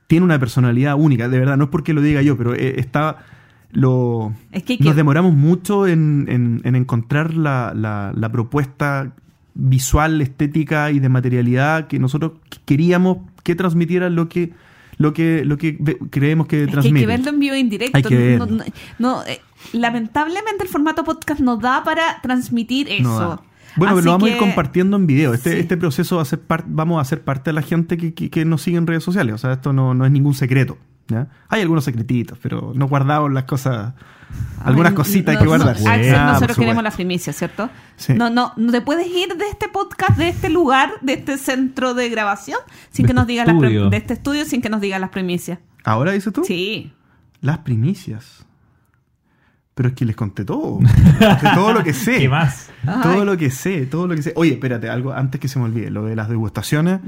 tiene 0.08 0.24
una 0.26 0.38
personalidad 0.40 0.96
única, 0.96 1.28
de 1.28 1.40
verdad, 1.40 1.58
no 1.58 1.64
es 1.66 1.70
porque 1.72 1.94
lo 1.94 2.02
diga 2.02 2.22
yo, 2.22 2.38
pero 2.38 2.54
eh, 2.54 2.76
está... 2.78 3.18
Lo, 3.74 4.34
Es 4.52 4.64
que 4.64 4.78
Nos 4.82 4.96
demoramos 4.98 5.34
mucho 5.34 5.88
en, 5.88 6.26
en- 6.30 6.62
en 6.66 6.76
encontrar 6.76 7.34
la, 7.34 7.74
la- 7.74 8.12
la 8.16 8.30
propuesta 8.32 9.14
visual, 9.54 10.22
estética 10.22 10.92
y 10.92 11.00
de 11.00 11.10
materialidad 11.10 11.88
que 11.88 11.98
nosotros 11.98 12.34
queríamos 12.66 13.18
que 13.44 13.56
transmitiera 13.56 14.10
lo 14.10 14.28
que, 14.30 14.52
lo 14.98 15.14
que, 15.14 15.44
lo 15.46 15.58
que 15.58 15.78
creemos 16.10 16.48
que 16.48 16.58
Es 16.64 16.68
que 16.68 16.70
hay 16.70 16.74
transmite. 16.74 17.00
que 17.00 17.06
verlo 17.08 17.30
en 17.30 17.40
vivo 17.40 17.56
e 17.56 17.60
indirecto. 17.60 17.98
Hay 17.98 18.04
que 18.04 18.38
No- 18.38 18.46
verlo. 18.46 18.58
no- 18.58 18.64
no, 19.00 19.24
eh, 19.26 19.40
lamentablemente 19.74 20.64
el 20.64 20.70
formato 20.70 21.04
podcast 21.04 21.40
no 21.42 21.58
da 21.58 21.84
para 21.84 22.22
transmitir 22.22 22.90
eso. 22.90 23.04
No. 23.10 23.52
Bueno, 23.78 23.96
pero 23.96 23.98
Así 24.00 24.06
lo 24.06 24.12
vamos 24.12 24.30
a 24.30 24.32
ir 24.34 24.38
compartiendo 24.38 24.98
en 24.98 25.08
video. 25.08 25.34
Este, 25.34 25.54
Sí. 25.54 25.60
este 25.60 25.78
proceso 25.78 26.18
va 26.18 26.24
a 26.24 26.26
ser 26.26 26.42
vamos 26.68 27.00
a 27.02 27.06
ser 27.06 27.24
parte 27.24 27.52
de 27.52 27.54
la 27.54 27.62
gente 27.62 27.96
que, 27.98 28.14
que- 28.14 28.30
que 28.30 28.44
nos 28.44 28.62
sigue 28.62 28.78
en 28.78 28.86
redes 28.86 29.04
sociales. 29.04 29.34
O 29.36 29.38
sea, 29.38 29.54
esto 29.54 29.72
no, 29.72 29.94
no 29.94 30.06
es 30.06 30.12
ningún 30.12 30.34
secreto. 30.34 30.78
¿ya? 31.08 31.28
Hay 31.50 31.62
algunos 31.62 31.84
secretitos, 31.86 32.38
pero 32.42 32.72
no 32.76 32.88
guardamos 32.88 33.32
las 33.32 33.44
cosas. 33.46 33.94
Algunas 34.64 34.92
Ay, 34.92 34.96
cositas 34.96 35.30
hay 35.30 35.36
no, 35.36 35.40
que 35.40 35.58
no, 35.58 35.64
guardar. 35.66 35.76
Axel, 35.76 36.16
Ah, 36.16 36.32
nosotros 36.34 36.58
queremos 36.58 36.84
la 36.84 36.92
primicia, 36.92 37.34
¿cierto? 37.34 37.70
Sí. 37.98 38.14
No, 38.14 38.30
no, 38.30 38.54
no 38.56 38.72
te 38.72 38.82
puedes 38.82 39.08
ir 39.08 39.36
de 39.36 39.46
este 39.50 39.68
podcast, 39.70 40.18
de 40.18 40.30
este 40.30 40.50
lugar, 40.50 40.92
de 41.02 41.14
este 41.14 41.38
centro 41.38 41.94
de 41.94 42.08
grabación, 42.10 42.60
sin 42.92 43.04
De 43.04 43.08
que 43.08 43.14
nos 43.14 43.24
este 43.24 43.32
digas 43.34 43.48
las 43.48 43.92
de 43.92 43.98
este 43.98 44.14
estudio, 44.14 44.46
sin 44.46 44.62
que 44.62 44.70
nos 44.70 44.80
digas 44.80 45.02
las 45.02 45.10
primicias. 45.10 45.60
¿Ahora 45.84 46.12
dices 46.12 46.32
tú? 46.32 46.44
Sí. 46.46 46.94
Las 47.42 47.60
primicias. 47.60 48.46
Pero 49.82 49.90
es 49.90 49.96
que 49.96 50.06
les 50.06 50.16
conté 50.16 50.46
todo. 50.46 50.78
Conté 51.20 51.48
todo 51.56 51.74
lo 51.74 51.84
que 51.84 51.92
sé. 51.92 52.20
¿Qué 52.20 52.30
más? 52.30 52.70
Todo 52.86 53.14
Ay. 53.22 53.26
lo 53.26 53.36
que 53.36 53.50
sé, 53.50 53.88
todo 53.88 54.06
lo 54.06 54.14
que 54.16 54.22
sé. 54.22 54.32
Oye, 54.36 54.52
espérate, 54.52 54.92
algo 54.92 55.12
antes 55.12 55.42
que 55.42 55.48
se 55.48 55.58
me 55.58 55.66
olvide, 55.66 55.90
lo 55.90 56.06
de 56.06 56.16
las 56.16 56.30
degustaciones. 56.30 57.00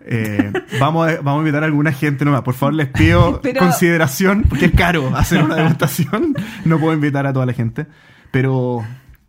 Eh, 0.00 0.52
vamos, 0.80 1.06
a, 1.08 1.14
vamos 1.18 1.36
a 1.36 1.38
invitar 1.38 1.62
a 1.62 1.66
alguna 1.66 1.92
gente 1.92 2.24
nueva. 2.24 2.42
Por 2.42 2.54
favor, 2.54 2.74
les 2.74 2.88
pido 2.88 3.40
Pero- 3.44 3.60
consideración, 3.60 4.42
porque 4.48 4.64
es 4.64 4.72
caro 4.72 5.14
hacer 5.14 5.44
una 5.44 5.54
degustación. 5.54 6.34
No 6.64 6.80
puedo 6.80 6.94
invitar 6.94 7.28
a 7.28 7.32
toda 7.32 7.46
la 7.46 7.52
gente. 7.52 7.86
Pero, 8.32 8.84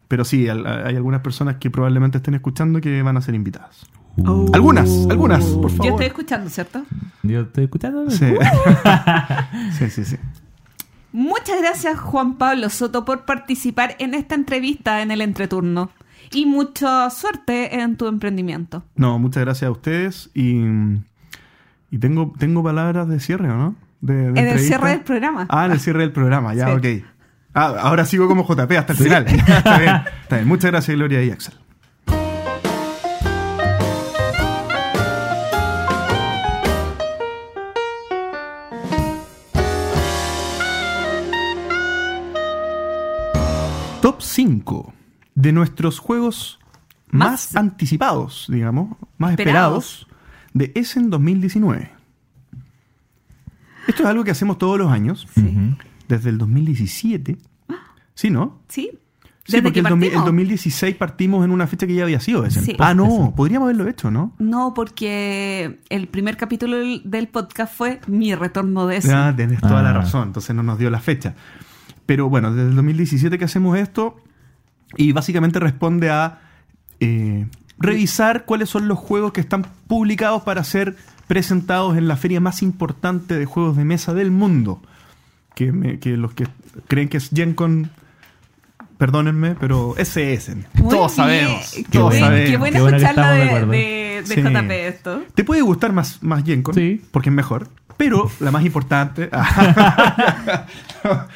pero 0.07 0.25
sí, 0.25 0.49
hay 0.49 0.95
algunas 0.95 1.21
personas 1.21 1.57
que 1.57 1.69
probablemente 1.69 2.17
estén 2.17 2.33
escuchando 2.33 2.81
que 2.81 3.03
van 3.03 3.15
a 3.17 3.21
ser 3.21 3.35
invitadas. 3.35 3.85
Uh, 4.17 4.49
Algunas, 4.55 4.89
algunas, 5.07 5.45
por 5.45 5.69
favor. 5.69 5.85
Yo 5.85 5.91
estoy 5.91 6.07
escuchando, 6.07 6.49
¿cierto? 6.49 6.81
Yo 7.21 7.41
estoy 7.41 7.65
escuchando. 7.65 8.09
Sí. 8.09 8.25
sí, 9.77 9.87
sí, 9.91 10.03
sí. 10.03 10.15
Muchas 11.11 11.59
gracias, 11.61 11.99
Juan 11.99 12.35
Pablo 12.35 12.69
Soto, 12.69 13.05
por 13.05 13.25
participar 13.25 13.95
en 13.99 14.13
esta 14.13 14.35
entrevista 14.35 15.01
en 15.01 15.11
el 15.11 15.21
entreturno. 15.21 15.89
Y 16.31 16.45
mucha 16.45 17.09
suerte 17.09 17.79
en 17.79 17.95
tu 17.95 18.07
emprendimiento. 18.07 18.83
No, 18.95 19.17
muchas 19.17 19.43
gracias 19.45 19.69
a 19.69 19.71
ustedes. 19.71 20.29
Y, 20.33 20.61
y 21.89 21.97
tengo, 21.99 22.33
tengo 22.37 22.61
palabras 22.63 23.07
de 23.07 23.19
cierre, 23.21 23.49
¿o 23.49 23.55
no? 23.57 23.75
De- 24.01 24.31
de 24.33 24.39
En 24.41 24.47
el 24.47 24.59
cierre 24.59 24.89
del 24.89 25.01
programa. 25.01 25.47
Ah, 25.49 25.65
en 25.65 25.71
el 25.71 25.79
cierre 25.79 26.01
del 26.01 26.11
programa, 26.11 26.53
ya, 26.53 26.65
Sí. 26.67 26.71
ok. 26.99 27.05
Ah, 27.53 27.75
ahora 27.81 28.05
sigo 28.05 28.27
como 28.27 28.43
JP 28.45 28.71
hasta 28.77 28.93
el 28.93 28.99
final. 28.99 29.25
está, 29.47 29.79
bien, 29.79 29.95
está 30.23 30.35
bien. 30.35 30.47
Muchas 30.47 30.69
gracias, 30.71 30.95
Gloria 30.97 31.23
y 31.23 31.31
Axel. 31.31 31.53
Top 44.17 44.23
5 44.23 44.93
de 45.35 45.51
nuestros 45.51 45.99
juegos 45.99 46.57
más, 47.11 47.53
Más- 47.53 47.55
anticipados, 47.55 48.47
digamos, 48.49 48.97
más 49.19 49.31
Esperados. 49.31 49.99
esperados, 50.01 50.07
de 50.53 50.71
Essen 50.73 51.11
2019. 51.11 51.91
Esto 53.87 54.01
es 54.03 54.09
algo 54.09 54.23
que 54.23 54.31
hacemos 54.31 54.57
todos 54.57 54.79
los 54.79 54.91
años, 54.91 55.27
Ujú. 55.37 55.77
desde 56.07 56.31
el 56.31 56.39
2017. 56.39 57.37
¿Sí, 58.15 58.31
no? 58.31 58.59
Sí. 58.69 58.89
Sí, 59.45 59.53
Desde 59.53 59.61
porque 59.61 59.73
que 59.75 59.79
el, 59.81 59.83
2000 59.91 60.07
el 60.07 60.13
partimos. 60.15 60.25
2016 60.25 60.95
partimos 60.95 61.45
en 61.45 61.51
una 61.51 61.67
fecha 61.67 61.85
que 61.85 61.93
ya 61.93 62.03
había 62.03 62.19
sido 62.19 62.43
Essen. 62.43 62.65
Sí. 62.65 62.75
Ah, 62.79 62.95
no, 62.95 63.33
podríamos 63.35 63.67
haberlo 63.67 63.87
hecho, 63.87 64.09
¿no? 64.09 64.33
No, 64.39 64.73
porque 64.73 65.79
el 65.89 66.07
primer 66.07 66.35
capítulo 66.37 66.77
del, 66.77 67.27
podcast 67.27 67.71
fue 67.73 68.01
mi 68.07 68.33
retorno 68.33 68.87
de 68.87 68.97
eso. 68.97 69.09
Ah, 69.15 69.31
tienes 69.35 69.61
toda 69.61 69.83
la 69.83 69.91
Ah. 69.91 69.93
razón, 69.93 70.29
entonces 70.29 70.55
no 70.55 70.63
nos 70.63 70.79
dio 70.79 70.89
la 70.89 70.99
fecha. 70.99 71.35
Pero 72.07 72.27
bueno, 72.29 72.51
desde 72.51 72.69
el 72.69 72.75
2017 72.75 73.37
que 73.37 73.45
hacemos 73.45 73.77
esto 73.77 74.15
y 74.95 75.11
básicamente 75.11 75.59
responde 75.59 76.09
a 76.09 76.39
eh, 76.99 77.45
revisar 77.77 78.45
cuáles 78.45 78.69
son 78.69 78.87
los 78.87 78.97
juegos 78.97 79.33
que 79.33 79.41
están 79.41 79.67
publicados 79.87 80.41
para 80.41 80.63
ser 80.63 80.95
presentados 81.27 81.95
en 81.97 82.07
la 82.07 82.15
feria 82.15 82.39
más 82.39 82.63
importante 82.63 83.37
de 83.37 83.45
juegos 83.45 83.77
de 83.77 83.85
mesa 83.85 84.13
del 84.15 84.31
mundo. 84.31 84.81
Que, 85.53 85.71
me- 85.71 85.99
que 85.99 86.17
los 86.17 86.33
que 86.33 86.47
creen 86.87 87.09
que 87.09 87.17
es 87.17 87.29
Gen 87.33 87.53
Con, 87.53 87.89
perdónenme, 88.97 89.55
pero 89.55 89.95
ese 89.97 90.33
es. 90.33 90.45
Todos 90.77 91.15
bien. 91.15 91.15
sabemos. 91.15 91.71
Qué, 91.73 91.83
Todos 91.91 92.15
sabemos. 92.15 92.49
qué 92.49 92.57
bueno 92.57 92.77
Qué 92.77 92.83
de 92.83 92.89
de. 93.45 94.06
De, 94.23 94.35
de 94.35 94.35
Sí. 94.35 94.41
JP 94.41 94.71
esto. 94.87 95.23
Te 95.35 95.43
puede 95.43 95.61
gustar 95.61 95.93
más, 95.93 96.21
más 96.23 96.43
Gen 96.43 96.63
Con, 96.63 96.73
Sí. 96.73 97.01
porque 97.11 97.29
es 97.29 97.35
mejor. 97.35 97.69
Pero 97.97 98.29
la 98.39 98.51
más 98.51 98.63
importante. 98.63 99.29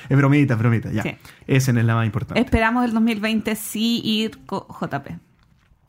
es 0.10 0.18
bromita, 0.18 0.54
es 0.54 0.60
bromita, 0.60 0.92
ya. 0.92 1.04
Sí. 1.04 1.16
Esa 1.48 1.72
es 1.72 1.86
la 1.86 1.96
más 1.96 2.06
importante. 2.06 2.40
Esperamos 2.42 2.86
el 2.86 2.94
2020 2.94 3.56
sí 3.56 4.02
ir 4.04 4.40
con 4.46 4.62
JP. 4.68 5.08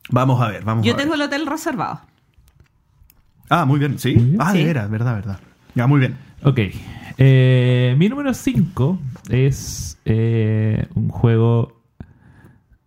Vamos 0.09 0.41
a 0.41 0.49
ver, 0.49 0.63
vamos 0.63 0.85
Yo 0.85 0.93
a 0.93 0.95
ver. 0.95 1.03
tengo 1.03 1.15
el 1.15 1.21
hotel 1.21 1.45
reservado. 1.45 2.01
Ah, 3.49 3.65
muy 3.65 3.79
bien, 3.79 3.99
¿sí? 3.99 4.15
Muy 4.15 4.25
bien. 4.31 4.37
Ah, 4.41 4.53
de 4.53 4.59
Sí. 4.59 4.65
veras, 4.65 4.89
verdad, 4.89 5.15
verdad. 5.15 5.39
Ya, 5.75 5.87
muy 5.87 5.99
bien. 5.99 6.17
Ok. 6.43 6.59
Eh, 7.17 7.95
mi 7.97 8.09
número 8.09 8.33
5 8.33 8.99
es 9.29 9.97
eh, 10.05 10.87
un 10.95 11.09
juego 11.09 11.81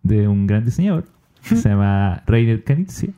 de 0.03 0.27
un 0.27 0.45
gran 0.47 0.65
diseñador 0.65 1.05
que 1.47 1.55
se 1.55 1.69
llama 1.69 2.23
Reiner 2.27 2.63
Knizia 2.63 3.09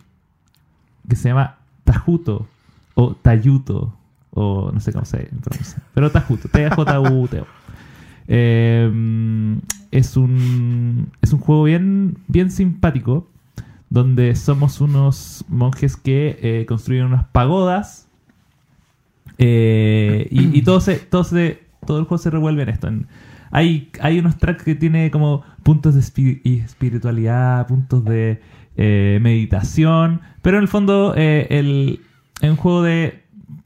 que 1.10 1.16
se 1.16 1.30
llama 1.30 1.57
Tajuto 1.84 2.47
o 2.95 3.16
Tayuto 3.16 3.93
o 4.32 4.72
no 4.72 4.80
sé 4.80 4.93
cómo 4.93 5.05
se 5.05 5.30
pronuncia. 5.43 5.82
Pero 5.93 6.12
Tajuto, 6.12 6.47
T-A-J-U-T-O. 6.49 7.45
Eh, 8.32 9.57
es 9.89 10.16
un 10.16 11.12
es 11.20 11.34
un 11.34 11.39
juego 11.39 11.64
bien 11.64 12.20
bien 12.28 12.51
simpático 12.51 13.28
donde 13.89 14.36
somos 14.36 14.82
unos 14.82 15.43
monjes 15.47 15.97
que 15.97 16.38
eh, 16.43 16.66
construyen 16.68 17.05
unas 17.05 17.26
pagodas 17.26 18.07
eh, 19.39 20.28
y, 20.30 20.55
y 20.55 20.62
todo 20.62 20.80
se, 20.82 20.97
todo 20.97 21.28
el 21.32 22.05
juego 22.05 22.18
se 22.18 22.30
revuelve 22.30 22.64
en 22.64 22.70
esto. 22.70 22.89
Hay, 23.51 23.89
hay 24.01 24.20
unos 24.20 24.38
tracks 24.38 24.64
que 24.64 24.76
tiene 24.76 25.10
como 25.10 25.43
puntos 25.64 25.95
de 25.95 26.01
espiritualidad, 26.01 27.66
puntos 27.68 28.03
de 28.05 28.41
eh, 28.78 29.20
meditación, 29.22 30.22
pero 30.42 30.58
en 30.58 30.64
el 30.64 30.68
fondo 30.68 31.14
eh, 31.16 31.48
el, 31.50 32.00
juego 32.58 32.84
de 32.84 33.24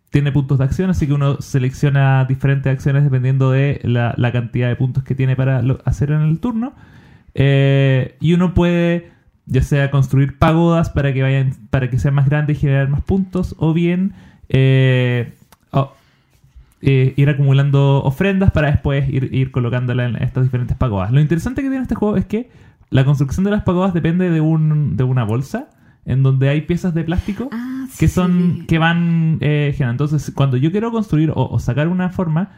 tiene 0.09 0.31
puntos 0.31 0.59
de 0.59 0.65
acción, 0.65 0.89
así 0.89 1.07
que 1.07 1.13
uno 1.13 1.41
selecciona 1.41 2.25
diferentes 2.25 2.71
acciones 2.71 3.03
dependiendo 3.03 3.51
de 3.51 3.79
la, 3.83 4.15
cantidad 4.31 4.69
de 4.69 4.75
puntos 4.75 5.03
que 5.03 5.15
tiene 5.15 5.35
para 5.35 5.63
hacer 5.85 6.11
en 6.11 6.21
el 6.21 6.39
turno. 6.39 6.73
Eh, 7.33 8.15
y 8.19 8.33
uno 8.33 8.53
puede 8.53 9.13
ya 9.45 9.61
sea 9.61 9.91
construir 9.91 10.37
pagodas 10.37 10.89
para 10.89 11.13
que 11.13 11.21
vayan 11.21 11.55
para 11.69 11.89
que 11.89 11.99
sean 11.99 12.13
más 12.13 12.29
grandes 12.29 12.57
y 12.57 12.61
generar 12.61 12.89
más 12.89 13.01
puntos 13.01 13.55
o 13.57 13.73
bien 13.73 14.13
eh, 14.49 15.33
eh, 16.85 17.13
ir 17.15 17.29
acumulando 17.29 18.03
ofrendas 18.03 18.51
para 18.51 18.69
después 18.69 19.07
ir, 19.07 19.33
ir 19.33 19.51
colocándolas 19.51 20.09
en 20.09 20.21
estas 20.21 20.43
diferentes 20.43 20.75
pagodas 20.75 21.11
lo 21.11 21.19
interesante 21.19 21.61
que 21.61 21.69
tiene 21.69 21.81
este 21.81 21.95
juego 21.95 22.17
es 22.17 22.25
que 22.25 22.49
la 22.93 23.05
construcción 23.05 23.43
de 23.43 23.51
las 23.51 23.63
pagodas 23.63 23.93
depende 23.93 24.29
de, 24.29 24.39
un, 24.41 24.95
de 24.95 25.03
una 25.03 25.23
bolsa 25.23 25.69
en 26.05 26.21
donde 26.23 26.49
hay 26.49 26.61
piezas 26.61 26.93
de 26.93 27.03
plástico 27.03 27.49
Ah, 27.51 27.85
que 27.99 28.07
sí. 28.07 28.13
son 28.13 28.65
que 28.67 28.77
van 28.77 29.37
eh, 29.41 29.73
generando. 29.75 30.03
Entonces, 30.05 30.31
cuando 30.35 30.57
yo 30.57 30.71
quiero 30.71 30.91
construir 30.91 31.31
o, 31.31 31.47
o 31.49 31.59
sacar 31.59 31.87
una 31.87 32.09
forma, 32.09 32.49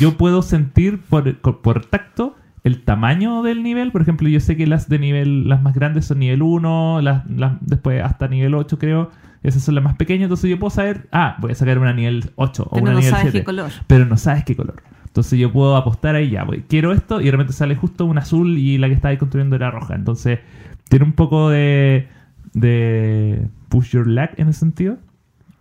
yo 0.00 0.16
puedo 0.16 0.42
sentir 0.42 1.00
por, 1.00 1.38
por 1.60 1.84
tacto 1.86 2.36
el 2.62 2.82
tamaño 2.82 3.42
del 3.42 3.62
nivel. 3.62 3.92
Por 3.92 4.00
ejemplo, 4.02 4.28
yo 4.28 4.40
sé 4.40 4.56
que 4.56 4.66
las 4.66 4.88
de 4.88 4.98
nivel, 4.98 5.48
las 5.48 5.60
más 5.62 5.74
grandes 5.74 6.06
son 6.06 6.20
nivel 6.20 6.40
1, 6.42 7.00
las, 7.02 7.28
las- 7.30 7.58
después 7.60 8.02
hasta 8.02 8.28
nivel 8.28 8.54
8 8.54 8.78
creo. 8.78 9.10
Esas 9.42 9.62
son 9.62 9.74
las 9.74 9.84
más 9.84 9.96
pequeñas. 9.96 10.24
Entonces 10.24 10.48
yo 10.48 10.58
puedo 10.58 10.70
saber, 10.70 11.06
ah, 11.12 11.36
voy 11.40 11.52
a 11.52 11.54
sacar 11.54 11.78
una 11.78 11.92
nivel 11.92 12.30
8 12.36 12.62
o 12.62 12.70
Pero 12.70 12.82
una 12.84 12.92
no 12.92 12.98
nivel 13.00 13.10
sabes 13.12 13.32
7. 13.32 13.38
qué 13.40 13.44
color. 13.44 13.70
Pero 13.86 14.06
no 14.06 14.16
sabes 14.16 14.44
qué 14.44 14.56
color. 14.56 14.82
Entonces 15.14 15.38
yo 15.38 15.52
puedo 15.52 15.76
apostar 15.76 16.16
ahí 16.16 16.30
ya, 16.30 16.42
voy, 16.42 16.64
quiero 16.68 16.92
esto 16.92 17.20
y 17.20 17.26
de 17.26 17.30
repente 17.30 17.52
sale 17.52 17.76
justo 17.76 18.04
un 18.04 18.18
azul 18.18 18.58
y 18.58 18.78
la 18.78 18.88
que 18.88 18.94
estaba 18.94 19.10
ahí 19.12 19.16
construyendo 19.16 19.54
era 19.54 19.70
roja. 19.70 19.94
Entonces 19.94 20.40
tiene 20.88 21.04
un 21.04 21.12
poco 21.12 21.50
de, 21.50 22.08
de 22.52 23.46
push 23.68 23.90
your 23.92 24.08
luck 24.08 24.30
en 24.38 24.48
ese 24.48 24.58
sentido. 24.58 24.98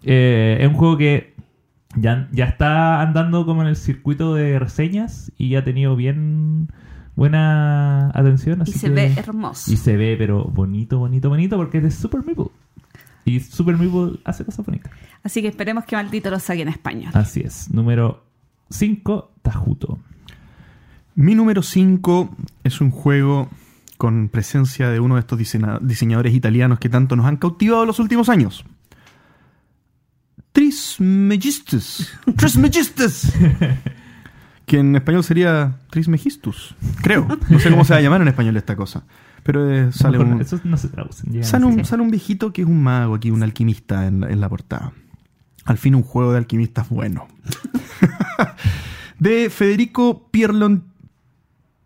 Eh, 0.02 0.58
es 0.60 0.68
un 0.68 0.74
juego 0.74 0.98
que 0.98 1.36
ya, 1.96 2.28
ya 2.32 2.46
está 2.46 3.02
andando 3.02 3.46
como 3.46 3.62
en 3.62 3.68
el 3.68 3.76
circuito 3.76 4.34
de 4.34 4.58
reseñas 4.58 5.32
y 5.38 5.50
ya 5.50 5.60
ha 5.60 5.64
tenido 5.64 5.96
bien 5.96 6.70
buena 7.16 8.10
atención. 8.16 8.64
Y 8.66 8.72
se 8.72 8.88
que- 8.88 8.94
ve 8.94 9.14
hermoso. 9.16 9.72
y 9.72 9.78
se 9.78 9.98
ve, 9.98 10.16
pero 10.18 10.46
bonito, 10.46 10.98
bonito, 10.98 11.30
bonito, 11.30 11.58
porque 11.58 11.78
es 11.78 11.84
de 11.84 11.92
Super 11.92 12.24
Meeple. 12.26 12.48
Y 13.26 13.40
Super 13.40 13.78
Meeple 13.78 14.20
hace 14.26 14.44
cosas 14.46 14.66
bonitas. 14.66 14.92
Así 15.24 15.44
que 15.44 15.48
esperemos 15.48 15.86
que 15.86 15.96
maldito 15.96 16.32
lo 16.32 16.40
saque 16.40 16.64
en 16.64 16.70
español. 16.70 17.12
Así 17.14 17.42
es. 17.42 17.72
Número 17.72 18.24
5, 18.74 19.32
Tajuto. 19.44 20.00
Mi 21.16 21.36
número 21.36 21.62
5 21.62 22.36
es 22.64 22.82
un 22.82 22.90
juego 22.90 23.50
con 23.98 24.30
presencia 24.30 24.90
de 24.90 25.00
uno 25.00 25.14
de 25.16 25.20
estos 25.22 25.38
diseña- 25.38 25.80
diseñadores 25.80 26.34
italianos 26.34 26.80
que 26.80 26.90
tanto 26.90 27.16
nos 27.16 27.28
han 27.28 27.38
cautivado 27.38 27.86
los 27.86 28.00
últimos 28.00 28.30
años. 28.30 28.66
Trismegistus. 30.52 32.12
Trismegistus. 32.38 33.32
que 34.66 34.80
en 34.80 34.96
español 34.96 35.24
sería 35.24 35.78
Trismegistus. 35.92 36.76
Creo. 37.02 37.28
No 37.50 37.60
sé 37.60 37.70
cómo 37.70 37.86
se 37.86 37.94
va 37.94 38.00
a 38.00 38.02
llamar 38.02 38.22
en 38.22 38.28
español 38.30 38.58
esta 38.58 38.76
cosa. 38.76 39.04
Pero 39.44 39.70
eh, 39.70 39.92
sale 39.92 40.18
no, 40.18 40.24
un, 40.36 40.42
Eso 40.42 40.60
no 40.64 40.78
se 40.78 40.88
traduce. 40.90 41.28
llegan 41.28 41.44
Sale 41.44 41.66
un, 41.66 41.86
sale 41.86 42.02
un 42.02 42.10
viejito 42.10 42.54
que 42.54 42.62
es 42.64 42.68
un 42.68 42.82
mago 42.82 43.14
aquí, 43.16 43.30
un 43.30 43.44
alquimista 43.44 44.08
en 44.08 44.40
la 44.42 44.50
portada. 44.50 44.94
Al 45.66 45.78
fin 45.78 45.96
un 45.96 46.04
juego 46.04 46.32
de 46.32 46.38
alquimistas 46.40 46.90
bueno. 46.90 47.28
de 49.20 49.50
Federico 49.50 50.28
Pierlon, 50.32 50.84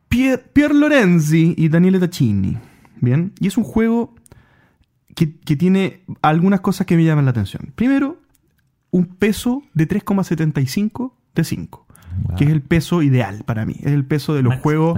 Pier, 0.10 0.44
Pierlorenzi 0.54 1.54
y 1.58 1.70
Daniele 1.70 2.00
Taccini. 2.00 2.58
Bien, 3.00 3.34
y 3.40 3.48
es 3.48 3.58
un 3.58 3.64
juego 3.64 4.16
que, 5.16 5.36
que 5.40 5.56
tiene 5.56 6.02
algunas 6.22 6.62
cosas 6.62 6.88
que 6.88 6.96
me 6.96 7.04
llaman 7.04 7.26
la 7.26 7.32
atención. 7.32 7.72
Primero, 7.76 8.20
un 8.90 9.06
peso 9.06 9.64
de 9.74 9.88
3,75 9.88 11.12
de 11.36 11.44
5, 11.44 11.84
Wow. 12.24 12.36
que 12.36 12.46
es 12.46 12.50
el 12.50 12.62
peso 12.64 13.04
ideal 13.04 13.44
para 13.46 13.64
mí. 13.66 13.76
Es 13.82 13.92
el 13.92 14.04
peso 14.04 14.34
de 14.34 14.42
los 14.42 14.52
Max, 14.54 14.64
juegos 14.64 14.98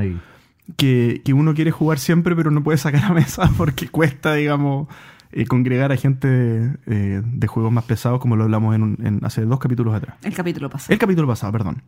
que, 0.77 1.21
que 1.25 1.33
uno 1.33 1.53
quiere 1.53 1.71
jugar 1.71 1.99
siempre, 1.99 2.33
pero 2.33 2.49
no 2.49 2.63
puede 2.63 2.77
sacar 2.77 3.03
a 3.03 3.13
mesa 3.13 3.51
porque 3.57 3.89
cuesta, 3.89 4.35
digamos, 4.35 4.87
eh, 5.31 5.45
congregar 5.45 5.91
a 5.91 5.97
gente 5.97 6.75
eh, 6.87 7.21
de 7.23 7.47
juegos 7.47 7.71
más 7.71 7.83
pesados, 7.85 8.19
como 8.19 8.35
lo 8.35 8.43
hablamos 8.45 8.75
en, 8.75 8.83
un- 8.83 8.97
en- 9.03 9.19
hace 9.25 9.45
dos 9.45 9.59
capítulos 9.59 9.93
atrás. 9.95 10.17
El 10.23 10.33
capítulo 10.33 10.69
pasado. 10.69 10.93
El 10.93 10.99
capítulo 10.99 11.27
pasado, 11.27 11.51
perdón. 11.51 11.81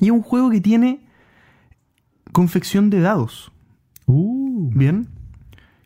Y 0.00 0.06
es 0.06 0.10
un 0.12 0.22
juego 0.22 0.50
que 0.50 0.60
tiene 0.60 1.00
confección 2.32 2.90
de 2.90 3.00
dados, 3.00 3.52
Uh, 4.10 4.70
¿bien? 4.74 5.08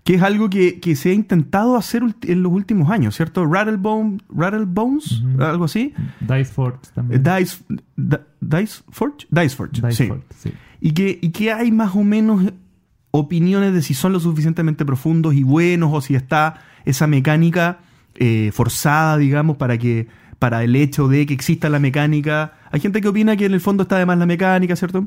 Que 0.04 0.14
es 0.14 0.22
algo 0.22 0.48
que, 0.48 0.78
que 0.80 0.94
se 0.94 1.10
ha 1.10 1.12
intentado 1.12 1.76
hacer 1.76 2.02
en 2.22 2.42
los 2.42 2.52
últimos 2.52 2.88
años, 2.90 3.16
¿cierto? 3.16 3.44
Rattlebone, 3.46 4.18
Rattlebones, 4.28 5.22
Ujú. 5.22 5.42
algo 5.42 5.64
así. 5.64 5.92
Dice 6.20 6.44
Forge 6.44 6.78
Eh, 6.86 6.90
también. 6.94 7.22
Dice, 7.22 7.64
Da- 7.96 8.24
Dice 8.40 8.82
Forge, 8.90 9.26
Dice 9.30 9.56
Forge, 9.56 9.80
Dice 9.82 9.92
sí. 10.04 10.06
Forge, 10.08 10.24
sí. 10.38 10.52
Y 10.80 10.92
que, 10.92 11.18
y 11.20 11.30
que 11.30 11.52
hay 11.52 11.72
más 11.72 11.94
o 11.96 12.02
menos 12.04 12.52
opiniones 13.12 13.72
de 13.74 13.82
si 13.82 13.94
son 13.94 14.12
lo 14.12 14.20
suficientemente 14.20 14.84
profundos 14.84 15.34
y 15.34 15.42
buenos 15.42 15.90
o 15.92 16.00
si 16.00 16.14
está 16.14 16.60
esa 16.84 17.06
mecánica 17.06 17.80
eh, 18.14 18.50
forzada, 18.52 19.16
digamos, 19.18 19.56
para 19.56 19.78
que 19.78 20.08
para 20.38 20.64
el 20.64 20.74
hecho 20.76 21.06
de 21.08 21.24
que 21.26 21.34
exista 21.34 21.68
la 21.68 21.78
mecánica. 21.78 22.54
Hay 22.72 22.80
gente 22.80 23.00
que 23.00 23.08
opina 23.08 23.36
que 23.36 23.44
en 23.46 23.54
el 23.54 23.60
fondo 23.60 23.84
está 23.84 23.96
de 23.98 24.06
más 24.06 24.18
la 24.18 24.26
mecánica, 24.26 24.74
¿cierto? 24.74 25.06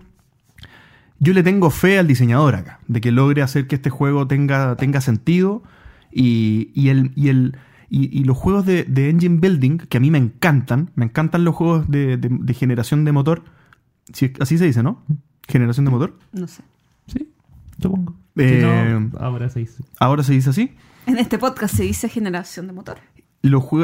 Yo 1.19 1.33
le 1.33 1.43
tengo 1.43 1.69
fe 1.69 1.97
al 1.99 2.07
diseñador 2.07 2.55
acá, 2.55 2.79
de 2.87 2.99
que 3.01 3.11
logre 3.11 3.41
hacer 3.41 3.67
que 3.67 3.75
este 3.75 3.89
juego 3.89 4.27
tenga, 4.27 4.75
tenga 4.75 4.99
sentido 5.01 5.63
y, 6.11 6.71
y 6.73 6.89
el, 6.89 7.11
y, 7.15 7.29
el, 7.29 7.57
y, 7.89 8.17
y 8.19 8.23
los 8.25 8.37
juegos 8.37 8.65
de, 8.65 8.83
de 8.83 9.09
engine 9.09 9.37
building, 9.39 9.77
que 9.77 9.97
a 9.97 9.99
mí 10.01 10.11
me 10.11 10.17
encantan, 10.17 10.91
me 10.95 11.05
encantan 11.05 11.43
los 11.45 11.55
juegos 11.55 11.89
de, 11.89 12.17
de- 12.17 12.29
de 12.31 12.53
generación 12.53 13.05
de 13.05 13.11
motor, 13.13 13.43
si- 14.13 14.33
así 14.39 14.57
se 14.57 14.65
dice, 14.65 14.83
¿no? 14.83 15.03
Generación 15.47 15.85
de 15.85 15.91
motor. 15.91 16.17
No 16.33 16.47
sé. 16.47 16.63
Sí. 17.07 17.29
supongo. 17.81 18.15
Eh, 18.35 18.59
Si 18.59 18.65
no, 18.65 19.17
ahora 19.19 19.49
se 19.49 19.59
dice. 19.59 19.83
Ahora 19.99 20.23
se 20.23 20.33
dice 20.33 20.49
así. 20.49 20.71
En 21.05 21.17
este 21.17 21.37
podcast 21.37 21.75
se 21.75 21.83
dice 21.83 22.09
generación 22.09 22.67
de 22.67 22.73
motor. 22.73 22.97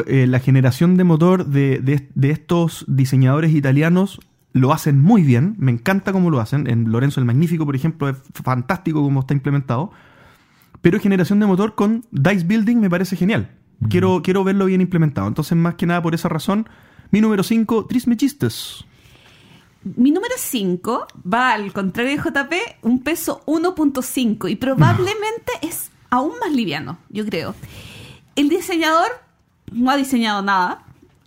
Eh, 0.07 0.25
la 0.27 0.39
generación 0.39 0.97
de 0.97 1.03
motor 1.03 1.45
de, 1.45 1.79
de- 1.79 2.09
de 2.15 2.31
estos 2.31 2.83
diseñadores 2.87 3.53
italianos 3.53 4.19
lo 4.53 4.73
hacen 4.73 4.99
muy 4.99 5.21
bien. 5.21 5.55
Me 5.59 5.71
encanta 5.71 6.11
cómo 6.11 6.29
lo 6.31 6.39
hacen. 6.39 6.67
En 6.67 6.91
Lorenzo 6.91 7.19
el 7.19 7.25
Magnífico, 7.25 7.65
por 7.65 7.75
ejemplo, 7.75 8.09
es 8.09 8.17
fantástico 8.43 9.01
cómo 9.03 9.19
está 9.21 9.33
implementado. 9.33 9.91
Pero 10.81 10.99
generación 10.99 11.39
de 11.39 11.45
motor 11.45 11.75
con 11.75 12.03
Dice 12.11 12.43
Building 12.43 12.77
me 12.79 12.89
parece 12.89 13.15
genial. 13.15 13.51
quiero, 13.89 14.21
quiero 14.23 14.43
verlo 14.43 14.65
bien 14.65 14.81
implementado. 14.81 15.27
Entonces, 15.27 15.55
más 15.55 15.75
que 15.75 15.85
nada 15.85 16.01
por 16.01 16.15
esa 16.15 16.27
razón, 16.27 16.67
mi 17.11 17.21
número 17.21 17.43
5, 17.43 17.85
Trismechistes. 17.85 18.83
Mi 19.83 20.09
número 20.11 20.33
5 20.37 21.07
va 21.31 21.53
al 21.53 21.71
contrario 21.71 22.11
de 22.11 22.17
JP, 22.17 22.53
un 22.81 23.03
peso 23.03 23.43
1.5 23.45 24.49
y 24.49 24.55
probablemente 24.55 25.51
es 25.61 25.90
aún 26.11 26.33
más 26.39 26.51
liviano, 26.51 26.99
yo 27.09 27.25
creo. 27.25 27.55
El 28.35 28.49
diseñador 28.49 29.07
no 29.71 29.89
ha 29.89 29.97
diseñado 29.97 30.43
nada. 30.43 30.83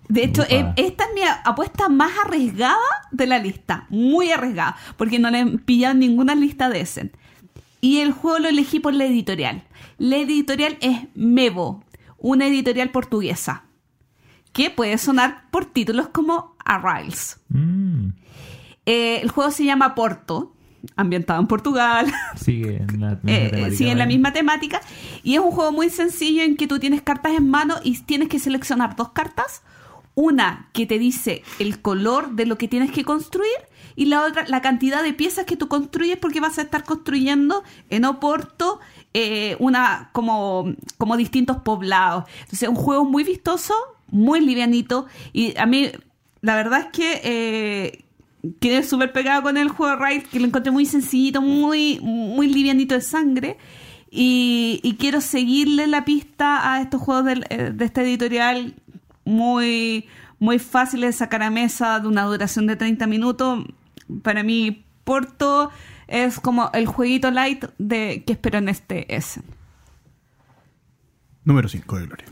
De 0.09 0.23
hecho, 0.25 0.43
Ufa. 0.43 0.55
eh, 0.55 0.73
esta 0.77 1.05
es 1.05 1.11
mi 1.15 1.23
apuesta 1.45 1.89
más 1.89 2.13
arriesgada 2.25 2.77
de 3.11 3.27
la 3.27 3.39
lista. 3.39 3.87
Muy 3.89 4.31
arriesgada, 4.31 4.77
porque 4.97 5.19
no 5.19 5.31
le 5.31 5.41
he 5.41 5.47
pillado 5.59 5.95
ninguna 5.95 6.35
lista 6.37 6.69
de 6.69 6.81
Essen. 6.81 7.13
Y 7.81 7.99
el 8.01 8.13
juego 8.13 8.39
lo 8.39 8.49
elegí 8.49 8.79
por 8.81 8.95
la 8.95 9.05
editorial. 9.07 9.65
La 9.99 10.17
editorial 10.17 10.77
es 10.81 11.03
Mevo, 11.15 11.85
una 12.19 12.47
editorial 12.47 12.91
portuguesa, 12.91 13.65
que 14.53 14.71
puede 14.71 14.97
sonar 14.99 15.51
por 15.51 15.65
títulos 15.67 16.09
como 16.09 16.55
Arriles. 16.65 17.41
Mm, 17.49 18.09
Eh, 18.87 19.21
el 19.23 19.31
juego 19.31 19.51
se 19.51 19.65
llama 19.65 19.95
Porto, 19.95 20.54
ambientado 20.97 21.41
en 21.41 21.47
Portugal. 21.47 22.13
sigue 22.37 22.77
en 22.77 23.01
la 23.01 23.11
misma 23.23 23.33
Eh, 23.33 23.51
temática, 23.51 23.77
sigue 23.77 23.91
en 23.91 23.99
la 23.99 24.07
misma 24.07 24.33
temática. 24.33 24.81
Y 25.23 25.35
es 25.35 25.41
un 25.41 25.51
juego 25.51 25.73
muy 25.73 25.91
sencillo 25.91 26.43
en 26.43 26.57
que 26.57 26.67
tú 26.67 26.79
tienes 26.79 27.03
cartas 27.03 27.33
en 27.37 27.49
mano 27.51 27.77
y 27.83 27.99
tienes 28.01 28.29
que 28.29 28.39
seleccionar 28.39 28.97
dos 28.97 29.11
cartas. 29.11 29.63
Una 30.15 30.69
que 30.73 30.87
te 30.87 30.99
dice 30.99 31.43
el 31.59 31.81
color 31.83 32.31
de 32.33 32.47
lo 32.47 32.57
que 32.57 32.69
tienes 32.69 32.93
que 32.93 33.05
construir 33.05 33.51
y 33.97 34.07
la 34.07 34.23
otra 34.25 34.45
la 34.47 34.61
cantidad 34.61 35.03
de 35.03 35.13
piezas 35.13 35.45
que 35.45 35.57
tú 35.57 35.67
construyes 35.69 36.19
porque 36.19 36.39
vas 36.41 36.59
a 36.59 36.63
estar 36.63 36.85
construyendo 36.85 37.65
en 37.91 38.05
Oporto 38.05 38.79
eh, 39.13 39.57
una 39.59 40.11
como, 40.13 40.73
como 40.99 41.17
distintos 41.17 41.57
poblados. 41.59 42.25
Entonces 42.43 42.69
un 42.69 42.77
juego 42.77 43.05
muy 43.05 43.25
vistoso, 43.25 43.75
muy 44.09 44.41
livianito 44.41 45.07
y 45.33 45.57
a 45.59 45.67
mí 45.67 45.91
la 46.43 46.55
verdad 46.57 46.81
es 46.81 46.87
que 46.93 47.21
eh, 47.25 48.04
quedé 48.61 48.83
súper 48.83 49.13
pegado 49.13 49.43
con 49.43 49.57
el 49.57 49.69
juego 49.69 49.97
de 49.97 50.05
Ride, 50.07 50.23
que 50.25 50.41
lo 50.41 50.47
encontré 50.47 50.71
muy 50.73 50.87
sencillito, 50.87 51.41
muy, 51.43 51.99
muy 52.01 52.49
livianito 52.49 52.95
de 52.95 53.01
sangre. 53.01 53.57
Y, 54.11 54.97
quiero 54.99 55.21
seguirle 55.21 55.87
la 55.87 56.05
pista 56.05 56.73
a 56.73 56.81
estos 56.81 57.01
juegos 57.01 57.25
del- 57.25 57.47
eh, 57.51 57.73
de, 57.75 57.85
esta 57.85 58.03
editorial 58.03 58.75
muy, 59.25 60.07
muy 60.39 60.59
fáciles 60.59 61.09
de 61.15 61.19
sacar 61.19 61.43
a 61.43 61.51
mesa, 61.51 61.99
de 61.99 62.07
una 62.09 62.23
duración 62.23 62.67
de 62.67 62.77
30 62.77 63.07
minutos. 63.07 63.65
Para 64.23 64.43
mí, 64.45 64.85
Porto 65.03 65.71
es 66.07 66.39
como 66.39 66.71
el 66.75 66.87
jueguito 66.87 67.31
light 67.31 67.65
de 67.79 68.23
que 68.27 68.35
espero 68.35 68.59
en 68.59 68.69
este 68.69 69.15
Essen. 69.15 69.45
Número 71.45 71.69
5 71.69 71.99
de 71.99 72.07
Gloria. 72.07 72.27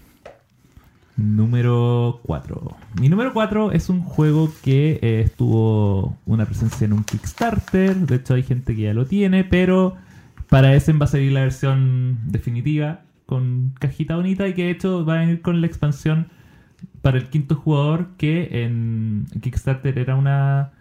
Número 1.16 2.20
4. 2.24 2.76
Mi 3.00 3.08
número 3.08 3.32
4 3.32 3.72
es 3.72 3.88
un 3.88 4.02
juego 4.02 4.50
que 4.62 4.98
eh, 5.02 5.20
estuvo 5.20 6.16
una 6.26 6.46
presencia 6.46 6.84
en 6.86 6.94
un 6.94 7.04
Kickstarter. 7.04 7.94
De 7.96 8.16
hecho, 8.16 8.34
hay 8.34 8.42
gente 8.42 8.74
que 8.74 8.82
ya 8.82 8.94
lo 8.94 9.06
tiene, 9.06 9.44
pero 9.44 9.96
para 10.48 10.74
ese 10.74 10.92
va 10.94 11.04
a 11.04 11.08
salir 11.08 11.32
la 11.32 11.40
versión 11.40 12.18
definitiva 12.26 13.02
con 13.26 13.74
cajita 13.78 14.16
bonita 14.16 14.48
y 14.48 14.54
que 14.54 14.64
de 14.64 14.70
hecho 14.70 15.04
va 15.04 15.14
a 15.14 15.20
venir 15.20 15.42
con 15.42 15.60
la 15.60 15.66
expansión 15.66 16.28
para 17.02 17.18
el 17.18 17.28
quinto 17.28 17.56
jugador 17.56 18.08
que 18.16 18.64
en 18.64 19.26
Kickstarter 19.40 19.98
era 19.98 20.16
una 20.16 20.72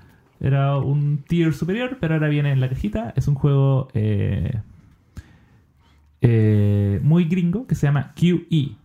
era 0.41 0.77
un 0.77 1.19
tier 1.27 1.53
superior, 1.53 1.97
pero 1.99 2.15
ahora 2.15 2.27
viene 2.27 2.51
en 2.51 2.59
la 2.59 2.69
cajita. 2.69 3.13
Es 3.15 3.27
un 3.27 3.35
juego 3.35 3.89
eh, 3.93 4.59
eh, 6.21 6.99
muy 7.03 7.25
gringo 7.25 7.67
que 7.67 7.75
se 7.75 7.85
llama 7.85 8.13
QE. 8.15 8.75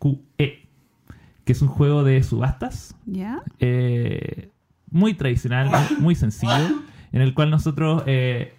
QE, 0.00 0.61
que 1.44 1.52
es 1.52 1.62
un 1.62 1.68
juego 1.68 2.04
de 2.04 2.22
subastas 2.22 2.94
¿Ya? 3.06 3.42
eh, 3.58 4.50
muy 4.90 5.14
tradicional, 5.14 5.70
muy 6.00 6.14
sencillo, 6.14 6.82
en 7.12 7.20
el 7.22 7.34
cual 7.34 7.50
nosotros 7.50 8.02
eh, 8.06 8.54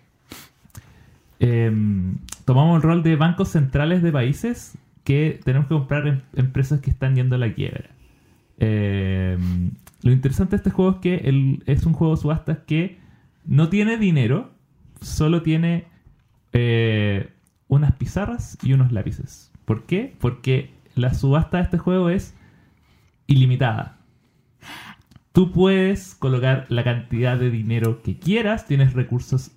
em, 1.39 2.17
tomamos 2.45 2.77
el 2.77 2.81
rol 2.81 3.03
de 3.03 3.15
bancos 3.15 3.49
centrales 3.49 4.01
de 4.03 4.11
países 4.11 4.77
que 5.03 5.39
tenemos 5.43 5.67
que 5.67 5.75
comprar 5.75 6.07
em- 6.07 6.21
empresas 6.35 6.79
que 6.79 6.89
están 6.89 7.15
yendo 7.15 7.35
a 7.35 7.39
la 7.39 7.53
quiebra. 7.53 7.89
Em, 8.59 9.71
lo 10.03 10.11
interesante 10.11 10.51
de 10.51 10.57
este 10.57 10.69
juego 10.69 10.91
es 10.91 10.97
que 10.97 11.15
el- 11.27 11.63
es 11.65 11.85
un 11.85 11.93
juego 11.93 12.15
de 12.15 12.21
subastas 12.21 12.59
que 12.67 12.97
no 13.45 13.69
tiene 13.69 13.97
dinero, 13.97 14.51
solo 15.01 15.41
tiene 15.41 15.85
eh, 16.55 17.29
unas 17.67 17.93
pizarras 17.95 18.57
y 18.61 18.73
unos 18.73 18.91
lápices. 18.91 19.51
¿Por 19.65 19.83
qué? 19.85 20.13
Porque 20.19 20.69
la 20.95 21.13
subasta 21.15 21.57
de 21.57 21.63
este 21.63 21.77
juego 21.79 22.09
es 22.11 22.35
ilimitada. 23.33 23.97
Tú 25.31 25.51
puedes 25.51 26.15
colocar 26.15 26.65
la 26.69 26.83
cantidad 26.83 27.37
de 27.37 27.49
dinero 27.49 28.01
que 28.03 28.17
quieras, 28.19 28.67
tienes 28.67 28.93
recursos 28.93 29.51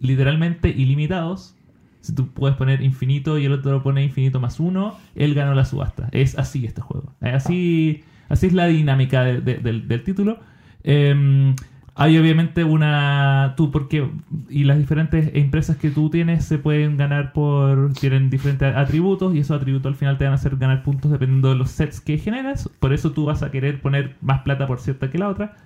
literalmente 0.00 0.68
ilimitados. 0.70 1.54
Si 2.00 2.14
tú 2.14 2.28
puedes 2.28 2.56
poner 2.56 2.82
infinito 2.82 3.38
y 3.38 3.44
el 3.44 3.52
otro 3.52 3.82
pone 3.82 4.02
infinito 4.02 4.40
más 4.40 4.58
uno, 4.58 4.96
él 5.14 5.34
ganó 5.34 5.54
la 5.54 5.64
subasta. 5.64 6.08
Es 6.12 6.36
así 6.38 6.64
este 6.66 6.80
juego. 6.80 7.12
Así, 7.20 8.02
así 8.28 8.46
es 8.46 8.52
la 8.54 8.66
dinámica 8.66 9.22
de- 9.22 9.40
de- 9.40 9.58
del, 9.58 10.02
título. 10.02 10.40
Eh, 10.82 11.54
hay 11.94 12.18
obviamente 12.18 12.64
una... 12.64 13.54
Tú, 13.56 13.70
porque... 13.70 14.10
Y 14.48 14.64
las 14.64 14.78
diferentes 14.78 15.30
empresas 15.34 15.76
que 15.76 15.90
tú 15.90 16.10
tienes 16.10 16.44
se 16.44 16.58
pueden 16.58 16.96
ganar 16.96 17.32
por... 17.32 17.92
Tienen 17.94 18.30
diferentes 18.30 18.74
atributos 18.74 19.34
y 19.34 19.40
esos 19.40 19.56
atributos 19.56 19.90
al 19.90 19.96
final 19.96 20.18
te 20.18 20.24
van 20.24 20.32
a 20.32 20.36
hacer 20.36 20.56
ganar 20.56 20.82
puntos 20.82 21.10
dependiendo 21.10 21.50
de 21.50 21.56
los 21.56 21.70
sets 21.70 22.00
que 22.00 22.18
generas. 22.18 22.68
Por 22.80 22.92
eso 22.92 23.12
tú 23.12 23.26
vas 23.26 23.42
a 23.42 23.50
querer 23.50 23.80
poner 23.80 24.16
más 24.20 24.42
plata 24.42 24.66
por 24.66 24.80
cierta 24.80 25.10
que 25.10 25.18
la 25.18 25.28
otra. 25.28 25.56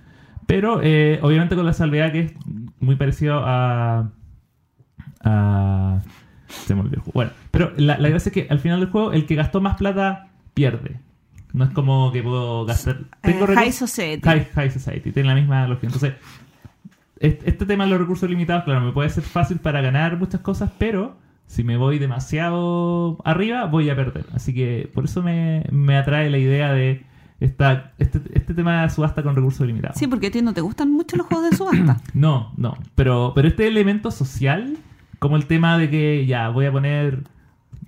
Pero 0.47 0.81
eh, 0.83 1.19
obviamente 1.21 1.55
con 1.55 1.65
la 1.65 1.73
salvedad 1.73 2.11
que 2.11 2.19
es 2.19 2.33
muy 2.79 2.95
parecido 2.95 3.41
a... 3.43 4.11
a 5.23 6.01
se 6.47 6.75
me 6.75 6.81
olvidó 6.81 6.95
el 6.95 7.01
juego. 7.01 7.13
Bueno, 7.13 7.31
pero 7.51 7.71
la, 7.77 7.97
la 7.97 8.09
gracia 8.09 8.29
es 8.29 8.33
que 8.33 8.47
al 8.49 8.59
final 8.59 8.79
del 8.79 8.89
juego 8.89 9.13
el 9.13 9.25
que 9.25 9.35
gastó 9.35 9.61
más 9.61 9.77
plata 9.77 10.27
pierde. 10.53 10.99
No 11.55 11.63
es 11.65 11.69
como 11.71 12.11
que 12.11 12.21
puedo 12.21 12.65
gastar... 12.65 12.97
Tengo 13.21 13.45
Eh, 13.45 13.47
recursos- 13.47 13.55
High 13.63 13.71
Society. 13.71 14.21
High, 14.23 14.47
High 14.53 14.71
Society, 14.71 15.11
tiene 15.11 15.29
la 15.29 15.35
misma 15.35 15.67
lógica. 15.67 15.87
Entonces, 15.87 16.13
est- 17.19 17.47
este 17.47 17.65
tema 17.65 17.85
de 17.85 17.91
los 17.91 17.99
recursos 17.99 18.29
limitados, 18.29 18.63
claro, 18.65 18.81
me 18.81 18.91
puede 18.91 19.09
ser 19.09 19.23
fácil 19.23 19.57
para 19.59 19.81
ganar 19.81 20.17
muchas 20.17 20.41
cosas, 20.41 20.71
pero 20.77 21.15
si 21.47 21.63
me 21.63 21.77
voy 21.77 21.97
demasiado 21.99 23.17
arriba, 23.23 23.65
voy 23.65 23.89
a 23.89 23.95
perder. 23.95 24.25
Así 24.33 24.53
que 24.53 24.89
por 24.93 25.05
eso 25.05 25.21
me, 25.23 25.63
me 25.71 25.95
atrae 25.97 26.29
la 26.29 26.37
idea 26.37 26.73
de 26.73 27.05
esta, 27.39 27.93
este, 27.99 28.19
este 28.33 28.53
tema 28.53 28.81
de 28.83 28.89
subasta 28.89 29.23
con 29.23 29.35
recursos 29.35 29.65
limitados. 29.65 29.97
Sí, 29.97 30.07
porque 30.07 30.27
a 30.27 30.31
ti 30.31 30.41
no 30.41 30.53
te 30.53 30.61
gustan 30.61 30.91
mucho 30.91 31.15
los 31.17 31.27
juegos 31.27 31.49
de 31.51 31.55
subasta. 31.57 32.01
No, 32.13 32.51
no. 32.57 32.77
Pero, 32.95 33.33
pero 33.35 33.47
este 33.47 33.67
elemento 33.67 34.11
social, 34.11 34.77
como 35.19 35.35
el 35.37 35.45
tema 35.45 35.77
de 35.77 35.89
que 35.89 36.25
ya 36.25 36.49
voy 36.49 36.65
a 36.65 36.71
poner 36.71 37.23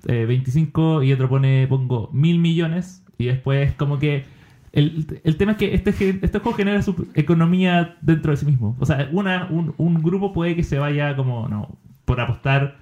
eh, 0.08 0.26
25 0.26 1.04
y 1.04 1.14
otro 1.14 1.28
pone, 1.30 1.66
pongo 1.68 2.10
mil 2.14 2.40
millones, 2.40 3.04
y 3.18 3.26
después 3.26 3.74
como 3.74 4.00
que. 4.00 4.26
El, 4.74 5.20
el 5.24 5.38
tema 5.38 5.54
es 5.54 5.58
que 5.58 5.74
este, 5.74 5.92
gen- 5.94 6.20
este 6.22 6.40
juego 6.40 6.56
genera 6.58 6.82
su 6.84 7.08
economía 7.16 7.98
dentro 8.02 8.32
de 8.32 8.38
sí 8.38 8.46
mismo. 8.46 8.76
O 8.80 8.86
sea, 8.86 9.10
una, 9.12 9.48
un, 9.50 9.74
un 9.78 10.04
grupo 10.04 10.34
puede 10.34 10.56
que 10.56 10.64
se 10.64 10.78
vaya 10.78 11.16
como, 11.16 11.48
no, 11.48 11.78
por 12.06 12.20
apostar 12.22 12.78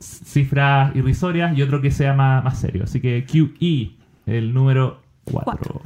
cifras 0.00 0.94
irrisorias 0.96 1.56
y 1.56 1.62
otro 1.62 1.80
que 1.80 1.90
sea 1.90 2.14
más, 2.14 2.42
más 2.44 2.58
serio. 2.58 2.84
Así 2.84 3.00
que 3.00 3.24
QE, 3.26 3.90
el 4.26 4.54
número 4.54 5.02
4. 5.24 5.44
Cuatro. 5.44 5.82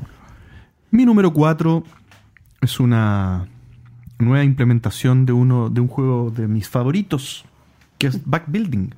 Mi 0.90 1.04
número 1.04 1.32
4 1.32 1.82
es 2.60 2.78
una 2.80 3.46
nueva 4.18 4.44
implementación 4.44 5.26
de 5.26 5.32
uno 5.32 5.68
de 5.70 5.80
un 5.80 5.88
juego 5.88 6.30
de 6.30 6.46
mis 6.48 6.68
favoritos, 6.68 7.44
que 7.98 8.06
es 8.06 8.24
Backbuilding. 8.24 8.94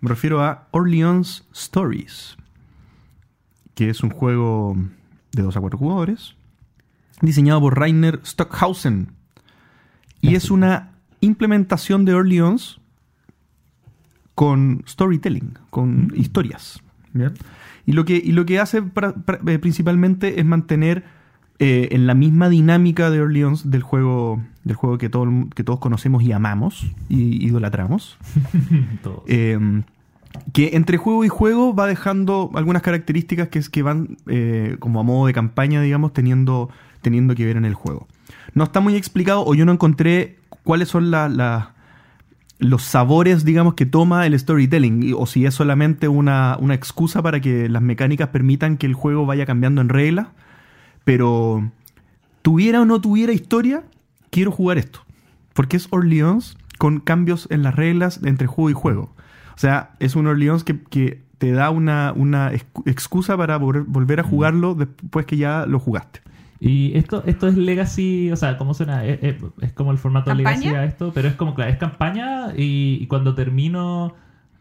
Me 0.00 0.08
refiero 0.08 0.42
a 0.42 0.66
Orleans 0.70 1.46
Stories, 1.52 2.36
que 3.80 3.88
es 3.88 4.02
un 4.02 4.10
juego 4.10 4.76
de 5.32 5.40
2 5.40 5.56
a 5.56 5.60
4 5.60 5.78
jugadores, 5.78 6.34
diseñado 7.22 7.62
por 7.62 7.78
Rainer 7.78 8.20
Stockhausen. 8.26 9.08
Y 10.20 10.34
es 10.34 10.50
una 10.50 10.90
implementación 11.22 12.04
de 12.04 12.12
Orleans 12.12 12.78
con 14.34 14.84
storytelling, 14.86 15.54
con 15.70 16.12
historias. 16.14 16.82
¿ya? 17.14 17.32
Y 17.86 17.92
lo 17.92 18.04
que, 18.04 18.16
y 18.22 18.32
lo 18.32 18.44
que 18.44 18.58
hace 18.60 18.82
pra- 18.82 19.14
pra- 19.14 19.40
eh, 19.50 19.58
principalmente 19.58 20.40
es 20.40 20.44
mantener 20.44 21.04
eh, 21.58 21.88
en 21.92 22.06
la 22.06 22.12
misma 22.12 22.50
dinámica 22.50 23.08
de 23.08 23.22
Orleans 23.22 23.70
del 23.70 23.82
juego, 23.82 24.42
del 24.64 24.76
juego 24.76 24.98
que, 24.98 25.08
todo, 25.08 25.26
que 25.54 25.64
todos 25.64 25.78
conocemos 25.80 26.22
y 26.22 26.32
amamos 26.32 26.86
y 27.08 27.46
idolatramos. 27.46 28.18
Todos. 29.02 29.22
Eh, 29.26 29.58
que 30.52 30.70
entre 30.74 30.96
juego 30.96 31.24
y 31.24 31.28
juego 31.28 31.74
va 31.74 31.86
dejando 31.86 32.50
algunas 32.54 32.82
características 32.82 33.48
que, 33.48 33.58
es 33.58 33.68
que 33.68 33.82
van 33.82 34.16
eh, 34.26 34.76
como 34.78 35.00
a 35.00 35.02
modo 35.02 35.26
de 35.26 35.32
campaña, 35.32 35.80
digamos, 35.80 36.12
teniendo, 36.12 36.70
teniendo 37.02 37.34
que 37.34 37.44
ver 37.44 37.56
en 37.56 37.64
el 37.64 37.74
juego. 37.74 38.06
No 38.54 38.64
está 38.64 38.80
muy 38.80 38.96
explicado 38.96 39.44
o 39.44 39.54
yo 39.54 39.64
no 39.64 39.72
encontré 39.72 40.38
cuáles 40.64 40.88
son 40.88 41.10
los 42.58 42.82
sabores, 42.82 43.44
digamos, 43.44 43.74
que 43.74 43.86
toma 43.86 44.26
el 44.26 44.38
storytelling 44.38 45.14
o 45.16 45.26
si 45.26 45.46
es 45.46 45.54
solamente 45.54 46.08
una, 46.08 46.56
una 46.60 46.74
excusa 46.74 47.22
para 47.22 47.40
que 47.40 47.68
las 47.68 47.82
mecánicas 47.82 48.28
permitan 48.28 48.76
que 48.76 48.86
el 48.86 48.94
juego 48.94 49.26
vaya 49.26 49.46
cambiando 49.46 49.80
en 49.80 49.88
reglas. 49.88 50.28
Pero 51.04 51.70
tuviera 52.42 52.82
o 52.82 52.84
no 52.84 53.00
tuviera 53.00 53.32
historia, 53.32 53.84
quiero 54.30 54.50
jugar 54.50 54.78
esto. 54.78 55.00
Porque 55.54 55.76
es 55.76 55.88
Orleans 55.90 56.56
con 56.78 57.00
cambios 57.00 57.46
en 57.50 57.62
las 57.62 57.74
reglas 57.74 58.20
entre 58.24 58.46
juego 58.46 58.70
y 58.70 58.74
juego. 58.74 59.14
O 59.60 59.66
sea, 59.68 59.90
es 60.00 60.16
un 60.16 60.26
Orleans 60.26 60.64
que, 60.64 60.80
que 60.88 61.20
te 61.36 61.52
da 61.52 61.68
una, 61.68 62.14
una 62.16 62.50
excu- 62.50 62.82
excusa 62.86 63.36
para 63.36 63.60
vol- 63.60 63.84
volver 63.86 64.20
a 64.20 64.22
jugarlo 64.22 64.74
después 64.74 65.26
que 65.26 65.36
ya 65.36 65.66
lo 65.66 65.78
jugaste. 65.78 66.20
Y 66.60 66.96
esto, 66.96 67.22
esto 67.26 67.46
es 67.46 67.58
Legacy, 67.58 68.30
o 68.32 68.36
sea, 68.36 68.56
¿cómo 68.56 68.72
suena? 68.72 69.04
Es, 69.04 69.18
es- 69.22 69.36
es 69.60 69.72
como 69.74 69.92
el 69.92 69.98
formato 69.98 70.30
¿Campaña? 70.30 70.56
Legacy 70.60 70.68
a 70.76 70.84
esto, 70.86 71.12
pero 71.14 71.28
es 71.28 71.34
como, 71.34 71.54
claro, 71.54 71.70
es 71.70 71.76
campaña 71.76 72.54
y, 72.56 72.96
y 73.02 73.06
cuando 73.06 73.34
termino 73.34 74.14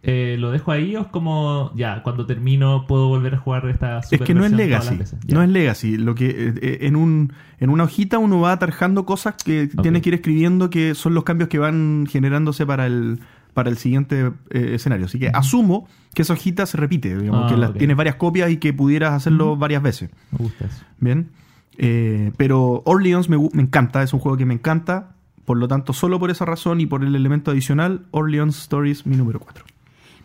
eh, 0.03 0.35
lo 0.37 0.51
dejo 0.51 0.73
ahí 0.73 0.97
o 0.97 1.01
es 1.03 1.07
como, 1.07 1.71
ya, 1.77 2.03
cuando 2.03 2.25
termino 2.25 2.85
puedo 2.85 3.07
volver 3.07 3.35
a 3.35 3.37
jugar 3.37 3.69
esta 3.69 3.99
Es 3.99 4.19
que 4.19 4.33
no 4.33 4.43
es 4.43 4.51
Legacy. 4.51 4.99
No 5.33 5.41
es 5.41 5.47
Legacy. 5.49 5.95
Lo 5.97 6.13
que, 6.13 6.29
eh, 6.29 6.53
eh, 6.61 6.77
en, 6.81 6.97
un, 6.97 7.31
en 7.59 7.69
una 7.69 7.85
hojita 7.85 8.17
uno 8.17 8.41
va 8.41 8.51
atarjando 8.51 9.05
cosas 9.05 9.35
que 9.41 9.69
Ok. 9.73 9.81
tienes 9.81 10.01
que 10.01 10.09
ir 10.09 10.15
escribiendo 10.15 10.69
que 10.69 10.93
son 10.93 11.13
los 11.13 11.23
cambios 11.23 11.47
que 11.47 11.57
van 11.59 12.05
generándose 12.09 12.65
para 12.65 12.85
el, 12.85 13.19
para 13.53 13.69
el 13.69 13.77
siguiente 13.77 14.31
eh, 14.49 14.71
escenario. 14.75 15.05
Así 15.05 15.19
que 15.19 15.29
asumo 15.29 15.87
que 16.13 16.21
esa 16.23 16.33
hojita 16.33 16.65
se 16.65 16.77
repite, 16.77 17.17
digamos, 17.17 17.45
Ah, 17.45 17.53
que 17.53 17.57
la- 17.59 17.69
ok. 17.69 17.77
tienes 17.77 17.97
varias 17.97 18.15
copias 18.15 18.49
y 18.51 18.57
que 18.57 18.73
pudieras 18.73 19.13
hacerlo 19.13 19.55
varias 19.57 19.81
veces. 19.81 20.09
Me 20.31 20.37
gusta 20.39 20.65
eso. 20.65 20.83
Bien. 20.99 21.29
Eh, 21.77 22.31
pero 22.37 22.81
Orleans 22.85 23.29
me 23.29 23.37
encanta, 23.61 24.03
es 24.03 24.13
un 24.13 24.19
juego 24.19 24.37
que 24.37 24.45
me 24.45 24.53
encanta. 24.53 25.11
Por 25.45 25.57
lo 25.57 25.67
tanto, 25.67 25.93
solo 25.93 26.19
por 26.19 26.29
esa 26.29 26.45
razón 26.45 26.79
y 26.81 26.85
por 26.85 27.03
el 27.03 27.15
elemento 27.15 27.51
adicional, 27.51 28.05
Orleans 28.11 28.57
Stories, 28.59 29.05
mi 29.07 29.15
número 29.17 29.39
4. 29.39 29.65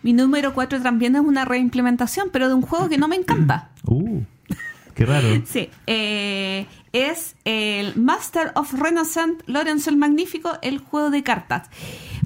Mi 0.03 0.13
número 0.13 0.53
4 0.53 0.83
también 0.83 1.15
es 1.17 1.23
una 1.23 1.47
reimplementación, 1.47 2.29
pero 2.31 2.49
de 2.49 2.55
un 2.55 2.61
juego 2.63 2.89
que 2.91 2.99
no 2.99 3.09
me 3.09 3.17
encanta. 3.17 3.71
Uh, 3.87 4.21
qué 4.95 5.07
raro. 5.07 5.27
Sí, 5.47 5.71
eh, 5.87 6.67
es 6.95 7.35
el 7.45 7.97
Master 7.97 8.53
of 8.55 8.73
Renaissance 8.73 9.39
Lorenzo 9.47 9.91
el 9.91 9.97
Magnífico, 9.97 10.53
el 10.63 10.79
juego 10.79 11.11
de 11.11 11.23
cartas. 11.23 11.69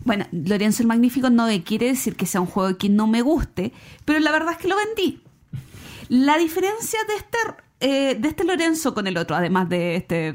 Bueno, 0.05 0.27
Lorenzo 0.31 0.83
el 0.83 0.89
Magnífico 0.89 1.31
no 1.31 1.49
quiere 1.65 1.87
decir 1.87 2.15
que 2.15 2.27
sea 2.27 2.41
un 2.41 2.47
juego 2.47 2.77
que 2.79 2.89
no 2.89 3.07
me 3.07 3.23
guste, 3.23 3.73
pero 4.05 4.21
la 4.21 4.31
verdad 4.31 4.53
es 4.53 4.59
que 4.59 4.69
lo 4.69 4.77
vendí. 4.77 5.23
La 6.09 6.39
diferencia 6.39 7.01
de 7.09 7.15
este, 7.17 7.39
eh, 7.81 8.15
de 8.15 8.29
este 8.29 8.45
Lorenzo 8.45 8.95
con 8.95 9.07
el 9.07 9.17
otro, 9.17 9.35
además 9.37 9.69
de 9.69 9.97
este 9.97 10.35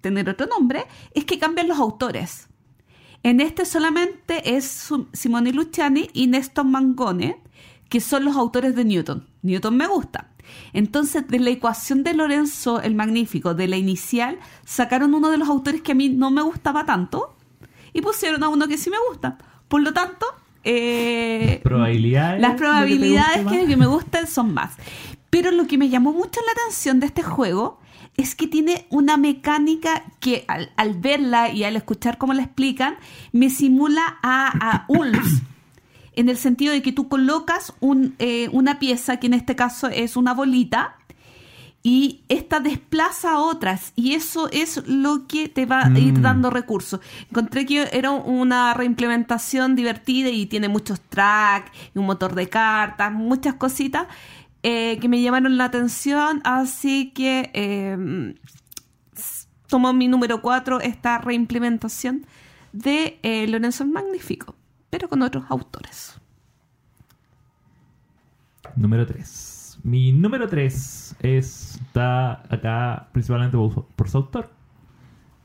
tener 0.00 0.28
otro 0.28 0.46
nombre, 0.46 0.86
es 1.14 1.24
que 1.24 1.38
cambian 1.38 1.68
los 1.68 1.78
autores. 1.78 2.48
En 3.22 3.40
este 3.40 3.66
solamente 3.66 4.56
es 4.56 4.88
Simone 5.12 5.52
Luciani 5.52 6.08
y 6.12 6.28
Néstor 6.28 6.64
Mangone, 6.64 7.42
que 7.88 8.00
son 8.00 8.24
los 8.24 8.36
autores 8.36 8.74
de 8.74 8.84
Newton. 8.84 9.26
Newton 9.42 9.76
me 9.76 9.86
gusta. 9.86 10.30
Entonces, 10.72 11.26
de 11.28 11.38
la 11.38 11.50
ecuación 11.50 12.02
de 12.02 12.14
Lorenzo 12.14 12.80
el 12.80 12.94
Magnífico, 12.94 13.54
de 13.54 13.68
la 13.68 13.76
inicial, 13.76 14.38
sacaron 14.64 15.14
uno 15.14 15.30
de 15.30 15.38
los 15.38 15.48
autores 15.48 15.82
que 15.82 15.92
a 15.92 15.94
mí 15.94 16.08
no 16.08 16.30
me 16.30 16.42
gustaba 16.42 16.84
tanto 16.84 17.34
y 17.92 18.02
pusieron 18.02 18.42
a 18.42 18.48
uno 18.48 18.68
que 18.68 18.78
sí 18.78 18.90
me 18.90 18.98
gusta. 19.08 19.38
Por 19.68 19.82
lo 19.82 19.92
tanto, 19.92 20.26
eh, 20.64 21.60
Probabilidades. 21.62 22.40
las 22.40 22.52
que 22.52 22.58
probabilidades 22.58 23.46
que, 23.46 23.66
que 23.66 23.76
me 23.76 23.86
gusten 23.86 24.26
son 24.26 24.52
más. 24.52 24.74
Pero 25.30 25.50
lo 25.50 25.66
que 25.66 25.78
me 25.78 25.88
llamó 25.88 26.12
mucho 26.12 26.40
la 26.46 26.52
atención 26.52 27.00
de 27.00 27.06
este 27.06 27.22
juego 27.22 27.80
es 28.16 28.34
que 28.34 28.46
tiene 28.46 28.86
una 28.90 29.16
mecánica 29.16 30.04
que 30.20 30.44
al, 30.48 30.72
al 30.76 30.94
verla 30.94 31.50
y 31.50 31.64
al 31.64 31.76
escuchar 31.76 32.18
cómo 32.18 32.32
la 32.32 32.42
explican, 32.42 32.96
me 33.32 33.50
simula 33.50 34.18
a, 34.22 34.52
a 34.70 34.84
Ulms. 34.88 35.42
En 36.16 36.28
el 36.28 36.36
sentido 36.38 36.72
de 36.72 36.82
que 36.82 36.92
tú 36.92 37.08
colocas 37.08 37.72
un, 37.80 38.14
eh, 38.18 38.48
una 38.52 38.78
pieza, 38.78 39.18
que 39.18 39.26
en 39.28 39.34
este 39.34 39.54
caso 39.54 39.88
es 39.88 40.16
una 40.16 40.34
bolita, 40.34 40.96
y 41.82 42.22
esta 42.28 42.58
desplaza 42.58 43.34
a 43.34 43.38
otras 43.38 43.92
y 43.94 44.14
eso 44.14 44.48
es 44.50 44.82
lo 44.88 45.28
que 45.28 45.48
te 45.48 45.66
va 45.66 45.82
a 45.86 45.98
ir 46.00 46.14
Mm. 46.18 46.22
dando 46.22 46.50
recursos. 46.50 46.98
Encontré 47.30 47.64
que 47.64 47.88
era 47.92 48.10
una 48.10 48.74
reimplementación 48.74 49.76
divertida 49.76 50.30
y 50.30 50.46
tiene 50.46 50.68
muchos 50.68 51.00
tracks, 51.00 51.70
un 51.94 52.06
motor 52.06 52.34
de 52.34 52.48
cartas, 52.48 53.12
muchas 53.12 53.54
cositas 53.54 54.08
eh, 54.64 54.98
que 55.00 55.08
me 55.08 55.22
llamaron 55.22 55.56
la 55.58 55.66
atención, 55.66 56.40
así 56.42 57.12
que 57.14 57.50
eh, 57.54 58.34
s- 59.16 59.46
tomó 59.68 59.92
mi 59.92 60.08
número 60.08 60.42
4 60.42 60.80
esta 60.80 61.18
reimplementación 61.18 62.26
de 62.72 63.20
eh, 63.22 63.46
Lorenzo 63.46 63.84
el 63.84 63.90
Magnífico, 63.90 64.55
pero 64.90 65.08
con 65.08 65.22
otros 65.22 65.44
autores. 65.48 66.20
Número 68.76 69.06
3. 69.06 69.80
Mi 69.84 70.12
número 70.12 70.48
3 70.48 71.16
está 71.20 72.42
acá 72.52 73.08
principalmente 73.12 73.56
por, 73.56 74.08
su- 74.08 74.18
autor. 74.18 74.50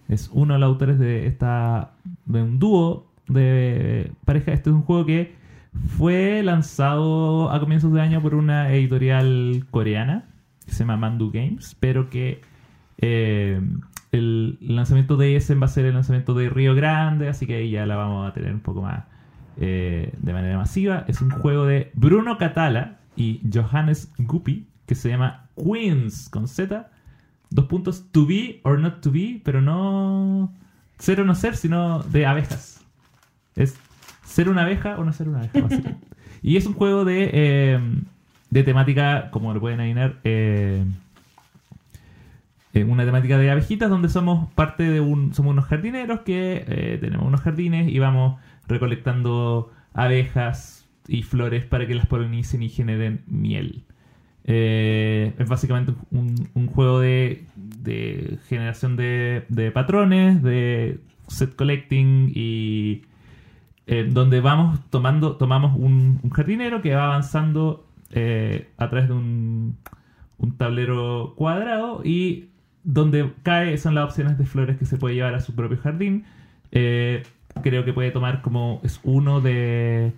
Es 0.07 0.29
uno 0.33 0.53
de 0.55 0.59
los 0.59 0.67
autores 0.67 0.99
de 0.99 1.27
esta 1.27 1.91
de 2.25 2.41
un 2.41 2.59
dúo 2.59 3.07
de 3.27 4.11
pareja. 4.25 4.51
Este 4.51 4.69
es 4.69 4.75
un 4.75 4.81
juego 4.81 5.05
que 5.05 5.35
fue 5.97 6.41
lanzado 6.43 7.49
a 7.51 7.59
comienzos 7.59 7.93
de 7.93 8.01
año 8.01 8.21
por 8.21 8.35
una 8.35 8.73
editorial 8.73 9.65
coreana 9.71 10.25
que 10.65 10.71
se 10.73 10.79
llama 10.79 10.97
Mandu 10.97 11.31
Games, 11.31 11.75
pero 11.79 12.09
que 12.09 12.41
eh, 12.97 13.61
el 14.11 14.57
lanzamiento 14.61 15.15
de 15.15 15.35
ese 15.37 15.55
va 15.55 15.65
a 15.65 15.69
ser 15.69 15.85
el 15.85 15.93
lanzamiento 15.93 16.33
de 16.33 16.49
Río 16.49 16.75
Grande, 16.75 17.29
así 17.29 17.47
que 17.47 17.55
ahí 17.57 17.71
ya 17.71 17.85
la 17.85 17.95
vamos 17.95 18.29
a 18.29 18.33
tener 18.33 18.53
un 18.53 18.59
poco 18.59 18.81
más 18.81 19.05
eh, 19.63 20.11
de 20.17 20.33
manera 20.33 20.57
masiva. 20.57 21.05
Es 21.07 21.21
un 21.21 21.29
juego 21.29 21.67
de 21.67 21.91
Bruno 21.93 22.39
Catala 22.39 22.97
y 23.15 23.41
Johannes 23.53 24.11
Guppy 24.17 24.65
que 24.87 24.95
se 24.95 25.09
llama 25.09 25.49
Queens 25.55 26.29
con 26.29 26.47
Z. 26.47 26.89
Dos 27.51 27.65
puntos, 27.65 28.11
to 28.11 28.25
be 28.25 28.59
or 28.63 28.79
not 28.79 29.01
to 29.01 29.11
be, 29.11 29.39
pero 29.45 29.61
no 29.61 30.51
ser 30.97 31.21
o 31.21 31.25
no 31.25 31.35
ser, 31.35 31.55
sino 31.55 31.99
de 31.99 32.25
abejas. 32.25 32.83
Es 33.55 33.77
ser 34.25 34.49
una 34.49 34.63
abeja 34.63 34.97
o 34.97 35.03
no 35.03 35.13
ser 35.13 35.29
una 35.29 35.39
abeja, 35.39 35.61
básicamente. 35.61 36.07
y 36.41 36.57
es 36.57 36.65
un 36.65 36.73
juego 36.73 37.05
de, 37.05 37.29
eh, 37.31 37.79
de 38.49 38.63
temática, 38.63 39.29
como 39.29 39.53
lo 39.53 39.59
pueden 39.59 39.79
adivinar, 39.79 40.17
eh, 40.23 40.83
una 42.73 43.05
temática 43.05 43.37
de 43.37 43.51
abejitas 43.51 43.91
donde 43.91 44.09
somos 44.09 44.51
parte 44.53 44.83
de 44.83 45.01
un 45.01 45.33
somos 45.33 45.51
unos 45.51 45.65
jardineros 45.65 46.21
que 46.21 46.65
eh, 46.67 46.97
tenemos 46.99 47.27
unos 47.27 47.41
jardines 47.41 47.89
y 47.89 47.99
vamos 47.99 48.39
recolectando 48.67 49.71
abejas 49.93 50.89
y 51.07 51.23
flores 51.23 51.65
para 51.65 51.87
que 51.87 51.95
las 51.95 52.05
polinicen 52.05 52.63
y 52.63 52.69
generen 52.69 53.23
miel 53.27 53.83
Eh, 54.43 55.33
es 55.37 55.47
básicamente 55.47 55.93
un, 56.11 56.67
juego 56.67 56.99
de, 56.99 57.45
generación 58.47 58.95
de, 58.95 59.71
patrones 59.73 60.41
de 60.41 60.99
set 61.27 61.55
collecting 61.55 62.31
y 62.33 63.03
eh, 63.87 64.07
donde 64.09 64.41
vamos 64.41 64.79
tomando 64.89 65.37
tomamos 65.37 65.77
un, 65.77 66.19
jardinero 66.31 66.81
que 66.81 66.95
va 66.95 67.05
avanzando 67.05 67.85
eh, 68.11 68.69
a 68.77 68.89
través 68.89 69.09
de 69.09 69.13
un, 69.13 69.77
un 70.39 70.57
tablero 70.57 71.33
cuadrado 71.35 72.01
y 72.03 72.49
donde 72.83 73.31
cae 73.43 73.77
son 73.77 73.95
las 73.95 74.05
opciones 74.05 74.37
de 74.37 74.45
flores 74.45 74.77
que 74.77 74.85
se 74.85 74.97
puede 74.97 75.15
llevar 75.15 75.35
a 75.35 75.39
su 75.39 75.53
propio 75.55 75.77
jardín. 75.77 76.25
Creo 77.63 77.85
que 77.85 77.93
puede 77.93 78.11
tomar 78.11 78.41
como 78.41 78.79
es 78.83 78.99
uno 79.03 79.41
de 79.41 80.13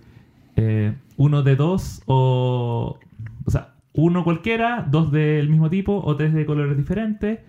eh, 0.56 0.94
uno 1.18 1.44
de 1.44 1.56
dos 1.56 2.02
o 2.06 3.00
o 3.46 3.52
sea 3.52 3.70
uno 3.94 4.24
cualquiera, 4.24 4.86
dos 4.90 5.12
del 5.12 5.50
mismo 5.50 5.70
tipo 5.70 6.02
o 6.04 6.16
tres 6.16 6.34
de 6.34 6.46
colores 6.46 6.78
diferentes. 6.78 7.40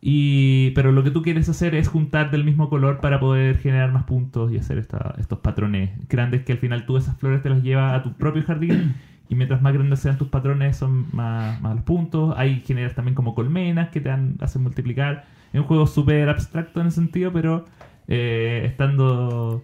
Y, 0.00 0.70
pero 0.72 0.92
lo 0.92 1.02
que 1.02 1.10
tú 1.10 1.22
quieres 1.22 1.48
hacer 1.48 1.74
es 1.74 1.88
juntar 1.88 2.30
del 2.30 2.44
mismo 2.44 2.68
color 2.68 3.00
para 3.00 3.18
poder 3.18 3.58
generar 3.58 3.90
más 3.92 4.04
puntos 4.04 4.52
y 4.52 4.58
hacer 4.58 4.78
esta- 4.78 5.14
estos 5.18 5.38
patrones 5.40 5.90
grandes 6.08 6.42
que 6.44 6.52
al 6.52 6.58
final 6.58 6.84
tú 6.86 6.96
esas 6.96 7.16
flores 7.16 7.42
te 7.42 7.48
las 7.48 7.62
llevas 7.62 7.94
a 7.94 8.02
tu 8.02 8.12
propio 8.12 8.42
jardín 8.44 8.94
y 9.28 9.34
mientras 9.34 9.62
más 9.62 9.72
grandes 9.72 10.00
sean 10.00 10.18
tus 10.18 10.28
patrones 10.28 10.76
son 10.76 11.06
más, 11.12 11.60
más 11.60 11.74
los 11.76 11.84
puntos. 11.84 12.34
Ahí 12.36 12.62
generas 12.64 12.94
también 12.94 13.14
como 13.14 13.34
colmenas 13.34 13.88
que 13.88 14.00
te 14.00 14.10
hacen 14.10 14.62
multiplicar. 14.62 15.24
Es 15.52 15.60
un 15.60 15.66
juego 15.66 15.86
súper 15.86 16.28
abstracto 16.28 16.80
en 16.80 16.88
ese 16.88 16.96
sentido, 16.96 17.32
pero 17.32 17.64
eh, 18.08 18.62
estando 18.66 19.62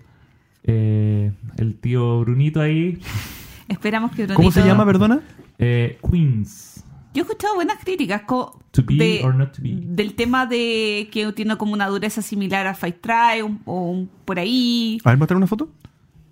eh, 0.65 1.33
el 1.59 1.75
tío 1.77 2.21
Brunito 2.21 2.61
ahí, 2.61 2.99
Esperamos 3.69 4.11
que 4.13 4.27
¿Cómo 4.27 4.51
se 4.51 4.61
Brunito- 4.61 4.67
llama, 4.67 4.85
perdona? 4.87 5.21
eh, 5.59 5.99
Queens. 6.11 6.85
Yo 7.15 7.23
he 7.23 7.25
escuchado 7.27 7.55
buenas 7.55 7.79
críticas. 7.85 8.23
co- 8.23 8.59
To 8.71 8.83
be 8.85 8.95
de- 8.97 9.21
or 9.25 9.35
not 9.35 9.53
to 9.55 9.63
be. 9.63 9.75
del 9.77 10.15
tema 10.15 10.47
de 10.47 11.09
que 11.13 11.31
tiene 11.33 11.57
como 11.57 11.73
una 11.75 11.87
dureza 11.89 12.23
similar 12.23 12.67
a 12.67 12.75
Fight 12.75 13.01
Try 13.01 13.43
un- 13.43 13.61
o 13.67 13.91
un- 13.91 14.11
por 14.25 14.39
ahí. 14.39 14.99
A 15.05 15.11
ver, 15.11 15.19
mostrar 15.19 15.37
una 15.37 15.47
foto. 15.47 15.71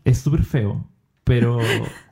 Es 0.05 0.19
súper 0.19 0.43
feo, 0.43 0.85
pero 1.25 1.59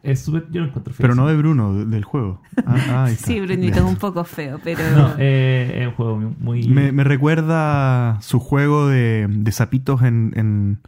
es 0.02 0.20
súper. 0.20 0.46
Yo 0.50 0.60
lo 0.60 0.68
encuentro 0.68 0.94
feo. 0.94 1.02
Pero 1.02 1.14
no 1.14 1.26
de 1.26 1.36
Bruno, 1.36 1.74
de- 1.74 1.86
del 1.86 2.04
juego. 2.04 2.40
Ah, 2.66 2.76
ah, 2.90 3.04
ahí 3.06 3.12
está. 3.14 3.26
Sí, 3.26 3.40
Brunito 3.40 3.78
es 3.78 3.84
un 3.84 3.96
poco 3.96 4.22
feo, 4.24 4.60
pero... 4.62 4.80
No, 4.96 5.14
eh, 5.18 5.78
es 5.82 5.86
un 5.88 5.94
juego 5.94 6.34
muy. 6.38 6.68
Me, 6.68 6.92
me 6.92 7.02
recuerda 7.04 8.20
su 8.20 8.38
juego 8.38 8.86
de, 8.88 9.26
de 9.28 9.52
sapitos 9.52 10.02
en, 10.02 10.32
en, 10.36 10.78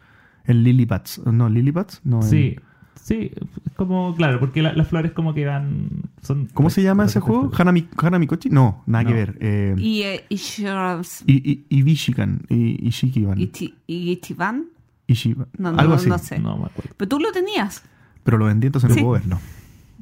en. 0.44 1.36
No, 1.36 1.48
Lilipads? 1.48 2.00
No, 2.04 2.16
en- 2.22 2.28
Sí, 2.28 2.56
sí, 3.02 3.32
es 3.66 3.72
como, 3.74 4.14
claro, 4.14 4.38
porque 4.38 4.62
la- 4.62 4.74
las 4.74 4.88
flores 4.88 5.12
como 5.12 5.34
que 5.34 5.46
van... 5.46 5.88
Son, 6.22 6.46
¿Cómo 6.54 6.70
se 6.70 6.82
llama 6.82 7.06
ese 7.06 7.18
juego? 7.20 7.50
¿Hanami, 7.56 7.88
Hanamikochi? 7.96 8.50
No, 8.50 8.82
nada 8.86 9.04
que 9.04 9.10
No. 9.10 9.16
ver. 9.16 9.38
Eh, 9.40 9.74
Y, 9.78 10.02
eh, 10.02 10.24
y 10.28 11.64
Ibishikan. 11.70 12.42
I- 12.48 12.86
Ishikiban. 12.88 13.40
y 13.40 13.46
Ti- 13.48 13.74
y 13.86 14.10
Ichiban. 14.12 14.66
Ishiba- 15.08 15.46
No, 15.58 15.72
no, 15.72 15.78
Algo 15.78 15.94
así. 15.94 16.08
no 16.08 16.18
sé. 16.18 16.38
No 16.38 16.56
me 16.58 16.66
acuerdo. 16.66 16.90
Pero 16.96 17.08
tú 17.08 17.18
lo 17.20 17.32
tenías. 17.32 17.82
Pero 18.24 18.38
lo 18.38 18.46
vendí, 18.46 18.66
entonces 18.68 18.88
no 18.90 18.94
Sí. 18.96 19.00
puedo 19.02 19.12
verlo. 19.14 19.38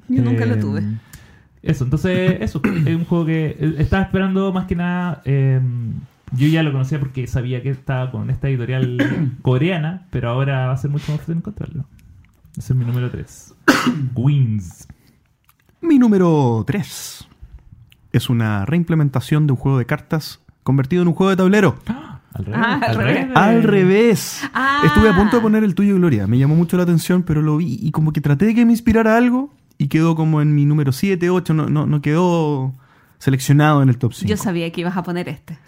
Yo 0.09 0.23
nunca 0.23 0.45
lo 0.47 0.55
Eh, 0.55 0.59
tuve. 0.59 0.83
Eso, 1.63 1.85
entonces, 1.85 2.39
eso, 2.41 2.61
es 2.65 2.95
un 2.97 3.05
juego 3.05 3.27
que 3.27 3.57
eh, 3.59 3.75
estaba 3.79 4.03
esperando 4.05 4.53
más 4.53 4.67
que 4.67 4.77
nada. 4.77 5.23
eh, 5.25 5.61
yo 6.33 6.47
ya 6.47 6.63
lo 6.63 6.73
conocía 6.73 6.99
porque 7.01 7.27
sabía 7.27 7.63
que 7.63 7.71
estaba 7.71 8.11
con 8.11 8.29
esta 8.31 8.49
editorial 8.49 9.37
coreana, 9.43 10.07
pero 10.11 10.29
ahora 10.31 10.67
va 10.67 10.73
a 10.73 10.77
ser 10.77 10.91
mucho 10.91 11.11
más 11.13 11.21
fácil 11.23 11.37
encontrarlo. 11.39 11.85
Ese 12.57 12.73
es 12.73 12.79
mi 12.79 12.85
número 12.85 13.11
3. 13.11 13.55
Queens. 14.15 14.89
Mi 15.81 15.99
número 15.99 16.65
3 16.67 17.29
es 18.13 18.29
una 18.31 18.67
reimplementación 18.67 19.47
de 19.47 19.53
un 19.53 19.59
juego 19.59 19.79
de 19.79 19.87
cartas 19.87 20.41
convertido 20.65 21.03
en 21.03 21.09
un 21.09 21.15
juego 21.15 21.31
de 21.31 21.37
tablero. 21.37 21.79
Al 22.39 22.45
revés. 22.45 22.61
Ah, 22.65 22.81
al 22.87 22.95
revés. 22.97 23.27
Al 23.35 23.63
revés. 23.63 24.51
Ah. 24.55 24.83
Estuve 24.87 25.09
a 25.11 25.17
punto 25.17 25.37
de 25.37 25.43
poner 25.43 25.65
el 25.65 25.75
tuyo, 25.75 25.97
Gloria. 25.97 26.27
Me 26.27 26.39
llamó 26.39 26.55
mucho 26.55 26.77
la 26.77 26.85
atención, 26.85 27.23
pero 27.23 27.43
lo 27.43 27.57
vi 27.59 27.79
y 27.83 27.91
como 27.91 28.13
que 28.13 28.21
traté 28.21 28.47
de 28.47 28.55
que 28.55 28.65
me 28.65 28.73
inspirara 28.73 29.17
algo 29.17 29.53
y 29.77 29.89
quedó 29.89 30.15
como 30.15 30.41
en 30.41 30.55
mi 30.55 30.65
número 30.65 30.93
7, 30.93 31.29
8. 31.31 31.55
No, 31.55 31.67
no, 31.69 31.87
no 31.87 32.01
quedó 32.01 32.73
seleccionado 33.19 33.83
en 33.83 33.89
el 33.89 33.99
top 33.99 34.13
5. 34.15 34.29
Yo 34.31 34.37
sabía 34.37 34.71
que 34.73 34.81
ibas 34.83 34.97
a 34.97 35.03
poner 35.03 35.29
este. 35.29 35.59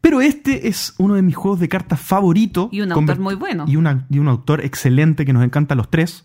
Pero 0.00 0.20
este 0.20 0.68
es 0.68 0.94
uno 0.98 1.14
de 1.14 1.22
mis 1.22 1.34
juegos 1.34 1.58
de 1.60 1.68
cartas 1.68 1.98
favorito. 2.00 2.68
Y 2.70 2.80
un 2.80 2.92
autor 2.92 3.18
muy 3.18 3.34
bueno. 3.34 3.64
Y, 3.66 3.76
una- 3.76 4.06
y 4.10 4.18
un 4.18 4.28
autor 4.28 4.64
excelente 4.64 5.24
que 5.24 5.32
nos 5.32 5.42
encanta 5.44 5.74
a 5.74 5.76
los 5.76 5.90
tres. 5.90 6.24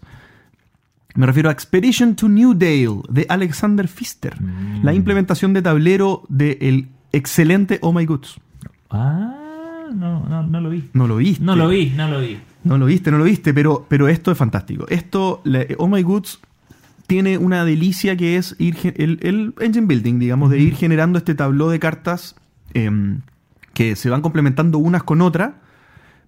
Me 1.16 1.26
refiero 1.26 1.50
a 1.50 1.52
Expedition 1.52 2.16
to 2.16 2.30
New 2.30 2.54
Dale 2.54 3.02
de 3.10 3.26
Alexander 3.28 3.88
Pfister. 3.88 4.40
Mm. 4.42 4.84
La 4.86 4.94
implementación 4.94 5.54
de 5.54 5.62
tablero 5.62 6.24
del 6.30 6.90
excelente 7.12 7.80
Oh 7.82 7.92
My 7.92 8.06
Goods. 8.06 8.40
Ah, 8.90 9.41
no, 9.94 10.28
no, 10.28 10.44
no 10.44 10.62
lo 10.62 10.70
vi. 10.70 10.90
No 10.94 11.08
lo 11.08 11.18
viste. 11.18 11.44
No 11.44 11.56
lo 11.56 11.68
vi, 11.70 11.90
no 11.96 12.08
lo 12.08 12.20
vi. 12.22 12.38
No 12.64 12.78
lo 12.78 12.86
viste, 12.86 13.12
no 13.12 13.18
lo 13.18 13.24
viste, 13.24 13.54
pero, 13.54 13.86
pero 13.90 14.08
esto 14.08 14.32
es 14.32 14.38
fantástico. 14.38 14.86
Esto, 14.90 15.42
la- 15.44 15.66
Oh 15.78 15.88
My 15.88 16.04
Goods, 16.04 16.40
tiene 17.08 17.38
una 17.38 17.66
delicia 17.66 18.16
que 18.16 18.38
es 18.38 18.56
ir 18.60 18.78
el 18.98 19.54
engine 19.60 19.88
building, 19.88 20.20
digamos, 20.20 20.50
de 20.50 20.60
ir 20.60 20.76
generando 20.76 21.18
este 21.18 21.36
tabló 21.36 21.70
de 21.70 21.80
cartas 21.80 22.36
em, 22.74 23.22
que 23.74 23.96
se 23.96 24.10
van 24.10 24.22
complementando 24.22 24.78
unas 24.78 25.04
con 25.04 25.22
otras. 25.22 25.52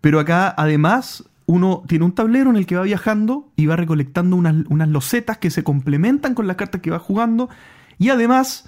Pero 0.02 0.20
acá, 0.20 0.54
además, 0.58 1.24
uno 1.46 1.84
tiene 1.88 2.04
un 2.04 2.12
tablero 2.14 2.50
en 2.50 2.58
el 2.58 2.66
que 2.66 2.76
va 2.76 2.84
viajando 2.84 3.50
y 3.56 3.68
va 3.68 3.76
recolectando 3.78 4.36
unas, 4.36 4.56
unas 4.70 4.90
losetas 4.90 5.38
que 5.38 5.50
se 5.52 5.64
complementan 5.64 6.34
con 6.36 6.48
las 6.48 6.58
cartas 6.58 6.82
que 6.82 6.92
va 6.92 7.00
jugando. 7.00 7.48
Y 8.00 8.10
además, 8.10 8.68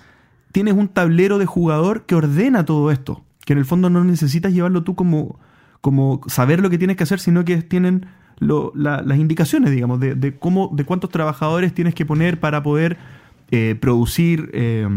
tienes 0.53 0.75
un 0.75 0.87
tablero 0.87 1.37
de 1.37 1.45
jugador 1.47 2.05
que 2.05 2.15
ordena 2.15 2.63
todo 2.63 2.91
esto. 2.91 3.24
Que 3.45 3.53
en 3.53 3.59
el 3.59 3.65
fondo 3.65 3.89
no 3.89 4.03
necesitas 4.03 4.53
llevarlo 4.53 4.83
tú 4.83 4.95
como, 4.95 5.39
como 5.81 6.21
saber 6.27 6.59
lo 6.59 6.69
que 6.69 6.77
tienes 6.77 6.97
que 6.97 7.03
hacer, 7.03 7.19
sino 7.19 7.45
que 7.45 7.61
tienen 7.61 8.07
las 8.39 9.17
indicaciones, 9.17 9.71
digamos, 9.71 9.99
de, 9.99 10.15
de 10.15 10.37
cómo, 10.37 10.69
de 10.73 10.83
cuántos 10.83 11.09
trabajadores 11.09 11.73
tienes 11.73 11.95
que 11.95 12.05
poner 12.05 12.39
para 12.39 12.61
poder 12.63 12.97
eh, 13.51 13.75
producir 13.79 14.49
eh, 14.53 14.87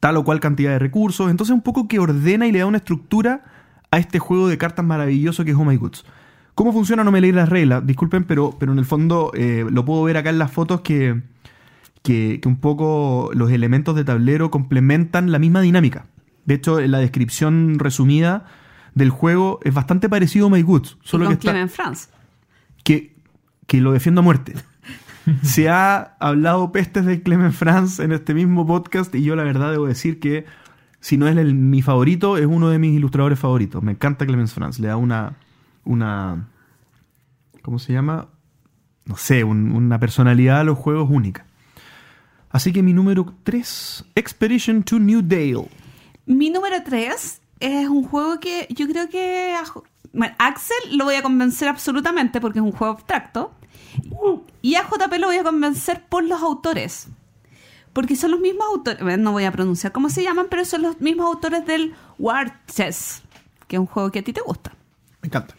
tal 0.00 0.16
o 0.16 0.24
cual 0.24 0.40
cantidad 0.40 0.72
de 0.72 0.78
recursos. 0.78 1.30
Entonces, 1.30 1.54
un 1.54 1.62
poco 1.62 1.86
que 1.86 1.98
ordena 1.98 2.46
y 2.46 2.52
le 2.52 2.58
da 2.58 2.66
una 2.66 2.78
estructura 2.78 3.44
a 3.90 3.98
este 3.98 4.18
juego 4.18 4.48
de 4.48 4.58
cartas 4.58 4.84
maravilloso 4.84 5.44
que 5.44 5.52
es 5.52 5.56
Oh 5.56 5.64
My 5.64 5.76
Goods. 5.76 6.04
¿Cómo 6.54 6.72
funciona? 6.72 7.04
No 7.04 7.12
me 7.12 7.20
leí 7.20 7.32
las 7.32 7.48
reglas, 7.48 7.86
disculpen, 7.86 8.24
pero, 8.24 8.56
pero 8.58 8.72
en 8.72 8.78
el 8.78 8.84
fondo 8.84 9.30
eh, 9.34 9.64
lo 9.70 9.84
puedo 9.84 10.02
ver 10.02 10.16
acá 10.16 10.30
en 10.30 10.38
las 10.38 10.50
fotos 10.50 10.80
que, 10.80 11.22
que, 12.02 12.40
que 12.42 12.48
un 12.48 12.56
poco 12.56 13.30
los 13.34 13.50
elementos 13.50 13.94
de 13.94 14.04
tablero 14.04 14.50
complementan 14.50 15.30
la 15.30 15.38
misma 15.38 15.60
dinámica. 15.60 16.06
De 16.44 16.54
hecho, 16.54 16.80
en 16.80 16.90
la 16.90 16.98
descripción 16.98 17.78
resumida 17.78 18.46
del 18.94 19.10
juego 19.10 19.60
es 19.62 19.72
bastante 19.72 20.08
parecido 20.08 20.46
a 20.46 20.50
My 20.50 20.62
Goods, 20.62 20.98
solo 21.02 21.24
y 21.24 21.28
que 21.28 21.34
con 21.34 21.38
está, 21.38 21.50
Clement 21.52 21.70
France. 21.70 22.08
que, 22.84 23.14
que 23.66 23.80
lo 23.80 23.92
defiendo 23.92 24.20
a 24.20 24.24
muerte. 24.24 24.54
Se 25.42 25.68
ha 25.68 26.16
hablado 26.18 26.72
pestes 26.72 27.04
de 27.06 27.22
Clement 27.22 27.54
France 27.54 28.02
en 28.02 28.10
este 28.12 28.34
mismo 28.34 28.66
podcast 28.66 29.14
y 29.14 29.22
yo 29.22 29.36
la 29.36 29.44
verdad 29.44 29.70
debo 29.70 29.86
decir 29.86 30.18
que 30.20 30.44
si 31.00 31.16
no 31.16 31.26
es 31.28 31.36
el- 31.36 31.54
mi 31.54 31.80
favorito, 31.82 32.36
es 32.36 32.46
uno 32.46 32.68
de 32.68 32.78
mis 32.78 32.94
ilustradores 32.94 33.38
favoritos. 33.38 33.82
Me 33.82 33.92
encanta 33.92 34.26
Clement 34.26 34.48
France, 34.48 34.80
le 34.82 34.88
da 34.88 34.96
una... 34.96 35.34
una 35.84 36.48
¿Cómo 37.62 37.78
se 37.78 37.92
llama? 37.92 38.26
No 39.04 39.16
sé, 39.16 39.44
un- 39.44 39.72
una 39.72 39.98
personalidad 40.00 40.60
a 40.60 40.64
los 40.64 40.76
juegos 40.78 41.08
única. 41.10 41.46
Así 42.50 42.72
que 42.72 42.82
mi 42.82 42.92
número 42.92 43.32
3, 43.44 44.04
Expedition 44.16 44.82
to 44.82 44.98
New 44.98 45.22
Dale. 45.22 45.68
Mi 46.26 46.50
número 46.50 46.82
3 46.82 47.40
es 47.60 47.88
un 47.88 48.04
juego 48.04 48.40
que 48.40 48.66
yo 48.70 48.86
creo 48.86 49.08
que 49.08 49.54
a, 49.54 49.64
Axel 50.38 50.96
lo 50.96 51.04
voy 51.04 51.14
a 51.14 51.22
convencer 51.22 51.68
absolutamente 51.68 52.40
porque 52.40 52.58
es 52.58 52.64
un 52.64 52.72
juego 52.72 52.94
abstracto. 52.94 53.52
Y 54.62 54.76
a 54.76 54.82
JP 54.82 55.12
lo 55.18 55.26
voy 55.28 55.38
a 55.38 55.42
convencer 55.42 56.04
por 56.08 56.24
los 56.24 56.42
autores. 56.42 57.08
Porque 57.92 58.16
son 58.16 58.30
los 58.30 58.40
mismos 58.40 58.66
autores, 58.68 59.02
bueno, 59.02 59.22
no 59.22 59.32
voy 59.32 59.44
a 59.44 59.52
pronunciar 59.52 59.92
cómo 59.92 60.08
se 60.08 60.22
llaman, 60.22 60.46
pero 60.48 60.64
son 60.64 60.82
los 60.82 61.00
mismos 61.00 61.26
autores 61.26 61.66
del 61.66 61.94
War 62.18 62.64
Chess, 62.66 63.22
que 63.68 63.76
es 63.76 63.80
un 63.80 63.86
juego 63.86 64.10
que 64.10 64.20
a 64.20 64.24
ti 64.24 64.32
te 64.32 64.40
gusta. 64.40 64.72
Me 65.20 65.26
encanta. 65.26 65.54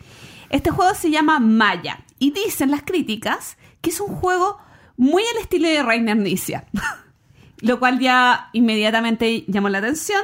Este 0.49 0.71
juego 0.71 0.95
se 0.95 1.11
llama 1.11 1.39
Maya 1.39 2.03
y 2.17 2.31
dicen 2.31 2.71
las 2.71 2.81
críticas 2.83 3.57
que 3.81 3.91
es 3.91 3.99
un 3.99 4.15
juego 4.15 4.57
muy 4.97 5.23
al 5.23 5.41
estilo 5.41 5.67
de 5.67 5.83
Rainer 5.83 6.17
Nizia, 6.17 6.65
lo 7.61 7.79
cual 7.79 7.99
ya 7.99 8.49
inmediatamente 8.53 9.45
llamó 9.47 9.69
la 9.69 9.79
atención. 9.79 10.21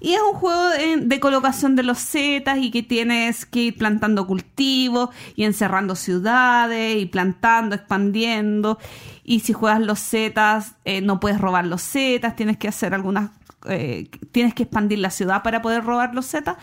Y 0.00 0.14
es 0.14 0.20
un 0.22 0.38
juego 0.38 0.68
de, 0.70 0.96
de 0.96 1.20
colocación 1.20 1.76
de 1.76 1.82
los 1.82 1.98
zetas 1.98 2.58
y 2.58 2.70
que 2.70 2.82
tienes 2.82 3.44
que 3.44 3.60
ir 3.60 3.76
plantando 3.76 4.26
cultivos 4.26 5.10
y 5.36 5.44
encerrando 5.44 5.94
ciudades 5.94 6.96
y 7.00 7.06
plantando, 7.06 7.74
expandiendo. 7.74 8.78
Y 9.24 9.40
si 9.40 9.52
juegas 9.52 9.80
los 9.80 10.00
zetas, 10.00 10.74
eh, 10.84 11.02
no 11.02 11.20
puedes 11.20 11.40
robar 11.40 11.66
los 11.66 11.82
zetas, 11.82 12.34
tienes 12.34 12.56
que 12.56 12.68
hacer 12.68 12.94
algunas... 12.94 13.30
eh, 13.68 14.08
tienes 14.32 14.54
que 14.54 14.62
expandir 14.62 14.98
la 14.98 15.10
ciudad 15.10 15.42
para 15.42 15.60
poder 15.60 15.84
robar 15.84 16.14
los 16.14 16.26
zetas. 16.26 16.56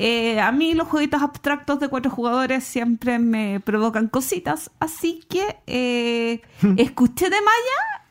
Eh, 0.00 0.38
a 0.38 0.52
mí 0.52 0.74
los 0.74 0.86
jueguitos 0.86 1.22
abstractos 1.22 1.80
de 1.80 1.88
cuatro 1.88 2.08
jugadores 2.12 2.62
siempre 2.62 3.18
me 3.18 3.58
provocan 3.58 4.06
cositas, 4.06 4.70
así 4.78 5.24
que 5.28 5.56
eh, 5.66 6.40
escuché 6.76 7.24
de 7.24 7.36
Maya, 7.40 8.06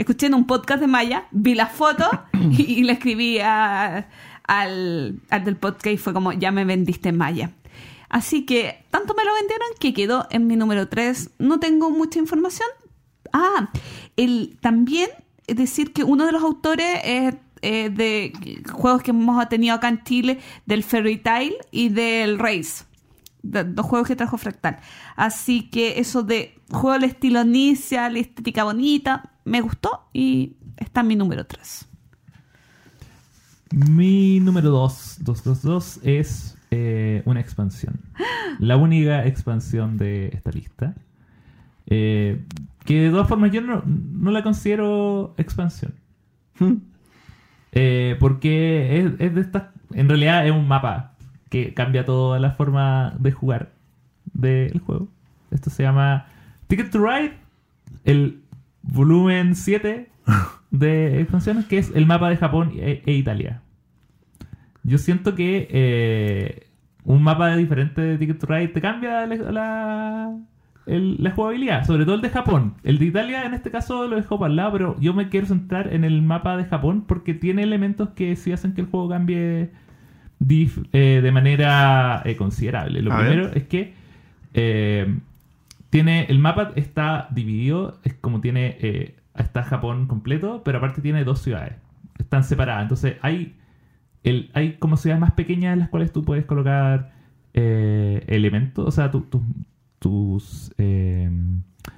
escuché 0.00 0.26
en 0.26 0.34
un 0.34 0.46
podcast 0.46 0.80
de 0.80 0.86
Maya, 0.86 1.26
vi 1.30 1.54
la 1.54 1.66
foto 1.66 2.08
y, 2.50 2.62
y 2.62 2.82
le 2.84 2.92
escribí 2.94 3.38
a- 3.38 4.08
al, 4.44 5.20
al 5.30 5.44
del 5.44 5.56
podcast 5.56 5.86
y 5.94 5.96
fue 5.98 6.12
como, 6.12 6.32
ya 6.32 6.50
me 6.50 6.64
vendiste 6.64 7.12
Maya. 7.12 7.52
Así 8.08 8.44
que 8.44 8.84
tanto 8.90 9.14
me 9.14 9.24
lo 9.24 9.32
vendieron 9.34 9.68
que 9.78 9.94
quedó 9.94 10.26
en 10.30 10.46
mi 10.48 10.56
número 10.56 10.88
3. 10.88 11.30
No 11.38 11.60
tengo 11.60 11.90
mucha 11.90 12.18
información. 12.18 12.68
Ah, 13.32 13.70
el, 14.16 14.58
también 14.60 15.08
es 15.46 15.56
decir 15.56 15.92
que 15.92 16.02
uno 16.02 16.26
de 16.26 16.32
los 16.32 16.42
autores 16.42 16.98
es 17.04 17.34
eh, 17.62 17.90
de 17.90 18.32
juegos 18.72 19.02
que 19.02 19.10
hemos 19.12 19.48
tenido 19.48 19.74
acá 19.76 19.88
en 19.88 20.02
Chile, 20.02 20.40
del 20.66 20.82
Fairy 20.82 21.18
Tail 21.18 21.54
y 21.70 21.90
del 21.90 22.38
Race. 22.40 22.84
Dos 23.42 23.86
juegos 23.86 24.08
que 24.08 24.16
trajo 24.16 24.38
Fractal. 24.38 24.78
Así 25.16 25.70
que 25.70 25.98
eso 25.98 26.22
de 26.22 26.58
juego 26.70 26.92
al 26.92 27.04
estilo 27.04 27.44
Nicia, 27.44 28.08
la 28.10 28.18
estética 28.18 28.64
bonita, 28.64 29.32
me 29.44 29.60
gustó 29.60 30.08
y 30.12 30.56
está 30.76 31.00
en 31.00 31.06
mi 31.08 31.16
número 31.16 31.46
3. 31.46 31.86
Mi 33.72 34.40
número 34.40 34.70
2, 34.70 35.18
222, 35.20 36.00
es 36.02 36.58
eh, 36.70 37.22
una 37.24 37.40
expansión. 37.40 38.00
La 38.58 38.76
única 38.76 39.26
expansión 39.26 39.96
de 39.96 40.28
esta 40.28 40.50
lista. 40.50 40.94
Eh, 41.86 42.44
que 42.84 43.02
de 43.02 43.10
todas 43.10 43.28
formas 43.28 43.52
yo 43.52 43.60
no, 43.60 43.82
no 43.86 44.30
la 44.30 44.42
considero 44.42 45.34
expansión. 45.36 45.94
Eh, 47.72 48.16
porque 48.18 48.98
es, 48.98 49.12
es 49.20 49.32
de 49.32 49.40
estas. 49.42 49.68
En 49.92 50.08
realidad 50.08 50.44
es 50.44 50.50
un 50.50 50.66
mapa 50.66 51.14
que 51.50 51.74
cambia 51.74 52.04
toda 52.06 52.38
la 52.38 52.52
forma 52.52 53.14
de 53.18 53.32
jugar 53.32 53.72
del 54.32 54.78
juego. 54.80 55.08
Esto 55.50 55.68
se 55.68 55.82
llama 55.82 56.26
Ticket 56.68 56.90
to 56.90 56.98
Ride, 57.04 57.32
el 58.04 58.40
volumen 58.82 59.54
7 59.54 60.08
de 60.70 61.20
expansiones, 61.20 61.66
que 61.66 61.78
es 61.78 61.92
el 61.94 62.06
mapa 62.06 62.30
de 62.30 62.36
Japón 62.38 62.72
e, 62.76 63.02
e 63.04 63.12
Italia. 63.12 63.60
Yo 64.82 64.96
siento 64.98 65.34
que 65.34 65.68
eh, 65.70 66.66
un 67.04 67.22
mapa 67.22 67.54
diferente 67.56 68.00
de 68.00 68.16
Ticket 68.18 68.38
to 68.38 68.46
Ride 68.46 68.68
te 68.68 68.80
cambia 68.80 69.26
la, 69.26 69.36
la, 69.36 70.38
el- 70.86 71.16
la 71.22 71.30
jugabilidad, 71.32 71.84
sobre 71.84 72.04
todo 72.04 72.14
el 72.14 72.20
de 72.22 72.30
Japón. 72.30 72.74
El 72.84 72.98
de 72.98 73.06
Italia 73.06 73.44
en 73.44 73.54
este 73.54 73.70
caso 73.70 74.06
lo 74.06 74.16
dejo 74.16 74.38
para 74.38 74.50
el 74.50 74.56
lado, 74.56 74.72
pero 74.72 74.96
yo 75.00 75.12
me 75.14 75.28
quiero 75.28 75.46
centrar 75.46 75.92
en 75.92 76.04
el 76.04 76.22
mapa 76.22 76.56
de 76.56 76.64
Japón 76.64 77.04
porque 77.06 77.34
tiene 77.34 77.62
elementos 77.64 78.10
que 78.10 78.36
sí 78.36 78.52
hacen 78.52 78.72
que 78.74 78.80
el 78.82 78.86
juego 78.86 79.08
cambie 79.08 79.70
eh, 80.92 81.20
de 81.22 81.32
manera 81.32 82.22
eh, 82.24 82.36
considerable. 82.36 83.02
Lo 83.02 83.12
A 83.12 83.18
primero 83.18 83.46
ver. 83.48 83.58
es 83.58 83.64
que 83.64 83.92
eh, 84.54 85.18
tiene 85.90 86.24
el 86.28 86.38
mapa 86.38 86.72
está 86.76 87.28
dividido, 87.30 87.98
es 88.04 88.14
como 88.14 88.40
tiene 88.40 89.14
está 89.36 89.62
Japón 89.62 90.06
completo, 90.06 90.62
pero 90.64 90.78
aparte 90.78 91.00
tiene 91.02 91.24
dos 91.24 91.40
ciudades, 91.40 91.74
están 92.18 92.44
separadas. 92.44 92.82
Entonces 92.82 93.16
hay 93.22 93.56
el, 94.22 94.50
hay 94.54 94.74
como 94.74 94.96
ciudades 94.96 95.20
más 95.20 95.32
pequeñas 95.32 95.72
en 95.74 95.78
las 95.80 95.88
cuales 95.88 96.12
tú 96.12 96.24
puedes 96.24 96.44
colocar 96.44 97.12
elementos, 97.54 98.86
o 98.86 98.90
sea, 98.90 99.10
tu- 99.10 99.22
tu- 99.22 99.42
tus 99.98 100.72
eh, 100.78 101.30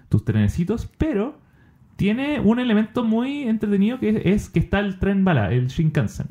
tus 0.09 0.24
trenecitos, 0.24 0.90
pero 0.98 1.39
tiene 1.97 2.40
un 2.40 2.59
elemento 2.59 3.05
muy 3.05 3.43
entretenido 3.43 3.98
que 3.98 4.23
es, 4.24 4.48
que 4.51 4.59
está 4.60 4.81
el 4.81 4.98
tren 4.98 5.24
bala, 5.24 5.52
el 5.52 5.69
Shinkansen, 5.69 6.27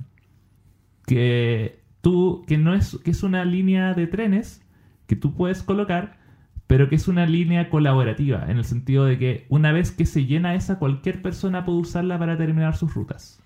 que 1.06 1.81
tú 2.02 2.44
que 2.48 2.58
no 2.58 2.74
es 2.74 3.00
que 3.04 3.12
es 3.12 3.24
una 3.24 3.46
línea 3.46 3.94
de 3.94 4.08
trenes 4.08 4.62
que 5.08 5.16
tú 5.16 5.34
puedes 5.34 5.64
colocar, 5.64 6.18
pero 6.68 6.90
que 6.90 6.96
es 6.96 7.08
una 7.08 7.26
línea 7.26 7.70
colaborativa 7.70 8.46
en 8.48 8.58
el 8.58 8.66
sentido 8.66 9.06
de 9.06 9.18
que 9.18 9.46
una 9.50 9.72
vez 9.72 9.92
que 9.92 10.06
se 10.06 10.26
llena 10.26 10.56
esa 10.56 10.80
cualquier 10.80 11.22
persona 11.22 11.66
puede 11.66 11.80
usarla 11.80 12.18
para 12.18 12.38
terminar 12.38 12.76
sus 12.76 12.94
rutas. 12.94 13.42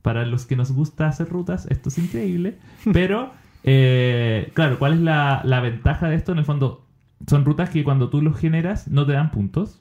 Para 0.00 0.26
los 0.26 0.46
que 0.46 0.56
nos 0.56 0.72
gusta 0.72 1.06
hacer 1.06 1.28
rutas, 1.28 1.66
esto 1.70 1.90
es 1.90 1.98
increíble. 1.98 2.58
Pero, 2.92 3.32
eh, 3.64 4.50
claro, 4.54 4.78
¿cuál 4.78 4.94
es 4.94 5.00
la, 5.00 5.42
la 5.44 5.60
ventaja 5.60 6.08
de 6.08 6.16
esto? 6.16 6.32
En 6.32 6.38
el 6.38 6.44
fondo, 6.44 6.86
son 7.26 7.44
rutas 7.44 7.70
que 7.70 7.84
cuando 7.84 8.08
tú 8.08 8.22
los 8.22 8.38
generas 8.38 8.88
no 8.88 9.06
te 9.06 9.12
dan 9.12 9.30
puntos. 9.30 9.80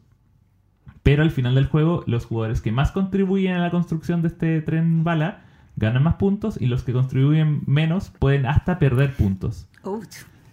Pero 1.03 1.23
al 1.23 1.31
final 1.31 1.55
del 1.55 1.65
juego, 1.65 2.03
los 2.05 2.25
jugadores 2.25 2.61
que 2.61 2.71
más 2.71 2.91
contribuyen 2.91 3.53
a 3.53 3.59
la 3.59 3.71
construcción 3.71 4.21
de 4.21 4.27
este 4.27 4.61
tren 4.61 5.03
bala 5.03 5.45
ganan 5.85 6.03
más 6.03 6.15
puntos 6.15 6.59
y 6.61 6.67
los 6.67 6.83
que 6.83 6.93
contribuyen 6.93 7.61
menos 7.65 8.11
pueden 8.19 8.45
hasta 8.45 8.79
perder 8.79 9.13
puntos. 9.13 9.67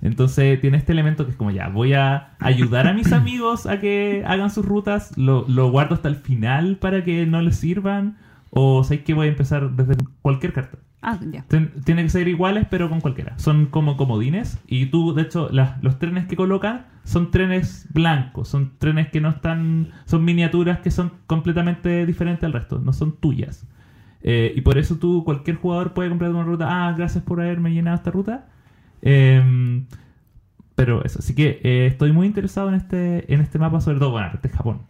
Entonces 0.00 0.60
tiene 0.60 0.76
este 0.76 0.92
elemento 0.92 1.24
que 1.24 1.32
es 1.32 1.36
como 1.36 1.50
ya, 1.50 1.68
voy 1.68 1.92
a 1.94 2.30
ayudar 2.38 2.86
a 2.86 2.92
mis 2.92 3.12
amigos 3.12 3.66
a 3.66 3.80
que 3.80 4.22
hagan 4.26 4.50
sus 4.50 4.64
rutas, 4.64 5.16
lo, 5.18 5.44
lo 5.48 5.70
guardo 5.70 5.94
hasta 5.94 6.09
el 6.09 6.16
final 6.16 6.76
para 6.76 7.02
que 7.02 7.26
no 7.26 7.42
les 7.42 7.56
sirvan, 7.56 8.16
o 8.50 8.84
sé 8.84 9.02
que 9.02 9.14
voy 9.14 9.26
a 9.26 9.30
empezar 9.30 9.70
desde 9.72 9.96
cualquier 10.22 10.52
carta. 10.52 10.78
Ah, 11.02 11.18
ya. 11.30 11.42
Ten- 11.48 11.72
Tiene 11.84 12.02
que 12.02 12.10
ser 12.10 12.26
iguales, 12.28 12.66
pero 12.70 12.88
con 12.88 13.00
cualquiera. 13.00 13.38
Son 13.38 13.66
como 13.66 13.96
comodines. 13.96 14.59
Y 14.66 14.86
tú, 14.86 15.14
de 15.14 15.22
hecho, 15.22 15.48
las- 15.52 15.80
los 15.82 15.98
trenes 16.00 16.26
que 16.26 16.34
colocan 16.34 16.86
son 17.05 17.30
trenes 17.30 17.86
blancos. 17.92 18.48
Son 18.48 18.72
trenes 18.78 19.09
que 19.09 19.20
no 19.20 19.28
están. 19.28 19.90
Son 20.06 20.24
miniaturas 20.24 20.80
que 20.80 20.90
son 20.90 21.12
completamente 21.28 22.05
diferentes 22.05 22.42
al 22.44 22.52
resto. 22.52 22.80
No 22.80 22.92
son 22.92 23.12
tuyas. 23.16 23.64
Eh, 24.23 24.53
y 24.57 24.61
por 24.62 24.78
eso 24.78 24.97
tú, 24.97 25.24
cualquier 25.24 25.57
jugador 25.57 25.95
puede 25.95 26.09
comprar 26.09 26.31
una 26.31 26.45
ruta. 26.45 26.66
Ah, 26.69 26.93
gracias 26.93 27.24
por 27.24 27.40
haberme 27.40 27.73
llenado 27.73 27.97
esta 27.97 28.11
ruta. 28.11 28.49
Em, 29.03 29.86
pero 30.74 31.05
eso. 31.05 31.19
Así 31.20 31.35
que 31.35 31.61
eh, 31.62 31.86
estoy 31.86 32.12
muy 32.12 32.27
interesado 32.27 32.69
en 32.69 32.74
este, 32.74 33.32
en 33.32 33.40
este 33.40 33.59
mapa, 33.59 33.81
sobre 33.81 33.99
todo, 33.99 34.11
bueno, 34.11 34.31
es 34.43 34.53
Japón. 34.53 34.82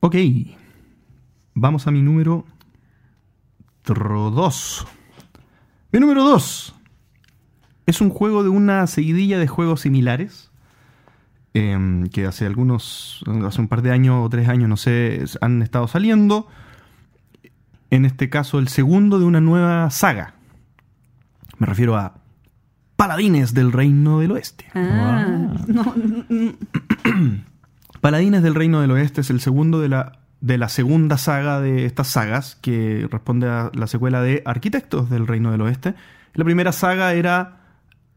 Ok. 0.00 0.16
Vamos 1.54 1.86
a 1.86 1.90
mi 1.90 2.02
número 2.02 2.44
2. 3.84 4.86
Mi 5.92 6.00
número 6.00 6.24
2 6.24 6.74
es 7.86 8.00
un 8.00 8.10
juego 8.10 8.42
de 8.42 8.48
una 8.48 8.86
seguidilla 8.86 9.38
de 9.38 9.46
juegos 9.46 9.82
similares. 9.82 10.50
em, 11.56 12.08
que 12.08 12.26
hace 12.26 12.46
algunos, 12.46 13.22
hace 13.46 13.60
un 13.60 13.68
par 13.68 13.82
de 13.82 13.92
años 13.92 14.26
o 14.26 14.28
tres 14.28 14.48
años, 14.48 14.68
no 14.68 14.76
sé, 14.76 15.22
han 15.40 15.62
estado 15.62 15.86
saliendo. 15.86 16.48
En 17.94 18.04
este 18.04 18.28
caso, 18.30 18.58
el 18.58 18.68
segundo 18.68 19.18
de 19.18 19.24
una 19.24 19.40
nueva 19.40 19.88
saga. 19.90 20.34
Me 21.58 21.66
refiero 21.66 21.96
a 21.96 22.14
Paladines 22.96 23.54
del 23.54 23.72
Reino 23.72 24.20
del 24.20 24.32
Oeste. 24.32 24.66
Ah, 24.74 25.26
no, 25.68 25.94
Paladines 28.00 28.42
del 28.42 28.54
Reino 28.54 28.80
del 28.80 28.90
Oeste 28.90 29.20
es 29.22 29.30
el 29.30 29.40
segundo 29.40 29.80
de 29.80 29.88
la, 29.88 30.18
de 30.40 30.58
la 30.58 30.68
segunda 30.68 31.16
saga 31.18 31.60
de 31.60 31.86
estas 31.86 32.08
sagas, 32.08 32.56
que 32.60 33.08
responde 33.10 33.48
a 33.48 33.70
la 33.74 33.86
secuela 33.86 34.20
de 34.22 34.42
Arquitectos 34.44 35.08
del 35.10 35.26
Reino 35.26 35.50
del 35.52 35.62
Oeste. 35.62 35.94
La 36.34 36.44
primera 36.44 36.72
saga 36.72 37.14
era... 37.14 37.60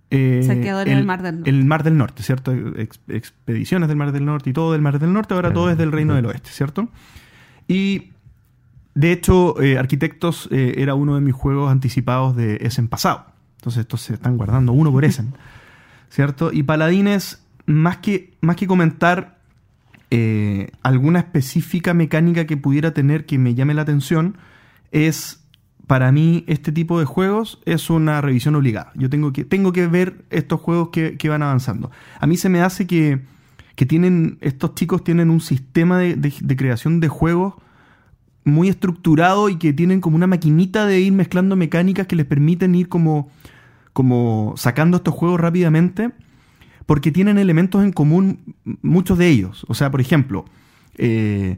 eh, 0.09 0.43
Saqueadores 0.45 0.95
del 0.95 1.05
Mar 1.05 1.21
del 1.21 1.35
Norte. 1.37 1.49
El 1.49 1.65
Mar 1.65 1.83
del 1.83 1.97
Norte, 1.97 2.23
¿cierto? 2.23 2.51
Ex- 2.51 2.99
expediciones 3.07 3.87
del 3.87 3.97
Mar 3.97 4.11
del 4.11 4.25
Norte 4.25 4.49
y 4.49 4.53
todo 4.53 4.73
del 4.73 4.81
Mar 4.81 4.99
del 4.99 5.13
Norte, 5.13 5.33
ahora 5.35 5.53
todo 5.53 5.69
es 5.69 5.77
del 5.77 5.91
Reino 5.91 6.15
del 6.15 6.25
Oeste, 6.25 6.49
¿cierto? 6.49 6.89
Y 7.67 8.11
de 8.99 9.11
hecho, 9.11 9.61
eh, 9.61 9.77
Arquitectos 9.77 10.49
eh, 10.51 10.73
era 10.77 10.95
uno 10.95 11.13
de 11.15 11.21
mis 11.21 11.35
juegos 11.35 11.71
anticipados 11.71 12.35
de 12.35 12.55
Essen 12.61 12.87
pasado. 12.87 13.25
Entonces 13.57 13.81
estos 13.81 14.01
se 14.01 14.15
están 14.15 14.37
guardando 14.37 14.73
uno 14.73 14.91
por 14.91 15.05
Essen. 15.05 15.33
¿Cierto? 16.09 16.51
Y 16.51 16.63
Paladines, 16.63 17.43
más 17.67 17.97
que, 17.97 18.33
más 18.41 18.55
que 18.55 18.65
comentar 18.65 19.37
eh, 20.09 20.71
alguna 20.81 21.19
específica 21.19 21.93
mecánica 21.93 22.45
que 22.45 22.57
pudiera 22.57 22.91
tener 22.93 23.25
que 23.25 23.37
me 23.37 23.53
llame 23.53 23.73
la 23.73 23.83
atención, 23.83 24.37
es 24.91 25.43
para 25.85 26.11
mí 26.11 26.43
este 26.47 26.71
tipo 26.71 26.97
de 26.99 27.05
juegos 27.05 27.59
es 27.65 27.89
una 27.89 28.19
revisión 28.21 28.55
obligada. 28.55 28.91
Yo 28.95 29.09
tengo 29.09 29.31
que, 29.31 29.45
tengo 29.45 29.73
que 29.73 29.85
ver 29.87 30.25
estos 30.31 30.59
juegos 30.59 30.89
que, 30.89 31.17
que 31.17 31.29
van 31.29 31.43
avanzando. 31.43 31.91
A 32.19 32.25
mí 32.25 32.35
se 32.35 32.49
me 32.49 32.61
hace 32.61 32.87
que, 32.87 33.19
que 33.75 33.85
tienen, 33.85 34.37
estos 34.41 34.73
chicos 34.75 35.03
tienen 35.03 35.29
un 35.29 35.39
sistema 35.41 35.99
de, 35.99 36.15
de- 36.15 36.33
de 36.41 36.55
creación 36.55 36.99
de 36.99 37.09
juegos 37.09 37.53
muy 38.47 38.69
estructurado 38.69 39.49
y 39.49 39.57
que 39.57 39.73
tienen 39.73 40.01
como 40.01 40.15
una 40.15 40.27
maquinita 40.27 40.85
de 40.85 40.99
ir 40.99 41.13
mezclando 41.13 41.55
mecánicas 41.55 42.07
que 42.07 42.15
les 42.15 42.25
permiten 42.25 42.75
ir 42.75 42.87
como, 42.87 43.29
como 43.93 44.53
sacando 44.57 44.97
estos 44.97 45.13
juegos 45.13 45.39
rápidamente 45.39 46.11
porque 46.85 47.11
tienen 47.11 47.37
elementos 47.37 47.83
en 47.83 47.91
común 47.91 48.55
muchos 48.81 49.17
de 49.17 49.27
ellos. 49.27 49.65
O 49.67 49.73
sea, 49.73 49.91
por 49.91 49.99
ejemplo, 49.99 50.45
eh, 50.97 51.57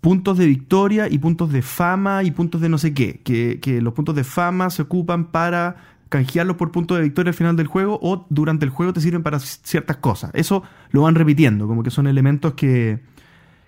puntos 0.00 0.38
de 0.38 0.46
victoria 0.46 1.08
y 1.10 1.18
puntos 1.18 1.52
de 1.52 1.60
fama 1.60 2.24
y 2.24 2.30
puntos 2.30 2.62
de 2.62 2.70
no 2.70 2.78
sé 2.78 2.94
qué. 2.94 3.20
Que, 3.22 3.60
que 3.60 3.82
los 3.82 3.92
puntos 3.92 4.16
de 4.16 4.24
fama 4.24 4.70
se 4.70 4.82
ocupan 4.82 5.30
para 5.30 5.76
canjearlos 6.08 6.56
por 6.56 6.72
puntos 6.72 6.96
de 6.96 7.04
victoria 7.04 7.30
al 7.30 7.34
final 7.34 7.56
del 7.56 7.66
juego 7.66 7.98
o 8.00 8.26
durante 8.30 8.64
el 8.64 8.70
juego 8.70 8.94
te 8.94 9.02
sirven 9.02 9.22
para 9.22 9.38
ciertas 9.38 9.98
cosas. 9.98 10.30
Eso 10.32 10.62
lo 10.90 11.02
van 11.02 11.14
repitiendo, 11.14 11.68
como 11.68 11.82
que 11.82 11.90
son 11.90 12.06
elementos 12.06 12.54
que, 12.54 13.00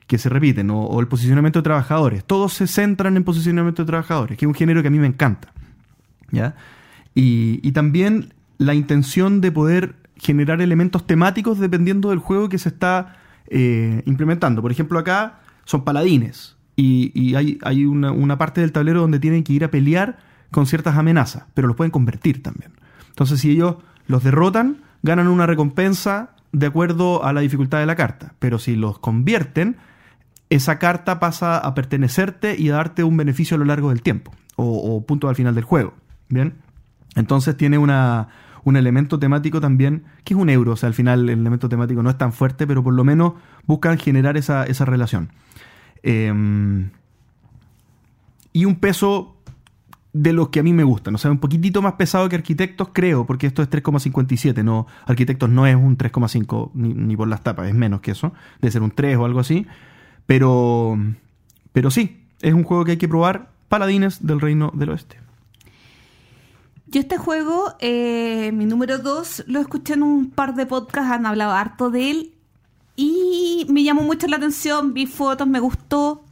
que 0.09 0.19
se 0.19 0.29
repiten. 0.29 0.71
O, 0.71 0.99
el 0.99 1.07
posicionamiento 1.07 1.61
de 1.61 1.63
trabajadores. 1.63 2.25
Todos 2.25 2.55
se 2.55 2.67
centran 2.67 3.17
en 3.17 3.23
posicionamiento 3.23 3.83
de 3.83 3.87
trabajadores, 3.87 4.37
que 4.37 4.45
es 4.45 4.49
un 4.49 4.55
género 4.55 4.83
que 4.83 4.89
a 4.89 4.91
mí 4.91 4.99
me 4.99 5.07
encanta. 5.07 5.53
¿Ya? 6.33 6.57
Y, 7.15 7.61
y 7.63 7.73
también 7.73 8.35
la 8.59 8.75
intención 8.75 9.41
de 9.41 9.53
poder 9.53 9.95
generar 10.17 10.61
elementos 10.61 11.07
temáticos 11.07 11.59
dependiendo 11.59 12.11
del 12.11 12.19
juego 12.19 12.49
que 12.49 12.59
se 12.59 12.71
está 12.71 13.19
eh, 13.47 14.03
implementando. 14.07 14.63
Por 14.63 14.73
ejemplo, 14.73 14.99
acá 14.99 15.41
son 15.65 15.85
paladines 15.85 16.57
y, 16.75 17.13
y 17.15 17.35
hay, 17.37 17.59
hay 17.63 17.85
una, 17.85 18.11
una 18.11 18.37
parte 18.37 18.61
del 18.61 18.73
tablero 18.73 19.03
donde 19.03 19.21
tienen 19.21 19.45
que 19.45 19.53
ir 19.53 19.65
a 19.65 19.71
pelear 19.71 20.19
con 20.51 20.67
ciertas 20.67 20.97
amenazas, 20.97 21.45
pero 21.55 21.69
los 21.69 21.77
pueden 21.77 21.91
convertir 21.91 22.43
también. 22.43 22.73
Entonces, 23.11 23.41
si 23.41 23.51
ellos 23.51 23.77
los 24.07 24.25
derrotan, 24.25 24.79
ganan 25.03 25.29
una 25.29 25.47
recompensa 25.47 26.31
de 26.53 26.67
acuerdo 26.67 27.25
a 27.25 27.33
la 27.33 27.41
dificultad 27.41 27.79
de 27.79 27.87
la 27.87 27.97
carta. 27.97 28.35
Pero 28.39 28.59
si 28.59 28.75
los 28.75 28.99
convierten, 28.99 29.77
esa 30.51 30.79
carta 30.79 31.21
pasa 31.21 31.59
a 31.59 31.75
pertenecerte 31.75 32.57
y 32.59 32.71
a 32.71 32.75
darte 32.75 33.05
un 33.05 33.17
beneficio 33.17 33.57
a 33.57 33.59
lo 33.59 33.65
largo 33.65 33.91
del 33.91 34.03
tiempo, 34.03 34.33
o, 34.57 35.05
punto 35.07 35.29
al 35.29 35.37
final 35.37 35.55
del 35.55 35.65
juego. 35.65 35.95
¿Bien? 36.29 36.55
Entonces 37.15 37.57
tiene 37.57 37.79
una, 37.79 38.29
un 38.65 38.77
elemento 38.77 39.19
temático 39.19 39.61
también, 39.61 40.05
que 40.25 40.35
es 40.35 40.41
un 40.41 40.51
euro, 40.51 40.73
o 40.73 40.77
sea, 40.77 40.89
al 40.89 40.95
final 40.95 41.21
el 41.21 41.41
elemento 41.41 41.69
temático 41.69 42.03
no 42.03 42.11
es 42.11 42.19
tan 42.19 42.33
fuerte, 42.33 42.67
pero 42.67 42.83
por 42.83 42.95
lo 42.95 43.05
menos 43.05 43.35
buscan 43.67 43.99
generar 43.99 44.37
esa, 44.37 44.65
esa 44.65 44.85
relación. 44.85 45.31
Em, 46.03 46.91
y 48.53 48.65
un 48.65 48.77
peso 48.77 49.37
de 50.13 50.33
los 50.33 50.49
que 50.49 50.61
a 50.61 50.63
mí 50.63 50.73
me 50.73 50.85
gustan, 50.85 51.15
o 51.15 51.19
sea, 51.19 51.31
un 51.31 51.39
poquitito 51.39 51.83
más 51.83 51.95
pesado 51.95 52.29
que 52.29 52.37
Arquitectos, 52.37 52.89
creo, 52.93 53.27
porque 53.27 53.47
esto 53.47 53.63
es 53.63 53.71
3,57, 53.71 54.65
no, 54.65 54.87
Arquitectos 55.07 55.51
no 55.51 55.67
es 55.67 55.77
un 55.77 55.97
3,5 55.97 56.71
ni, 56.75 56.95
ni 56.95 57.17
por 57.17 57.29
las 57.29 57.43
tapas, 57.43 57.69
es 57.69 57.75
menos 57.75 58.01
que 58.01 58.13
eso, 58.13 58.33
debe 58.61 58.73
ser 58.73 58.83
un 58.83 58.91
3 58.91 59.17
o 59.19 59.25
algo 59.25 59.41
así, 59.41 59.67
pero, 60.29 60.99
pero 61.73 61.91
sí, 61.91 62.23
es 62.43 62.53
un 62.53 62.63
juego 62.63 62.85
que 62.85 62.91
hay 62.91 62.97
que 62.99 63.09
probar, 63.09 63.49
Paladines 63.71 64.27
del 64.27 64.43
Reino 64.43 64.71
del 64.75 64.91
Oeste. 64.91 65.17
Yo 66.89 67.01
este 67.01 67.17
juego, 67.17 67.73
eh, 67.81 68.53
mi 68.53 68.67
número 68.67 68.99
2, 68.99 69.45
lo 69.47 69.59
escuché 69.59 69.95
en 69.95 70.03
un 70.03 70.29
par 70.29 70.55
de 70.55 70.67
podcasts, 70.67 71.11
han 71.11 71.25
hablado 71.25 71.53
harto 71.53 71.91
de 71.91 72.11
él 72.11 72.35
y 72.95 73.67
me 73.71 73.83
llamó 73.83 74.03
mucho 74.03 74.27
la 74.27 74.37
atención, 74.37 74.93
vi 74.93 75.07
fotos, 75.07 75.49
me 75.49 75.61
gustó 75.61 76.27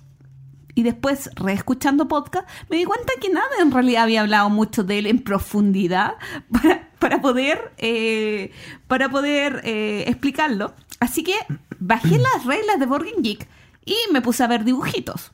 Y 0.75 0.83
después, 0.83 1.31
reescuchando 1.35 2.07
podcast, 2.07 2.47
me 2.69 2.77
di 2.77 2.85
cuenta 2.85 3.15
que 3.19 3.31
nada 3.31 3.49
en 3.63 3.71
realidad 3.71 4.03
había 4.03 4.21
hablado 4.21 4.51
mucho 4.51 4.85
de 4.85 4.99
él 4.99 5.07
en 5.07 5.21
profundidad 5.21 6.17
para, 6.53 6.91
para 6.99 7.23
poder, 7.23 7.73
eh, 7.79 8.51
para 8.89 9.09
poder 9.09 9.63
eh, 9.65 10.05
explicarlo. 10.07 10.75
Así 11.01 11.23
que 11.23 11.33
bajé 11.79 12.19
las 12.19 12.45
reglas 12.45 12.79
de 12.79 12.85
Board 12.85 13.07
Geek 13.23 13.49
y 13.87 13.97
me 14.13 14.21
puse 14.21 14.45
a 14.45 14.47
ver 14.49 14.65
dibujitos. 14.65 15.33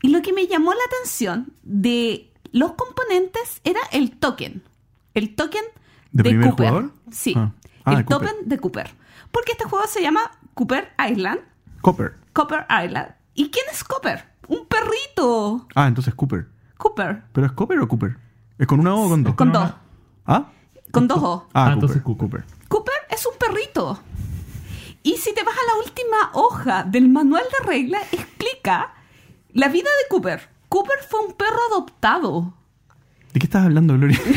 Y 0.00 0.08
lo 0.08 0.22
que 0.22 0.32
me 0.32 0.46
llamó 0.46 0.72
la 0.72 0.80
atención 0.86 1.52
de 1.62 2.32
los 2.52 2.72
componentes 2.72 3.60
era 3.64 3.80
el 3.92 4.16
token. 4.18 4.62
El 5.12 5.34
token 5.34 5.64
¿De 6.12 6.22
de, 6.22 6.30
primer 6.30 6.48
Cooper. 6.50 6.68
jugador? 6.68 6.92
Sí. 7.10 7.34
Ah. 7.36 7.52
Ah, 7.84 7.92
el 7.94 8.04
Cooper. 8.06 8.28
token 8.30 8.48
de 8.48 8.58
Cooper. 8.58 8.90
Porque 9.30 9.52
este 9.52 9.64
juego 9.64 9.86
se 9.86 10.00
llama 10.00 10.30
Cooper 10.54 10.92
Island. 11.10 11.40
Copper. 11.82 12.14
Copper 12.32 12.66
Island. 12.84 13.14
¿Y 13.34 13.50
quién 13.50 13.66
es 13.72 13.82
Copper? 13.84 14.24
Un 14.48 14.66
perrito. 14.66 15.66
Ah, 15.74 15.86
entonces 15.88 16.14
Cooper. 16.14 16.46
Cooper. 16.78 17.22
¿Pero 17.32 17.46
es 17.46 17.52
Copper 17.52 17.78
o 17.80 17.88
Cooper? 17.88 18.16
¿Es 18.58 18.66
con 18.66 18.80
una 18.80 18.94
O 18.94 19.06
o 19.06 19.08
con 19.08 19.22
dos? 19.24 19.34
Con 19.34 19.52
dos. 19.52 19.72
¿Ah? 20.26 20.50
Con 20.92 21.08
dos 21.08 21.18
O. 21.22 21.48
Ah, 21.52 21.66
Ah, 21.68 21.72
entonces 21.72 22.00
Cooper. 22.02 22.44
Cooper 22.68 22.94
es 23.10 23.26
un 23.26 23.32
perrito. 23.38 23.98
Y 25.04 25.18
si 25.18 25.32
te 25.34 25.44
vas 25.44 25.54
a 25.54 25.76
la 25.76 25.84
última 25.84 26.30
hoja 26.32 26.82
del 26.82 27.08
manual 27.08 27.44
de 27.60 27.66
regla, 27.66 27.98
explica 28.10 28.94
la 29.52 29.68
vida 29.68 29.88
de 30.02 30.08
Cooper. 30.08 30.48
Cooper 30.68 30.98
fue 31.08 31.20
un 31.26 31.34
perro 31.34 31.58
adoptado. 31.70 32.54
¿De 33.32 33.38
qué 33.38 33.46
estás 33.46 33.64
hablando, 33.64 33.94
Gloria? 33.96 34.18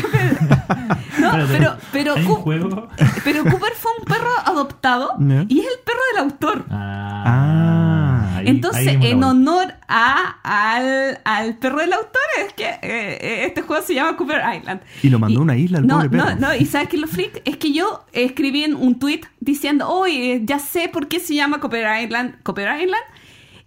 No, 1.18 1.32
pero, 1.48 1.76
pero, 1.92 2.14
¿hay 2.14 2.24
un 2.24 2.28
Coo- 2.28 2.42
juego? 2.42 2.88
pero 3.24 3.42
Cooper 3.42 3.72
fue 3.74 3.90
un 3.98 4.04
perro 4.04 4.30
adoptado 4.44 5.14
y 5.48 5.60
es 5.60 5.66
el 5.66 5.78
perro 5.84 5.98
del 6.14 6.22
autor. 6.24 6.64
Ah. 6.70 7.97
Ahí- 8.38 8.48
Entonces, 8.48 8.88
ahí 8.88 8.98
en 9.10 9.22
honor 9.24 9.74
a, 9.88 10.36
al, 10.42 11.20
al 11.24 11.56
perro 11.58 11.78
del 11.80 11.92
autor, 11.92 12.22
es 12.46 12.52
que 12.54 12.64
eh, 12.66 12.78
eh, 12.82 13.44
este 13.46 13.62
juego 13.62 13.82
se 13.82 13.94
llama 13.94 14.16
Cooper 14.16 14.40
Island. 14.58 14.80
Y 15.02 15.08
lo 15.10 15.18
mandó 15.18 15.40
a 15.40 15.42
una 15.42 15.56
isla 15.56 15.78
al 15.78 15.86
no, 15.86 15.96
pobre 15.96 16.10
perro. 16.10 16.24
No, 16.36 16.48
no, 16.48 16.54
y 16.54 16.64
¿sabes 16.66 16.88
qué 16.88 16.96
es 16.96 17.02
lo 17.02 17.08
freak? 17.08 17.42
Es 17.44 17.56
que 17.56 17.72
yo 17.72 18.04
escribí 18.12 18.64
en 18.64 18.74
un 18.74 18.98
tweet 18.98 19.20
diciendo, 19.40 19.88
oye, 19.88 20.42
ya 20.44 20.58
sé 20.58 20.88
por 20.88 21.08
qué 21.08 21.20
se 21.20 21.34
llama 21.34 21.60
Cooper 21.60 21.86
Island, 22.04 22.42
Cooper 22.42 22.68
Island. 22.82 23.02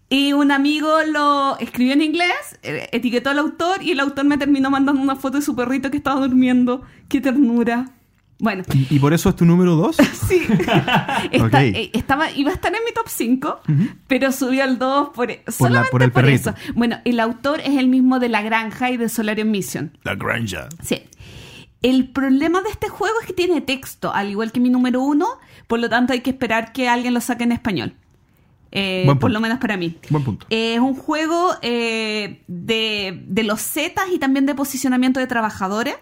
Y 0.10 0.34
un 0.34 0.52
amigo 0.52 0.89
lo 1.10 1.57
escribió 1.60 1.93
en 1.93 2.02
inglés, 2.02 2.60
eh, 2.64 2.89
etiquetó 2.91 3.30
al 3.30 3.39
autor 3.39 3.81
y 3.81 3.91
el 3.91 3.99
autor 4.02 4.26
me 4.26 4.38
terminó 4.38 4.69
mandando 4.69 5.02
una 5.02 5.15
foto 5.15 5.38
de 5.38 5.41
su 5.43 5.56
perrito 5.56 5.89
que 5.89 5.95
estaba 5.98 6.19
durmiendo. 6.19 6.81
¡Qué 7.07 7.22
ternura! 7.22 7.85
Bueno, 8.44 8.64
¿Y, 8.74 8.96
y 8.96 9.00
por 9.00 9.14
eso 9.14 9.30
es 9.30 9.36
tu 9.36 9.46
número 9.46 9.76
dos? 9.76 9.96
Sí. 10.28 10.42
Está- 11.32 11.64
eh, 11.64 11.92
estaba, 11.94 12.32
iba 12.32 12.50
a 12.52 12.54
estar 12.56 12.74
en 12.74 12.84
mi 12.86 12.92
top 12.92 13.08
5, 13.08 13.60
pero 14.08 14.32
subió 14.32 14.64
al 14.64 14.80
2 14.80 15.10
por, 15.10 15.30
solamente 15.48 15.92
por 15.92 16.02
el 16.04 16.12
por 16.12 16.24
perrito. 16.24 16.50
eso. 16.52 16.74
Bueno, 16.74 16.98
el 17.06 17.20
autor 17.20 17.60
es 17.60 17.78
el 17.78 17.88
mismo 17.88 18.20
de 18.20 18.30
La 18.30 18.42
Granja 18.42 18.90
y 18.90 18.98
de 18.98 19.10
Solarium 19.10 19.50
Mission. 19.52 19.98
La 20.04 20.16
granja. 20.16 20.70
Sí. 20.82 21.04
El 21.84 22.10
problema 22.10 22.62
de 22.62 22.70
este 22.70 22.90
juego 22.90 23.14
es 23.22 23.28
que 23.28 23.34
tiene 23.34 23.62
texto, 23.62 24.14
al 24.14 24.30
igual 24.30 24.52
que 24.52 24.60
mi 24.60 24.70
número 24.70 25.02
1, 25.02 25.26
por 25.68 25.80
lo 25.80 25.90
tanto 25.90 26.14
hay 26.14 26.22
que 26.22 26.30
esperar 26.32 26.72
que 26.74 26.88
alguien 26.90 27.14
lo 27.14 27.22
saque 27.22 27.44
en 27.44 27.52
español. 27.52 27.94
Eh, 28.72 29.04
Buen 29.06 29.18
por 29.20 29.28
punto. 29.30 29.34
lo 29.34 29.40
menos 29.42 29.60
para 29.60 29.76
mí. 29.78 29.98
Buen 30.10 30.24
punto. 30.24 30.46
Eh, 30.50 30.76
es 30.76 30.80
un 30.80 30.94
juego 30.96 31.52
eh, 31.62 32.42
de, 32.48 33.22
de 33.28 33.44
los 33.44 33.62
zetas 33.62 34.06
y 34.14 34.18
también 34.20 34.46
de 34.46 34.56
posicionamiento 34.56 35.20
de 35.20 35.28
trabajadores, 35.28 35.96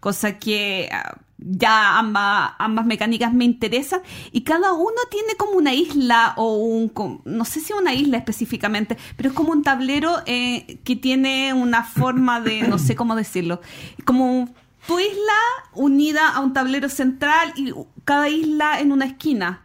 cosa 0.00 0.38
que 0.38 0.88
ah, 0.92 1.18
ya 1.38 1.98
ambas, 1.98 2.52
ambas 2.58 2.86
mecánicas 2.86 3.32
me 3.32 3.44
interesan. 3.44 4.00
Y 4.32 4.42
cada 4.42 4.72
uno 4.72 4.96
tiene 5.10 5.34
como 5.36 5.52
una 5.52 5.74
isla 5.74 6.34
o 6.36 6.56
un... 6.56 6.92
No 7.24 7.44
sé 7.44 7.60
si 7.60 7.72
una 7.72 7.94
isla 7.94 8.18
específicamente, 8.18 8.96
pero 9.16 9.30
es 9.30 9.34
como 9.34 9.52
un 9.52 9.62
tablero 9.62 10.22
eh, 10.26 10.78
que 10.84 10.96
tiene 10.96 11.52
una 11.54 11.84
forma 11.84 12.40
de... 12.40 12.62
No 12.68 12.78
sé 12.78 12.96
cómo 12.96 13.14
decirlo. 13.14 13.60
Como 14.04 14.48
tu 14.86 14.98
isla 14.98 15.34
unida 15.74 16.28
a 16.28 16.40
un 16.40 16.52
tablero 16.52 16.88
central 16.88 17.52
y 17.56 17.72
cada 18.04 18.28
isla 18.28 18.80
en 18.80 18.92
una 18.92 19.06
esquina. 19.06 19.62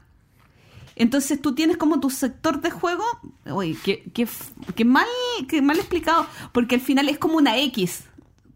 Entonces 0.96 1.42
tú 1.42 1.56
tienes 1.56 1.78
como 1.78 2.00
tu 2.00 2.10
sector 2.10 2.62
de 2.62 2.70
juego, 2.70 3.04
uy, 3.46 3.78
qué, 3.84 4.04
qué 4.14 4.28
qué 4.76 4.86
mal, 4.86 5.08
qué 5.48 5.62
mal 5.62 5.80
explicado, 5.80 6.28
porque 6.52 6.76
al 6.76 6.82
final 6.82 7.10
es 7.10 7.18
como 7.18 7.38
una 7.38 7.58
X, 7.58 8.04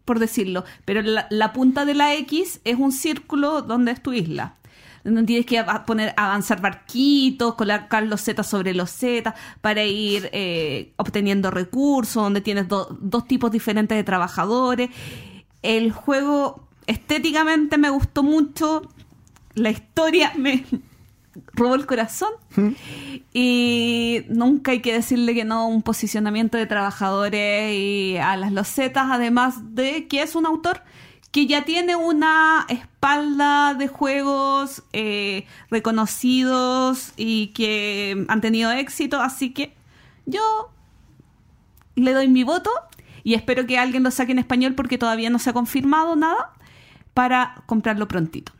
por 0.06 0.18
decirlo, 0.18 0.64
pero 0.86 1.02
la, 1.02 1.52
punta 1.52 1.84
de 1.84 1.92
la 1.92 2.14
X 2.14 2.60
es 2.64 2.78
un 2.78 2.92
círculo 2.92 3.60
donde 3.60 3.92
es 3.92 4.02
tu 4.02 4.14
isla. 4.14 4.54
Donde 5.04 5.22
tienes 5.22 5.46
que 5.46 5.62
poner, 5.86 6.14
avanzar 6.16 6.60
barquitos, 6.60 7.54
colocar 7.54 8.02
los 8.02 8.22
Z 8.22 8.42
sobre 8.42 8.74
los 8.74 8.90
Z 8.90 9.34
para 9.60 9.84
ir 9.84 10.30
eh, 10.32 10.94
obteniendo 10.96 11.50
recursos, 11.52 12.22
donde 12.24 12.40
tienes 12.40 12.66
do- 12.66 12.88
dos 13.00 13.28
tipos 13.28 13.52
diferentes 13.52 13.96
de 13.96 14.02
trabajadores. 14.02 14.90
El 15.62 15.92
juego 15.92 16.66
estéticamente 16.88 17.78
me 17.78 17.90
gustó 17.90 18.22
mucho, 18.24 18.82
la 19.54 19.70
historia 19.70 20.32
me 20.38 20.64
robó 21.52 21.74
el 21.74 21.86
corazón. 21.86 22.30
Y 23.32 24.24
nunca 24.28 24.72
hay 24.72 24.80
que 24.80 24.92
decirle 24.92 25.34
que 25.34 25.44
no 25.44 25.60
a 25.60 25.66
un 25.66 25.82
posicionamiento 25.82 26.58
de 26.58 26.66
trabajadores 26.66 27.74
y 27.74 28.16
a 28.16 28.36
las 28.36 28.52
losetas, 28.52 29.08
además 29.10 29.74
de 29.74 30.06
que 30.08 30.22
es 30.22 30.34
un 30.34 30.46
autor 30.46 30.82
que 31.30 31.46
ya 31.46 31.64
tiene 31.64 31.96
una 31.96 32.64
espalda 32.68 33.74
de 33.74 33.88
juegos 33.88 34.84
eh, 34.94 35.46
reconocidos 35.70 37.12
y 37.16 37.48
que 37.48 38.24
han 38.28 38.40
tenido 38.40 38.70
éxito, 38.72 39.20
así 39.20 39.52
que 39.52 39.74
yo 40.24 40.70
le 41.94 42.14
doy 42.14 42.28
mi 42.28 42.42
voto 42.42 42.70
y 43.22 43.34
espero 43.34 43.66
que 43.66 43.78
alguien 43.78 44.02
lo 44.02 44.10
saque 44.10 44.32
en 44.32 44.38
español 44.38 44.74
porque 44.74 44.98
todavía 44.98 45.28
no 45.28 45.38
se 45.38 45.50
ha 45.50 45.52
confirmado 45.52 46.16
nada 46.16 46.52
para 47.12 47.62
comprarlo 47.66 48.08
prontito. 48.08 48.52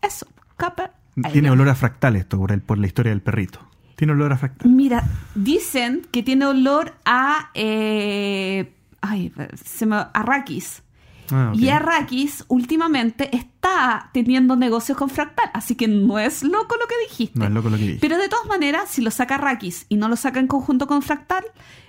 Eso, 0.00 0.26
Copper. 0.56 1.01
Tiene 1.32 1.50
olor 1.50 1.68
a 1.68 1.74
fractal 1.74 2.16
esto 2.16 2.38
por, 2.38 2.52
el, 2.52 2.62
por 2.62 2.78
la 2.78 2.86
historia 2.86 3.10
del 3.10 3.20
perrito. 3.20 3.60
Tiene 3.96 4.14
olor 4.14 4.32
a 4.32 4.38
fractal. 4.38 4.70
Mira, 4.70 5.04
dicen 5.34 6.06
que 6.10 6.22
tiene 6.22 6.46
olor 6.46 6.94
a. 7.04 7.50
eh, 7.54 8.72
ay, 9.00 9.32
se 9.62 9.86
me. 9.86 9.96
Arrakis. 10.12 10.82
Ah. 11.30 11.52
Y 11.54 11.68
Arrakis 11.68 12.44
últimamente 12.48 13.34
está 13.34 14.10
teniendo 14.12 14.56
negocios 14.56 14.98
con 14.98 15.08
Fractal, 15.08 15.50
así 15.54 15.76
que 15.76 15.88
no 15.88 16.18
es 16.18 16.42
loco 16.42 16.76
lo 16.78 16.86
que 16.86 16.94
dijiste. 17.08 17.38
No 17.38 17.46
es 17.46 17.50
loco 17.52 17.70
lo 17.70 17.76
que 17.76 17.84
dije. 17.84 17.98
Pero 18.00 18.18
de 18.18 18.28
todas 18.28 18.46
maneras, 18.46 18.90
si 18.90 19.00
lo 19.00 19.10
saca 19.10 19.36
Arrakis 19.36 19.86
y 19.88 19.96
no 19.96 20.08
lo 20.08 20.16
saca 20.16 20.40
en 20.40 20.46
conjunto 20.46 20.86
con 20.86 21.00
Fractal, 21.00 21.44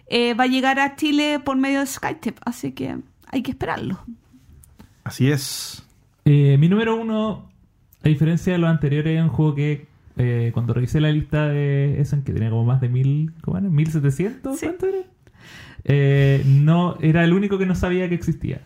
eh, 0.08 0.34
va 0.34 0.46
a 0.46 0.48
llegar 0.48 0.80
a 0.80 0.96
Chile 0.96 1.42
por 1.44 1.58
medio 1.58 1.80
de 1.82 1.88
Skytip, 1.88 2.38
así 2.46 2.72
que 2.72 2.98
hay 3.32 3.42
que 3.42 3.52
esperarlo. 3.52 4.00
Así 5.04 5.30
es. 5.30 5.84
Eh, 6.26 6.58
mi 6.58 6.70
número 6.70 6.96
uno, 6.96 7.50
a 8.04 8.10
diferencia 8.10 8.54
de 8.54 8.60
los 8.60 8.70
anteriores, 8.70 9.18
es 9.18 9.24
un 9.24 9.30
juego 9.30 9.56
que 9.56 9.88
eh, 10.18 10.52
cuando 10.54 10.74
revisé 10.74 11.00
la 11.02 11.12
lista 11.12 11.48
de 11.48 12.00
Essen, 12.02 12.24
que 12.24 12.34
tenía 12.34 12.50
como 12.50 12.66
más 12.66 12.82
de 12.82 12.90
mil, 12.90 13.32
¿cómo 13.42 13.58
era? 13.58 13.68
¿1700? 13.68 14.56
Sí. 14.56 14.66
¿Cuánto 14.66 14.88
era? 14.88 14.98
Eh, 15.86 16.44
no, 16.46 16.98
era 17.02 17.24
el 17.24 17.34
único 17.34 17.58
que 17.58 17.66
no 17.66 17.76
sabía 17.76 18.08
que 18.10 18.16
existía. 18.16 18.62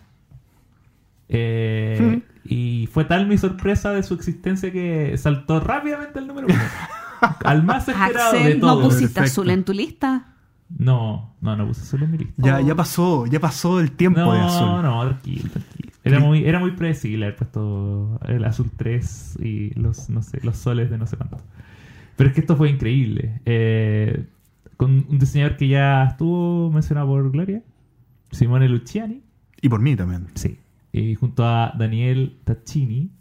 Eh, 1.30 2.22
Y 2.46 2.88
fue 2.94 3.04
tal 3.06 3.28
mi 3.28 3.38
sorpresa 3.38 3.92
de 3.92 4.04
su 4.04 4.14
existencia 4.14 4.72
que 4.72 5.18
saltó 5.18 5.60
rápidamente 5.60 6.20
el 6.20 6.28
número 6.28 6.48
uno. 6.48 6.58
Al 7.44 7.64
más 7.64 7.88
esperado 7.90 8.32
de 8.34 8.38
Axel, 8.40 8.60
¿no 8.60 8.68
todos. 8.68 8.86
pusiste 8.94 9.16
Perfecto. 9.16 9.42
azul 9.42 9.50
en 9.50 9.64
tu 9.66 9.74
lista? 9.74 10.34
No, 10.78 11.34
no, 11.42 11.56
no 11.58 11.68
puse 11.68 11.84
solo 11.86 12.06
en 12.06 12.12
mi 12.12 12.18
lista. 12.20 12.34
Ya, 12.38 12.58
Oh. 12.58 12.68
ya 12.68 12.76
pasó, 12.76 13.26
ya 13.26 13.40
pasó 13.40 13.80
el 13.80 13.92
tiempo 13.92 14.20
No, 14.22 14.34
de 14.34 14.40
azul. 14.40 14.82
no, 14.84 15.06
tranquilo, 15.08 15.50
tranquilo. 15.50 15.87
Era 16.08 16.20
muy, 16.20 16.46
era 16.46 16.60
muy 16.60 16.72
predecible 16.72 17.26
haber 17.26 17.36
puesto 17.38 18.20
el 18.28 18.44
azul 18.46 18.72
3 18.76 19.40
y 19.44 19.72
los, 19.80 20.10
no 20.10 20.22
sé, 20.22 20.40
los 20.44 20.58
soles 20.58 20.90
de 20.90 20.98
no 20.98 21.06
sé 21.08 21.18
cuánto. 21.18 21.40
Pero 22.16 22.30
es 22.30 22.34
que 22.36 22.42
esto 22.42 22.56
fue 22.56 22.70
increíble. 22.70 23.42
Eh, 23.46 24.26
con 24.76 25.06
un 25.10 25.20
diseñador 25.20 25.58
que 25.58 25.68
ya 25.68 26.04
estuvo 26.06 26.72
mencionado 26.72 27.08
por 27.08 27.32
Gloria, 27.32 27.62
Simone 28.32 28.68
Luciani, 28.70 29.22
Y 29.62 29.70
por 29.70 29.82
mí 29.82 29.96
también. 29.96 30.28
sí, 30.36 30.58
y 30.92 31.16
junto 31.16 31.46
a 31.46 31.74
Daniel 31.78 32.38
Taccini, 32.44 33.12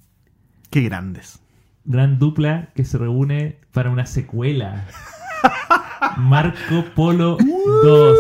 Qué 0.71 0.83
grandes. 0.83 1.41
gran 1.85 2.19
dupla 2.19 2.71
que 2.75 2.85
se 2.85 2.99
reúne 2.99 3.57
para 3.73 3.91
una 3.91 4.07
secuela. 4.07 4.87
Marco 6.19 6.85
Polo 6.95 7.39
2. 7.39 8.19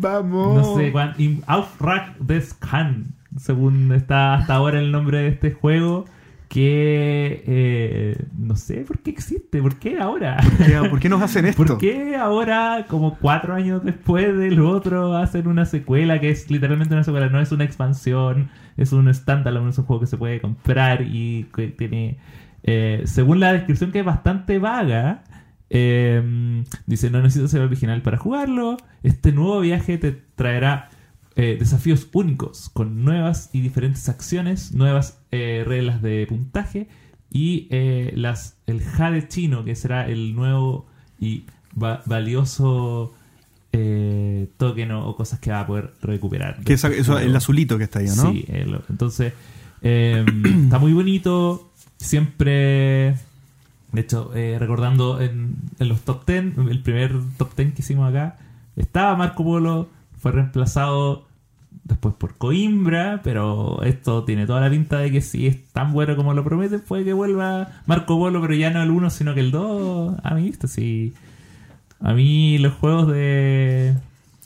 Vamos. 0.00 0.54
No 0.56 0.76
sé 0.76 1.42
Auftrag 1.46 2.18
des 2.18 2.54
Khan, 2.54 3.14
según 3.36 3.92
está 3.92 4.34
hasta 4.34 4.54
ahora 4.54 4.80
el 4.80 4.92
nombre 4.92 5.18
de 5.18 5.28
este 5.28 5.52
juego. 5.52 6.04
Que 6.48 7.44
eh, 7.46 8.24
no 8.36 8.56
sé 8.56 8.78
por 8.84 8.98
qué 8.98 9.10
existe, 9.10 9.62
por 9.62 9.78
qué 9.78 9.98
ahora. 10.00 10.36
¿Por 10.90 10.98
qué 10.98 11.08
nos 11.08 11.22
hacen 11.22 11.46
esto? 11.46 11.64
¿Por 11.64 11.78
qué 11.78 12.16
ahora, 12.16 12.86
como 12.88 13.18
cuatro 13.18 13.54
años 13.54 13.84
después 13.84 14.36
del 14.36 14.60
otro, 14.60 15.16
hacen 15.16 15.46
una 15.46 15.64
secuela 15.64 16.18
que 16.18 16.30
es 16.30 16.50
literalmente 16.50 16.92
una 16.94 17.04
secuela? 17.04 17.28
No 17.28 17.40
es 17.40 17.52
una 17.52 17.62
expansión, 17.64 18.50
es 18.76 18.92
un 18.92 19.12
standalone, 19.14 19.70
es 19.70 19.78
un 19.78 19.84
juego 19.84 20.00
que 20.00 20.06
se 20.08 20.16
puede 20.18 20.40
comprar 20.40 21.02
y 21.02 21.44
que 21.54 21.68
tiene, 21.68 22.18
eh, 22.64 23.02
según 23.04 23.38
la 23.38 23.52
descripción 23.52 23.92
que 23.92 24.00
es 24.00 24.04
bastante 24.04 24.58
vaga, 24.58 25.22
Eh, 25.72 26.64
dice, 26.86 27.10
no 27.10 27.22
necesitas 27.22 27.52
ser 27.52 27.60
original 27.62 28.02
para 28.02 28.18
jugarlo. 28.18 28.76
Este 29.04 29.30
nuevo 29.32 29.60
viaje 29.60 29.98
te 29.98 30.10
traerá 30.34 30.88
eh, 31.42 31.56
desafíos 31.58 32.06
únicos 32.12 32.68
con 32.72 33.02
nuevas 33.04 33.48
y 33.54 33.60
diferentes 33.62 34.08
acciones, 34.10 34.72
nuevas 34.72 35.18
eh, 35.30 35.64
reglas 35.66 36.02
de 36.02 36.26
puntaje 36.28 36.88
y 37.32 37.66
eh, 37.70 38.12
las 38.14 38.56
el 38.66 38.82
jade 38.82 39.26
chino, 39.28 39.64
que 39.64 39.74
será 39.74 40.06
el 40.06 40.34
nuevo 40.34 40.86
y 41.18 41.44
va- 41.80 42.02
valioso 42.04 43.12
eh, 43.72 44.48
token 44.58 44.90
o, 44.92 45.08
o 45.08 45.16
cosas 45.16 45.38
que 45.38 45.50
va 45.50 45.60
a 45.60 45.66
poder 45.66 45.94
recuperar. 46.02 46.60
Que 46.64 46.72
este 46.74 46.98
eso, 46.98 47.18
el 47.18 47.34
azulito 47.34 47.78
que 47.78 47.84
está 47.84 48.00
ahí, 48.00 48.06
¿no? 48.08 48.32
Sí, 48.32 48.44
el- 48.48 48.78
entonces 48.90 49.32
eh, 49.82 50.24
está 50.64 50.78
muy 50.78 50.92
bonito. 50.92 51.70
Siempre, 51.96 53.14
de 53.92 54.00
hecho, 54.00 54.30
recordando 54.58 55.20
en, 55.20 55.54
en 55.78 55.88
los 55.88 56.00
top 56.02 56.26
10, 56.26 56.58
el 56.70 56.82
primer 56.82 57.14
top 57.38 57.54
10 57.56 57.74
que 57.74 57.82
hicimos 57.82 58.08
acá, 58.10 58.36
estaba 58.76 59.14
Marco 59.16 59.44
Polo, 59.44 59.88
fue 60.18 60.32
reemplazado 60.32 61.26
después 61.84 62.14
por 62.14 62.36
Coimbra, 62.36 63.20
pero 63.24 63.82
esto 63.82 64.24
tiene 64.24 64.46
toda 64.46 64.60
la 64.60 64.70
pinta 64.70 64.98
de 64.98 65.10
que 65.10 65.20
si 65.20 65.46
es 65.46 65.68
tan 65.72 65.92
bueno 65.92 66.16
como 66.16 66.34
lo 66.34 66.44
promete, 66.44 66.78
puede 66.78 67.04
que 67.04 67.12
vuelva 67.12 67.68
Marco 67.86 68.18
Polo, 68.18 68.40
pero 68.40 68.54
ya 68.54 68.70
no 68.70 68.82
el 68.82 68.90
1, 68.90 69.10
sino 69.10 69.34
que 69.34 69.40
el 69.40 69.50
2. 69.50 70.16
A 70.22 70.34
mí, 70.34 70.48
esto 70.48 70.66
sí. 70.68 71.14
A 72.00 72.12
mí 72.14 72.58
los 72.58 72.74
juegos 72.74 73.08
de 73.08 73.94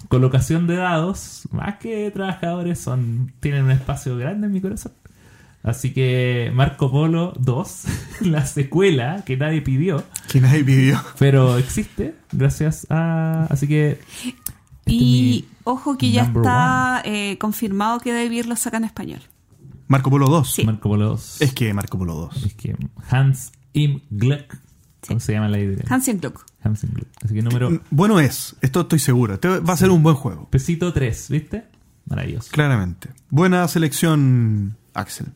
colocación 0.09 0.67
de 0.67 0.77
dados, 0.77 1.49
más 1.53 1.77
que 1.79 2.11
trabajadores, 2.11 2.79
son 2.79 3.33
tienen 3.41 3.65
un 3.65 3.71
espacio 3.71 4.17
grande 4.17 4.47
en 4.47 4.53
mi 4.53 4.61
corazón. 4.61 4.93
Así 5.63 5.95
que 5.95 6.53
Marco 6.55 6.91
Polo 6.91 7.33
2, 7.39 7.85
la 8.23 8.45
secuela 8.45 9.23
que 9.25 9.37
nadie 9.37 9.63
pidió, 9.63 10.05
Que 10.29 10.41
nadie 10.41 10.63
pidió. 10.63 11.01
pero 11.19 11.57
existe 11.57 12.15
gracias 12.33 12.87
a... 12.91 13.47
Así 13.49 13.67
que... 13.67 13.93
este 13.93 13.99
es 14.87 14.93
Y 14.93 15.45
mi 15.49 15.54
Ojo 15.65 15.97
que 15.97 16.11
ya 16.11 16.25
está 16.25 17.03
eh, 17.05 17.39
confirmado 17.39 17.99
que 17.99 18.13
David 18.13 18.45
lo 18.45 18.57
saca 18.57 18.77
en 18.77 18.85
español. 18.85 19.21
Marco 19.89 20.11
Polo 20.11 20.29
2. 20.29 20.65
Marco 20.67 20.89
Polo 20.91 21.09
2. 21.09 21.41
Es 21.41 21.53
que 21.55 21.73
Marco 21.75 21.99
Polo 21.99 22.15
2. 22.15 22.45
Es 22.45 22.55
que 22.55 22.77
Hans 23.09 23.53
Im 23.73 24.01
Gluck. 24.11 24.57
¿Cómo 25.07 25.21
se 25.21 25.33
llama 25.33 25.49
la 25.49 25.59
idea? 25.59 25.85
Hans 25.89 26.09
Im 26.09 26.19
Gluck. 26.19 26.45
Hans 26.63 26.85
Im 26.85 26.91
Gluck. 26.93 27.09
Así 27.23 27.35
que 27.35 27.43
número. 27.43 27.81
Bueno 27.91 28.21
es, 28.21 28.57
esto 28.61 28.83
estoy 28.83 28.99
seguro. 28.99 29.35
Este 29.35 29.61
va 29.61 29.75
a 29.75 29.77
ser 29.77 29.91
un 29.91 30.03
buen 30.03 30.17
juego. 30.17 30.49
Pesito 30.51 30.93
3, 30.93 31.31
¿viste? 31.31 31.65
Maravilloso. 32.07 32.51
Claramente. 32.51 33.11
Buena 33.31 33.67
selección, 33.69 34.77
Axel. 34.93 35.29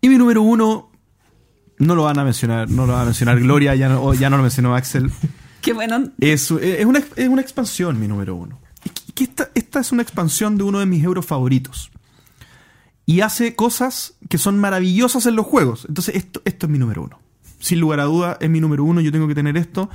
Y 0.00 0.08
mi 0.08 0.16
número 0.16 0.42
1. 0.42 0.90
No 1.76 1.94
lo 1.96 2.04
van 2.04 2.18
a 2.18 2.24
mencionar, 2.24 2.70
no 2.70 2.86
lo 2.86 2.92
van 2.92 3.02
a 3.02 3.04
mencionar 3.06 3.40
Gloria, 3.40 3.74
ya 3.74 3.88
no, 3.88 4.12
lo 4.12 4.42
mencionó 4.42 4.76
Axel. 4.76 5.10
Qué 5.60 5.72
bueno. 5.72 6.12
Es, 6.20 6.50
una, 6.50 7.02
es 7.16 7.28
una 7.28 7.40
expansión, 7.42 7.98
mi 7.98 8.06
número 8.06 8.36
uno 8.36 8.60
que- 9.14 9.24
esta, 9.24 9.50
esta 9.54 9.80
es 9.80 9.92
una 9.92 10.02
expansión 10.02 10.56
de 10.58 10.64
uno 10.64 10.78
de 10.80 10.86
mis 10.86 11.02
euros 11.04 11.24
favoritos. 11.26 11.90
Y 13.06 13.20
hace 13.20 13.54
cosas 13.54 14.14
que 14.28 14.38
son 14.38 14.58
maravillosas 14.58 15.26
en 15.26 15.36
los 15.36 15.46
juegos. 15.46 15.84
Entonces, 15.88 16.14
esto, 16.16 16.40
esto 16.44 16.66
es 16.66 16.72
mi 16.72 16.78
número 16.78 17.02
uno. 17.04 17.18
Sin 17.58 17.80
lugar 17.80 18.00
a 18.00 18.04
duda, 18.04 18.38
es 18.40 18.48
mi 18.50 18.60
número 18.60 18.84
uno. 18.84 19.00
Yo 19.00 19.12
tengo 19.12 19.28
que 19.28 19.34
tener 19.34 19.56
esto. 19.56 19.90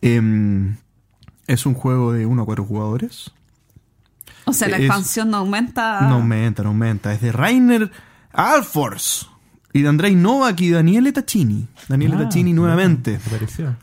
Em, 0.00 0.76
es 1.46 1.66
un 1.66 1.74
juego 1.74 2.12
de 2.12 2.24
1 2.26 2.42
a 2.42 2.44
4 2.44 2.64
jugadores. 2.64 3.32
O 4.44 4.52
sea, 4.52 4.68
la 4.68 4.76
Es- 4.76 4.84
expansión 4.84 5.30
no 5.30 5.38
aumenta. 5.38 6.02
No 6.02 6.14
aumenta, 6.16 6.62
no 6.62 6.68
aumenta. 6.68 7.12
Es 7.12 7.20
de 7.20 7.32
Rainer 7.32 7.90
Alfors. 8.32 9.28
Y 9.72 9.82
de 9.82 9.88
Andrei 9.88 10.14
Novak 10.14 10.60
y 10.60 10.70
Daniele 10.70 11.12
Taccini. 11.12 11.66
Daniele 11.88 12.14
Ah, 12.14 12.18
Taccini 12.20 12.52
nuevamente. 12.52 13.18
Apareció. 13.26 13.76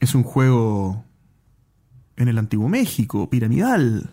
Es 0.00 0.14
un 0.14 0.22
juego 0.24 1.04
en 2.20 2.28
el 2.28 2.38
antiguo 2.38 2.68
México, 2.68 3.28
piramidal. 3.30 4.10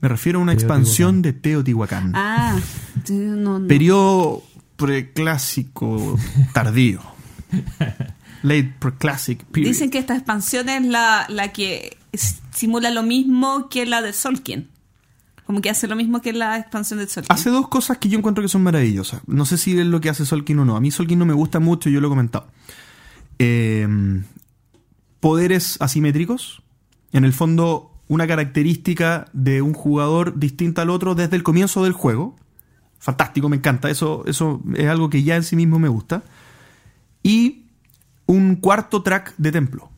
Me 0.00 0.08
refiero 0.08 0.38
a 0.38 0.42
una 0.42 0.52
expansión 0.52 1.22
de 1.22 1.32
Teotihuacán. 1.32 2.12
Ah, 2.14 2.58
no, 3.08 3.58
no. 3.58 3.66
Periodo 3.66 4.42
preclásico 4.76 6.18
tardío. 6.52 7.00
Late 8.42 8.74
preclassic 8.78 9.44
period. 9.44 9.72
Dicen 9.72 9.90
que 9.90 9.96
esta 9.98 10.14
expansión 10.14 10.68
es 10.68 10.84
la, 10.84 11.24
la 11.30 11.52
que 11.52 11.96
simula 12.52 12.90
lo 12.90 13.02
mismo 13.02 13.70
que 13.70 13.86
la 13.86 14.02
de 14.02 14.12
Solkin. 14.12 14.68
Como 15.46 15.62
que 15.62 15.70
hace 15.70 15.86
lo 15.86 15.96
mismo 15.96 16.20
que 16.20 16.34
la 16.34 16.58
expansión 16.58 16.98
de 16.98 17.08
Solkin. 17.08 17.32
Hace 17.32 17.48
dos 17.48 17.68
cosas 17.68 17.96
que 17.96 18.10
yo 18.10 18.18
encuentro 18.18 18.42
que 18.42 18.48
son 18.48 18.62
maravillosas. 18.62 19.22
No 19.26 19.46
sé 19.46 19.56
si 19.56 19.78
es 19.78 19.86
lo 19.86 20.02
que 20.02 20.10
hace 20.10 20.26
Solkin 20.26 20.58
o 20.58 20.66
no. 20.66 20.76
A 20.76 20.80
mí 20.80 20.90
Solkin 20.90 21.18
no 21.18 21.24
me 21.24 21.32
gusta 21.32 21.60
mucho, 21.60 21.88
yo 21.88 22.02
lo 22.02 22.08
he 22.08 22.10
comentado. 22.10 22.48
Eh, 23.38 23.88
poderes 25.20 25.78
asimétricos. 25.80 26.62
En 27.14 27.24
el 27.24 27.32
fondo, 27.32 27.92
una 28.08 28.26
característica 28.26 29.26
de 29.32 29.62
un 29.62 29.72
jugador 29.72 30.36
distinta 30.36 30.82
al 30.82 30.90
otro 30.90 31.14
desde 31.14 31.36
el 31.36 31.44
comienzo 31.44 31.84
del 31.84 31.92
juego. 31.92 32.34
Fantástico, 32.98 33.48
me 33.48 33.56
encanta. 33.56 33.88
Eso, 33.88 34.24
eso 34.26 34.60
es 34.74 34.88
algo 34.88 35.08
que 35.10 35.22
ya 35.22 35.36
en 35.36 35.44
sí 35.44 35.54
mismo 35.54 35.78
me 35.78 35.88
gusta. 35.88 36.24
Y 37.22 37.66
un 38.26 38.56
cuarto 38.56 39.04
track 39.04 39.32
de 39.38 39.52
templo. 39.52 39.90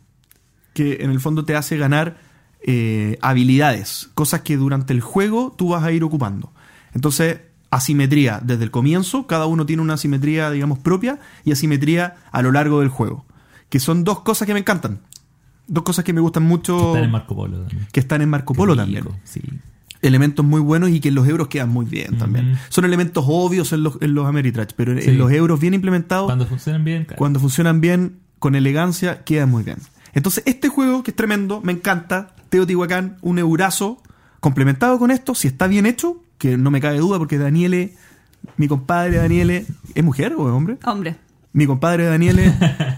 Que 0.75 0.99
en 1.01 1.11
el 1.11 1.19
fondo 1.19 1.47
te 1.47 1.57
hace 1.57 1.79
ganar 1.79 2.19
eh, 2.61 3.17
habilidades. 3.23 4.11
Cosas 4.15 4.43
que 4.43 4.59
durante 4.59 4.93
el 4.93 5.01
juego 5.01 5.55
tú 5.57 5.71
vas 5.71 5.85
a 5.85 5.93
ir 5.93 6.05
ocupando. 6.05 6.53
Entonces, 6.93 7.41
asimetría 7.71 8.41
desde 8.43 8.65
el 8.65 8.71
comienzo. 8.71 9.27
Cada 9.27 9.47
uno 9.47 9.65
tiene 9.65 9.81
una 9.81 9.95
asimetría, 9.95 10.51
digamos, 10.51 10.81
propia. 10.81 11.19
Y 11.47 11.53
asimetría 11.53 12.17
a 12.31 12.43
lo 12.43 12.53
largo 12.53 12.81
del 12.81 12.91
juego. 12.91 13.25
Que 13.71 13.81
son 13.81 14.05
dos 14.05 14.21
cosas 14.21 14.45
que 14.45 14.53
me 14.53 14.61
encantan. 14.61 15.01
Dos 15.69 15.83
cosas 15.85 16.05
que 16.05 16.13
me 16.13 16.21
gustan 16.21 16.45
mucho. 16.45 16.89
Están 16.89 17.05
en 17.05 17.11
Marco 17.11 17.35
Polo 17.37 17.59
también. 17.63 17.87
que 17.93 18.01
están 18.01 18.23
en 18.23 18.29
Marco 18.29 18.55
Polo 18.55 18.73
rico, 18.75 18.83
también 18.85 19.05
Sí. 19.25 19.41
elementos 20.03 20.45
muy 20.45 20.61
buenos 20.61 20.91
y 20.91 21.01
que 21.01 21.09
en 21.09 21.15
los 21.17 21.27
euros 21.27 21.49
quedan 21.49 21.71
muy 21.71 21.87
bien 21.87 22.17
también. 22.19 22.57
Son 22.69 22.85
elementos 22.85 23.25
obvios 23.27 23.73
en 23.73 23.83
los, 23.83 23.99
en 24.01 24.15
los 24.15 24.27
Ameritrash, 24.27 24.71
pero 24.77 24.93
en, 24.93 25.03
Sí. 25.03 25.11
en 25.11 25.19
los 25.19 25.33
euros 25.33 25.59
bien 25.59 25.75
implementados, 25.75 26.27
Cuando 26.27 26.45
cuando, 26.45 26.57
funcionan 26.57 26.85
bien, 26.85 27.05
claro. 27.05 27.41
funcionan 27.41 27.81
bien, 27.81 28.19
con 28.39 28.55
elegancia, 28.55 29.25
quedan 29.25 29.51
muy 29.51 29.65
bien. 29.65 29.79
Entonces, 30.13 30.45
este 30.47 30.69
juego, 30.69 31.03
que 31.03 31.11
es 31.11 31.17
tremendo, 31.17 31.61
me 31.63 31.73
encanta, 31.73 32.35
Teotihuacán, 32.49 33.17
un 33.23 33.39
eurazo, 33.39 34.01
complementado 34.41 34.99
con 34.99 35.11
esto, 35.11 35.35
si 35.35 35.49
está 35.49 35.67
bien 35.67 35.85
hecho, 35.87 36.23
que 36.39 36.57
no 36.57 36.71
me 36.71 36.81
cabe 36.81 36.99
duda, 36.99 37.19
porque 37.19 37.39
Daniele, 37.39 37.95
mi 38.57 38.69
compadre 38.69 39.17
Daniele, 39.17 39.67
¿es 39.95 40.05
mujer 40.05 40.35
o 40.39 40.47
es 40.49 40.55
hombre? 40.55 40.79
Hombre. 40.85 41.17
Mi 41.53 41.67
compadre 41.67 42.05
Daniele 42.05 42.53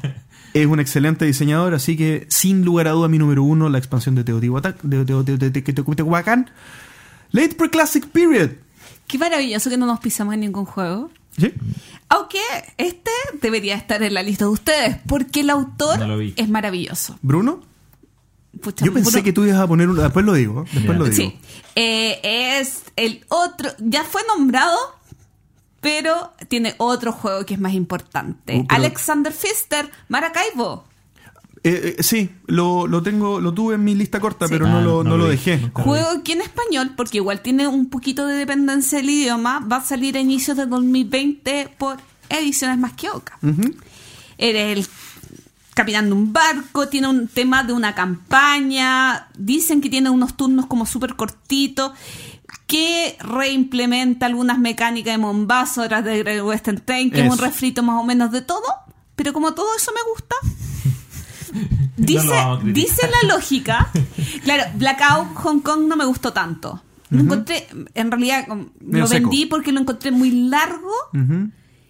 es 0.55 0.67
un 0.67 0.81
excelente 0.81 1.25
diseñador, 1.25 1.75
así 1.75 1.97
que 1.97 2.27
sin 2.31 2.65
lugar 2.65 2.89
a 2.89 2.93
duda 2.93 3.09
mi 3.09 3.19
número 3.19 3.43
uno, 3.43 3.69
la 3.69 3.79
expansión 3.79 4.15
de 4.15 4.25
Teotihuacán. 4.25 4.77
Late 7.31 7.55
Preclassic 7.55 8.07
Period. 8.09 8.51
Qué 9.07 9.19
maravilloso 9.19 9.71
que 9.71 9.77
no 9.77 9.87
nos 9.87 10.01
pisamos 10.01 10.35
en 10.35 10.41
ningún 10.41 10.65
juego. 10.65 11.11
¿Sí? 11.37 11.53
Aunque 12.09 12.41
este 12.79 13.11
debería 13.41 13.77
estar 13.77 14.03
en 14.03 14.15
la 14.15 14.23
lista 14.23 14.47
de 14.47 14.51
ustedes, 14.51 14.97
porque 15.07 15.41
el 15.41 15.51
autor 15.51 15.99
No 15.99 16.21
es 16.21 16.49
maravilloso. 16.49 17.19
Bruno, 17.23 17.63
Pucha, 18.63 18.85
yo 18.85 18.93
pensé 18.93 19.11
Bruno- 19.11 19.25
que 19.25 19.33
tú 19.33 19.45
ibas 19.45 19.61
a 19.61 19.67
poner 19.69 19.89
uno, 19.89 20.03
después 20.03 20.25
lo 20.25 20.33
digo, 20.33 20.65
después 20.73 20.99
lo 20.99 21.05
digo. 21.05 21.17
Sí. 21.17 21.39
Eh, 21.77 22.59
es 22.61 22.83
el 22.97 23.25
otro. 23.29 23.71
Ya 23.79 24.03
fue 24.05 24.23
nombrado, 24.27 24.77
pero 25.81 26.33
tiene 26.49 26.75
otro 26.79 27.13
juego 27.13 27.45
que 27.47 27.55
es 27.55 27.61
más 27.61 27.73
importante. 27.75 28.57
Uh, 28.59 28.67
pero- 28.67 28.77
Alexander 28.81 29.33
Pfister, 29.33 29.91
Maracaibo. 30.09 30.85
Eh, 31.65 31.97
eh, 31.99 32.03
sí, 32.03 32.31
lo, 32.47 32.87
lo 32.87 33.03
tengo, 33.03 33.41
lo 33.41 33.53
tuve 33.53 33.75
en 33.75 33.83
mi 33.85 33.95
lista 33.97 34.21
corta, 34.21 34.47
Sí. 34.47 34.53
pero 34.53 34.67
Ah, 34.67 34.71
no 34.71 34.81
lo, 34.81 35.05
no 35.05 35.17
lo 35.17 35.27
dejé. 35.29 35.59
Juego 35.75 36.09
aquí 36.21 36.33
en 36.33 36.41
español, 36.43 36.93
porque 36.97 37.17
igual 37.19 37.41
tiene 37.43 37.67
un 37.67 37.91
poquito 37.91 38.27
de 38.27 38.35
dependencia 38.37 38.99
del 38.99 39.11
idioma. 39.11 39.59
Va 39.61 39.79
a 39.79 39.85
salir 39.85 40.17
a 40.17 40.21
inicios 40.21 40.57
de 40.57 40.67
2020 40.67 41.75
por 41.77 41.97
Ediciones 42.29 42.79
Más 42.79 42.93
que 42.93 43.11
Oca. 43.11 43.39
Eres 44.39 44.79
el 44.79 44.87
capitán 45.75 46.07
de 46.07 46.13
un 46.13 46.33
barco, 46.33 46.89
tiene 46.89 47.09
un 47.09 47.27
tema 47.29 47.65
de 47.65 47.73
una 47.73 47.95
campaña, 47.95 49.29
dicen 49.37 49.81
que 49.81 49.91
tiene 49.91 50.11
unos 50.11 50.37
turnos 50.37 50.67
como 50.67 50.87
súper 50.87 51.17
cortitos, 51.17 51.93
que 52.69 53.17
reimplementa 53.19 54.27
algunas 54.27 54.59
mecánicas 54.61 55.15
de 55.15 55.19
Mombasa, 55.19 55.83
otras 55.83 56.05
de 56.05 56.19
Great 56.19 56.45
Western 56.45 56.81
Train, 56.85 57.11
que 57.11 57.27
es 57.27 57.33
un 57.33 57.39
refrito 57.39 57.83
más 57.83 58.01
o 58.01 58.05
menos 58.05 58.31
de 58.31 58.43
todo, 58.43 58.63
pero 59.17 59.33
como 59.33 59.55
todo 59.55 59.67
eso 59.77 59.91
me 59.93 60.03
gusta. 60.13 60.37
Dice, 61.97 63.09
la 63.09 63.29
lógica. 63.35 63.91
Claro, 64.45 64.65
Blackout 64.77 65.35
Hong 65.37 65.61
Kong 65.61 65.87
no 65.89 65.97
me 65.97 66.05
gustó 66.05 66.33
tanto. 66.33 66.81
Lo 67.11 67.21
encontré, 67.21 67.67
en 67.95 68.11
realidad, 68.11 68.47
Medio 68.47 69.01
lo 69.01 69.07
seco. 69.07 69.29
vendí 69.31 69.47
porque 69.47 69.73
lo 69.73 69.81
encontré 69.81 70.11
muy 70.11 70.31
largo 70.31 70.91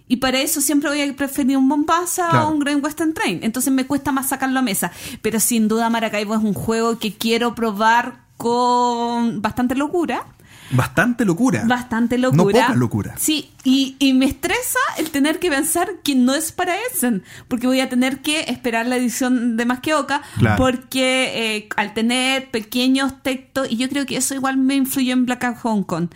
y 0.08 0.16
para 0.16 0.40
eso 0.40 0.60
siempre 0.60 0.88
voy 0.88 1.02
a 1.02 1.14
preferir 1.16 1.56
un 1.56 1.66
Mombasa 1.68 2.28
Claro. 2.30 2.48
o 2.48 2.52
un 2.52 2.58
Grand 2.60 2.82
Western 2.84 3.12
Train. 3.14 3.40
Entonces 3.42 3.72
me 3.72 3.86
cuesta 3.86 4.10
más 4.12 4.28
sacarlo 4.28 4.58
a 4.60 4.62
mesa. 4.62 4.90
Pero 5.22 5.38
sin 5.40 5.68
duda 5.68 5.90
Maracaibo 5.90 6.34
es 6.34 6.42
un 6.42 6.54
juego 6.54 6.98
que 6.98 7.14
quiero 7.14 7.54
probar 7.54 8.24
con 8.36 9.42
bastante 9.42 9.74
locura. 9.74 10.24
Bastante 10.70 11.24
locura. 11.24 11.64
Bastante 11.66 12.18
No 12.18 12.30
locura. 12.30 12.66
poca 12.66 12.74
locura. 12.74 13.14
Sí, 13.18 13.50
y, 13.64 13.96
y 13.98 14.12
me 14.12 14.26
estresa 14.26 14.78
el 14.98 15.10
tener 15.10 15.38
que 15.38 15.50
pensar 15.50 15.88
que 16.04 16.14
no 16.14 16.34
es 16.34 16.52
para 16.52 16.74
Essen, 16.92 17.22
porque 17.48 17.66
voy 17.66 17.80
a 17.80 17.88
tener 17.88 18.20
que 18.20 18.40
esperar 18.48 18.86
la 18.86 18.96
edición 18.96 19.56
de 19.56 19.64
Más 19.66 19.80
que 19.80 19.94
Oca, 19.94 20.22
Claro. 20.38 20.56
porque 20.58 21.56
eh, 21.56 21.68
al 21.76 21.94
tener 21.94 22.50
pequeños 22.50 23.22
textos, 23.22 23.66
y 23.70 23.76
yo 23.76 23.88
creo 23.88 24.04
que 24.06 24.16
eso 24.16 24.34
igual 24.34 24.56
me 24.58 24.74
influyó 24.74 25.12
en 25.14 25.24
Black 25.26 25.44
and 25.44 25.56
Hong 25.58 25.82
Kong, 25.84 26.08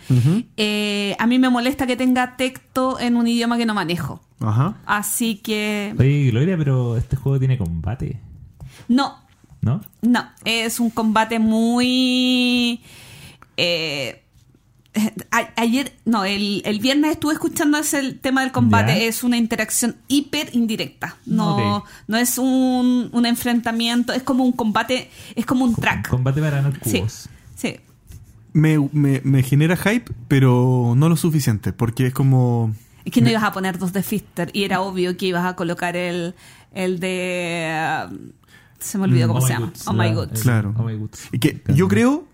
eh, 0.57 1.15
a 1.19 1.25
mí 1.27 1.39
me 1.39 1.49
molesta 1.49 1.87
que 1.87 1.95
tenga 1.95 2.37
texto 2.37 2.99
en 2.99 3.15
un 3.17 3.27
idioma 3.27 3.57
que 3.57 3.65
no 3.65 3.73
manejo. 3.73 4.21
Ajá. 4.39 4.75
Así 4.85 5.35
que... 5.37 5.95
Oye, 5.97 6.29
Gloria, 6.31 6.57
pero 6.57 6.97
este 6.97 7.15
juego 7.15 7.39
tiene 7.39 7.57
combate, 7.57 8.19
No, 8.87 9.19
¿no? 9.61 9.81
No, 10.01 10.29
es 10.43 10.79
un 10.79 10.89
combate 10.89 11.39
muy... 11.39 12.81
eh, 13.57 14.22
a- 15.31 15.49
ayer, 15.57 15.93
no, 16.05 16.23
el, 16.25 16.61
el 16.65 16.79
viernes 16.79 17.11
estuve 17.11 17.33
escuchando 17.33 17.77
ese 17.77 17.99
el 17.99 18.19
tema 18.19 18.41
del 18.41 18.51
combate. 18.51 18.91
Ya. 18.99 19.05
Es 19.05 19.23
una 19.23 19.37
interacción 19.37 19.95
hiper 20.07 20.49
indirecta. 20.53 21.17
No, 21.25 21.83
no 22.07 22.17
es 22.17 22.37
un, 22.37 23.09
un 23.11 23.25
enfrentamiento, 23.25 24.13
es 24.13 24.23
como 24.23 24.43
un 24.43 24.51
combate, 24.51 25.09
es 25.35 25.45
como 25.45 25.65
un 25.65 25.75
track. 25.75 26.07
Combate 26.09 26.41
para 26.41 26.57
ganar 26.57 26.79
Sí, 26.85 26.99
cubos. 26.99 27.29
sí. 27.55 27.77
Me, 28.53 28.77
me- 28.91 29.21
me 29.23 29.41
genera 29.41 29.75
hype, 29.75 30.11
pero 30.27 30.93
no 30.95 31.09
lo 31.09 31.17
suficiente, 31.17 31.73
porque 31.73 32.07
es 32.07 32.13
como... 32.13 32.73
Es 33.03 33.11
que 33.11 33.19
no 33.21 33.29
ibas 33.29 33.43
a 33.43 33.51
poner 33.51 33.79
dos 33.79 33.91
de 33.93 34.03
Fister 34.03 34.49
y 34.53 34.63
era 34.63 34.79
obvio 34.81 35.17
que 35.17 35.25
ibas 35.25 35.43
a 35.45 35.55
colocar 35.55 35.97
el, 35.97 36.35
el 36.71 36.99
de... 36.99 38.05
uh, 38.11 38.15
se 38.79 38.97
me 38.99 39.05
olvidó 39.05 39.27
cómo 39.27 39.39
Oh 39.39 39.47
se 39.47 39.53
llama. 39.53 39.65
Goods, 39.67 39.87
Oh 39.87 39.93
My 39.93 39.99
la- 40.13 40.13
el- 40.21 40.41
Claro. 40.41 40.75
Oh 40.77 40.83
My 40.83 40.95
que 41.39 41.63
yo 41.73 41.87
creo 41.87 42.25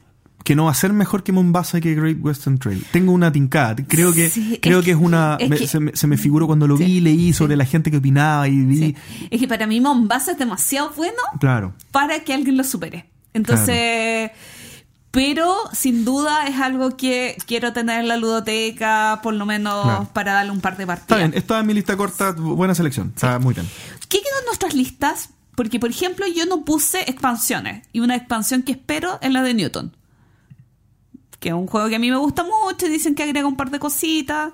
que 0.43 0.55
no 0.55 0.65
va 0.65 0.71
a 0.71 0.73
ser 0.75 0.93
mejor 0.93 1.23
que 1.23 1.31
Mombasa 1.31 1.77
y 1.77 1.81
que 1.81 1.93
Great 1.95 2.17
Western 2.19 2.57
Trail. 2.57 2.83
Tengo 2.91 3.11
una 3.11 3.31
tincada. 3.31 3.75
Creo 3.87 4.13
que, 4.13 4.29
Sí, 4.29 4.53
es 4.53 4.59
creo 4.61 4.79
que 4.79 4.85
que- 4.85 4.91
es 4.91 4.97
una... 4.97 5.37
es 5.39 5.49
me- 5.49 5.57
que- 5.57 5.67
se, 5.67 5.79
me, 5.79 5.95
se 5.95 6.07
me 6.07 6.17
figuró 6.17 6.47
cuando 6.47 6.67
lo 6.67 6.75
vi, 6.77 6.99
leí 7.01 7.33
sobre 7.33 7.55
la 7.55 7.65
gente 7.65 7.91
que 7.91 7.97
opinaba 7.97 8.47
y 8.47 8.55
vi... 8.61 8.77
Sí. 8.77 8.95
Es 9.29 9.39
que 9.39 9.47
para 9.47 9.67
mí 9.67 9.79
Mombasa 9.81 10.31
es 10.31 10.37
demasiado 10.39 10.91
bueno 10.95 11.17
Claro. 11.39 11.73
para 11.91 12.19
que 12.23 12.33
alguien 12.33 12.57
lo 12.57 12.63
supere. 12.63 13.05
Entonces, 13.33 14.31
pero 15.11 15.55
sin 15.73 16.05
duda 16.05 16.47
es 16.47 16.57
algo 16.59 16.95
que 16.95 17.35
quiero 17.47 17.73
tener 17.73 17.99
en 18.01 18.07
la 18.07 18.17
ludoteca, 18.17 19.19
por 19.23 19.33
lo 19.33 19.45
menos 19.45 19.83
Claro. 19.83 20.09
para 20.13 20.33
darle 20.33 20.51
un 20.51 20.61
par 20.61 20.77
de 20.77 20.83
Está 20.83 20.95
partidas. 20.95 21.19
bien, 21.19 21.33
estaba 21.37 21.59
en 21.61 21.67
mi 21.67 21.73
lista 21.73 21.97
corta, 21.97 22.31
buena 22.31 22.75
selección. 22.75 23.11
Está 23.15 23.39
muy 23.39 23.53
bien. 23.53 23.67
¿Qué 24.07 24.19
quedó 24.19 24.39
en 24.39 24.45
nuestras 24.45 24.73
listas? 24.73 25.29
Porque, 25.55 25.79
por 25.79 25.89
ejemplo, 25.89 26.25
yo 26.27 26.45
no 26.45 26.63
puse 26.63 27.01
expansiones. 27.09 27.85
Y 27.91 27.99
una 27.99 28.15
expansión 28.15 28.61
que 28.61 28.71
espero 28.73 29.19
es 29.21 29.31
la 29.31 29.41
de 29.43 29.53
Newton. 29.53 29.95
Que 31.39 31.49
es 31.49 31.55
un 31.55 31.67
juego 31.67 31.87
que 31.89 31.95
a 31.95 31.99
mí 31.99 32.09
me 32.11 32.17
gusta 32.17 32.43
mucho 32.43 32.85
y 32.85 32.89
dicen 32.89 33.15
que 33.15 33.23
agrega 33.23 33.47
un 33.47 33.55
par 33.55 33.71
de 33.71 33.79
cositas. 33.79 34.51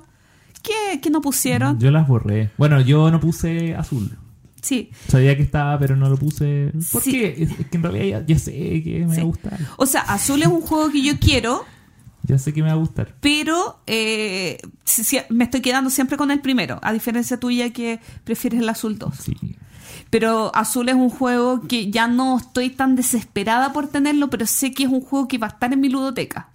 ¿Qué, 0.62 1.00
qué 1.02 1.10
no 1.10 1.22
pusieron? 1.22 1.80
Yo 1.80 1.92
las 1.92 2.08
borré. 2.08 2.52
Bueno, 2.58 2.82
yo 2.82 3.10
no 3.12 3.20
puse 3.20 3.76
azul. 3.76 4.18
Sí. 4.62 4.90
Sabía 5.08 5.36
que 5.38 5.44
estaba, 5.44 5.78
pero 5.78 5.96
no 5.96 6.10
lo 6.10 6.18
puse. 6.18 6.72
¿Por 6.92 7.02
Sí. 7.04 7.12
qué? 7.12 7.36
Es, 7.44 7.52
es 7.60 7.68
que 7.68 7.78
en 7.78 7.84
realidad 7.84 8.22
ya, 8.22 8.26
ya 8.36 8.40
sé 8.40 8.52
que 8.84 9.06
me 9.08 9.14
sí. 9.14 9.18
va 9.18 9.24
a 9.24 9.26
gustar. 9.26 9.60
O 9.78 9.86
sea, 9.86 10.02
Azul 10.02 10.42
es 10.42 10.48
un 10.48 10.62
juego 10.62 10.90
que 10.92 11.04
yo 11.04 11.20
quiero, 11.20 11.64
Ya 12.24 12.40
sé 12.40 12.52
que 12.52 12.62
me 12.64 12.70
va 12.70 12.74
a 12.74 12.78
gustar. 12.78 13.16
pero 13.20 13.80
eh, 13.86 14.58
si- 14.84 15.04
si- 15.04 15.20
me 15.30 15.44
estoy 15.44 15.62
quedando 15.62 15.92
siempre 15.92 16.18
con 16.18 16.32
el 16.32 16.42
primero, 16.42 16.80
a 16.82 16.94
diferencia 16.94 17.40
tuya 17.40 17.72
que 17.74 18.00
prefieres 18.24 18.60
el 18.62 18.70
Azul 18.70 18.98
2. 18.98 19.16
Sí. 19.16 19.38
Pero 20.10 20.52
Azul 20.56 20.90
es 20.90 20.96
un 20.96 21.10
juego 21.12 21.62
que 21.68 21.92
ya 21.92 22.08
no 22.08 22.38
estoy 22.38 22.72
tan 22.72 22.96
desesperada 22.96 23.72
por 23.72 23.88
tenerlo, 23.88 24.32
pero 24.32 24.48
sé 24.48 24.72
que 24.72 24.84
es 24.86 24.90
un 24.90 25.02
juego 25.02 25.28
que 25.28 25.38
va 25.38 25.46
a 25.48 25.50
estar 25.52 25.72
en 25.74 25.80
mi 25.82 25.90
ludoteca. 25.90 26.50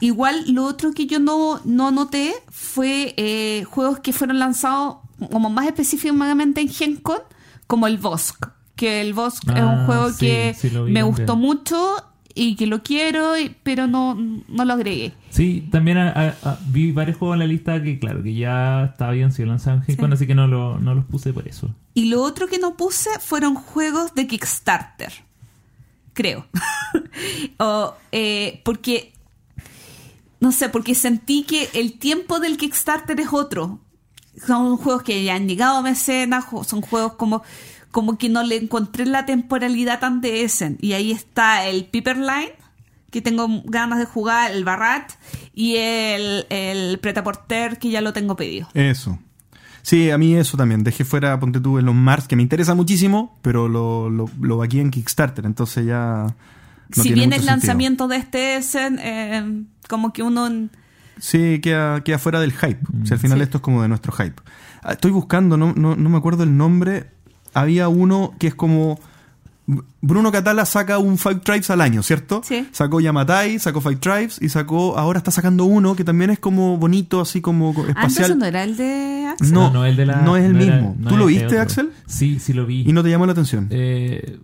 Igual 0.00 0.44
lo 0.52 0.64
otro 0.64 0.92
que 0.92 1.06
yo 1.06 1.18
no, 1.20 1.60
no 1.64 1.90
noté 1.90 2.34
fue 2.50 3.14
eh, 3.16 3.64
juegos 3.64 4.00
que 4.00 4.12
fueron 4.12 4.38
lanzados 4.38 4.96
como 5.32 5.48
más 5.50 5.66
específicamente 5.66 6.60
en 6.60 6.68
GenCon, 6.68 7.20
como 7.66 7.86
el 7.86 7.98
Vosk. 7.98 8.46
Que 8.76 9.00
el 9.00 9.14
Vosk 9.14 9.42
es 9.48 9.62
un 9.62 9.68
Ah, 9.68 9.82
juego 9.86 10.10
sí, 10.10 10.26
que 10.26 10.54
sí 10.58 10.68
vi 10.68 10.92
me 10.92 11.02
gustó 11.02 11.36
mucho 11.36 11.94
y 12.34 12.54
que 12.56 12.66
lo 12.66 12.82
quiero, 12.82 13.32
pero 13.62 13.86
no, 13.86 14.14
no 14.14 14.64
lo 14.66 14.74
agregué. 14.74 15.14
Sí, 15.30 15.66
también 15.72 15.96
a- 15.96 16.10
a- 16.10 16.34
a- 16.50 16.58
vi 16.68 16.92
varios 16.92 17.16
juegos 17.16 17.36
en 17.36 17.38
la 17.38 17.46
lista 17.46 17.82
que, 17.82 17.98
claro, 17.98 18.22
que 18.22 18.34
ya 18.34 18.84
está 18.92 19.10
bien 19.12 19.32
sido 19.32 19.48
lanzado 19.48 19.78
en 19.78 19.82
Gen-Con, 19.84 20.12
así 20.12 20.26
que 20.26 20.34
no, 20.34 20.46
lo, 20.46 20.78
no 20.78 20.94
los 20.94 21.06
puse 21.06 21.32
por 21.32 21.48
eso. 21.48 21.70
Y 21.94 22.10
lo 22.10 22.20
otro 22.22 22.46
que 22.46 22.58
no 22.58 22.76
puse 22.76 23.08
fueron 23.20 23.54
juegos 23.54 24.14
de 24.14 24.26
Kickstarter. 24.26 25.12
Creo. 26.12 26.46
O, 27.58 27.94
eh, 28.12 28.60
porque, 28.64 29.12
no 30.46 30.52
sé, 30.52 30.68
porque 30.68 30.94
sentí 30.94 31.42
que 31.42 31.68
el 31.74 31.98
tiempo 31.98 32.38
del 32.38 32.56
Kickstarter 32.56 33.18
es 33.18 33.32
otro. 33.32 33.80
Son 34.46 34.76
juegos 34.76 35.02
que 35.02 35.24
ya 35.24 35.34
han 35.34 35.48
llegado 35.48 35.78
a 35.78 35.82
mecenas, 35.82 36.44
son 36.64 36.82
juegos 36.82 37.14
como, 37.14 37.42
como 37.90 38.16
que 38.16 38.28
no 38.28 38.44
le 38.44 38.54
encontré 38.54 39.06
la 39.06 39.26
temporalidad 39.26 39.98
tan 39.98 40.20
de 40.20 40.44
Essen. 40.44 40.78
Y 40.80 40.92
ahí 40.92 41.10
está 41.10 41.66
el 41.66 41.86
Piperline, 41.86 42.52
que 43.10 43.20
tengo 43.20 43.48
ganas 43.64 43.98
de 43.98 44.04
jugar, 44.04 44.52
el 44.52 44.62
Barrat, 44.62 45.10
y 45.52 45.78
el, 45.78 46.46
el 46.48 47.00
Pretaporter, 47.00 47.80
que 47.80 47.90
ya 47.90 48.00
lo 48.00 48.12
tengo 48.12 48.36
pedido. 48.36 48.68
Eso. 48.72 49.18
Sí, 49.82 50.12
a 50.12 50.18
mí 50.18 50.36
eso 50.36 50.56
también. 50.56 50.84
Dejé 50.84 51.04
fuera, 51.04 51.40
ponte 51.40 51.58
tú, 51.58 51.78
en 51.78 51.86
los 51.86 51.94
Mars, 51.96 52.28
que 52.28 52.36
me 52.36 52.42
interesa 52.42 52.76
muchísimo, 52.76 53.36
pero 53.42 53.66
lo, 53.66 54.10
lo, 54.10 54.30
lo 54.40 54.58
vaqué 54.58 54.80
en 54.80 54.92
Kickstarter, 54.92 55.44
entonces 55.44 55.86
ya... 55.86 56.36
no 56.96 57.02
si 57.02 57.12
bien 57.12 57.32
el 57.32 57.40
sentido. 57.40 57.50
lanzamiento 57.52 58.06
de 58.06 58.16
este 58.16 58.56
Essen, 58.58 59.00
eh, 59.00 59.64
como 59.88 60.12
que 60.12 60.22
uno... 60.22 60.68
Sí, 61.18 61.60
queda, 61.62 62.02
queda 62.04 62.18
fuera 62.18 62.40
del 62.40 62.52
hype. 62.52 62.80
O 63.02 63.06
sea, 63.06 63.14
al 63.14 63.20
final 63.20 63.38
Sí. 63.38 63.44
esto 63.44 63.58
es 63.58 63.62
como 63.62 63.80
de 63.82 63.88
nuestro 63.88 64.12
hype. 64.12 64.34
Ah, 64.82 64.92
Estoy 64.92 65.10
buscando, 65.12 65.56
no, 65.56 65.72
no, 65.74 65.96
no 65.96 66.08
me 66.10 66.18
acuerdo 66.18 66.42
el 66.42 66.56
nombre. 66.56 67.10
Había 67.54 67.88
uno 67.88 68.34
que 68.38 68.48
es 68.48 68.54
como... 68.54 68.98
Bruno 70.00 70.30
Catala 70.30 70.64
saca 70.64 70.98
un 70.98 71.18
Five 71.18 71.36
Tribes 71.36 71.70
al 71.70 71.80
año, 71.80 72.02
¿cierto? 72.04 72.40
Sí. 72.44 72.68
Sacó 72.70 73.00
Yamatai, 73.00 73.58
sacó 73.58 73.80
Five 73.80 73.96
Tribes 73.96 74.40
y 74.40 74.48
sacó... 74.48 74.96
Ahora 74.96 75.18
está 75.18 75.30
sacando 75.32 75.64
uno 75.64 75.96
que 75.96 76.04
también 76.04 76.30
es 76.30 76.38
como 76.38 76.76
bonito, 76.76 77.20
así 77.20 77.40
como 77.40 77.70
Ah, 77.70 77.84
entonces 77.88 78.18
espacial. 78.18 78.38
no 78.38 78.44
era 78.44 78.62
el 78.62 78.76
de 78.76 79.26
Axel. 79.32 79.52
No, 79.52 79.84
el 79.84 79.96
de 79.96 80.06
la- 80.06 80.20
no 80.20 80.36
es 80.36 80.44
el 80.44 80.54
mismo. 80.54 80.94
no 81.00 81.08
¿Tú 81.08 81.16
lo 81.16 81.28
este 81.28 81.32
viste, 81.40 81.46
otro. 81.46 81.60
Axel? 81.62 81.90
Sí, 82.06 82.38
sí 82.38 82.52
lo 82.52 82.64
vi. 82.66 82.82
Y 82.88 82.92
no 82.92 83.02
te 83.02 83.08
llamó 83.10 83.26
la 83.26 83.32
atención. 83.32 83.66
Eh, 83.70 84.38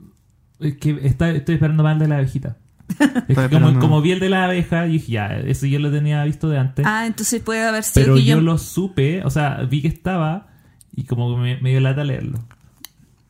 es 0.59 0.77
que 0.79 0.99
está- 1.07 1.31
estoy 1.31 1.55
esperando 1.55 1.83
más 1.85 1.93
el 1.93 1.99
de 2.01 2.09
la 2.09 2.17
abejita. 2.17 2.57
Es 3.29 3.39
que 3.39 3.49
como, 3.51 3.79
como 3.79 4.01
vi 4.03 4.13
el 4.13 4.21
de 4.21 4.29
la 4.29 4.45
abeja, 4.45 4.87
y 4.87 4.93
dije, 4.93 5.13
ya, 5.13 5.27
eso 5.39 5.67
yo 5.67 5.79
lo 5.79 5.91
tenía 5.91 6.23
visto 6.25 6.49
de 6.49 6.59
antes. 6.59 6.85
Ah, 6.87 7.07
entonces 7.07 7.41
puede 7.43 7.65
haber 7.67 7.85
sido 7.85 8.05
pero 8.05 8.15
que 8.17 8.25
yo 8.25 8.37
yo... 8.37 8.41
lo 8.43 8.59
supe, 8.59 9.25
o 9.25 9.31
sea, 9.31 9.63
vi 9.63 9.83
que 9.83 9.89
estaba 9.89 10.49
y 10.95 11.05
como 11.05 11.35
que 11.35 11.41
me, 11.41 11.61
me 11.61 11.71
dio 11.71 11.81
lata 11.81 12.05
leerlo. 12.05 12.39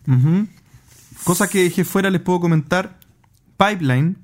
Ujú. 0.09 0.49
Cosas 1.25 1.49
que 1.49 1.63
dejé 1.65 1.85
fuera 1.85 2.11
les 2.11 2.21
puedo 2.21 2.41
comentar. 2.41 2.99
Pipeline, 3.57 4.17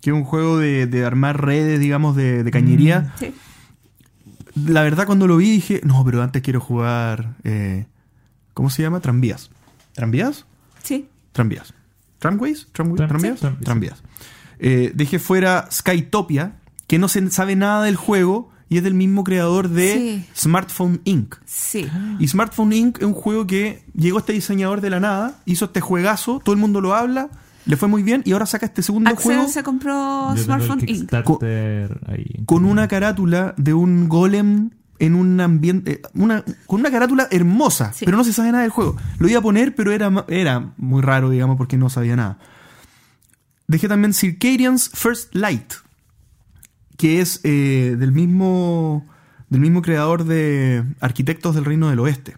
que 0.00 0.10
es 0.10 0.14
un 0.16 0.24
juego 0.24 0.58
de, 0.58 0.86
de 0.86 1.04
armar 1.04 1.44
redes, 1.44 1.78
digamos, 1.78 2.16
de, 2.16 2.42
de 2.42 2.50
cañería. 2.50 3.14
Sí. 3.20 3.32
La 4.66 4.82
verdad, 4.82 5.06
cuando 5.06 5.26
lo 5.26 5.36
vi 5.36 5.50
dije, 5.50 5.80
no, 5.84 6.04
pero 6.04 6.22
antes 6.22 6.42
quiero 6.42 6.60
jugar. 6.60 7.34
eh, 7.44 7.86
¿Cómo 8.54 8.70
se 8.70 8.82
llama? 8.82 9.00
Tranvías. 9.00 9.50
¿Tranvías? 9.94 10.44
Sí. 10.82 11.08
Tranvías. 11.32 11.74
¿Tramways? 12.18 12.68
Tramwi- 12.72 12.96
Tram- 12.96 13.08
¿Tranvías? 13.08 13.40
sí, 13.40 13.46
tranvías. 13.64 14.02
Eh, 14.58 14.92
dejé 14.94 15.18
fuera 15.18 15.68
Skytopia, 15.70 16.56
que 16.86 16.98
no 16.98 17.08
se 17.08 17.30
sabe 17.30 17.56
nada 17.56 17.82
del 17.84 17.96
juego 17.96 18.50
y 18.68 18.78
es 18.78 18.82
del 18.84 18.94
mismo 18.94 19.24
creador 19.24 19.68
de 19.68 19.92
Sí. 19.92 20.26
Smartphone 20.48 21.00
Inc. 21.04 21.34
Sí. 21.44 21.86
Y 22.18 22.28
Smartphone 22.28 22.72
Inc. 22.72 22.98
es 22.98 23.04
un 23.04 23.12
juego 23.14 23.46
que 23.46 23.84
llegó 23.94 24.18
este 24.18 24.32
diseñador 24.32 24.80
de 24.80 24.90
la 24.90 25.00
nada, 25.00 25.38
hizo 25.44 25.66
este 25.66 25.80
juegazo, 25.80 26.40
todo 26.44 26.54
el 26.54 26.60
mundo 26.60 26.80
lo 26.80 26.94
habla, 26.94 27.28
le 27.66 27.76
fue 27.76 27.88
muy 27.88 28.02
bien 28.02 28.22
y 28.24 28.32
ahora 28.32 28.46
saca 28.46 28.66
este 28.66 28.82
segundo 28.82 29.10
Axel 29.10 29.36
juego 29.36 29.48
se 29.48 29.62
compró 29.62 30.34
Smartphone 30.36 30.82
Inc. 30.86 31.10
Con 32.46 32.64
una 32.64 32.88
carátula 32.88 33.54
de 33.56 33.74
un 33.74 34.08
golem 34.08 34.70
en 34.98 35.14
un 35.14 35.40
ambiente, 35.40 35.92
eh, 35.92 36.02
una, 36.14 36.44
con 36.66 36.80
una 36.80 36.90
carátula 36.90 37.26
hermosa, 37.30 37.92
Sí. 37.92 38.04
pero 38.04 38.16
no 38.16 38.24
se 38.24 38.32
sabe 38.32 38.50
nada 38.52 38.62
del 38.62 38.70
juego. 38.70 38.96
Lo 39.18 39.28
iba 39.28 39.40
a 39.40 39.42
poner, 39.42 39.74
pero 39.74 39.92
era, 39.92 40.10
era 40.28 40.72
muy 40.76 41.02
raro, 41.02 41.30
digamos, 41.30 41.56
porque 41.56 41.76
no 41.76 41.90
sabía 41.90 42.16
nada. 42.16 42.38
Dejé 43.66 43.88
también 43.88 44.12
Circadian's 44.12 44.90
First 44.92 45.34
Light, 45.34 45.72
que 46.96 47.20
es 47.20 47.40
eh, 47.44 47.96
del 47.98 48.12
mismo 48.12 49.06
del 49.48 49.60
mismo 49.60 49.82
creador 49.82 50.24
de 50.24 50.84
Arquitectos 51.00 51.54
del 51.54 51.64
Reino 51.64 51.88
del 51.88 52.00
Oeste, 52.00 52.36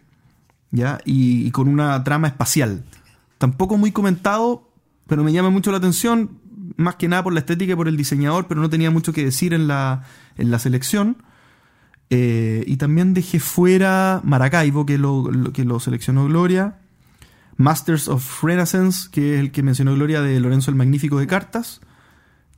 ¿ya? 0.71 0.99
Y, 1.05 1.51
con 1.53 1.69
una 1.69 2.03
trama 2.05 2.29
espacial. 2.29 2.85
Tampoco 3.39 3.79
muy 3.79 3.91
comentado, 3.91 4.71
pero 5.07 5.25
me 5.25 5.33
llama 5.33 5.49
mucho 5.51 5.71
la 5.71 5.79
atención, 5.79 6.39
más 6.77 6.97
que 6.97 7.09
nada 7.09 7.23
por 7.25 7.33
la 7.33 7.41
estética 7.41 7.73
y 7.73 7.77
por 7.77 7.89
el 7.89 7.97
diseñador, 7.97 8.47
pero 8.49 8.61
no 8.61 8.69
tenía 8.69 8.91
mucho 8.91 9.13
que 9.15 9.25
decir 9.25 9.55
en 9.55 9.67
la, 9.67 10.03
en 10.37 10.51
la 10.51 10.59
selección. 10.59 11.23
Eh, 12.11 12.65
y 12.67 12.77
también 12.77 13.15
dejé 13.15 13.41
fuera 13.41 14.21
Maracaibo, 14.23 14.85
que 14.87 14.99
lo- 14.99 15.31
que 15.55 15.65
lo 15.65 15.81
seleccionó 15.81 16.27
Gloria. 16.27 16.79
Masters 17.57 18.09
of 18.09 18.43
Renaissance, 18.43 19.09
que 19.11 19.35
es 19.35 19.41
el 19.41 19.51
que 19.51 19.63
mencionó 19.63 19.95
Gloria 19.95 20.21
de 20.21 20.39
Lorenzo 20.41 20.71
el 20.71 20.77
Magnífico 20.77 21.19
de 21.19 21.27
Cartas. 21.27 21.81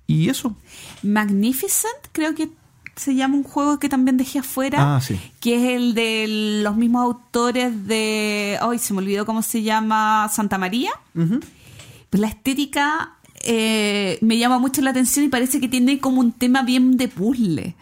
Y 0.07 0.29
eso. 0.29 0.57
Magnificent, 1.03 2.09
creo 2.13 2.35
que 2.35 2.51
se 2.97 3.15
llama 3.15 3.37
un 3.37 3.45
juego 3.45 3.79
que 3.79 3.89
también 3.89 4.17
dejé 4.17 4.41
afuera. 4.41 4.97
Ah, 4.97 5.01
sí. 5.01 5.21
Que 5.41 5.57
es 5.57 5.77
el 5.77 5.95
de 5.95 6.63
los 6.63 6.77
mismos 6.77 7.03
autores 7.05 7.87
de. 7.87 8.59
Ay, 8.61 8.79
se 8.79 8.93
me 8.93 9.01
olvidó 9.01 9.25
cómo 9.27 9.43
se 9.43 9.63
llama. 9.63 10.29
Santa 10.33 10.59
María. 10.59 10.91
Pues 11.13 12.21
la 12.21 12.29
estética 12.29 13.19
eh, 13.43 14.19
me 14.21 14.39
llama 14.39 14.59
mucho 14.59 14.81
la 14.81 14.91
atención 14.91 15.25
y 15.27 15.29
parece 15.29 15.61
que 15.61 15.69
tiene 15.69 16.01
como 16.01 16.21
un 16.21 16.33
tema 16.33 16.63
bien 16.63 16.97
de 16.97 17.09
puzzle. 17.09 17.77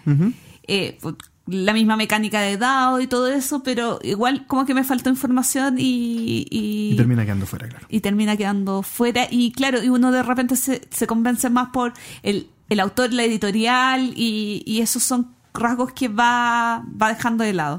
Eh, 0.67 0.99
pues, 1.01 1.15
la 1.47 1.73
misma 1.73 1.97
mecánica 1.97 2.41
de 2.41 2.57
dado 2.57 3.01
y 3.01 3.07
todo 3.07 3.29
eso, 3.29 3.63
pero 3.63 4.01
igual 4.03 4.47
como 4.47 4.67
que 4.67 4.75
me 4.75 4.85
faltó 4.85 5.11
información 5.11 5.77
y, 5.79 6.47
y, 6.51 6.91
Y 6.93 6.97
termina 6.97 7.25
quedando 7.25 7.47
fuera, 7.47 7.69
claro. 7.69 7.87
y 7.89 8.01
termina 8.01 8.37
quedando 8.37 8.83
fuera. 8.83 9.29
Y 9.31 9.53
claro, 9.53 9.83
y 9.83 9.89
uno 9.89 10.11
de 10.11 10.23
repente 10.23 10.57
se, 10.57 10.83
se 10.91 11.07
convence 11.07 11.49
más 11.51 11.69
por 11.69 11.93
el, 12.23 12.49
el 12.69 12.81
autor, 12.81 13.13
la 13.13 13.25
editorial, 13.25 14.13
y, 14.17 14.63
y 14.67 14.81
esos 14.81 15.03
son 15.03 15.29
rasgos 15.55 15.93
que 15.93 16.09
va, 16.09 16.85
va 17.01 17.09
dejando 17.09 17.45
de 17.45 17.53
lado. 17.53 17.79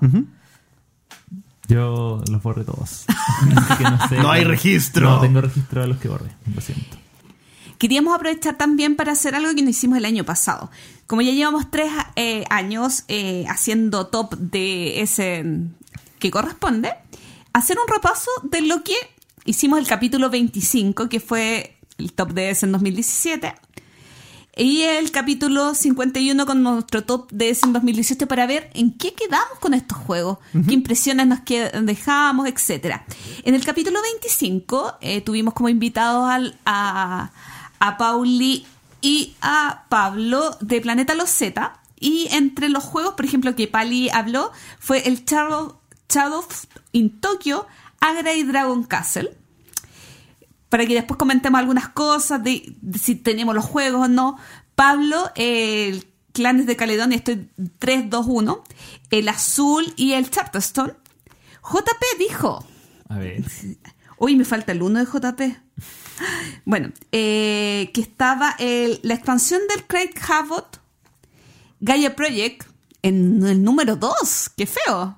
Yo 1.68 2.24
los 2.32 2.42
borré 2.42 2.64
todos. 2.64 3.06
Que 3.78 3.84
no, 3.84 4.08
sé 4.08 4.18
No 4.18 4.32
hay 4.32 4.44
registro. 4.46 5.10
No 5.10 5.20
tengo 5.20 5.42
registro 5.42 5.82
de 5.82 5.88
los 5.88 5.98
que 5.98 6.08
borré. 6.08 6.30
Lo 6.56 6.62
siento. 6.62 6.98
Queríamos 7.78 8.16
aprovechar 8.16 8.58
también 8.58 8.96
para 8.96 9.12
hacer 9.12 9.36
algo 9.36 9.54
que 9.54 9.62
no 9.62 9.70
hicimos 9.70 9.98
el 9.98 10.06
año 10.06 10.24
pasado. 10.24 10.72
Como 11.06 11.22
ya 11.22 11.32
llevamos 11.32 11.70
tres 11.70 11.92
eh, 12.16 12.44
años 12.50 13.04
eh, 13.08 13.46
haciendo 13.50 14.08
top 14.08 14.36
de 14.38 15.02
ese 15.02 15.46
que 16.20 16.32
corresponde, 16.32 16.94
hacer 17.54 17.78
un 17.80 17.94
repaso 17.94 18.32
de 18.44 18.62
lo 18.62 18.84
que 18.84 18.96
hicimos 19.46 19.80
el 19.80 19.88
capítulo 19.88 20.30
25, 20.30 21.10
que 21.10 21.20
fue 21.20 21.78
el 21.98 22.14
top 22.14 22.34
de 22.34 22.50
ese 22.50 22.66
en 22.66 22.72
2017, 22.72 23.54
y 24.58 24.82
el 24.82 25.12
capítulo 25.12 25.76
51 25.76 26.46
con 26.48 26.64
nuestro 26.64 27.04
top 27.04 27.32
de 27.32 27.50
ese 27.50 27.68
en 27.68 27.74
2018 27.74 28.28
para 28.28 28.48
ver 28.48 28.72
en 28.74 28.92
qué 28.92 29.14
quedamos 29.14 29.60
con 29.60 29.76
estos 29.76 29.98
juegos, 30.00 30.40
qué 30.68 30.74
impresiones 30.74 31.28
nos 31.28 31.42
dejamos, 31.84 32.48
etcétera. 32.48 33.06
En 33.44 33.54
el 33.54 33.64
capítulo 33.64 34.02
25 34.02 34.96
eh, 35.02 35.22
tuvimos 35.22 35.54
como 35.54 35.70
invitados 35.70 36.28
al, 36.28 36.58
a, 36.66 37.32
a 37.80 37.98
Pauli 37.98 38.66
y 39.02 39.36
a 39.42 39.86
Pablo 39.90 40.58
de 40.62 40.82
Planeta 40.82 41.16
Los 41.16 41.30
Z. 41.30 41.80
Y 42.00 42.28
entre 42.32 42.70
los 42.70 42.84
juegos, 42.84 43.16
por 43.16 43.26
ejemplo, 43.26 43.56
que 43.56 43.68
Pali 43.68 44.10
habló, 44.10 44.52
fue 44.80 45.08
el 45.08 45.26
Shadow, 45.26 45.80
Shadow 46.10 46.46
in 46.92 47.20
Tokyo, 47.20 47.66
Agra 48.00 48.34
y 48.34 48.44
Dragon 48.44 48.84
Castle 48.84 49.36
para 50.70 50.86
que 50.86 50.96
después 50.96 51.18
comentemos 51.18 51.60
algunas 51.60 51.90
cosas 51.90 52.44
de, 52.44 52.76
de 52.82 53.00
si 53.00 53.16
tenemos 53.16 53.56
los 53.56 53.66
juegos 53.66 54.06
o 54.06 54.08
no. 54.08 54.38
Pablo, 54.76 55.32
eh, 55.36 55.90
el 55.90 56.08
Clanes 56.34 56.68
de 56.68 56.76
Caledonia, 56.76 57.18
estoy 57.18 57.50
3, 57.80 58.10
2, 58.10 58.26
1. 58.28 58.64
El 59.10 59.30
Azul 59.30 59.94
y 59.96 60.14
el 60.14 60.30
Charterstone. 60.30 60.94
JP 61.64 62.20
dijo. 62.20 62.66
A 63.10 63.18
ver. 63.18 63.44
Uy, 64.18 64.36
me 64.36 64.46
falta 64.46 64.72
el 64.72 64.82
1 64.82 65.00
de 65.00 65.06
JP. 65.06 65.67
Bueno, 66.66 66.90
eh, 67.12 67.92
que 67.94 68.02
estaba 68.02 68.56
el- 68.60 69.00
la 69.04 69.14
expansión 69.14 69.62
del 69.74 69.86
Craig 69.86 70.10
Havoc, 70.28 70.80
Gaia 71.80 72.16
Project, 72.16 72.64
en 73.04 73.46
el 73.46 73.64
número 73.64 73.96
2. 73.96 74.50
¡Qué 74.58 74.66
feo! 74.66 75.18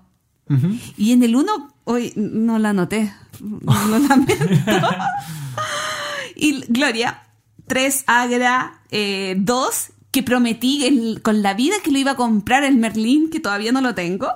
Y 0.97 1.11
en 1.11 1.21
el 1.23 1.35
1, 1.35 1.73
hoy 1.83 2.11
no 2.15 2.57
la 2.59 2.69
anoté. 2.71 3.13
Lo 3.39 3.99
lamento. 3.99 4.33
y 6.35 6.61
Gloria, 6.67 7.23
3 7.67 8.03
Agra, 8.07 8.81
2, 8.91 9.91
que 10.11 10.23
prometí 10.23 10.85
el- 10.85 11.21
con 11.21 11.41
la 11.43 11.53
vida 11.53 11.75
que 11.83 11.91
lo 11.91 11.99
iba 11.99 12.11
a 12.11 12.15
comprar 12.15 12.63
el 12.63 12.77
Merlín, 12.77 13.29
que 13.29 13.39
todavía 13.39 13.71
no 13.71 13.81
lo 13.81 13.93
tengo. 13.95 14.27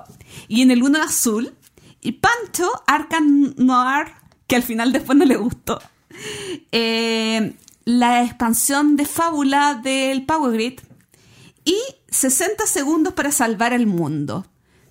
Y 0.48 0.62
en 0.62 0.70
el 0.70 0.82
1 0.82 1.02
azul. 1.02 1.52
Y 2.00 2.12
Pancho, 2.12 2.70
Arcan 2.86 3.54
Noir, 3.56 4.08
que 4.46 4.56
al 4.56 4.62
final 4.62 4.92
después 4.92 5.16
no 5.18 5.24
le 5.24 5.36
gustó. 5.36 5.80
Eh, 6.76 7.54
la 7.84 8.24
expansión 8.24 8.96
de 8.96 9.04
Fábula 9.04 9.80
del 9.82 10.24
Power 10.24 10.52
Grid. 10.52 10.80
Y 11.64 11.76
60 12.08 12.66
segundos 12.66 13.14
para 13.14 13.30
salvar 13.30 13.72
el 13.72 13.86
mundo. 13.86 14.44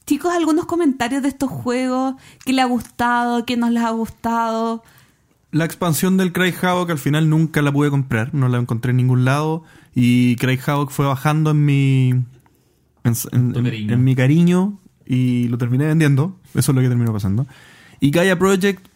Chicos, 0.05 0.33
algunos 0.33 0.65
comentarios 0.65 1.21
de 1.21 1.29
estos 1.29 1.49
juegos, 1.49 2.15
¿qué 2.45 2.53
le 2.53 2.61
ha 2.61 2.65
gustado? 2.65 3.45
¿Qué 3.45 3.57
no 3.57 3.69
les 3.69 3.83
ha 3.83 3.91
gustado? 3.91 4.83
La 5.51 5.65
expansión 5.65 6.17
del 6.17 6.33
Craig 6.33 6.55
Havoc 6.61 6.89
al 6.89 6.97
final 6.97 7.29
nunca 7.29 7.61
la 7.61 7.71
pude 7.71 7.89
comprar, 7.89 8.33
no 8.33 8.47
la 8.49 8.57
encontré 8.57 8.91
en 8.91 8.97
ningún 8.97 9.25
lado. 9.25 9.63
Y 9.93 10.35
Craig 10.37 10.59
Havoc 10.65 10.91
fue 10.91 11.05
bajando 11.05 11.51
en 11.51 11.65
mi. 11.65 12.09
En, 13.03 13.15
en 13.33 14.03
mi 14.03 14.15
cariño 14.15 14.79
y 15.05 15.47
lo 15.49 15.57
terminé 15.57 15.85
vendiendo. 15.85 16.39
Eso 16.53 16.71
es 16.71 16.75
lo 16.75 16.81
que 16.81 16.87
terminó 16.87 17.11
pasando. 17.11 17.45
Y 17.99 18.11
Gaia 18.11 18.37
Project 18.37 18.87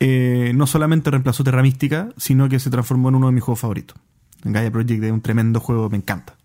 eh, 0.00 0.52
no 0.54 0.66
solamente 0.66 1.10
reemplazó 1.10 1.42
Terra 1.42 1.62
Mística, 1.62 2.10
sino 2.16 2.48
que 2.48 2.58
se 2.58 2.70
transformó 2.70 3.08
en 3.08 3.16
uno 3.16 3.26
de 3.26 3.32
mis 3.32 3.42
juegos 3.42 3.60
favoritos. 3.60 3.98
Gaia 4.44 4.70
Project 4.70 5.02
es 5.02 5.12
un 5.12 5.20
tremendo 5.20 5.60
juego, 5.60 5.90
me 5.90 5.96
encanta. 5.96 6.36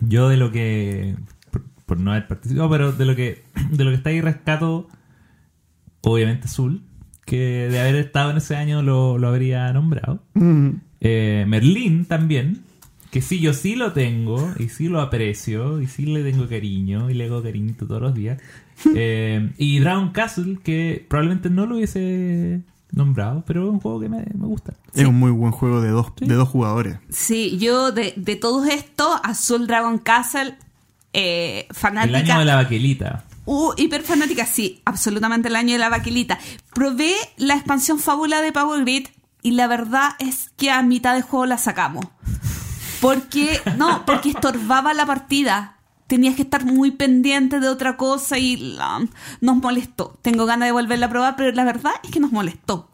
Yo 0.00 0.28
de 0.28 0.36
lo 0.36 0.50
que. 0.50 1.16
Por, 1.50 1.64
por 1.86 2.00
no 2.00 2.12
haber 2.12 2.26
participado, 2.26 2.70
pero 2.70 2.92
de 2.92 3.04
lo 3.04 3.16
que. 3.16 3.44
De 3.70 3.84
lo 3.84 3.90
que 3.90 3.96
está 3.96 4.10
ahí 4.10 4.20
rescato. 4.20 4.88
Obviamente 6.00 6.46
Azul. 6.46 6.82
Que 7.26 7.68
de 7.68 7.78
haber 7.78 7.96
estado 7.96 8.30
en 8.30 8.38
ese 8.38 8.56
año 8.56 8.80
lo, 8.80 9.18
lo 9.18 9.28
habría 9.28 9.70
nombrado. 9.74 10.22
Eh, 11.00 11.44
Merlín 11.46 12.06
también. 12.06 12.62
Que 13.10 13.20
sí, 13.20 13.40
yo 13.40 13.52
sí 13.52 13.76
lo 13.76 13.92
tengo. 13.92 14.54
Y 14.58 14.70
sí 14.70 14.88
lo 14.88 15.02
aprecio. 15.02 15.82
Y 15.82 15.88
sí 15.88 16.06
le 16.06 16.22
tengo 16.22 16.48
cariño. 16.48 17.10
Y 17.10 17.14
le 17.14 17.26
hago 17.26 17.42
cariño 17.42 17.74
todos 17.78 18.00
los 18.00 18.14
días. 18.14 18.40
Eh, 18.94 19.52
y 19.58 19.80
Dragon 19.80 20.10
Castle. 20.10 20.58
Que 20.62 21.04
probablemente 21.08 21.50
no 21.50 21.66
lo 21.66 21.76
hubiese 21.76 22.60
nombrado. 22.92 23.44
Pero 23.46 23.64
es 23.64 23.70
un 23.70 23.80
juego 23.80 24.00
que 24.00 24.08
me, 24.08 24.18
me 24.34 24.46
gusta. 24.46 24.74
Es 24.94 25.06
un 25.06 25.16
muy 25.16 25.30
buen 25.30 25.52
juego 25.52 25.80
de 25.80 25.90
dos, 25.90 26.12
de 26.16 26.34
dos 26.34 26.48
jugadores. 26.48 26.98
Sí, 27.10 27.58
yo 27.58 27.92
de, 27.92 28.14
de 28.16 28.36
todos 28.36 28.66
estos, 28.68 29.20
Azul 29.22 29.66
Dragon 29.66 29.98
Castle, 29.98 30.56
eh, 31.12 31.66
El 31.68 31.74
fanática. 31.76 32.18
año 32.18 32.38
de 32.40 32.44
la 32.44 32.56
baquelita. 32.56 33.24
Uh, 33.50 33.72
hiper 33.78 34.02
fanática, 34.02 34.44
sí, 34.44 34.82
absolutamente 34.84 35.48
el 35.48 35.56
año 35.56 35.72
de 35.72 35.78
la 35.78 35.88
vaquilita. 35.88 36.38
Probé 36.74 37.14
la 37.38 37.54
expansión 37.54 37.98
fábula 37.98 38.42
de 38.42 38.52
Power 38.52 38.82
Grid 38.82 39.06
y 39.42 39.52
la 39.52 39.66
verdad 39.66 40.10
es 40.18 40.50
que 40.58 40.70
a 40.70 40.82
mitad 40.82 41.14
de 41.14 41.22
juego 41.22 41.46
la 41.46 41.56
sacamos. 41.56 42.04
Porque, 43.00 43.58
no, 43.78 44.04
porque 44.04 44.28
estorbaba 44.30 44.92
la 44.92 45.06
partida. 45.06 45.77
Tenías 46.08 46.34
que 46.34 46.42
estar 46.42 46.64
muy 46.64 46.90
pendiente 46.90 47.60
de 47.60 47.68
otra 47.68 47.96
cosa 47.96 48.36
y 48.38 48.56
la- 48.56 49.06
nos 49.40 49.56
molestó. 49.56 50.18
Tengo 50.22 50.44
ganas 50.46 50.66
de 50.66 50.72
volverla 50.72 51.06
a 51.06 51.10
probar, 51.10 51.36
pero 51.36 51.52
la 51.52 51.62
verdad 51.64 51.92
es 52.02 52.10
que 52.10 52.18
nos 52.18 52.32
molestó. 52.32 52.88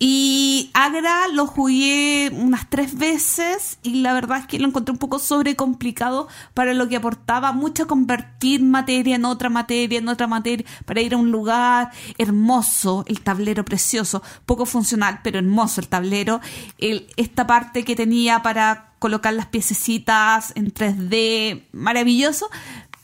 Y 0.00 0.70
Agra 0.74 1.26
lo 1.32 1.48
jugué 1.48 2.30
unas 2.32 2.70
tres 2.70 2.96
veces 2.96 3.80
y 3.82 3.96
la 4.02 4.12
verdad 4.12 4.38
es 4.38 4.46
que 4.46 4.60
lo 4.60 4.68
encontré 4.68 4.92
un 4.92 4.98
poco 4.98 5.18
sobrecomplicado 5.18 6.28
para 6.54 6.72
lo 6.72 6.88
que 6.88 6.94
aportaba 6.94 7.50
mucho 7.50 7.88
convertir 7.88 8.62
materia 8.62 9.16
en 9.16 9.24
otra 9.24 9.48
materia, 9.50 9.98
en 9.98 10.06
otra 10.08 10.28
materia, 10.28 10.64
para 10.84 11.00
ir 11.00 11.14
a 11.14 11.16
un 11.16 11.32
lugar 11.32 11.90
hermoso, 12.16 13.02
el 13.08 13.20
tablero 13.22 13.64
precioso, 13.64 14.22
poco 14.46 14.66
funcional, 14.66 15.18
pero 15.24 15.40
hermoso 15.40 15.80
el 15.80 15.88
tablero. 15.88 16.40
El- 16.78 17.08
esta 17.16 17.48
parte 17.48 17.84
que 17.84 17.96
tenía 17.96 18.40
para 18.40 18.87
colocar 18.98 19.32
las 19.34 19.46
piececitas 19.46 20.52
en 20.56 20.72
3D, 20.72 21.62
maravilloso, 21.72 22.48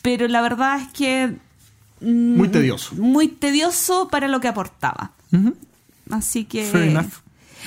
pero 0.02 0.26
la 0.28 0.40
verdad 0.42 0.80
es 0.80 0.88
que... 0.92 1.36
mm, 2.00 2.36
Muy 2.36 2.48
tedioso. 2.48 2.94
Muy 2.96 3.28
tedioso 3.28 4.08
para 4.08 4.28
lo 4.28 4.40
que 4.40 4.48
aportaba. 4.48 5.12
Así 6.10 6.44
que. 6.44 6.64
Fair 6.66 6.88
enough. 6.90 7.12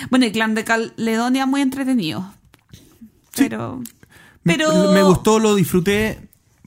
Bueno, 0.09 0.25
el 0.25 0.31
clan 0.31 0.53
de 0.55 0.63
Caledonia 0.63 1.45
muy 1.45 1.61
entretenido. 1.61 2.31
Pero. 3.35 3.81
Pero. 4.43 4.91
Me 4.93 5.03
gustó, 5.03 5.39
lo 5.39 5.55
disfruté, 5.55 6.19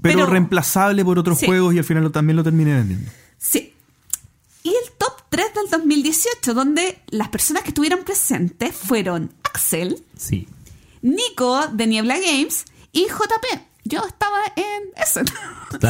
pero, 0.03 0.19
Pero- 0.21 0.27
reemplazable 0.27 1.05
por 1.05 1.19
otros 1.19 1.39
Sí. 1.39 1.47
juegos 1.47 1.75
y 1.75 1.79
al 1.79 1.85
final 1.85 2.03
lo- 2.05 2.11
también 2.11 2.37
lo 2.37 2.45
terminé 2.45 2.75
vendiendo. 2.75 3.11
Sí. 3.39 3.73
Y 4.63 4.69
el 4.69 4.93
top 4.99 5.13
3 5.31 5.47
del 5.55 5.71
2018, 5.71 6.53
donde 6.53 6.99
las 7.09 7.29
personas 7.29 7.63
que 7.63 7.71
estuvieron 7.71 8.05
presentes 8.05 8.75
fueron 8.77 9.31
Axel, 9.43 10.03
Sí. 10.17 10.47
Nico 11.03 11.67
de 11.69 11.87
Niebla 11.87 12.17
Games 12.19 12.65
y 12.93 13.07
JP. 13.07 13.61
Yo 13.85 14.05
estaba 14.07 14.37
en 14.57 15.03
Essen. 15.03 15.27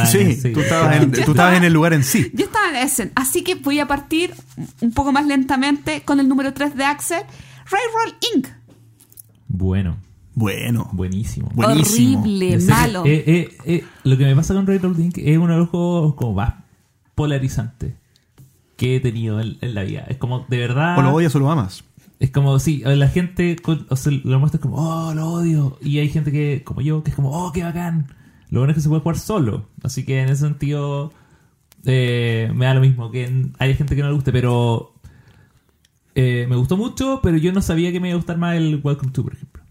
Sí, 0.07 0.53
tú, 0.53 0.61
estabas 0.61 0.95
en, 0.95 1.01
Yo 1.01 1.09
tú 1.11 1.19
estaba- 1.19 1.31
estabas 1.31 1.57
en 1.57 1.63
el 1.65 1.73
lugar 1.73 1.93
en 1.93 2.03
sí. 2.03 2.31
Yo 2.33 2.45
estaba 2.45 2.69
en 2.69 2.75
Essen. 2.77 3.11
Así 3.15 3.43
que 3.43 3.55
voy 3.55 3.79
a 3.79 3.87
partir 3.87 4.33
un 4.79 4.91
poco 4.93 5.11
más 5.11 5.25
lentamente 5.25 6.01
con 6.03 6.19
el 6.19 6.27
número 6.29 6.53
3 6.53 6.75
de 6.75 6.85
Axel, 6.85 7.23
Railroll 7.69 8.17
Inc. 8.35 8.47
Bueno, 9.47 9.97
Bueno. 10.33 10.89
buenísimo. 10.93 11.49
Buenísimo. 11.53 12.21
Horrible, 12.21 12.59
sé 12.61 12.71
malo. 12.71 13.03
eh, 13.05 13.23
eh, 13.27 13.57
eh, 13.65 13.83
lo 14.03 14.17
que 14.17 14.23
me 14.25 14.35
pasa 14.35 14.53
con 14.53 14.65
Railroad 14.65 14.95
Link 14.97 15.17
es 15.17 15.37
uno 15.37 15.53
de 15.53 15.59
los 15.59 15.69
juegos 15.69 16.15
como 16.15 16.33
más 16.33 16.53
polarizantes 17.15 17.93
que 18.77 18.95
he 18.95 18.99
tenido 18.99 19.39
en, 19.41 19.57
en 19.61 19.75
la 19.75 19.83
vida. 19.83 20.05
Es 20.07 20.17
como, 20.17 20.45
de 20.47 20.57
verdad... 20.57 20.97
O 20.97 21.01
lo 21.01 21.13
odias 21.13 21.35
o 21.35 21.39
lo 21.39 21.51
amas. 21.51 21.83
Es 22.21 22.29
como, 22.29 22.59
sí, 22.59 22.83
la 22.85 23.07
gente 23.07 23.55
o 23.65 23.95
sea, 23.95 24.11
lo 24.23 24.39
muestra 24.39 24.61
como, 24.61 24.75
oh, 24.75 25.11
lo 25.15 25.27
odio. 25.27 25.79
Y 25.81 25.97
hay 25.97 26.07
gente 26.07 26.31
que, 26.31 26.63
como 26.63 26.81
yo, 26.81 27.03
que 27.03 27.09
es 27.09 27.15
como, 27.15 27.31
oh, 27.31 27.51
qué 27.51 27.63
bacán. 27.63 28.13
Lo 28.51 28.59
bueno 28.59 28.73
es 28.73 28.75
que 28.75 28.81
se 28.81 28.89
puede 28.89 29.01
jugar 29.01 29.17
solo. 29.17 29.65
Así 29.81 30.05
que 30.05 30.21
en 30.21 30.29
ese 30.29 30.41
sentido, 30.41 31.11
eh, 31.83 32.51
me 32.53 32.65
da 32.65 32.75
lo 32.75 32.81
mismo. 32.81 33.09
Que 33.09 33.49
hay 33.57 33.73
gente 33.73 33.95
que 33.95 34.03
no 34.03 34.09
le 34.09 34.13
guste, 34.13 34.31
pero 34.31 34.93
eh, 36.13 36.45
me 36.47 36.57
gustó 36.57 36.77
mucho, 36.77 37.21
pero 37.23 37.37
yo 37.37 37.51
no 37.53 37.61
sabía 37.63 37.91
que 37.91 37.99
me 37.99 38.09
iba 38.09 38.13
a 38.13 38.17
gustar 38.17 38.37
más 38.37 38.55
el 38.55 38.79
Welcome 38.83 39.11
to, 39.13 39.23
por 39.23 39.33
ejemplo. 39.33 39.63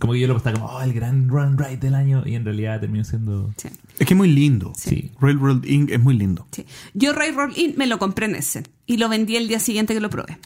Como 0.00 0.14
que 0.14 0.18
yo 0.18 0.26
lo 0.26 0.36
estaba 0.36 0.58
como, 0.58 0.72
oh, 0.72 0.82
el 0.82 0.92
gran 0.94 1.28
run 1.28 1.56
right 1.56 1.80
del 1.80 1.94
año. 1.94 2.24
Y 2.26 2.34
en 2.34 2.44
realidad 2.44 2.80
terminó 2.80 3.04
siendo. 3.04 3.52
Sí, 3.56 3.68
Es 4.00 4.08
que 4.08 4.14
es 4.14 4.18
muy 4.18 4.28
lindo. 4.28 4.72
Sí. 4.76 5.12
Railroad 5.20 5.62
Inc. 5.62 5.92
es 5.92 6.00
muy 6.00 6.18
lindo. 6.18 6.48
sí. 6.50 6.66
Yo 6.94 7.12
Railroad 7.12 7.54
In 7.54 7.74
me 7.76 7.86
lo 7.86 8.00
compré 8.00 8.26
en 8.26 8.34
ese 8.34 8.64
y 8.86 8.96
lo 8.96 9.08
vendí 9.08 9.36
el 9.36 9.46
día 9.46 9.60
siguiente 9.60 9.94
que 9.94 10.00
lo 10.00 10.10
probé. 10.10 10.36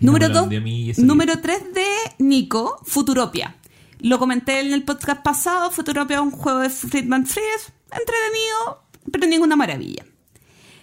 Número 0.00 0.28
me 0.28 0.34
lo 0.34 0.40
2. 0.40 0.42
vendió 0.48 0.58
a 0.58 0.62
mí 0.62 0.82
y 0.82 0.90
ese 0.90 1.02
Número 1.02 1.40
3 1.40 1.74
de 1.74 1.86
Nico, 2.18 2.80
Futuropia. 2.84 3.56
Lo 4.00 4.18
comenté 4.18 4.60
en 4.60 4.72
el 4.72 4.84
podcast 4.84 5.22
pasado. 5.22 5.70
Futuropia 5.70 6.16
es 6.16 6.22
un 6.22 6.30
juego 6.30 6.60
de 6.60 6.70
Friedman 6.70 7.26
Fries, 7.26 7.72
entretenido, 7.90 8.84
pero 9.12 9.26
ninguna 9.26 9.56
maravilla. 9.56 10.04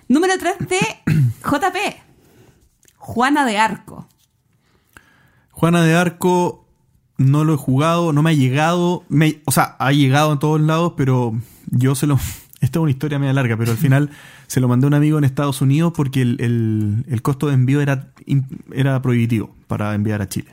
Número 0.08 0.34
3 0.38 0.56
de 0.68 0.80
JP, 1.44 1.78
Juana 2.98 3.46
de 3.46 3.58
Arco. 3.58 4.08
Juana 5.52 5.84
de 5.84 5.96
Arco 5.96 6.68
no 7.18 7.46
lo 7.46 7.54
he 7.54 7.58
jugado, 7.58 8.12
no 8.12 8.22
me 8.22 8.32
ha 8.32 8.34
llegado. 8.34 9.04
me- 9.08 9.42
o 9.46 9.52
sea, 9.52 9.76
ha 9.80 9.92
llegado 9.94 10.34
en 10.34 10.40
todos 10.40 10.60
lados, 10.60 10.94
pero 10.98 11.34
yo 11.72 11.96
se 11.96 12.08
lo. 12.08 12.20
Esta 12.66 12.80
es 12.80 12.82
una 12.82 12.92
historia 12.92 13.20
media 13.20 13.34
larga, 13.34 13.56
pero 13.58 13.72
al 13.72 13.78
final 13.78 14.10
se 14.48 14.60
lo 14.60 14.68
mandé 14.68 14.86
a 14.86 14.90
un 14.90 14.94
amigo 14.96 15.18
en 15.18 15.24
Estados 15.24 15.62
Unidos 15.62 15.94
porque 15.96 16.22
el, 16.22 16.38
el- 16.40 17.06
el 17.08 17.22
costo 17.22 17.48
de 17.48 17.54
envío 17.54 17.80
era, 17.82 18.10
era 18.74 19.02
prohibitivo 19.02 19.56
para 19.68 19.94
enviar 19.96 20.22
a 20.22 20.28
Chile. 20.30 20.50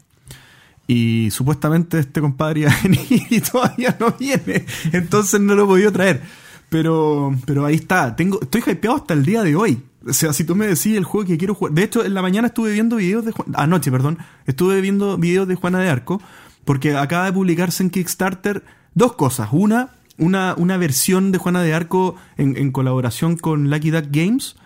Y 0.87 1.31
supuestamente 1.31 1.99
este 1.99 2.21
compadre 2.21 2.61
iba 2.61 2.71
a 2.73 2.81
venir 2.83 3.01
y 3.31 3.41
todavía 3.41 3.97
no 3.99 4.13
viene. 4.19 4.65
Entonces 4.93 5.41
no 5.41 5.55
lo 5.55 5.65
he 5.65 5.67
podido 5.67 5.93
traer. 5.93 6.23
Pero, 6.69 7.35
pero 7.47 7.65
ahí 7.67 7.75
está. 7.77 8.17
Tengo, 8.17 8.41
estoy 8.41 8.63
hypeado 8.67 8.97
hasta 8.97 9.15
el 9.15 9.25
día 9.25 9.43
de 9.43 9.55
hoy. 9.57 9.83
O 10.07 10.13
sea, 10.13 10.33
si 10.33 10.45
tú 10.45 10.57
me 10.57 10.67
decís 10.67 10.97
el 10.97 11.05
juego 11.05 11.27
que 11.27 11.39
quiero 11.39 11.55
jugar. 11.55 11.75
De 11.75 11.85
hecho, 11.85 12.05
en 12.05 12.15
la 12.15 12.23
mañana 12.23 12.49
estuve 12.49 12.73
viendo 12.73 12.97
videos 12.97 13.25
de 13.25 13.33
Ju- 13.33 13.45
Anoche, 13.55 13.91
perdón. 13.91 14.19
Estuve 14.47 14.81
viendo 14.81 15.17
videos 15.19 15.47
de 15.47 15.55
Juana 15.55 15.79
de 15.81 15.89
Arco. 15.91 16.21
Porque 16.65 16.97
acaba 16.97 17.27
de 17.27 17.33
publicarse 17.33 17.83
en 17.83 17.91
Kickstarter 17.91 18.65
dos 18.95 19.15
cosas. 19.15 19.49
Una, 19.53 19.91
una, 20.23 20.55
una 20.57 20.77
versión 20.77 21.33
de 21.33 21.39
Juana 21.39 21.63
de 21.63 21.75
Arco 21.75 22.17
en, 22.37 22.57
en 22.57 22.71
colaboración 22.73 23.37
con 23.37 23.69
Lucky 23.71 23.91
Duck 23.91 24.07
Games. 24.11 24.57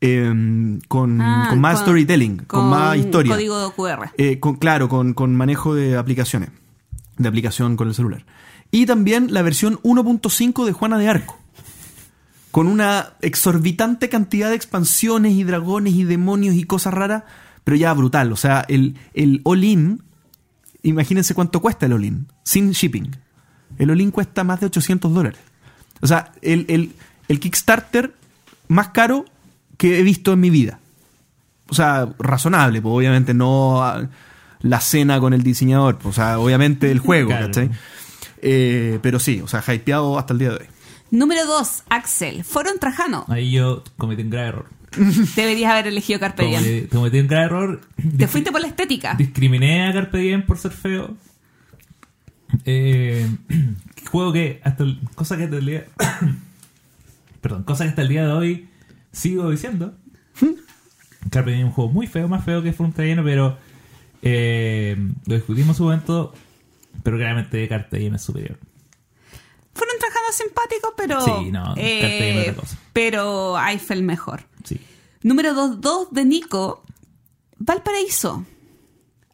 em, 0.00 0.80
con, 0.88 1.20
Ah, 1.20 1.46
con 1.50 1.60
más 1.60 1.80
storytelling, 1.80 2.38
con, 2.46 2.68
más 2.70 2.96
historia. 2.96 3.34
Código 3.34 3.72
QR. 3.74 4.10
Eh, 4.18 4.40
con, 4.40 4.56
claro, 4.56 4.88
con, 4.88 5.14
con 5.14 5.36
manejo 5.36 5.74
de 5.74 5.96
aplicaciones. 5.96 6.50
De 7.18 7.28
aplicación 7.28 7.76
con 7.76 7.88
el 7.88 7.94
celular. 7.94 8.24
Y 8.70 8.86
también 8.86 9.32
la 9.32 9.42
versión 9.42 9.78
1.5 9.82 10.64
de 10.64 10.72
Juana 10.72 10.98
de 10.98 11.08
Arco. 11.08 11.38
Con 12.50 12.66
una 12.66 13.14
exorbitante 13.20 14.08
cantidad 14.08 14.48
de 14.50 14.56
expansiones 14.56 15.34
y 15.34 15.44
dragones 15.44 15.94
y 15.94 16.04
demonios 16.04 16.54
y 16.56 16.64
cosas 16.64 16.94
raras. 16.94 17.22
Pero 17.64 17.76
ya 17.76 17.92
brutal. 17.94 18.32
O 18.32 18.36
sea, 18.36 18.64
el, 18.68 18.96
el 19.14 19.40
all-in. 19.44 20.02
Imagínense 20.82 21.34
cuánto 21.34 21.60
cuesta 21.60 21.86
el 21.86 21.92
all-in. 21.92 22.26
Sin 22.42 22.72
shipping. 22.72 23.10
El 23.78 23.90
all-in 23.90 24.10
cuesta 24.10 24.44
más 24.44 24.60
de 24.60 24.66
800 24.66 25.12
dólares. 25.12 25.40
O 26.00 26.06
sea, 26.06 26.32
el, 26.42 26.66
el- 26.68 26.92
el 27.28 27.40
Kickstarter 27.40 28.14
más 28.68 28.88
caro 28.88 29.24
que 29.78 29.98
he 29.98 30.02
visto 30.02 30.32
en 30.34 30.40
mi 30.40 30.50
vida 30.50 30.78
o 31.70 31.74
sea, 31.74 32.08
razonable, 32.18 32.82
pues 32.82 32.92
obviamente 32.94 33.32
no 33.32 33.82
ah, 33.82 34.06
la 34.60 34.80
cena 34.80 35.18
con 35.20 35.32
el 35.32 35.42
diseñador, 35.42 35.96
pues, 35.96 36.18
o 36.18 36.20
sea, 36.20 36.38
obviamente 36.38 36.90
el 36.90 36.98
juego, 36.98 37.28
Claro. 37.28 37.46
¿cachai? 37.46 37.70
Eh, 38.42 38.98
pero 39.02 39.18
sí, 39.18 39.40
o 39.40 39.48
sea, 39.48 39.62
hypeado 39.72 40.18
hasta 40.18 40.34
el 40.34 40.38
día 40.38 40.50
de 40.50 40.56
hoy. 40.56 40.66
Número 41.10 41.46
2, 41.46 41.84
Axel. 41.88 42.44
Foro 42.44 42.70
en 42.70 42.78
Trajano. 42.78 43.24
Ahí 43.28 43.52
yo 43.52 43.84
cometí 43.96 44.20
un 44.22 44.28
grave 44.30 44.48
error. 44.48 44.66
Deberías 45.36 45.72
haber 45.72 45.86
elegido 45.86 46.20
Carpe 46.20 46.44
Diem. 46.44 46.62
Cometí, 46.62 46.86
cometí 46.88 47.20
un 47.20 47.26
grave 47.28 47.44
error. 47.46 47.80
Te 48.18 48.28
fuiste 48.28 48.52
por 48.52 48.60
la 48.60 48.66
estética. 48.66 49.14
Discriminé 49.14 49.88
a 49.88 49.92
Carpe 49.94 50.18
Diem 50.18 50.44
por 50.44 50.58
ser 50.58 50.72
feo. 50.72 51.14
Eh, 52.64 53.28
juego 54.10 54.32
que 54.32 54.60
hasta 54.64 54.84
el, 54.84 55.00
cosa 55.14 55.36
que 55.36 55.44
hasta 55.44 55.56
el 55.56 55.66
día 55.66 55.86
perdón, 57.40 57.64
cosa 57.64 57.84
que 57.84 57.90
hasta 57.90 58.02
el 58.02 58.08
día 58.08 58.26
de 58.26 58.32
hoy 58.32 58.68
sigo 59.12 59.50
diciendo. 59.50 59.94
Carpe 61.30 61.58
es 61.58 61.64
un 61.64 61.70
juego 61.70 61.90
muy 61.90 62.06
feo, 62.06 62.28
más 62.28 62.44
feo 62.44 62.62
que 62.62 62.72
Front 62.72 62.98
Lleno, 62.98 63.22
pero 63.22 63.56
eh, 64.22 64.96
lo 65.26 65.34
discutimos 65.34 65.70
en 65.70 65.74
su 65.74 65.84
momento, 65.84 66.34
pero 67.02 67.16
claramente 67.16 67.66
Carpe 67.68 67.98
Diem 67.98 68.14
es 68.14 68.22
superior. 68.22 68.58
Fueron 69.74 69.96
Trajano 69.98 70.32
simpáticos, 70.32 70.92
pero. 70.96 71.20
Sí, 71.20 71.50
no, 71.50 71.74
es 71.76 72.48
otra 72.48 72.54
cosa. 72.54 72.78
Pero 72.92 73.58
Eiffel 73.58 74.02
mejor. 74.02 74.44
Sí. 74.64 74.80
Número 75.22 75.54
2, 75.54 75.80
2 75.80 76.08
de 76.12 76.24
Nico. 76.24 76.84
Valparaíso. 77.58 78.44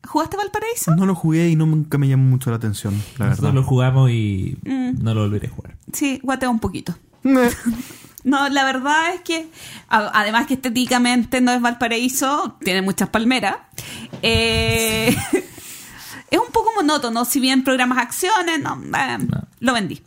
¿Jugaste 0.08 0.36
Valparaíso? 0.36 0.94
No 0.96 1.06
lo 1.06 1.14
jugué 1.14 1.48
y 1.50 1.56
no 1.56 1.66
nunca 1.66 1.98
me 1.98 2.08
llamó 2.08 2.24
mucho 2.24 2.50
la 2.50 2.56
atención, 2.56 2.94
la 3.18 3.26
Nosotros 3.26 3.40
verdad. 3.52 3.54
lo 3.54 3.62
jugamos 3.62 4.10
y 4.10 4.56
Mm. 4.64 5.02
no 5.02 5.14
lo 5.14 5.20
volveré 5.22 5.48
a 5.48 5.50
jugar. 5.50 5.76
Sí, 5.92 6.18
guateo 6.22 6.50
un 6.50 6.60
poquito. 6.60 6.94
No, 8.24 8.48
la 8.48 8.64
verdad 8.64 9.14
es 9.14 9.20
que, 9.22 9.48
además 9.88 10.46
que 10.48 10.54
estéticamente 10.54 11.40
no 11.40 11.52
es 11.52 11.60
Valparaíso, 11.62 12.56
tiene 12.60 12.82
muchas 12.82 13.08
palmeras. 13.10 13.56
eh, 14.22 15.16
es 16.30 16.38
un 16.38 16.52
poco 16.52 16.70
monótono, 16.76 17.24
si 17.24 17.38
bien 17.40 17.62
programas 17.64 17.98
acciones, 17.98 18.60
no, 18.60 18.74
eh, 18.82 19.18
No. 19.18 19.42
lo 19.60 19.72
vendí. 19.72 20.02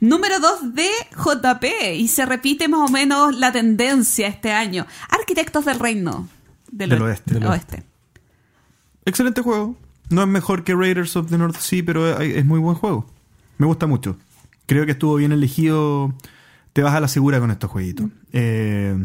Número 0.00 0.40
2 0.40 0.74
de 0.74 0.88
JP, 1.14 1.94
y 1.94 2.08
se 2.08 2.26
repite 2.26 2.68
más 2.68 2.88
o 2.88 2.92
menos 2.92 3.36
la 3.36 3.52
tendencia 3.52 4.26
este 4.26 4.50
año. 4.52 4.86
Arquitectos 5.10 5.66
del 5.66 5.78
Reino 5.78 6.26
del, 6.72 6.88
Del 6.90 7.02
o- 7.02 7.04
oeste. 7.04 7.34
del 7.34 7.46
oeste. 7.46 7.82
Excelente 9.04 9.42
juego. 9.42 9.76
No 10.10 10.22
es 10.22 10.28
mejor 10.28 10.64
que 10.64 10.74
Raiders 10.74 11.16
of 11.16 11.30
the 11.30 11.38
North 11.38 11.56
Sea, 11.56 11.82
pero 11.84 12.20
es 12.20 12.44
muy 12.44 12.58
buen 12.58 12.76
juego. 12.76 13.06
Me 13.58 13.66
gusta 13.66 13.86
mucho. 13.86 14.16
Creo 14.66 14.86
que 14.86 14.92
estuvo 14.92 15.16
bien 15.16 15.32
elegido. 15.32 16.14
Te 16.72 16.82
vas 16.82 16.94
a 16.94 17.00
la 17.00 17.08
segura 17.08 17.40
con 17.40 17.50
estos 17.50 17.70
jueguitos. 17.70 18.10
Eh, 18.32 18.96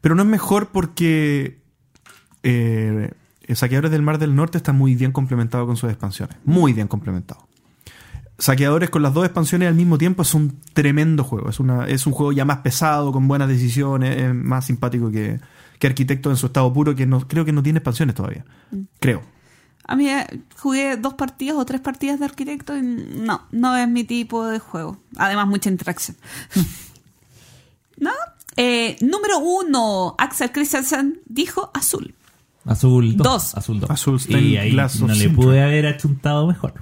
pero 0.00 0.14
no 0.14 0.22
es 0.22 0.28
mejor 0.28 0.68
porque 0.68 1.58
eh, 2.42 3.10
Saqueadores 3.54 3.90
del 3.90 4.02
Mar 4.02 4.18
del 4.18 4.34
Norte 4.34 4.58
está 4.58 4.72
muy 4.72 4.94
bien 4.94 5.12
complementado 5.12 5.66
con 5.66 5.76
sus 5.76 5.90
expansiones. 5.90 6.36
Muy 6.44 6.72
bien 6.72 6.88
complementado. 6.88 7.46
Saqueadores 8.38 8.90
con 8.90 9.02
las 9.02 9.14
dos 9.14 9.24
expansiones 9.24 9.68
al 9.68 9.74
mismo 9.74 9.98
tiempo 9.98 10.22
es 10.22 10.34
un 10.34 10.58
tremendo 10.72 11.22
juego. 11.22 11.48
Es, 11.50 11.60
una, 11.60 11.86
es 11.86 12.06
un 12.06 12.12
juego 12.12 12.32
ya 12.32 12.44
más 12.44 12.58
pesado, 12.58 13.12
con 13.12 13.28
buenas 13.28 13.48
decisiones, 13.48 14.16
es 14.16 14.34
más 14.34 14.66
simpático 14.66 15.10
que, 15.10 15.38
que 15.82 15.88
Arquitecto 15.88 16.30
en 16.30 16.36
su 16.36 16.46
estado 16.46 16.72
puro, 16.72 16.94
que 16.94 17.06
no, 17.06 17.26
creo 17.26 17.44
que 17.44 17.50
no 17.50 17.60
tiene 17.60 17.80
expansiones 17.80 18.14
todavía. 18.14 18.44
Creo. 19.00 19.20
A 19.82 19.96
mí 19.96 20.08
eh, 20.08 20.24
jugué 20.56 20.96
dos 20.96 21.14
partidas 21.14 21.56
o 21.56 21.64
tres 21.64 21.80
partidas 21.80 22.20
de 22.20 22.24
arquitecto 22.24 22.76
y 22.76 22.82
no, 22.82 23.48
no 23.50 23.76
es 23.76 23.88
mi 23.88 24.04
tipo 24.04 24.46
de 24.46 24.60
juego. 24.60 24.98
Además, 25.16 25.48
mucha 25.48 25.70
interacción. 25.70 26.16
¿No? 27.96 28.12
Eh, 28.56 28.96
número 29.00 29.40
uno, 29.40 30.14
Axel 30.18 30.52
Christensen 30.52 31.20
dijo 31.26 31.72
azul. 31.74 32.14
Azul 32.64 33.16
2. 33.16 33.24
Dos. 33.24 33.54
Azul 33.56 33.80
2. 33.80 33.90
Azul 33.90 34.20
y 34.28 34.58
ahí 34.58 34.76
no 35.00 35.08
le 35.08 35.30
pude 35.30 35.64
haber 35.64 35.86
achuntado 35.86 36.46
mejor. 36.46 36.74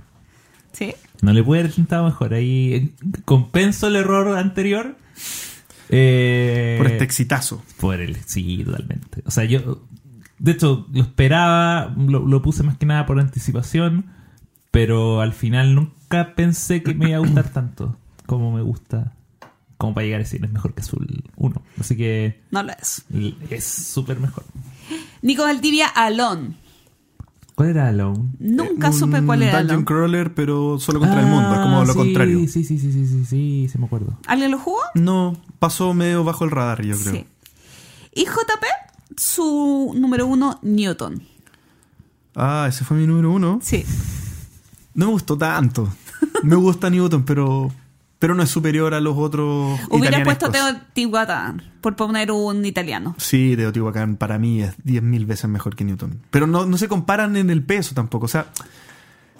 ¿Sí? 0.72 0.92
No 1.22 1.32
le 1.32 1.42
pude 1.42 1.60
haber 1.60 1.70
achuntado 1.70 2.04
mejor. 2.04 2.34
Ahí 2.34 2.74
eh, 2.74 2.92
compenso 3.24 3.86
el 3.86 3.96
error 3.96 4.36
anterior. 4.36 4.98
Eh, 5.92 6.76
Por 6.78 6.86
este 6.86 7.04
exitazo. 7.04 7.62
Por 7.78 8.00
el. 8.00 8.16
Sí, 8.24 8.62
totalmente. 8.64 9.22
O 9.26 9.30
sea, 9.30 9.44
yo. 9.44 9.82
De 10.38 10.52
hecho, 10.52 10.86
lo 10.92 11.02
esperaba. 11.02 11.92
Lo, 11.98 12.20
lo 12.26 12.40
puse 12.42 12.62
más 12.62 12.78
que 12.78 12.86
nada 12.86 13.04
por 13.06 13.18
anticipación. 13.20 14.06
Pero 14.70 15.20
al 15.20 15.32
final 15.32 15.74
nunca 15.74 16.34
pensé 16.36 16.82
que 16.84 16.94
me 16.94 17.08
iba 17.08 17.16
a 17.16 17.20
gustar 17.20 17.48
tanto 17.52 17.96
como 18.26 18.52
me 18.52 18.62
gusta. 18.62 19.12
Como 19.76 19.94
para 19.94 20.04
llegar 20.04 20.20
a 20.20 20.24
decir 20.24 20.44
es 20.44 20.52
mejor 20.52 20.74
que 20.74 20.82
Azul 20.82 21.24
1. 21.36 21.62
Así 21.80 21.96
que 21.96 22.40
No 22.52 22.62
lo 22.62 22.70
es. 22.72 23.04
es 23.50 23.64
súper 23.64 24.20
mejor. 24.20 24.44
Nico 25.22 25.42
Valdivia, 25.42 25.88
Alon. 25.88 26.54
¿Cuál 27.60 27.70
era 27.70 27.88
Alone? 27.88 28.30
Nunca 28.38 28.88
Un 28.88 28.94
supe 28.94 29.22
cuál 29.22 29.42
era 29.42 29.58
Dungeon 29.58 29.70
Alon. 29.70 29.84
Crawler, 29.84 30.34
pero 30.34 30.78
solo 30.78 30.98
contra 30.98 31.20
el 31.20 31.26
mundo. 31.26 31.52
Es 31.52 31.60
como 31.60 31.80
Ah, 31.80 31.84
lo 31.84 31.92
sí, 31.92 31.98
contrario. 31.98 32.38
Sí, 32.40 32.48
sí, 32.48 32.64
sí, 32.64 32.78
sí, 32.78 32.92
sí, 32.92 33.24
sí, 33.26 33.68
sí, 33.70 33.78
me 33.78 33.84
acuerdo. 33.84 34.18
¿Alguien 34.26 34.50
lo 34.50 34.58
jugó? 34.58 34.80
No, 34.94 35.36
pasó 35.58 35.92
medio 35.92 36.24
bajo 36.24 36.44
el 36.44 36.50
radar, 36.52 36.82
yo 36.82 36.96
creo. 36.98 37.12
Sí. 37.12 37.26
Y 38.14 38.24
JP, 38.24 38.64
su 39.16 39.92
número 39.94 40.26
uno, 40.26 40.58
Newton. 40.62 41.22
Ah, 42.34 42.64
ese 42.68 42.84
fue 42.84 42.96
mi 42.96 43.06
número 43.06 43.30
uno. 43.30 43.58
Sí. 43.62 43.84
No 44.94 45.06
me 45.06 45.12
gustó 45.12 45.36
tanto. 45.36 45.88
Me 46.42 46.56
gusta 46.56 46.88
Newton, 46.88 47.24
pero 47.24 47.70
pero 48.20 48.36
no 48.36 48.44
es 48.44 48.50
superior 48.50 48.94
a 48.94 49.00
los 49.00 49.16
otros. 49.18 49.80
Hubiera 49.90 50.22
puesto. 50.22 50.48
Teotihuacán 50.50 51.62
por 51.80 51.96
poner 51.96 52.30
un 52.30 52.64
italiano. 52.64 53.16
Sí, 53.18 53.54
Teotihuacán 53.56 54.16
para 54.16 54.38
mí 54.38 54.62
es 54.62 54.78
10.000 54.84 55.26
veces 55.26 55.50
mejor 55.50 55.74
que 55.74 55.82
Newton. 55.84 56.20
Pero 56.30 56.46
no, 56.46 56.66
no 56.66 56.78
se 56.78 56.86
comparan 56.86 57.36
en 57.36 57.50
el 57.50 57.64
peso 57.64 57.94
tampoco. 57.94 58.26
O 58.26 58.28
sea, 58.28 58.46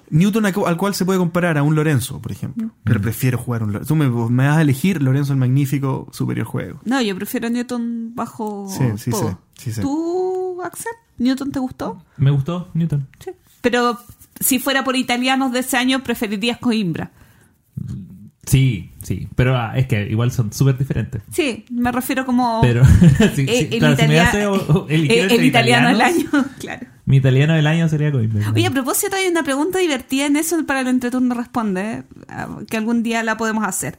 Newton 0.09 0.47
al, 0.47 0.55
al 0.67 0.77
cual 0.77 0.95
se 0.95 1.05
puede 1.05 1.19
comparar 1.19 1.57
a 1.59 1.63
un 1.63 1.75
Lorenzo, 1.77 2.21
por 2.21 2.33
ejemplo. 2.33 2.71
Pero 2.83 3.01
prefiero 3.01 3.39
jugar 3.39 3.63
un 3.63 3.73
Lorenzo. 3.73 3.89
Tú 3.89 3.97
me, 3.97 4.09
me 4.09 4.49
vas 4.49 4.57
a 4.57 4.63
elegir 4.63 5.01
Lorenzo 5.03 5.33
el 5.35 5.39
Magnífico, 5.39 6.09
superior 6.13 6.47
juego. 6.47 6.81
No, 6.85 7.01
yo 7.03 7.15
prefiero 7.15 7.49
Newton 7.51 8.13
bajo 8.15 8.67
Sí, 8.77 8.85
sí 8.97 9.11
todo. 9.11 9.39
sí 9.59 9.73
sé. 9.73 9.83
¿Tú, 9.83 10.59
Axel? 10.65 10.93
¿Newton 11.19 11.53
te 11.53 11.59
gustó? 11.61 12.03
Me 12.17 12.31
gustó 12.31 12.71
Newton. 12.75 13.07
Sí. 13.23 13.31
Pero 13.61 14.01
si 14.41 14.59
fuera 14.59 14.83
por 14.85 14.97
italianos 14.97 15.53
de 15.53 15.59
ese 15.61 15.77
año, 15.77 16.03
preferirías 16.03 16.57
Coimbra. 16.59 17.13
Sí, 18.51 18.91
sí. 19.03 19.29
Pero 19.37 19.57
ah, 19.57 19.73
es 19.77 19.87
que 19.87 20.09
igual 20.11 20.33
son 20.33 20.53
súper 20.53 20.77
diferentes. 20.77 21.23
Sí, 21.31 21.65
me 21.71 21.93
refiero 21.93 22.27
como 22.27 22.61
Pero 22.63 22.85
sí, 23.37 23.47
eh, 23.49 23.69
sí, 23.69 23.69
el, 23.75 23.79
claro, 23.79 23.97
si 23.97 24.03
me 24.03 24.15
italia- 24.15 24.29
hace 24.29 24.47
o- 24.47 24.55
o 24.55 24.89
elegir 24.89 25.19
eh, 25.31 25.35
el 25.37 25.45
italiano 25.45 25.89
del 25.89 26.01
año, 26.01 26.29
claro. 26.59 26.87
Mi 27.07 27.17
italiano 27.19 27.55
del 27.55 27.67
año 27.67 27.89
sería 27.89 28.11
Coimbra. 28.13 28.51
Oye, 28.55 28.67
a 28.67 28.71
propósito, 28.71 29.15
hay 29.17 29.27
una 29.29 29.43
pregunta 29.43 29.79
divertida 29.79 30.27
en 30.27 30.37
eso 30.37 30.65
para 30.67 30.81
el 30.81 30.89
entreturno 30.89 31.35
responde, 31.35 31.81
¿eh? 31.93 32.03
Que 32.69 32.77
algún 32.77 33.03
día 33.03 33.23
la 33.25 33.37
podemos 33.37 33.65
hacer. 33.65 33.99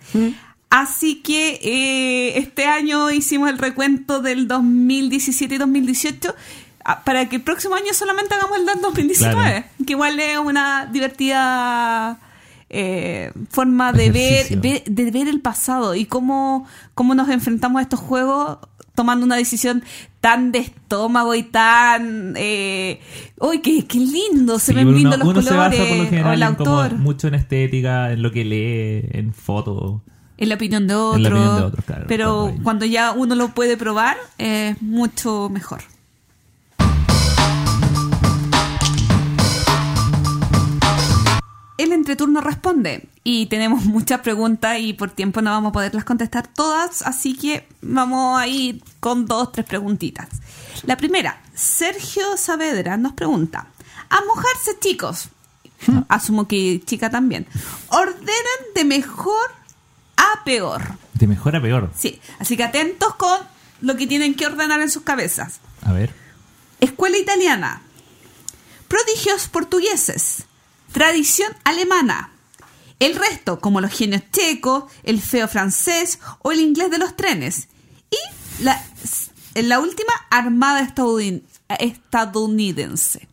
Así 0.70 1.16
que 1.22 1.60
eh, 1.62 2.38
este 2.38 2.66
año 2.68 3.12
hicimos 3.12 3.50
el 3.50 3.58
recuento 3.58 4.22
del 4.22 4.48
2017 4.48 5.56
y 5.56 5.58
2018 5.58 6.34
ah, 6.86 7.04
para 7.04 7.28
que 7.28 7.38
el 7.38 7.42
próximo 7.42 7.76
año 7.76 7.94
solamente 7.94 8.34
hagamos 8.36 8.58
el 8.60 8.66
del 8.66 8.82
2019, 8.82 9.34
Claro. 9.50 9.66
que 9.86 9.92
igual 9.94 10.18
es 10.20 10.38
una 10.38 10.86
divertida 10.86 12.18
eh, 12.74 13.32
forma 13.50 13.92
de 13.94 14.12
ver, 14.12 14.62
de 14.86 15.12
ver 15.12 15.28
el 15.28 15.42
pasado 15.42 15.94
y 15.94 16.06
cómo, 16.06 16.66
cómo 16.96 17.14
nos 17.16 17.28
enfrentamos 17.30 17.80
a 17.80 17.84
estos 17.84 18.00
juegos 18.00 18.58
tomando 18.96 19.26
una 19.26 19.36
decisión 19.36 19.84
tan 20.20 20.52
de 20.52 20.60
estómago 20.60 21.34
y 21.36 21.44
tan... 21.44 22.34
Eh, 22.38 23.00
¡Uy, 23.40 23.60
qué, 23.60 23.86
qué 23.86 24.00
lindo! 24.00 24.58
Se 24.60 24.72
Sí, 24.72 24.74
ven 24.74 24.94
lindos 24.94 25.18
los 25.20 25.28
uno 25.28 25.42
se 25.42 25.50
colores. 25.50 25.80
basa 25.80 25.90
por 25.90 25.98
lo 25.98 26.04
o 26.04 26.08
general 26.08 26.34
el 26.36 26.44
en 26.44 26.56
como 26.56 26.70
autor. 26.72 26.98
mucho 26.98 27.28
en 27.28 27.36
estética, 27.36 28.12
en 28.12 28.22
lo 28.22 28.32
que 28.32 28.46
lee, 28.46 29.08
en 29.18 29.34
fotos. 29.34 30.02
En 30.38 30.50
la 30.50 30.56
opinión 30.56 30.88
de 30.88 30.96
otro. 30.96 31.18
En 31.18 31.24
la 31.24 31.30
opinión 31.30 31.56
de 31.58 31.64
otros, 31.64 31.86
claro, 31.86 32.06
Pero 32.08 32.54
cuando 32.64 32.86
ya 32.86 33.12
uno 33.14 33.36
lo 33.36 33.50
puede 33.50 33.78
probar, 33.78 34.18
es 34.38 34.82
mucho 34.82 35.50
mejor. 35.50 35.82
El 41.82 41.94
entreturno 41.94 42.42
responde 42.42 43.10
y 43.24 43.48
tenemos 43.48 43.86
muchas 43.86 44.20
preguntas 44.20 44.78
y 44.80 44.94
por 44.94 45.10
tiempo 45.10 45.42
no 45.42 45.50
vamos 45.50 45.72
a 45.72 45.74
poderlas 45.74 46.04
contestar 46.04 46.46
todas, 46.46 47.02
así 47.02 47.36
que 47.36 47.68
vamos 47.82 48.40
a 48.40 48.46
ir 48.46 48.84
con 49.00 49.26
dos, 49.26 49.52
tres 49.52 49.66
preguntitas. 49.66 50.28
La 50.84 50.96
primera, 50.96 51.42
Sergio 51.56 52.38
Saavedra 52.38 52.98
nos 52.98 53.14
pregunta, 53.14 53.66
a 54.12 54.22
mojarse 54.26 54.78
chicos, 54.80 55.30
asumo 56.08 56.48
que 56.48 56.84
chica 56.86 57.10
también, 57.10 57.48
ordenan 57.88 58.62
de 58.76 58.86
mejor 58.86 59.50
a 60.18 60.44
peor. 60.46 60.84
De 61.16 61.26
mejor 61.26 61.56
a 61.56 61.62
peor. 61.64 61.92
Sí, 61.98 62.22
así 62.38 62.58
que 62.58 62.64
atentos 62.64 63.16
con 63.16 63.40
lo 63.82 63.98
que 63.98 64.06
tienen 64.06 64.36
que 64.36 64.46
ordenar 64.46 64.82
en 64.82 64.92
sus 64.92 65.02
cabezas. 65.02 65.62
A 65.82 65.94
ver. 65.94 66.14
Escuela 66.80 67.18
italiana. 67.18 67.82
Prodigios 68.88 69.48
portugueses. 69.48 70.46
Tradición 70.92 71.52
alemana. 71.64 72.32
El 73.00 73.16
resto, 73.16 73.60
como 73.60 73.82
los 73.82 73.92
genios 73.92 74.22
checos, 74.32 74.84
el 75.04 75.20
feo 75.22 75.48
francés 75.48 76.20
o 76.44 76.52
el 76.52 76.60
inglés 76.60 76.92
de 76.92 77.00
los 77.00 77.16
trenes. 77.16 77.68
Y 78.12 78.64
la, 78.64 79.80
última, 79.80 80.14
armada 80.30 80.82
estadoun- 80.88 81.42
estadounidense. 81.80 83.28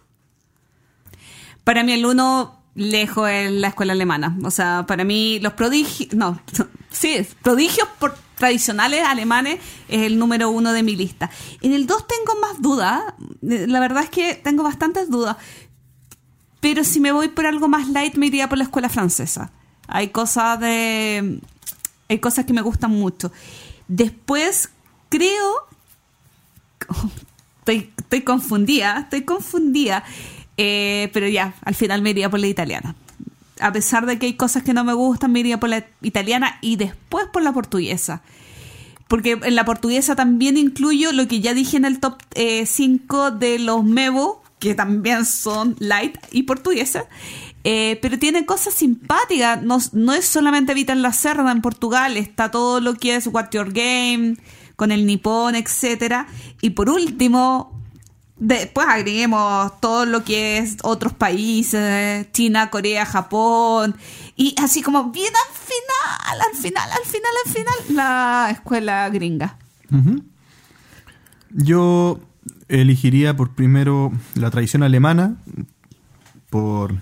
Para 1.64 1.82
mí 1.82 1.92
el 1.92 2.06
uno 2.06 2.62
lejos 2.74 3.28
es 3.28 3.50
la 3.50 3.68
escuela 3.68 3.92
alemana. 3.92 4.36
O 4.44 4.50
sea, 4.50 4.84
para 4.86 5.04
mí 5.04 5.38
los 5.40 5.52
prodigios... 5.52 6.14
No, 6.14 6.40
sí, 6.90 7.26
prodigios 7.42 7.88
por- 7.98 8.16
tradicionales 8.38 9.04
alemanes 9.04 9.58
es 9.88 10.02
el 10.02 10.18
número 10.18 10.48
uno 10.48 10.72
de 10.72 10.82
mi 10.84 10.94
lista. 10.96 11.28
En 11.60 11.72
el 11.74 11.86
dos 11.86 12.06
tengo 12.06 12.40
más 12.40 12.62
dudas. 12.62 13.02
La 13.42 13.80
verdad 13.80 14.04
es 14.04 14.10
que 14.10 14.34
tengo 14.34 14.62
bastantes 14.62 15.10
dudas. 15.10 15.36
Pero 16.60 16.84
si 16.84 17.00
me 17.00 17.12
voy 17.12 17.28
por 17.28 17.46
algo 17.46 17.68
más 17.68 17.88
light, 17.88 18.16
me 18.16 18.26
iría 18.26 18.48
por 18.48 18.58
la 18.58 18.64
escuela 18.64 18.88
francesa. 18.88 19.50
Hay 19.86 20.08
cosas 20.08 20.58
de... 20.60 21.40
Hay 22.08 22.18
cosas 22.18 22.44
que 22.46 22.52
me 22.52 22.62
gustan 22.62 22.90
mucho. 22.90 23.32
Después, 23.86 24.70
creo... 25.08 25.66
Estoy, 27.60 27.92
estoy 27.98 28.22
confundida, 28.22 29.00
estoy 29.00 29.24
confundida. 29.24 30.02
Eh, 30.56 31.10
pero 31.12 31.28
ya, 31.28 31.54
al 31.64 31.74
final 31.74 32.00
me 32.00 32.10
iría 32.10 32.30
por 32.30 32.40
la 32.40 32.46
italiana. 32.46 32.94
A 33.60 33.72
pesar 33.72 34.06
de 34.06 34.18
que 34.18 34.24
hay 34.24 34.34
cosas 34.34 34.62
que 34.62 34.72
no 34.72 34.84
me 34.84 34.94
gustan, 34.94 35.32
me 35.32 35.40
iría 35.40 35.60
por 35.60 35.68
la 35.68 35.86
italiana 36.00 36.58
y 36.62 36.76
después 36.76 37.26
por 37.32 37.42
la 37.42 37.52
portuguesa. 37.52 38.22
Porque 39.06 39.38
en 39.42 39.54
la 39.54 39.64
portuguesa 39.64 40.16
también 40.16 40.56
incluyo 40.56 41.12
lo 41.12 41.28
que 41.28 41.40
ya 41.40 41.54
dije 41.54 41.76
en 41.76 41.84
el 41.84 42.00
top 42.00 42.18
5 42.64 43.30
de 43.32 43.58
los 43.58 43.84
Mevo, 43.84 44.42
que 44.58 44.74
también 44.74 45.24
son 45.24 45.76
light 45.78 46.16
y 46.32 46.44
portuguesa. 46.44 47.06
Eh, 47.64 47.98
pero 48.00 48.18
tiene 48.18 48.46
cosas 48.46 48.74
simpáticas. 48.74 49.62
No, 49.62 50.14
es 50.14 50.24
solamente 50.24 50.74
Vital 50.74 51.02
la 51.02 51.12
Cerda 51.12 51.50
en 51.52 51.60
Portugal, 51.60 52.16
está 52.16 52.50
todo 52.50 52.80
lo 52.80 52.94
que 52.94 53.16
es 53.16 53.26
What 53.26 53.50
Your 53.52 53.72
Game, 53.72 54.36
con 54.76 54.92
el 54.92 55.06
nipón, 55.06 55.54
etcétera. 55.54 56.28
Y 56.60 56.70
por 56.70 56.88
último, 56.88 57.78
después 58.36 58.86
agreguemos 58.88 59.80
todo 59.80 60.06
lo 60.06 60.24
que 60.24 60.58
es 60.58 60.76
otros 60.82 61.12
países, 61.12 62.30
China, 62.32 62.70
Corea, 62.70 63.04
Japón, 63.04 63.96
y 64.36 64.54
así 64.62 64.82
como 64.82 65.10
bien 65.10 65.32
al 65.34 65.54
final, 65.54 66.48
al 66.48 66.56
final, 66.56 66.90
al 66.90 67.04
final, 67.04 67.32
al 67.44 67.52
final, 67.52 67.96
la 67.96 68.48
escuela 68.52 69.08
gringa. 69.10 69.58
Yo 71.50 72.20
elegiría 72.68 73.36
por 73.36 73.50
primero 73.54 74.12
la 74.34 74.50
tradición 74.50 74.82
alemana, 74.82 75.36
por, 76.50 76.92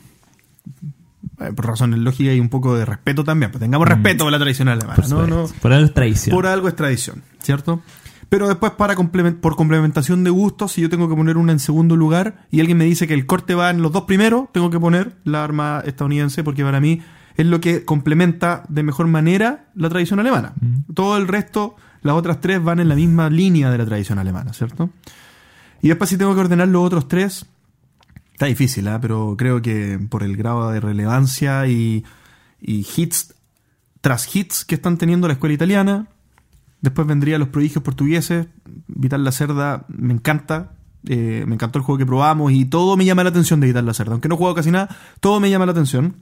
eh, 1.40 1.52
por 1.55 1.66
razones 1.66 1.98
lógicas 2.01 2.34
y 2.34 2.40
un 2.40 2.48
poco 2.48 2.74
de 2.76 2.84
respeto 2.84 3.24
también. 3.24 3.51
Pues 3.51 3.60
tengamos 3.60 3.88
respeto 3.88 4.24
por 4.24 4.32
la 4.32 4.38
tradición 4.38 4.68
alemana. 4.68 4.94
Por, 4.97 5.09
no, 5.28 5.47
por 5.60 5.72
algo 5.72 5.86
es 5.86 5.94
tradición. 5.94 6.34
por 6.36 6.47
algo 6.47 6.68
es 6.68 6.76
tradición, 6.76 7.22
¿cierto? 7.40 7.80
Pero 8.28 8.48
después, 8.48 8.72
para 8.72 8.97
complement- 8.97 9.38
por 9.38 9.55
complementación 9.55 10.24
de 10.24 10.30
gustos, 10.30 10.72
si 10.72 10.80
yo 10.82 10.90
tengo 10.90 11.09
que 11.09 11.14
poner 11.14 11.36
una 11.36 11.52
en 11.52 11.60
segundo 11.60 11.94
lugar 11.94 12.47
y 12.51 12.59
alguien 12.60 12.76
me 12.76 12.84
dice 12.84 13.06
que 13.06 13.14
el 13.14 13.24
corte 13.24 13.55
va 13.55 13.70
en 13.70 13.82
los 13.82 13.93
dos 13.93 14.02
primeros, 14.02 14.52
tengo 14.52 14.68
que 14.70 14.80
poner 14.80 15.16
la 15.24 15.44
arma 15.44 15.82
estadounidense 15.86 16.43
porque 16.43 16.64
para 16.64 16.80
mí 16.80 17.01
es 17.36 17.47
lo 17.47 17.60
que 17.60 17.84
complementa 17.84 18.64
de 18.68 18.82
mejor 18.82 19.06
manera 19.06 19.66
la 19.76 19.88
tradición 19.90 20.18
alemana. 20.18 20.55
Todo 20.94 21.18
el 21.18 21.28
resto, 21.28 21.76
las 22.02 22.14
otras 22.16 22.40
tres 22.40 22.60
van 22.64 22.80
en 22.80 22.88
la 22.88 22.97
misma 22.97 23.30
línea 23.30 23.70
de 23.70 23.78
la 23.78 23.86
tradición 23.86 24.18
alemana, 24.18 24.52
¿cierto? 24.52 24.90
Y 25.87 25.89
después 25.89 26.11
si 26.11 26.19
tengo 26.19 26.35
que 26.35 26.41
ordenar 26.41 26.67
los 26.67 26.85
otros 26.85 27.07
tres, 27.07 27.47
está 28.33 28.47
difícil, 28.47 28.89
¿ah? 28.89 28.99
pero 29.01 29.37
creo 29.39 29.63
que 29.63 30.01
por 30.11 30.25
el 30.25 30.37
grado 30.37 30.69
de 30.73 30.81
relevancia 30.81 31.69
y, 31.69 32.05
y 32.61 32.85
hits 32.97 33.35
tras 34.01 34.35
hits 34.35 34.65
que 34.65 34.75
están 34.75 34.99
teniendo 34.99 35.29
la 35.29 35.35
escuela 35.35 35.55
italiana, 35.55 36.09
Después 36.81 37.07
vendría 37.07 37.39
Los 37.39 37.49
Prodigios 37.49 37.83
Portugueses. 37.83 38.47
Vital 38.87 39.25
la 39.25 39.33
Cerda 39.33 39.87
me 39.89 40.13
encanta. 40.13 40.73
Eh, 41.09 41.45
me 41.47 41.55
encantó 41.55 41.79
el 41.79 41.85
juego 41.85 41.99
que 41.99 42.07
probamos 42.07 42.53
y 42.53 42.65
todo 42.65 42.97
me 42.97 43.05
llama 43.05 43.23
la 43.23 43.31
atención 43.31 43.61
de 43.61 43.69
Vital 43.69 43.87
la 43.87 43.95
Cerda. 43.95 44.13
Aunque 44.13 44.29
no 44.29 44.35
he 44.35 44.39
jugado 44.39 44.55
casi 44.55 44.71
nada, 44.71 44.95
todo 45.21 45.41
me 45.41 45.51
llama 45.51 45.67
la 45.67 45.73
atención. 45.73 46.17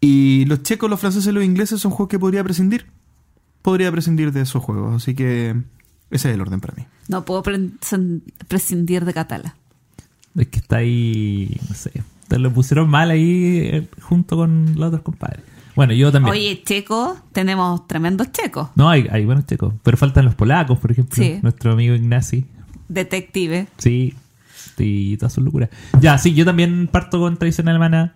Y 0.00 0.44
los 0.46 0.62
checos, 0.62 0.88
los 0.88 1.00
franceses 1.00 1.28
y 1.28 1.32
los 1.32 1.44
ingleses 1.44 1.80
son 1.80 1.90
juegos 1.90 2.08
que 2.08 2.18
podría 2.18 2.42
prescindir. 2.44 2.86
Podría 3.62 3.90
prescindir 3.90 4.32
de 4.32 4.42
esos 4.42 4.62
juegos. 4.62 4.94
Así 5.02 5.14
que 5.14 5.56
ese 6.10 6.28
es 6.28 6.34
el 6.34 6.40
orden 6.40 6.60
para 6.60 6.74
mí. 6.74 6.84
No 7.08 7.24
puedo 7.24 7.42
prescindir 7.42 9.04
de 9.04 9.14
Catala. 9.14 9.56
Es 10.36 10.48
que 10.48 10.58
está 10.58 10.76
ahí, 10.76 11.58
no 11.68 11.74
sé. 11.74 11.92
Te 12.28 12.38
lo 12.38 12.52
pusieron 12.52 12.88
mal 12.88 13.10
ahí 13.10 13.60
eh, 13.62 13.88
junto 14.02 14.36
con 14.36 14.74
los 14.76 14.88
otros 14.88 15.02
compadres. 15.02 15.42
Bueno, 15.74 15.92
yo 15.92 16.10
también. 16.10 16.32
Oye, 16.32 16.62
checos, 16.64 17.18
tenemos 17.32 17.86
tremendos 17.86 18.32
checos. 18.32 18.70
No, 18.74 18.88
hay, 18.88 19.06
hay 19.10 19.24
buenos 19.24 19.46
checos. 19.46 19.74
Pero 19.82 19.96
faltan 19.96 20.24
los 20.24 20.34
polacos, 20.34 20.78
por 20.78 20.90
ejemplo. 20.90 21.22
Sí. 21.22 21.38
Nuestro 21.42 21.72
amigo 21.72 21.94
Ignacy. 21.94 22.46
Detective. 22.88 23.68
Sí. 23.78 24.14
Y 24.78 25.16
toda 25.16 25.30
su 25.30 25.40
locura. 25.40 25.70
Ya, 26.00 26.18
sí, 26.18 26.34
yo 26.34 26.44
también 26.44 26.88
parto 26.88 27.18
con 27.18 27.36
tradición 27.36 27.68
alemana. 27.68 28.14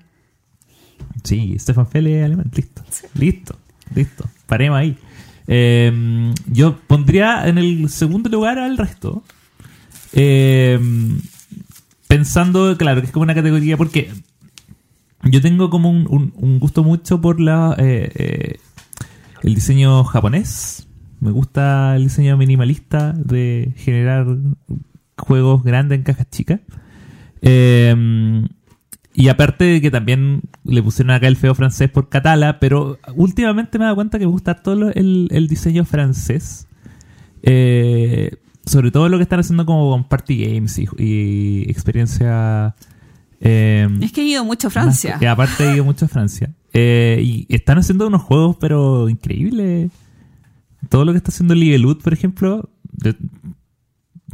Sí, 1.22 1.56
Stefan 1.58 1.86
Fele 1.86 2.24
alemán. 2.24 2.50
Listo. 2.54 2.82
Listo. 3.14 3.58
Listo. 3.94 4.24
Paremos 4.46 4.78
ahí. 4.78 4.96
Eh, 5.52 6.32
yo 6.46 6.78
pondría 6.86 7.48
en 7.48 7.58
el 7.58 7.88
segundo 7.90 8.30
lugar 8.30 8.58
al 8.58 8.78
resto. 8.78 9.24
Eh, 10.12 10.78
pensando, 12.06 12.76
claro, 12.76 13.00
que 13.00 13.08
es 13.08 13.12
como 13.12 13.24
una 13.24 13.34
categoría 13.34 13.76
porque 13.76 14.12
yo 15.24 15.40
tengo 15.40 15.68
como 15.68 15.90
un 15.90 16.58
gusto 16.60 16.84
mucho 16.84 17.20
por 17.20 17.40
la... 17.40 17.74
eh, 17.78 18.10
eh, 18.14 18.56
el 19.42 19.54
diseño 19.54 20.04
japonés. 20.04 20.86
Me 21.18 21.32
gusta 21.32 21.96
el 21.96 22.04
diseño 22.04 22.36
minimalista 22.36 23.12
de 23.12 23.72
generar 23.76 24.26
juegos 25.18 25.64
grandes 25.64 25.98
en 25.98 26.04
cajas 26.04 26.30
chicas. 26.30 26.60
Eh, 27.42 28.46
y 29.14 29.28
aparte 29.28 29.64
de 29.64 29.80
que 29.80 29.90
también 29.90 30.42
le 30.64 30.82
pusieron 30.82 31.10
acá 31.10 31.26
el 31.28 31.36
feo 31.36 31.54
francés 31.54 31.90
por 31.90 32.08
Catala, 32.08 32.60
pero 32.60 32.98
últimamente 33.16 33.78
me 33.78 33.84
he 33.84 33.86
dado 33.86 33.96
cuenta 33.96 34.18
que 34.18 34.26
me 34.26 34.30
gusta 34.32 34.62
todo 34.62 34.76
lo- 34.76 34.90
el, 34.94 35.28
el 35.30 35.48
diseño 35.48 35.84
francés. 35.84 36.66
Eh, 37.42 38.36
sobre 38.66 38.90
todo 38.90 39.08
lo 39.08 39.16
que 39.16 39.22
están 39.24 39.40
haciendo 39.40 39.64
como 39.66 39.90
con 39.90 40.04
party 40.04 40.44
games 40.44 40.78
y, 40.78 40.86
y 40.98 41.62
experiencia... 41.70 42.74
eh, 43.40 43.88
Es 44.00 44.12
que 44.12 44.20
he 44.20 44.24
ido 44.26 44.44
mucho 44.44 44.68
a 44.68 44.70
Francia. 44.70 45.14
más- 45.14 45.22
y 45.22 45.26
aparte 45.26 45.64
he 45.68 45.74
ido 45.74 45.84
mucho 45.84 46.04
a 46.04 46.08
Francia. 46.08 46.52
Eh, 46.72 47.20
y 47.24 47.46
están 47.54 47.78
haciendo 47.78 48.06
unos 48.06 48.22
juegos, 48.22 48.56
pero 48.60 49.08
increíbles. 49.08 49.90
Todo 50.88 51.04
lo 51.04 51.12
que 51.12 51.18
está 51.18 51.30
haciendo 51.30 51.54
Ligelut, 51.54 52.00
por 52.02 52.12
ejemplo, 52.12 52.70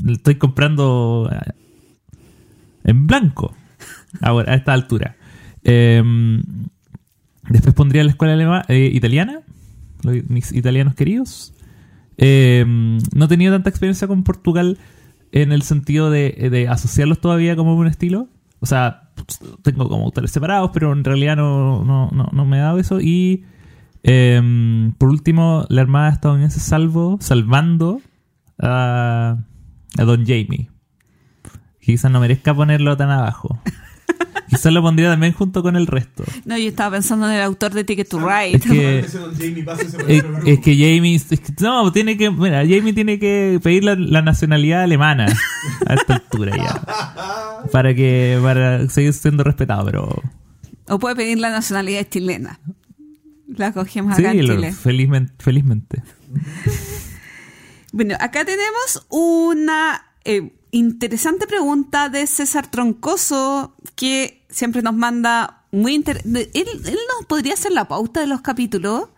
lo 0.03 0.13
estoy 0.13 0.35
comprando 0.35 1.31
eh, 1.33 1.53
en 2.85 3.07
blanco 3.07 3.55
a 4.21 4.55
esta 4.55 4.73
altura. 4.73 5.17
Eh, 5.65 6.03
después 7.49 7.75
pondría 7.75 8.05
la 8.05 8.11
escuela 8.11 8.35
alema- 8.35 8.65
eh, 8.69 8.91
italiana, 8.93 9.41
mis 10.29 10.53
italianos 10.53 10.95
queridos. 10.95 11.55
Eh, 12.19 12.65
no 12.67 13.25
he 13.25 13.29
tenido 13.29 13.55
tanta 13.55 13.71
experiencia 13.71 14.09
con 14.09 14.23
Portugal 14.23 14.79
en 15.33 15.53
el 15.53 15.63
sentido 15.63 16.11
de, 16.11 16.49
de 16.51 16.69
asociarlos 16.69 17.21
todavía 17.21 17.57
como 17.57 17.77
un 17.77 17.87
estilo. 17.87 18.29
O 18.61 18.67
sea, 18.67 19.11
tengo 19.63 19.89
como 19.89 20.05
autores 20.05 20.31
separados, 20.31 20.71
pero 20.73 20.93
en 20.93 21.05
realidad 21.05 21.37
no, 21.37 22.11
me 22.47 22.59
ha 22.59 22.63
dado 22.65 22.79
eso. 22.79 23.01
Y 23.01 23.45
eh, 24.03 24.93
por 24.99 25.11
último, 25.11 25.67
la 25.69 25.83
Armada 25.83 26.11
estadounidense 26.11 26.61
salvo, 26.61 27.19
salvando 27.21 28.01
a, 28.59 29.39
a 29.99 30.05
Don 30.05 30.25
Jamie. 30.25 30.71
Quizás 31.81 32.11
no 32.11 32.19
merezca 32.21 32.55
ponerlo 32.55 32.97
tan 32.97 33.11
abajo. 33.11 33.61
Quizás 34.49 34.73
lo 34.73 34.81
pondría 34.83 35.11
también 35.11 35.33
junto 35.33 35.63
con 35.63 35.77
el 35.77 35.87
resto. 35.87 36.25
No, 36.45 36.57
yo 36.57 36.69
estaba 36.69 36.97
pensando 36.97 37.27
en 37.29 37.35
el 37.37 37.43
autor 37.43 37.73
de 37.75 37.85
Ticket 37.85 38.09
to 38.09 38.19
Ride. 38.21 38.57
Es 38.57 38.63
que, 38.63 38.99
es, 39.01 39.15
es 40.47 40.61
que 40.61 40.75
Jamie. 40.77 41.17
es 41.17 41.25
que- 41.25 41.41
no, 41.61 41.91
tiene 41.93 42.17
que. 42.17 42.31
Mira, 42.31 42.59
Jamie 42.61 42.93
tiene 42.93 43.19
que 43.19 43.59
pedir 43.63 43.85
la, 43.85 43.95
la 43.97 44.23
nacionalidad 44.23 44.83
alemana 44.83 45.27
a 45.87 45.95
esta 45.95 46.15
altura 46.15 46.57
ya. 46.57 47.63
Para 47.73 47.95
que. 47.95 48.39
Para 48.43 48.89
seguir 48.89 49.13
siendo 49.13 49.43
respetado, 49.45 49.85
pero. 49.85 50.23
O 50.89 50.99
puede 50.99 51.17
pedir 51.17 51.39
la 51.39 51.51
nacionalidad 51.51 52.07
chilena. 52.09 52.61
La 53.49 53.73
cogemos 53.73 54.17
Sí, 54.17 54.23
acá 54.23 54.33
en 54.33 54.47
lo- 54.47 54.55
Chile. 54.55 54.73
felizmente, 54.73 55.33
felizmente. 55.39 56.03
Bueno, 57.93 58.15
acá 58.21 58.45
tenemos 58.45 59.07
una 59.09 60.03
eh, 60.25 60.53
interesante 60.79 61.47
pregunta 61.47 62.09
de 62.09 62.27
César 62.27 62.71
Troncoso 62.71 63.75
que 63.95 64.45
siempre 64.49 64.83
nos 64.83 64.95
manda 64.95 65.63
muy 65.73 65.95
inter- 65.95 66.23
de- 66.25 66.51
él, 66.55 66.67
él 66.85 66.99
nos 67.19 67.27
podría 67.27 67.55
hacer 67.55 67.73
la 67.73 67.89
pauta 67.89 68.21
de 68.21 68.27
los 68.27 68.41
capítulos 68.41 69.09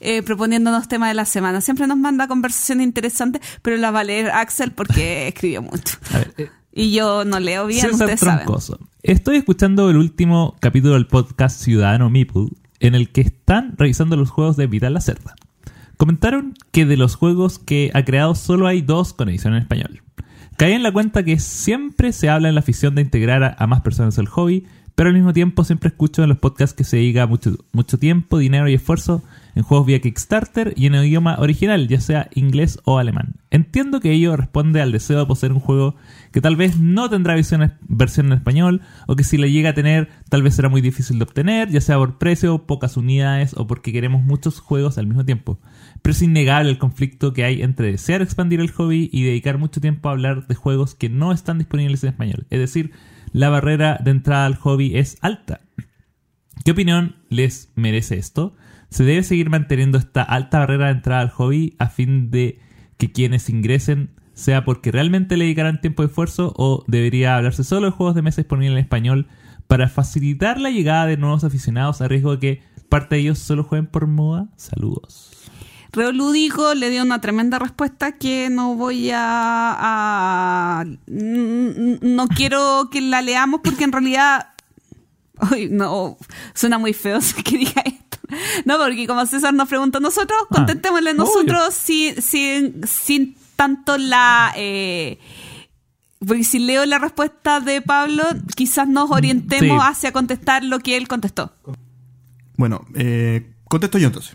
eh, 0.00 0.22
proponiéndonos 0.22 0.86
temas 0.86 1.08
de 1.10 1.14
la 1.14 1.24
semana. 1.24 1.60
Siempre 1.60 1.86
nos 1.88 1.96
manda 1.98 2.28
conversaciones 2.28 2.84
interesantes, 2.84 3.42
pero 3.62 3.76
la 3.76 3.90
va 3.90 4.00
a 4.00 4.04
leer 4.04 4.30
Axel 4.30 4.70
porque 4.72 5.26
escribió 5.34 5.62
mucho. 5.62 5.96
A 6.12 6.18
ver, 6.18 6.34
eh, 6.38 6.50
Y 6.72 6.92
yo 6.92 7.24
no 7.24 7.40
leo 7.40 7.66
bien, 7.66 7.80
César 7.80 7.92
ustedes 7.94 8.20
saben. 8.20 8.44
Troncoso. 8.44 8.78
Estoy 9.02 9.36
escuchando 9.36 9.90
el 9.90 9.96
último 9.96 10.54
capítulo 10.60 10.94
del 10.94 11.06
podcast 11.08 11.60
Ciudadano 11.60 12.08
Meeple, 12.10 12.48
en 12.80 12.94
el 12.94 13.10
que 13.10 13.22
están 13.22 13.74
revisando 13.76 14.16
los 14.16 14.30
juegos 14.30 14.56
de 14.56 14.66
Vital 14.68 14.94
Lacerda. 14.94 15.34
Comentaron 15.96 16.54
que 16.72 16.86
de 16.86 16.96
los 16.96 17.14
juegos 17.16 17.58
que 17.58 17.90
ha 17.94 18.04
creado 18.04 18.34
solo 18.34 18.66
hay 18.66 18.80
dos 18.82 19.12
con 19.12 19.28
edición 19.28 19.54
en 19.54 19.62
español. 19.62 20.02
Caí 20.56 20.72
en 20.72 20.84
la 20.84 20.92
cuenta 20.92 21.24
que 21.24 21.40
siempre 21.40 22.12
se 22.12 22.28
habla 22.28 22.48
en 22.48 22.54
la 22.54 22.60
afición 22.60 22.94
de 22.94 23.02
integrar 23.02 23.56
a, 23.58 23.66
más 23.66 23.80
personas 23.80 24.18
al 24.20 24.28
hobby, 24.28 24.64
pero 24.94 25.08
al 25.08 25.14
mismo 25.14 25.32
tiempo 25.32 25.64
siempre 25.64 25.88
escucho 25.88 26.22
en 26.22 26.28
los 26.28 26.38
podcasts 26.38 26.76
que 26.76 26.84
se 26.84 26.98
dedica 26.98 27.26
mucho, 27.26 27.56
mucho 27.72 27.98
tiempo, 27.98 28.38
dinero 28.38 28.68
y 28.68 28.74
esfuerzo 28.74 29.24
en 29.56 29.64
juegos 29.64 29.86
vía 29.88 30.00
Kickstarter 30.00 30.72
y 30.76 30.86
en 30.86 30.94
el 30.94 31.06
idioma 31.06 31.36
original, 31.40 31.88
ya 31.88 32.00
sea 32.00 32.28
inglés 32.34 32.78
o 32.84 32.98
alemán. 32.98 33.34
Entiendo 33.50 33.98
que 33.98 34.12
ello 34.12 34.36
responde 34.36 34.80
al 34.80 34.92
deseo 34.92 35.18
de 35.18 35.26
poseer 35.26 35.52
un 35.52 35.58
juego 35.58 35.96
que 36.30 36.40
tal 36.40 36.54
vez 36.54 36.78
no 36.78 37.10
tendrá 37.10 37.34
versión, 37.34 37.72
versión 37.88 38.26
en 38.26 38.34
español 38.34 38.80
o 39.08 39.16
que 39.16 39.24
si 39.24 39.36
la 39.36 39.48
llega 39.48 39.70
a 39.70 39.74
tener 39.74 40.08
tal 40.28 40.44
vez 40.44 40.54
será 40.54 40.68
muy 40.68 40.80
difícil 40.80 41.18
de 41.18 41.24
obtener, 41.24 41.68
ya 41.70 41.80
sea 41.80 41.98
por 41.98 42.18
precio, 42.18 42.64
pocas 42.66 42.96
unidades 42.96 43.54
o 43.56 43.66
porque 43.66 43.92
queremos 43.92 44.22
muchos 44.22 44.60
juegos 44.60 44.98
al 44.98 45.08
mismo 45.08 45.24
tiempo. 45.24 45.58
Pero 46.04 46.12
es 46.12 46.20
innegable 46.20 46.68
el 46.68 46.76
conflicto 46.76 47.32
que 47.32 47.44
hay 47.44 47.62
entre 47.62 47.90
desear 47.90 48.20
expandir 48.20 48.60
el 48.60 48.70
hobby 48.72 49.08
y 49.10 49.22
dedicar 49.22 49.56
mucho 49.56 49.80
tiempo 49.80 50.10
a 50.10 50.12
hablar 50.12 50.46
de 50.46 50.54
juegos 50.54 50.94
que 50.94 51.08
no 51.08 51.32
están 51.32 51.56
disponibles 51.56 52.04
en 52.04 52.10
español. 52.10 52.46
Es 52.50 52.60
decir, 52.60 52.92
la 53.32 53.48
barrera 53.48 53.98
de 54.04 54.10
entrada 54.10 54.44
al 54.44 54.56
hobby 54.56 54.98
es 54.98 55.16
alta. 55.22 55.62
¿Qué 56.62 56.72
opinión 56.72 57.16
les 57.30 57.72
merece 57.74 58.18
esto? 58.18 58.54
¿Se 58.90 59.04
debe 59.04 59.22
seguir 59.22 59.48
manteniendo 59.48 59.96
esta 59.96 60.22
alta 60.22 60.58
barrera 60.58 60.88
de 60.88 60.92
entrada 60.92 61.22
al 61.22 61.30
hobby 61.30 61.74
a 61.78 61.88
fin 61.88 62.30
de 62.30 62.60
que 62.98 63.10
quienes 63.10 63.48
ingresen 63.48 64.10
sea 64.34 64.66
porque 64.66 64.92
realmente 64.92 65.38
le 65.38 65.44
dedicarán 65.44 65.80
tiempo 65.80 66.02
y 66.02 66.06
esfuerzo 66.06 66.52
o 66.58 66.84
debería 66.86 67.34
hablarse 67.34 67.64
solo 67.64 67.86
de 67.86 67.92
juegos 67.92 68.14
de 68.14 68.20
mesa 68.20 68.42
disponibles 68.42 68.76
en 68.76 68.84
español 68.84 69.26
para 69.68 69.88
facilitar 69.88 70.60
la 70.60 70.68
llegada 70.68 71.06
de 71.06 71.16
nuevos 71.16 71.44
aficionados 71.44 72.02
a 72.02 72.08
riesgo 72.08 72.32
de 72.32 72.40
que 72.40 72.62
parte 72.90 73.14
de 73.14 73.22
ellos 73.22 73.38
solo 73.38 73.64
jueguen 73.64 73.86
por 73.86 74.06
moda? 74.06 74.50
Saludos. 74.58 75.33
Reo 75.94 76.10
Lúdico 76.12 76.74
le 76.74 76.90
dio 76.90 77.02
una 77.02 77.20
tremenda 77.20 77.58
respuesta 77.58 78.12
que 78.12 78.50
no 78.50 78.74
voy 78.74 79.10
a, 79.14 80.84
No 81.06 82.28
quiero 82.28 82.88
que 82.90 83.00
la 83.00 83.22
leamos 83.22 83.60
porque 83.62 83.84
en 83.84 83.92
realidad. 83.92 84.48
Ay, 85.38 85.68
no, 85.70 86.16
suena 86.54 86.78
muy 86.78 86.92
feo 86.92 87.18
que 87.44 87.58
diga 87.58 87.82
esto. 87.84 88.18
No, 88.64 88.78
porque 88.78 89.06
como 89.06 89.24
César 89.26 89.52
nos 89.54 89.68
preguntó 89.68 89.98
a 89.98 90.00
nosotros, 90.00 90.38
Ah, 90.44 90.46
contentémosle 90.56 91.14
nosotros 91.14 91.74
sin, 91.74 92.20
sin, 92.22 92.80
sin 92.86 93.36
tanto 93.56 93.96
la. 93.98 94.52
eh, 94.56 95.18
porque 96.26 96.42
si 96.44 96.58
leo 96.58 96.86
la 96.86 96.98
respuesta 96.98 97.60
de 97.60 97.82
Pablo, 97.82 98.24
quizás 98.56 98.88
nos 98.88 99.10
orientemos 99.10 99.78
Sí. 99.82 99.88
hacia 99.90 100.12
contestar 100.12 100.64
lo 100.64 100.78
que 100.80 100.96
él 100.96 101.06
contestó. 101.06 101.52
Bueno, 102.56 102.86
eh, 102.94 103.52
contesto 103.64 103.98
yo 103.98 104.06
entonces. 104.06 104.34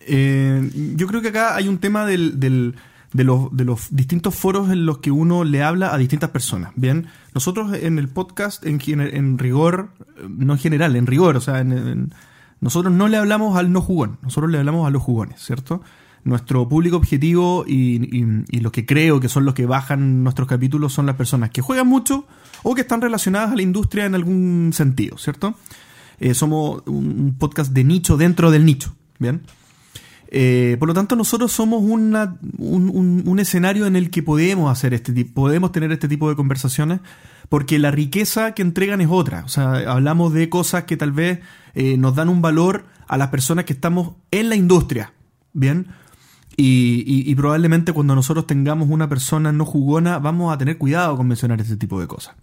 Eh, 0.00 0.70
yo 0.96 1.06
creo 1.06 1.20
que 1.22 1.28
acá 1.28 1.54
hay 1.56 1.68
un 1.68 1.78
tema 1.78 2.06
del- 2.06 2.40
del- 2.40 2.74
de, 3.12 3.24
los, 3.24 3.54
de 3.56 3.64
los 3.64 3.88
distintos 3.94 4.34
foros 4.34 4.70
en 4.70 4.86
los 4.86 4.98
que 4.98 5.10
uno 5.10 5.44
le 5.44 5.62
habla 5.62 5.92
a 5.92 5.98
distintas 5.98 6.30
personas. 6.30 6.72
Bien, 6.76 7.06
nosotros 7.34 7.72
en 7.76 7.98
el 7.98 8.08
podcast, 8.08 8.64
en, 8.64 9.38
rigor, 9.38 9.90
eh, 10.16 10.26
no 10.28 10.52
en 10.54 10.58
general, 10.58 10.96
en 10.96 11.06
rigor, 11.06 11.36
o 11.36 11.40
sea, 11.40 11.60
en- 11.60 12.12
nosotros 12.60 12.92
no 12.94 13.08
le 13.08 13.16
hablamos 13.16 13.56
al 13.56 13.72
no 13.72 13.80
jugón, 13.80 14.18
nosotros 14.22 14.50
le 14.52 14.58
hablamos 14.58 14.86
a 14.86 14.90
los 14.90 15.02
jugones, 15.02 15.40
¿cierto? 15.40 15.82
Nuestro 16.24 16.68
público 16.68 16.98
objetivo 16.98 17.64
y, 17.66 17.96
y, 18.16 18.44
y 18.50 18.60
los 18.60 18.70
que 18.72 18.84
creo 18.84 19.18
que 19.20 19.30
son 19.30 19.46
los 19.46 19.54
que 19.54 19.64
bajan 19.64 20.22
nuestros 20.22 20.46
capítulos 20.46 20.92
son 20.92 21.06
las 21.06 21.16
personas 21.16 21.48
que 21.50 21.62
juegan 21.62 21.86
mucho 21.88 22.26
o 22.62 22.74
que 22.74 22.82
están 22.82 23.00
relacionadas 23.00 23.52
a 23.52 23.56
la 23.56 23.62
industria 23.62 24.04
en 24.04 24.14
algún 24.14 24.70
sentido, 24.74 25.16
¿cierto? 25.16 25.54
Eh, 26.20 26.34
somos 26.34 26.82
un 26.86 27.06
un 27.20 27.34
podcast 27.38 27.72
de 27.72 27.82
nicho 27.84 28.18
dentro 28.18 28.50
del 28.50 28.66
nicho, 28.66 28.94
¿bien? 29.18 29.40
Eh, 30.30 30.76
por 30.78 30.86
lo 30.88 30.94
tanto, 30.94 31.16
nosotros 31.16 31.50
somos 31.50 31.82
un, 31.82 32.14
un- 32.58 33.38
escenario 33.40 33.86
en 33.86 33.96
el 33.96 34.10
que 34.10 34.22
podemos 34.22 34.70
hacer 34.70 34.94
este 34.94 35.24
podemos 35.24 35.72
tener 35.72 35.90
este 35.90 36.06
tipo 36.08 36.28
de 36.28 36.36
conversaciones, 36.36 37.00
porque 37.48 37.78
la 37.80 37.90
riqueza 37.90 38.54
que 38.54 38.62
entregan 38.62 39.00
es 39.00 39.08
otra. 39.10 39.42
O 39.44 39.48
sea, 39.48 39.72
hablamos 39.90 40.32
de 40.32 40.48
cosas 40.48 40.84
que 40.84 40.96
tal 40.96 41.10
vez 41.12 41.40
eh, 41.74 41.96
nos 41.96 42.14
dan 42.14 42.28
un 42.28 42.42
valor 42.42 42.84
a 43.08 43.16
las 43.16 43.28
personas 43.28 43.64
que 43.64 43.72
estamos 43.72 44.12
en 44.30 44.48
la 44.48 44.54
industria, 44.54 45.12
¿bien? 45.52 45.88
Y, 46.56 47.02
y- 47.06 47.34
probablemente 47.34 47.92
cuando 47.92 48.14
nosotros 48.14 48.46
tengamos 48.46 48.88
una 48.88 49.08
persona 49.08 49.50
no 49.50 49.64
jugona, 49.64 50.18
vamos 50.18 50.52
a 50.54 50.58
tener 50.58 50.78
cuidado 50.78 51.16
con 51.16 51.26
mencionar 51.26 51.60
ese 51.60 51.76
tipo 51.76 52.00
de 52.00 52.06
cosas. 52.06 52.34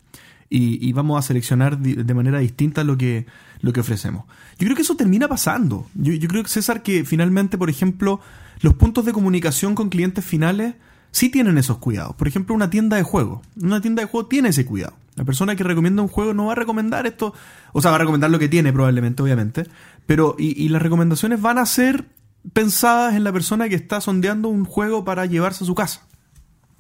Y, 0.50 0.88
y 0.88 0.94
vamos 0.94 1.20
a 1.20 1.28
seleccionar 1.28 1.78
de 1.78 2.14
manera 2.14 2.40
distinta 2.40 2.84
lo 2.84 2.98
que, 2.98 3.26
lo 3.60 3.74
que 3.74 3.82
ofrecemos. 3.82 4.26
Yo 4.58 4.66
creo 4.66 4.76
que 4.76 4.82
eso 4.82 4.96
termina 4.96 5.28
pasando. 5.28 5.88
Yo, 5.94 6.14
yo 6.14 6.28
creo 6.28 6.44
que 6.44 6.50
César, 6.50 6.84
que 6.84 7.04
finalmente, 7.04 7.58
por 7.58 7.70
ejemplo, 7.70 8.22
los 8.62 8.74
puntos 8.76 9.06
de 9.06 9.14
comunicación 9.14 9.76
con 9.76 9.90
clientes 9.90 10.24
finales 10.24 10.76
sí 11.12 11.30
tienen 11.30 11.58
esos 11.58 11.78
cuidados. 11.78 12.16
Por 12.16 12.28
ejemplo, 12.28 12.56
una 12.56 12.70
tienda 12.70 12.98
de 12.98 13.04
juegos. 13.04 13.46
Una 13.62 13.82
tienda 13.82 14.02
de 14.02 14.08
juegos 14.08 14.30
tiene 14.30 14.50
ese 14.50 14.66
cuidado. 14.66 14.96
La 15.16 15.26
persona 15.26 15.56
que 15.56 15.64
recomienda 15.64 16.02
un 16.02 16.08
juego 16.08 16.34
no 16.34 16.46
va 16.46 16.52
a 16.52 16.56
recomendar 16.56 17.08
esto, 17.08 17.34
o 17.74 17.82
sea, 17.82 17.90
va 17.90 17.96
a 17.96 18.00
recomendar 18.00 18.30
lo 18.30 18.38
que 18.38 18.48
tiene 18.48 18.72
probablemente, 18.72 19.24
obviamente, 19.24 19.66
pero 20.06 20.36
y, 20.38 20.64
y 20.64 20.70
las 20.70 20.80
recomendaciones 20.80 21.42
van 21.42 21.58
a 21.58 21.66
ser 21.66 22.06
pensadas 22.54 23.16
en 23.16 23.24
la 23.24 23.34
persona 23.34 23.68
que 23.68 23.74
está 23.74 24.00
sondeando 24.00 24.48
un 24.48 24.64
juego 24.64 25.04
para 25.04 25.26
llevarse 25.26 25.64
a 25.64 25.68
su 25.68 25.74
casa. 25.74 26.06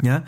¿Ya? 0.03 0.25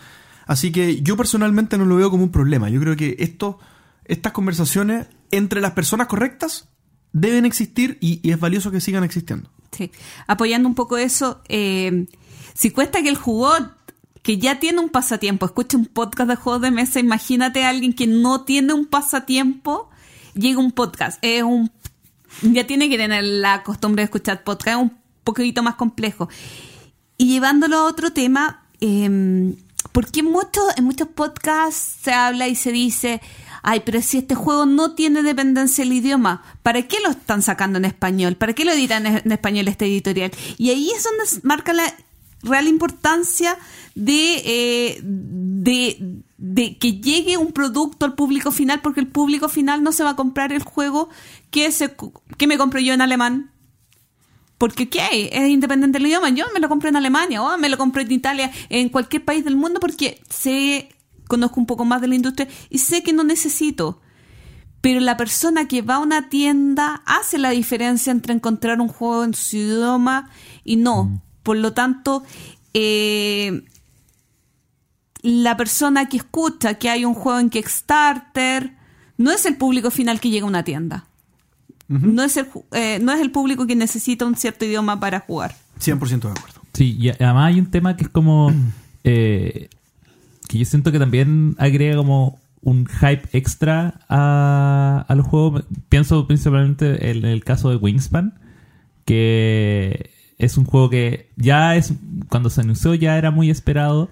Así 0.49 0.71
que 0.71 1.03
yo 1.03 1.15
personalmente 1.15 1.77
no 1.77 1.85
lo 1.85 1.97
veo 1.97 2.09
como 2.09 2.23
un 2.23 2.31
problema. 2.31 2.69
Yo 2.69 2.79
creo 2.81 2.95
que 2.95 3.17
esto, 3.19 3.59
estas 4.05 4.31
conversaciones 4.31 5.05
entre 5.29 5.61
las 5.61 5.73
personas 5.73 6.07
correctas 6.07 6.69
deben 7.13 7.45
existir 7.45 7.99
y, 8.01 8.27
es 8.27 8.39
valioso 8.39 8.71
que 8.71 8.81
sigan 8.81 9.03
existiendo. 9.03 9.51
Sí. 9.71 9.91
Apoyando 10.25 10.67
un 10.67 10.73
poco 10.73 10.97
eso, 10.97 11.43
eh, 11.49 12.07
si 12.55 12.71
cuesta 12.71 13.03
que 13.03 13.09
el 13.09 13.15
jugón 13.15 13.73
que 14.23 14.39
ya 14.39 14.59
tiene 14.59 14.79
un 14.79 14.89
pasatiempo 14.89 15.45
escuche 15.45 15.77
un 15.77 15.85
podcast 15.85 16.31
de 16.31 16.35
juegos 16.35 16.63
de 16.63 16.71
mesa, 16.71 16.99
imagínate 16.99 17.63
a 17.63 17.69
alguien 17.69 17.93
que 17.93 18.07
no 18.07 18.41
tiene 18.41 18.73
un 18.73 18.87
pasatiempo, 18.87 19.91
llega 20.33 20.57
un 20.57 20.71
podcast, 20.71 21.19
es 21.21 21.43
un 21.43 21.71
ya 22.41 22.65
tiene 22.65 22.89
que 22.89 22.97
tener 22.97 23.23
la 23.23 23.61
costumbre 23.61 24.01
de 24.01 24.05
escuchar 24.05 24.43
podcast, 24.43 24.79
es 24.79 24.83
un 24.83 24.97
poquito 25.23 25.61
más 25.61 25.75
complejo. 25.75 26.27
Y 27.19 27.27
llevándolo 27.27 27.77
a 27.77 27.85
otro 27.85 28.13
tema, 28.13 28.65
eh, 28.81 29.53
porque 29.91 30.23
mucho, 30.23 30.61
en 30.77 30.85
muchos 30.85 31.07
podcasts 31.07 31.97
se 32.03 32.11
habla 32.11 32.47
y 32.47 32.55
se 32.55 32.71
dice, 32.71 33.21
ay, 33.63 33.81
pero 33.85 34.01
si 34.01 34.19
este 34.19 34.35
juego 34.35 34.65
no 34.65 34.95
tiene 34.95 35.23
dependencia 35.23 35.83
del 35.83 35.93
idioma, 35.93 36.43
¿para 36.63 36.87
qué 36.87 36.97
lo 37.03 37.09
están 37.09 37.41
sacando 37.41 37.77
en 37.77 37.85
español? 37.85 38.35
¿Para 38.35 38.53
qué 38.53 38.65
lo 38.65 38.71
editan 38.71 39.05
en, 39.05 39.31
español 39.31 39.67
este 39.67 39.85
editorial? 39.85 40.31
Y 40.57 40.69
ahí 40.69 40.91
es 40.91 41.03
donde 41.03 41.47
marca 41.47 41.73
la 41.73 41.83
real 42.41 42.67
importancia 42.67 43.57
de, 43.95 44.41
eh, 44.45 44.99
de, 45.03 46.21
de 46.37 46.77
que 46.77 46.93
llegue 46.93 47.37
un 47.37 47.51
producto 47.51 48.05
al 48.05 48.15
público 48.15 48.51
final, 48.51 48.81
porque 48.81 49.01
el 49.01 49.07
público 49.07 49.49
final 49.49 49.83
no 49.83 49.91
se 49.91 50.03
va 50.03 50.11
a 50.11 50.15
comprar 50.15 50.53
el 50.53 50.63
juego 50.63 51.09
que, 51.51 51.71
se, 51.71 51.95
que 52.37 52.47
me 52.47 52.57
compro 52.57 52.79
yo 52.79 52.93
en 52.93 53.01
alemán. 53.01 53.51
Porque, 54.59 54.89
¿qué? 54.89 55.29
Es 55.31 55.49
independiente 55.49 55.97
del 55.97 56.07
idioma. 56.07 56.29
Yo 56.29 56.45
me 56.53 56.59
lo 56.59 56.67
compro 56.67 56.89
en 56.89 56.97
Alemania 56.97 57.41
o 57.41 57.57
me 57.57 57.69
lo 57.69 57.77
compro 57.77 58.01
en 58.01 58.11
Italia, 58.11 58.51
en 58.67 58.89
cualquier 58.89 59.23
país 59.23 59.45
del 59.45 59.55
mundo, 59.55 59.79
porque 59.79 60.21
sé, 60.29 60.89
conozco 61.27 61.61
un 61.61 61.65
poco 61.65 61.85
más 61.85 62.01
de 62.01 62.09
la 62.09 62.15
industria 62.15 62.49
y 62.69 62.79
sé 62.79 63.01
que 63.01 63.13
no 63.13 63.23
necesito. 63.23 64.01
Pero 64.81 64.99
la 64.99 65.15
persona 65.15 65.67
que 65.67 65.81
va 65.81 65.95
a 65.95 65.99
una 65.99 66.27
tienda 66.27 67.01
hace 67.05 67.37
la 67.37 67.51
diferencia 67.51 68.11
entre 68.11 68.33
encontrar 68.33 68.81
un 68.81 68.89
juego 68.89 69.23
en 69.23 69.33
su 69.33 69.55
idioma 69.55 70.29
y 70.65 70.75
no. 70.75 71.21
Por 71.41 71.55
lo 71.55 71.71
tanto, 71.71 72.23
eh, 72.73 73.63
la 75.21 75.55
persona 75.55 76.09
que 76.09 76.17
escucha 76.17 76.73
que 76.75 76.89
hay 76.89 77.05
un 77.05 77.13
juego 77.13 77.39
en 77.39 77.49
Kickstarter 77.49 78.75
no 79.15 79.31
es 79.31 79.45
el 79.45 79.55
público 79.55 79.89
final 79.89 80.19
que 80.19 80.29
llega 80.29 80.45
a 80.45 80.49
una 80.49 80.63
tienda. 80.63 81.08
No, 81.89 82.23
es 82.23 82.37
el, 82.37 82.47
eh, 82.71 82.99
no 83.01 83.11
es 83.11 83.19
el 83.19 83.31
público 83.31 83.65
que 83.67 83.75
necesita 83.75 84.25
un 84.25 84.35
cierto 84.35 84.63
idioma 84.65 84.99
para 84.99 85.19
jugar. 85.19 85.55
100% 85.79 86.21
de 86.21 86.29
acuerdo. 86.29 86.61
Sí, 86.73 86.95
y 86.99 87.09
además 87.09 87.47
hay 87.47 87.59
un 87.59 87.71
tema 87.71 87.97
que 87.97 88.03
es 88.03 88.09
como. 88.09 88.53
eh, 89.03 89.69
que 90.47 90.57
yo 90.57 90.65
siento 90.65 90.91
que 90.91 90.99
también 90.99 91.55
agrega 91.59 91.97
como 91.97 92.39
un 92.61 92.85
hype 92.87 93.23
extra 93.33 94.01
a, 94.09 95.05
a 95.07 95.15
los 95.15 95.25
juegos. 95.27 95.63
Pienso 95.89 96.25
principalmente 96.27 97.11
en 97.11 97.23
el 97.25 97.43
caso 97.43 97.69
de 97.69 97.75
Wingspan, 97.77 98.33
que 99.05 100.11
es 100.37 100.57
un 100.57 100.65
juego 100.65 100.89
que 100.89 101.29
ya 101.35 101.75
es. 101.75 101.93
Cuando 102.29 102.49
se 102.49 102.61
anunció 102.61 102.93
ya 102.95 103.17
era 103.17 103.31
muy 103.31 103.49
esperado. 103.49 104.09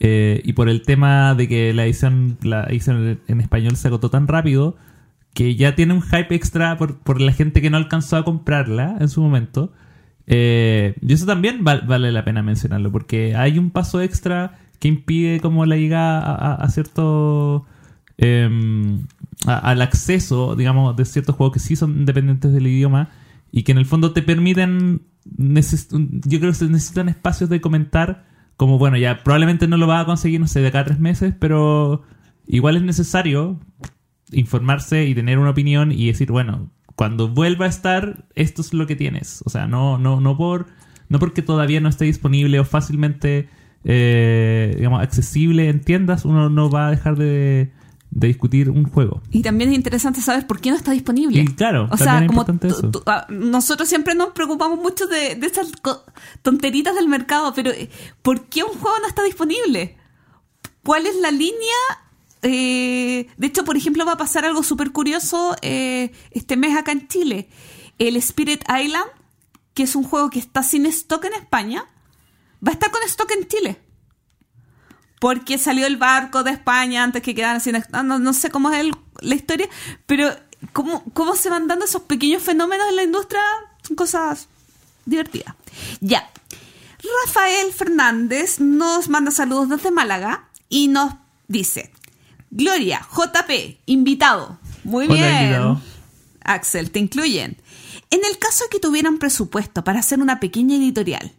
eh, 0.00 0.40
y 0.44 0.52
por 0.52 0.68
el 0.68 0.82
tema 0.82 1.34
de 1.34 1.48
que 1.48 1.72
la 1.74 1.84
edición, 1.86 2.38
la 2.42 2.64
edición 2.64 3.20
en 3.26 3.40
español 3.40 3.76
se 3.76 3.88
agotó 3.88 4.10
tan 4.10 4.28
rápido, 4.28 4.76
que 5.34 5.54
ya 5.56 5.74
tiene 5.74 5.94
un 5.94 6.02
hype 6.02 6.34
extra 6.34 6.76
por, 6.76 6.98
por 6.98 7.20
la 7.20 7.32
gente 7.32 7.60
que 7.62 7.70
no 7.70 7.76
alcanzó 7.76 8.16
a 8.16 8.24
comprarla 8.24 8.96
en 9.00 9.08
su 9.08 9.22
momento. 9.22 9.72
Eh, 10.26 10.96
y 11.00 11.12
eso 11.12 11.26
también 11.26 11.64
val- 11.64 11.84
vale 11.86 12.12
la 12.12 12.24
pena 12.24 12.42
mencionarlo, 12.42 12.90
porque 12.92 13.34
hay 13.36 13.58
un 13.58 13.70
paso 13.70 14.00
extra 14.00 14.58
que 14.78 14.88
impide 14.88 15.40
como 15.40 15.64
la 15.66 15.76
llegada 15.76 16.20
a, 16.20 16.54
a- 16.54 16.68
cierto... 16.70 17.66
em, 18.16 19.06
al 19.46 19.80
acceso, 19.82 20.56
digamos, 20.56 20.96
de 20.96 21.04
ciertos 21.04 21.36
juegos 21.36 21.54
que 21.54 21.60
sí 21.60 21.76
son 21.76 22.04
dependientes 22.04 22.52
del 22.52 22.66
idioma 22.66 23.10
y 23.52 23.62
que 23.62 23.70
en 23.72 23.78
el 23.78 23.86
fondo 23.86 24.12
te 24.12 24.22
permiten... 24.22 25.02
yo 25.24 26.38
creo 26.40 26.50
que 26.50 26.54
se 26.58 26.68
necesitan 26.68 27.08
espacios 27.08 27.48
de 27.48 27.60
comentar 27.60 28.24
como, 28.56 28.78
bueno, 28.78 28.96
ya 28.96 29.22
probablemente 29.22 29.68
no 29.68 29.76
lo 29.76 29.86
vas 29.86 30.02
a 30.02 30.06
conseguir, 30.06 30.40
no 30.40 30.48
sé, 30.48 30.60
de 30.60 30.68
acá 30.68 30.80
a 30.80 30.84
tres 30.84 30.98
meses, 30.98 31.32
pero 31.38 32.02
igual 32.48 32.76
es 32.76 32.82
necesario 32.82 33.60
informarse 34.32 35.06
y 35.06 35.14
tener 35.14 35.38
una 35.38 35.50
opinión 35.50 35.92
y 35.92 36.06
decir, 36.06 36.30
bueno, 36.30 36.70
cuando 36.96 37.28
vuelva 37.28 37.66
a 37.66 37.68
estar, 37.68 38.26
esto 38.34 38.62
es 38.62 38.74
lo 38.74 38.86
que 38.86 38.96
tienes. 38.96 39.42
O 39.44 39.50
sea, 39.50 39.66
no, 39.66 39.98
no, 39.98 40.20
no 40.20 40.36
por, 40.36 40.66
no 41.08 41.18
porque 41.18 41.42
todavía 41.42 41.80
no 41.80 41.88
esté 41.88 42.04
disponible 42.04 42.58
o 42.60 42.64
fácilmente 42.64 43.48
eh, 43.84 44.74
digamos, 44.76 45.02
accesible 45.02 45.68
en 45.68 45.80
tiendas, 45.80 46.24
uno 46.24 46.50
no 46.50 46.70
va 46.70 46.88
a 46.88 46.90
dejar 46.90 47.16
de, 47.16 47.72
de 48.10 48.26
discutir 48.26 48.70
un 48.70 48.84
juego. 48.84 49.22
Y 49.30 49.42
también 49.42 49.70
es 49.70 49.76
interesante 49.76 50.20
saber 50.20 50.46
por 50.46 50.60
qué 50.60 50.70
no 50.70 50.76
está 50.76 50.92
disponible. 50.92 51.40
Y 51.40 51.46
claro, 51.46 51.88
o 51.90 51.96
sea, 51.96 52.20
es 52.22 52.26
como 52.26 52.44
eso. 52.62 52.90
ah, 53.06 53.26
nosotros 53.30 53.88
siempre 53.88 54.14
nos 54.14 54.30
preocupamos 54.30 54.78
mucho 54.78 55.06
de, 55.06 55.36
de 55.36 55.46
esas 55.46 55.70
tonteritas 56.42 56.94
del 56.94 57.08
mercado, 57.08 57.52
pero 57.54 57.70
eh, 57.70 57.88
¿por 58.22 58.46
qué 58.46 58.62
un 58.62 58.78
juego 58.78 58.98
no 59.00 59.08
está 59.08 59.22
disponible? 59.22 59.96
¿Cuál 60.82 61.06
es 61.06 61.16
la 61.20 61.30
línea? 61.30 61.76
Eh, 62.42 63.28
de 63.36 63.46
hecho, 63.46 63.64
por 63.64 63.76
ejemplo, 63.76 64.04
va 64.06 64.12
a 64.12 64.16
pasar 64.16 64.44
algo 64.44 64.62
súper 64.62 64.92
curioso 64.92 65.56
eh, 65.62 66.12
este 66.30 66.56
mes 66.56 66.76
acá 66.76 66.92
en 66.92 67.08
Chile. 67.08 67.48
El 67.98 68.16
Spirit 68.16 68.62
Island, 68.68 69.10
que 69.74 69.82
es 69.84 69.96
un 69.96 70.04
juego 70.04 70.30
que 70.30 70.38
está 70.38 70.62
sin 70.62 70.86
stock 70.86 71.24
en 71.24 71.34
España, 71.34 71.84
va 72.66 72.70
a 72.70 72.74
estar 72.74 72.90
con 72.90 73.02
stock 73.04 73.30
en 73.32 73.46
Chile 73.48 73.80
porque 75.20 75.58
salió 75.58 75.86
el 75.86 75.96
barco 75.96 76.44
de 76.44 76.52
España 76.52 77.02
antes 77.02 77.22
que 77.22 77.34
quedaran 77.34 77.60
sin... 77.60 77.74
ah, 77.76 78.02
No, 78.04 78.18
no 78.20 78.32
sé 78.32 78.50
cómo 78.50 78.70
es 78.70 78.78
el- 78.78 78.94
la 79.20 79.34
historia, 79.34 79.68
pero 80.06 80.30
cómo, 80.72 81.02
cómo 81.12 81.34
se 81.34 81.50
van 81.50 81.66
dando 81.66 81.86
esos 81.86 82.02
pequeños 82.02 82.42
fenómenos 82.42 82.88
en 82.88 82.96
la 82.96 83.02
industria 83.02 83.42
son 83.82 83.96
cosas 83.96 84.48
divertidas. 85.06 85.54
Ya. 86.00 86.30
Rafael 87.24 87.72
Fernández 87.72 88.60
nos 88.60 89.08
manda 89.08 89.30
saludos 89.32 89.68
desde 89.70 89.90
Málaga 89.90 90.48
y 90.68 90.86
nos 90.88 91.14
dice, 91.48 91.92
Gloria, 92.50 93.06
JP, 93.10 93.80
invitado. 93.86 94.58
Muy 94.84 95.06
Hola, 95.06 95.14
bien. 95.14 95.42
invitado. 95.42 95.82
Axel, 96.42 96.90
te 96.90 96.98
incluyen. 96.98 97.58
En 98.10 98.24
el 98.24 98.38
caso 98.38 98.64
de 98.64 98.70
que 98.70 98.80
tuvieran 98.80 99.18
presupuesto 99.18 99.84
para 99.84 100.00
hacer 100.00 100.20
una 100.20 100.40
pequeña 100.40 100.76
editorial, 100.76 101.32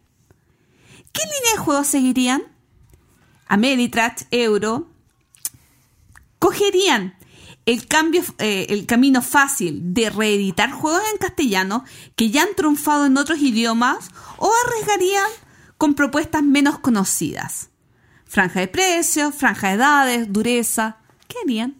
¿qué 1.11 1.21
línea 1.23 1.53
de 1.53 1.57
juego 1.57 1.83
seguirían? 1.83 2.43
Ameritrash, 3.47 4.23
Euro, 4.29 4.87
cogerían 6.37 7.15
el, 7.65 7.87
cambio, 7.87 8.23
eh, 8.37 8.67
el 8.69 8.85
camino 8.85 9.21
fácil 9.21 9.93
de 9.93 10.09
reeditar 10.09 10.71
juegos 10.71 11.01
en 11.11 11.17
castellano 11.17 11.83
que 12.15 12.29
ya 12.29 12.43
han 12.43 12.55
triunfado 12.55 13.05
en 13.05 13.17
otros 13.17 13.39
idiomas 13.39 14.09
o 14.37 14.51
arriesgarían 14.65 15.29
con 15.77 15.95
propuestas 15.95 16.43
menos 16.43 16.79
conocidas. 16.79 17.68
Franja 18.29 18.59
de 18.59 18.67
precios, 18.67 19.33
franja 19.33 19.69
de 19.69 19.73
edades, 19.73 20.31
dureza. 20.31 20.97
¿Qué 21.27 21.37
harían? 21.43 21.77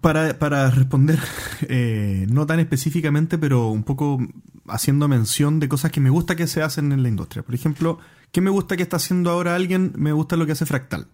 Para, 0.00 0.36
para 0.36 0.68
responder, 0.72 1.20
eh, 1.68 2.26
no 2.28 2.44
tan 2.44 2.58
específicamente, 2.58 3.38
pero 3.38 3.68
un 3.68 3.84
poco 3.84 4.18
haciendo 4.66 5.06
mención 5.06 5.60
de 5.60 5.68
cosas 5.68 5.92
que 5.92 6.00
me 6.00 6.10
gusta 6.10 6.34
que 6.34 6.48
se 6.48 6.60
hacen 6.60 6.90
en 6.90 7.04
la 7.04 7.08
industria. 7.08 7.44
Por 7.44 7.54
ejemplo, 7.54 8.00
¿qué 8.32 8.40
me 8.40 8.50
gusta 8.50 8.76
que 8.76 8.82
está 8.82 8.96
haciendo 8.96 9.30
ahora 9.30 9.54
alguien? 9.54 9.92
Me 9.94 10.10
gusta 10.10 10.34
lo 10.34 10.44
que 10.44 10.52
hace 10.52 10.66
Fractal. 10.66 11.06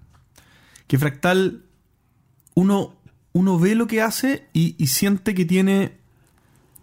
Que 0.86 0.98
Fractal, 0.98 1.66
uno, 2.54 2.94
uno 3.32 3.58
ve 3.58 3.74
lo 3.74 3.86
que 3.86 4.00
hace 4.00 4.48
y, 4.54 4.74
y 4.82 4.86
siente 4.86 5.34
que 5.34 5.44
tiene 5.44 5.98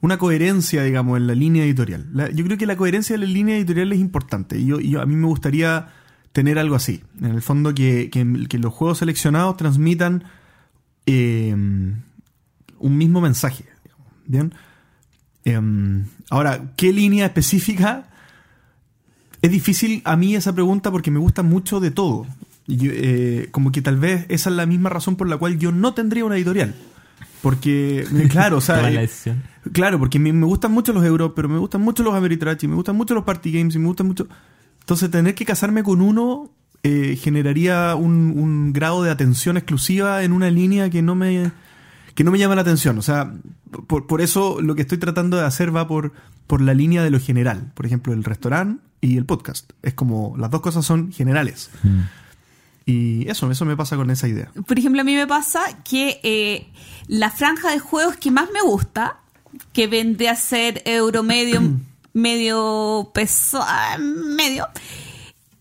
una 0.06 0.18
coherencia, 0.18 0.84
digamos, 0.84 1.18
en 1.18 1.28
la 1.28 1.36
línea 1.36 1.64
editorial. 1.66 2.08
La- 2.14 2.30
yo 2.32 2.46
creo 2.46 2.58
que 2.58 2.66
la 2.66 2.76
coherencia 2.78 3.18
de 3.18 3.26
la 3.26 3.32
línea 3.32 3.58
editorial 3.58 3.92
es 3.92 4.00
importante. 4.00 4.58
Y 4.58 4.66
yo, 4.66 4.80
yo- 4.80 5.02
a 5.02 5.06
mí 5.06 5.16
me 5.16 5.28
gustaría 5.28 5.88
tener 6.32 6.60
algo 6.60 6.76
así. 6.76 7.02
En 7.22 7.32
el 7.32 7.42
fondo, 7.42 7.74
que, 7.74 8.10
que- 8.12 8.48
que 8.50 8.60
los 8.60 8.74
juegos 8.74 9.00
seleccionados 9.00 9.58
transmitan 9.58 10.24
eh, 11.06 11.52
un 11.54 12.98
mismo 12.98 13.22
mensaje. 13.22 13.66
digamos, 13.84 14.08
Bien. 14.26 14.54
Em, 15.44 16.06
ahora, 16.32 16.72
¿qué 16.76 16.92
línea 16.92 17.26
específica? 17.28 18.08
Es 19.42 19.52
difícil 19.52 20.02
a 20.06 20.16
mí 20.16 20.36
esa 20.36 20.54
pregunta 20.54 20.90
porque 20.92 21.12
me 21.12 21.20
gusta 21.20 21.44
mucho 21.44 21.80
de 21.80 21.92
todo. 21.92 22.26
Yo, 22.68 22.90
eh, 22.94 23.50
como 23.52 23.72
que 23.72 23.84
tal 23.84 23.98
vez 23.98 24.26
esa 24.30 24.50
es 24.50 24.56
la 24.56 24.66
misma 24.66 24.90
razón 24.90 25.16
por 25.16 25.30
la 25.30 25.38
cual 25.38 25.60
yo 25.60 25.72
no 25.72 25.94
tendría 25.94 26.26
una 26.26 26.36
editorial. 26.36 26.74
Porque, 27.44 28.08
claro, 28.32 28.58
o 28.58 28.62
sea, 28.62 28.90
eh. 28.90 29.08
Claro, 29.72 30.00
porque 30.00 30.20
me, 30.20 30.32
me 30.32 30.46
gustan 30.46 30.72
mucho 30.72 30.94
los 30.94 31.04
euros, 31.04 31.32
pero 31.36 31.50
me 31.50 31.58
gustan 31.58 31.82
mucho 31.82 32.04
los 32.04 32.14
Ameritrash 32.14 32.64
y 32.64 32.68
me 32.68 32.76
gustan 32.76 32.96
mucho 32.96 33.14
los 33.14 33.24
party 33.24 33.52
games 33.52 33.76
y 33.76 33.80
me 33.80 33.88
gustan 33.88 34.08
mucho. 34.08 34.28
Entonces, 34.80 35.10
tener 35.10 35.34
que 35.36 35.46
casarme 35.46 35.84
con 35.84 36.02
uno 36.02 36.52
eh, 36.84 37.16
generaría 37.16 37.96
un, 37.96 38.34
un 38.38 38.72
grado 38.72 39.02
de 39.04 39.10
atención 39.10 39.58
exclusiva 39.58 40.24
en 40.24 40.32
una 40.32 40.52
línea 40.52 40.90
que 40.90 41.02
no 41.02 41.16
me 41.16 41.52
que 42.16 42.24
no 42.24 42.32
me 42.32 42.40
llama 42.40 42.56
la 42.56 42.62
atención. 42.62 42.98
O 42.98 43.02
sea, 43.02 43.34
por, 43.88 44.08
por 44.08 44.22
eso 44.22 44.62
lo 44.62 44.74
que 44.74 44.82
estoy 44.82 44.98
tratando 44.98 45.38
de 45.38 45.44
hacer 45.44 45.76
va 45.76 45.88
por, 45.88 46.14
por 46.48 46.62
la 46.62 46.74
línea 46.74 47.04
de 47.04 47.10
lo 47.12 47.20
general. 47.20 47.72
Por 47.76 47.86
ejemplo, 47.86 48.14
el 48.14 48.24
restaurante 48.24 48.82
y 49.02 49.18
el 49.18 49.26
podcast. 49.26 49.72
Es 49.84 49.94
como 49.94 50.36
las 50.38 50.50
dos 50.50 50.62
cosas 50.62 50.86
son 50.86 51.12
generales. 51.12 51.70
Mm. 51.84 52.00
Y 52.86 53.30
eso, 53.30 53.50
eso 53.52 53.66
me 53.66 53.76
pasa 53.76 53.96
con 53.98 54.10
esa 54.12 54.28
idea. 54.28 54.52
Por 54.66 54.80
ejemplo, 54.80 55.02
a 55.02 55.04
mí 55.04 55.16
me 55.16 55.28
pasa 55.28 55.62
que 55.84 56.20
eh, 56.24 56.68
la 57.08 57.32
franja 57.32 57.72
de 57.72 57.80
juegos 57.80 58.16
que 58.16 58.32
más 58.32 58.50
me 58.54 58.62
gusta, 58.62 59.18
que 59.74 59.88
vendría 59.88 60.32
a 60.32 60.36
ser 60.36 60.82
euro 60.86 61.24
medio, 61.24 61.62
medio 62.14 63.12
peso, 63.14 63.60
ah, 63.62 63.98
medio, 63.98 64.68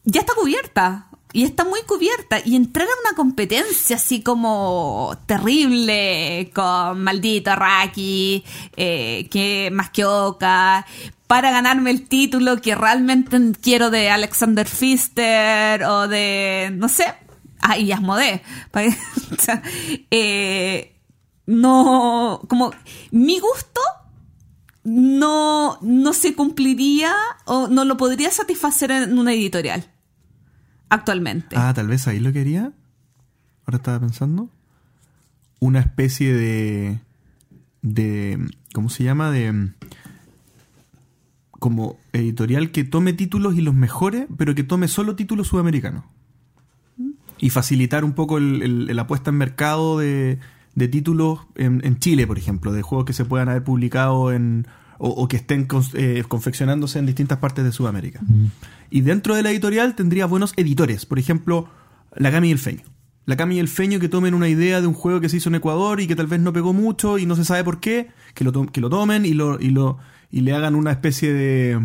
ya 0.04 0.20
está 0.20 0.34
cubierta. 0.34 1.08
Y 1.32 1.42
está 1.42 1.64
muy 1.64 1.82
cubierta. 1.82 2.38
Y 2.44 2.54
entrar 2.54 2.86
a 2.86 3.08
una 3.08 3.16
competencia 3.16 3.96
así 3.96 4.22
como 4.22 5.18
terrible, 5.26 6.52
con 6.54 7.02
maldito 7.02 7.56
Raki, 7.56 8.44
eh, 8.76 9.26
que 9.32 9.68
más 9.72 9.90
que 9.90 10.04
Oka, 10.04 10.86
para 11.26 11.50
ganarme 11.50 11.90
el 11.90 12.06
título 12.06 12.60
que 12.60 12.76
realmente 12.76 13.36
quiero 13.60 13.90
de 13.90 14.10
Alexander 14.10 14.64
Pfister 14.64 15.82
o 15.82 16.06
de, 16.06 16.70
no 16.72 16.88
sé, 16.88 17.12
ah, 17.60 17.78
y 17.78 17.90
Asmodee. 17.90 18.40
Eh, 20.12 20.93
no, 21.46 22.40
como 22.48 22.72
mi 23.10 23.38
gusto 23.40 23.80
no, 24.84 25.78
no 25.82 26.12
se 26.12 26.34
cumpliría 26.34 27.14
o 27.46 27.68
no 27.68 27.84
lo 27.84 27.96
podría 27.96 28.30
satisfacer 28.30 28.90
en 28.90 29.18
una 29.18 29.32
editorial 29.32 29.90
actualmente. 30.88 31.56
Ah, 31.58 31.72
tal 31.74 31.88
vez 31.88 32.06
ahí 32.06 32.20
lo 32.20 32.32
quería. 32.32 32.72
Ahora 33.66 33.76
estaba 33.78 34.00
pensando. 34.00 34.50
Una 35.60 35.80
especie 35.80 36.34
de. 36.34 37.00
de. 37.82 38.38
¿Cómo 38.74 38.90
se 38.90 39.04
llama? 39.04 39.30
De. 39.30 39.70
Como 41.50 41.98
editorial 42.12 42.70
que 42.72 42.84
tome 42.84 43.14
títulos 43.14 43.54
y 43.56 43.62
los 43.62 43.74
mejore, 43.74 44.26
pero 44.36 44.54
que 44.54 44.64
tome 44.64 44.86
solo 44.88 45.16
títulos 45.16 45.48
sudamericanos. 45.48 46.04
Y 47.38 47.48
facilitar 47.50 48.04
un 48.04 48.12
poco 48.12 48.36
el, 48.38 48.62
el- 48.62 48.96
la 48.96 49.06
puesta 49.06 49.30
en 49.30 49.36
mercado 49.36 49.98
de, 49.98 50.38
de 50.74 50.88
títulos 50.88 51.40
en, 51.54 51.80
en 51.84 51.98
Chile, 51.98 52.26
por 52.26 52.38
ejemplo, 52.38 52.72
de 52.72 52.82
juegos 52.82 53.04
que 53.06 53.12
se 53.12 53.24
puedan 53.24 53.48
haber 53.48 53.62
publicado 53.64 54.32
en. 54.32 54.66
o, 54.98 55.08
o 55.08 55.28
que 55.28 55.36
estén 55.36 55.66
cons- 55.68 55.94
eh, 55.94 56.22
confeccionándose 56.28 56.98
en 56.98 57.06
distintas 57.06 57.38
partes 57.38 57.64
de 57.64 57.72
Sudamérica. 57.72 58.20
Y 58.90 59.00
dentro 59.02 59.34
de 59.34 59.42
la 59.42 59.50
editorial 59.50 59.94
tendría 59.94 60.26
buenos 60.26 60.52
editores. 60.56 61.04
Por 61.06 61.18
ejemplo, 61.18 61.68
la 62.14 62.30
Cami 62.30 62.48
y 62.48 62.52
el 62.52 62.58
Feño. 62.58 62.82
La 63.26 63.36
Cami 63.36 63.56
y 63.56 63.58
el 63.58 63.68
Feño 63.68 63.98
que 64.00 64.08
tomen 64.08 64.34
una 64.34 64.48
idea 64.48 64.80
de 64.80 64.86
un 64.86 64.94
juego 64.94 65.20
que 65.20 65.28
se 65.28 65.38
hizo 65.38 65.48
en 65.48 65.54
Ecuador 65.56 66.00
y 66.00 66.06
que 66.06 66.14
tal 66.14 66.26
vez 66.26 66.40
no 66.40 66.52
pegó 66.52 66.72
mucho 66.72 67.18
y 67.18 67.26
no 67.26 67.34
se 67.36 67.44
sabe 67.44 67.64
por 67.64 67.80
qué, 67.80 68.08
que 68.34 68.44
lo, 68.44 68.52
to- 68.52 68.66
que 68.66 68.80
lo 68.80 68.90
tomen 68.90 69.24
y, 69.26 69.32
lo, 69.34 69.58
y, 69.60 69.70
lo, 69.70 69.98
y 70.30 70.42
le 70.42 70.52
hagan 70.52 70.74
una 70.74 70.90
especie 70.92 71.32
de, 71.32 71.80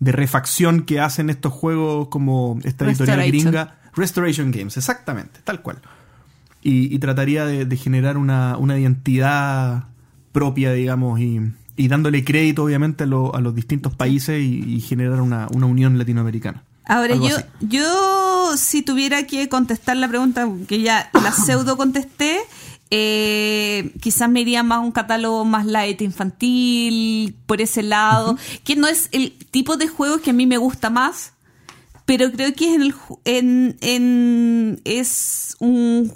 de 0.00 0.12
refacción 0.12 0.82
que 0.82 1.00
hacen 1.00 1.28
estos 1.28 1.52
juegos 1.52 2.08
como 2.08 2.58
esta 2.64 2.84
editorial 3.00 3.18
gringa. 3.52 3.78
Restoration 3.94 4.50
Games, 4.50 4.76
exactamente, 4.76 5.40
tal 5.44 5.60
cual. 5.62 5.78
Y, 6.68 6.92
y 6.92 6.98
trataría 6.98 7.44
de, 7.46 7.64
de 7.64 7.76
generar 7.76 8.18
una, 8.18 8.56
una 8.58 8.76
identidad 8.78 9.84
propia, 10.32 10.72
digamos, 10.72 11.20
y, 11.20 11.40
y 11.76 11.86
dándole 11.88 12.24
crédito, 12.24 12.64
obviamente, 12.64 13.04
a, 13.04 13.06
lo- 13.06 13.34
a 13.36 13.40
los 13.40 13.54
distintos 13.54 13.94
países 13.94 14.40
y, 14.42 14.64
y 14.76 14.80
generar 14.80 15.20
una, 15.20 15.46
una 15.54 15.66
unión 15.66 15.96
latinoamericana. 15.96 16.64
Ahora, 16.84 17.14
yo, 17.16 17.36
así. 17.36 17.44
yo 17.60 18.52
si 18.56 18.82
tuviera 18.82 19.26
que 19.26 19.48
contestar 19.48 19.96
la 19.96 20.08
pregunta, 20.08 20.48
que 20.66 20.80
ya 20.82 21.08
la 21.14 21.30
pseudo 21.44 21.76
contesté, 21.76 22.38
eh, 22.90 23.92
quizás 24.00 24.28
me 24.30 24.40
iría 24.40 24.62
más 24.62 24.78
a 24.78 24.80
un 24.80 24.92
catálogo 24.92 25.44
más 25.44 25.66
light 25.66 26.00
infantil, 26.02 27.34
por 27.46 27.60
ese 27.60 27.82
lado, 27.82 28.36
que 28.64 28.76
no 28.76 28.86
es 28.88 29.08
el 29.12 29.32
tipo 29.50 29.76
de 29.76 29.88
juego 29.88 30.18
que 30.18 30.30
a 30.30 30.32
mí 30.32 30.46
me 30.46 30.58
gusta 30.58 30.90
más, 30.90 31.32
pero 32.06 32.30
creo 32.32 32.52
que 32.54 32.70
es, 32.70 32.74
en 32.76 32.82
el, 32.82 32.94
en, 33.24 33.76
en- 33.80 34.80
es 34.84 35.56
un 35.58 36.12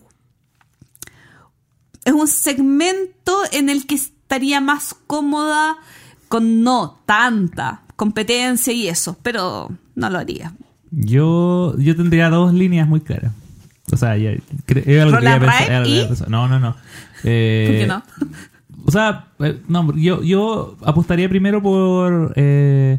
es 2.10 2.16
un 2.16 2.28
segmento 2.28 3.32
en 3.52 3.68
el 3.68 3.86
que 3.86 3.94
estaría 3.94 4.60
más 4.60 4.94
cómoda 5.06 5.76
con 6.28 6.62
no 6.62 7.00
tanta 7.06 7.82
competencia 7.96 8.72
y 8.72 8.88
eso, 8.88 9.16
pero 9.22 9.70
no 9.94 10.10
lo 10.10 10.18
haría. 10.18 10.52
Yo, 10.90 11.76
yo 11.78 11.96
tendría 11.96 12.30
dos 12.30 12.52
líneas 12.52 12.88
muy 12.88 13.00
claras. 13.00 13.32
O 13.92 13.96
sea, 13.96 14.16
ya, 14.16 14.30
algo 14.30 14.42
que 14.66 14.78
era 14.88 15.82
que 15.82 15.88
y- 15.88 16.06
pensé. 16.06 16.24
No, 16.28 16.48
no, 16.48 16.58
no. 16.60 16.76
Eh, 17.24 17.64
¿Por 17.66 17.76
qué 17.76 17.86
no? 17.86 18.02
O 18.86 18.90
sea, 18.92 19.26
eh, 19.40 19.60
no, 19.68 19.94
yo, 19.94 20.22
yo 20.22 20.76
apostaría 20.84 21.28
primero 21.28 21.62
por 21.62 22.32
eh, 22.36 22.98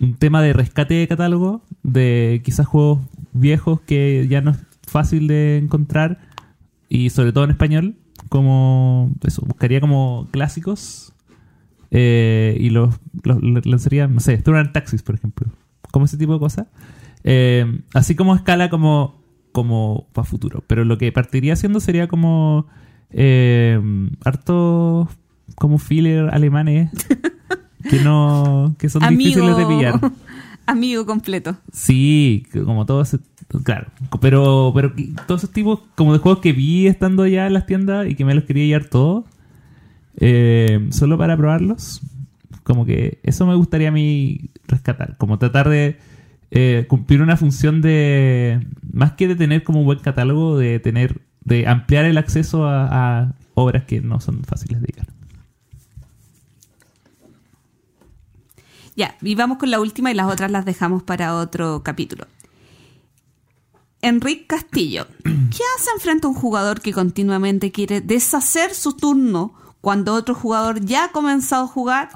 un 0.00 0.14
tema 0.14 0.42
de 0.42 0.52
rescate 0.52 0.94
de 0.94 1.08
catálogo, 1.08 1.62
de 1.82 2.42
quizás 2.44 2.66
juegos 2.66 3.00
viejos 3.32 3.80
que 3.80 4.26
ya 4.28 4.42
no 4.42 4.50
es 4.50 4.58
fácil 4.86 5.28
de 5.28 5.56
encontrar, 5.56 6.18
y 6.88 7.10
sobre 7.10 7.32
todo 7.32 7.44
en 7.44 7.50
español, 7.50 7.96
como 8.28 9.12
eso, 9.24 9.42
buscaría 9.46 9.80
como 9.80 10.28
clásicos 10.30 11.12
eh, 11.90 12.56
y 12.60 12.70
los, 12.70 12.94
los 13.22 13.66
lanzaría, 13.66 14.06
no 14.06 14.20
sé, 14.20 14.38
Touran 14.38 14.72
Taxis, 14.72 15.02
por 15.02 15.14
ejemplo, 15.14 15.48
como 15.92 16.04
ese 16.04 16.16
tipo 16.16 16.34
de 16.34 16.38
cosas. 16.38 16.66
Eh, 17.24 17.80
así 17.94 18.14
como 18.14 18.34
escala 18.34 18.70
como, 18.70 19.22
como 19.52 20.06
para 20.12 20.24
futuro. 20.24 20.62
Pero 20.66 20.84
lo 20.84 20.98
que 20.98 21.10
partiría 21.12 21.54
haciendo 21.54 21.80
sería 21.80 22.08
como 22.08 22.66
eh, 23.10 23.80
hartos 24.24 25.08
como 25.56 25.78
filler 25.78 26.28
alemanes 26.34 26.90
que 27.88 28.00
no 28.00 28.74
que 28.78 28.88
son 28.88 29.08
difíciles 29.08 29.56
de 29.56 29.66
pillar. 29.66 30.12
Amigo 30.66 31.06
completo. 31.06 31.56
Sí, 31.72 32.44
como 32.64 32.86
todo 32.86 33.02
ese, 33.02 33.18
claro, 33.64 33.88
pero 34.20 34.72
pero 34.74 34.92
todos 35.26 35.42
esos 35.44 35.52
tipos 35.52 35.80
como 35.94 36.12
de 36.12 36.18
juegos 36.18 36.40
que 36.40 36.52
vi 36.52 36.86
estando 36.86 37.26
ya 37.26 37.46
en 37.46 37.52
las 37.52 37.66
tiendas 37.66 38.08
y 38.08 38.14
que 38.14 38.24
me 38.24 38.34
los 38.34 38.44
quería 38.44 38.64
llevar 38.64 38.88
todos 38.88 39.24
eh, 40.16 40.88
solo 40.90 41.18
para 41.18 41.36
probarlos, 41.36 42.00
como 42.62 42.84
que 42.84 43.20
eso 43.22 43.46
me 43.46 43.54
gustaría 43.54 43.88
a 43.88 43.92
mí 43.92 44.50
rescatar, 44.66 45.16
como 45.18 45.38
tratar 45.38 45.68
de 45.68 45.98
eh, 46.50 46.86
cumplir 46.88 47.22
una 47.22 47.36
función 47.36 47.82
de 47.82 48.66
más 48.92 49.12
que 49.12 49.28
de 49.28 49.36
tener 49.36 49.62
como 49.62 49.80
un 49.80 49.86
buen 49.86 49.98
catálogo, 50.00 50.58
de 50.58 50.80
tener 50.80 51.20
de 51.44 51.68
ampliar 51.68 52.04
el 52.06 52.18
acceso 52.18 52.66
a, 52.66 53.20
a 53.20 53.34
obras 53.54 53.84
que 53.84 54.00
no 54.00 54.20
son 54.20 54.42
fáciles 54.42 54.80
de 54.80 54.88
llegar. 54.88 55.06
Ya, 58.96 59.14
y 59.20 59.34
vamos 59.34 59.58
con 59.58 59.70
la 59.70 59.78
última 59.78 60.10
y 60.10 60.14
las 60.14 60.26
otras 60.26 60.50
las 60.50 60.64
dejamos 60.64 61.02
para 61.02 61.36
otro 61.36 61.82
capítulo. 61.84 62.26
Enrique 64.06 64.46
Castillo. 64.46 65.06
¿Qué 65.24 65.62
hace 65.78 65.90
frente 66.00 66.26
a 66.26 66.30
un 66.30 66.36
jugador 66.36 66.80
que 66.80 66.92
continuamente 66.92 67.72
quiere 67.72 68.00
deshacer 68.00 68.74
su 68.74 68.92
turno 68.94 69.52
cuando 69.80 70.14
otro 70.14 70.34
jugador 70.34 70.80
ya 70.84 71.04
ha 71.06 71.12
comenzado 71.12 71.64
a 71.64 71.68
jugar 71.68 72.08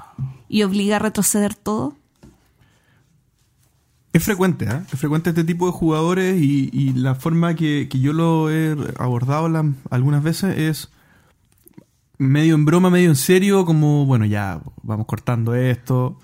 y 0.47 0.63
obliga 0.63 0.97
a 0.97 0.99
retroceder 0.99 1.55
todo? 1.55 1.95
Es 4.13 4.23
frecuente, 4.23 4.65
¿eh? 4.65 4.81
Es 4.91 4.99
frecuente 4.99 5.29
este 5.29 5.45
tipo 5.45 5.65
de 5.67 5.71
jugadores 5.71 6.41
y, 6.41 6.69
y 6.73 6.91
la 6.93 7.15
forma 7.15 7.55
que, 7.55 7.87
que 7.89 7.99
yo 8.01 8.11
lo 8.11 8.49
he 8.51 8.75
abordado 8.99 9.47
la- 9.47 9.71
algunas 9.89 10.21
veces 10.21 10.57
es 10.57 10.89
medio 12.17 12.55
en 12.55 12.65
broma, 12.65 12.89
medio 12.89 13.09
en 13.09 13.15
serio, 13.15 13.65
como, 13.65 14.05
bueno, 14.05 14.25
ya 14.25 14.61
vamos 14.83 15.05
cortando 15.07 15.55
esto. 15.55 16.19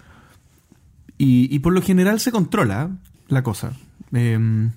Y, 1.18 1.54
y 1.54 1.60
por 1.60 1.72
lo 1.74 1.82
general 1.82 2.20
se 2.20 2.32
controla 2.32 2.90
¿eh? 2.92 3.10
la 3.30 3.42
cosa. 3.42 3.72
Em, 4.12 4.72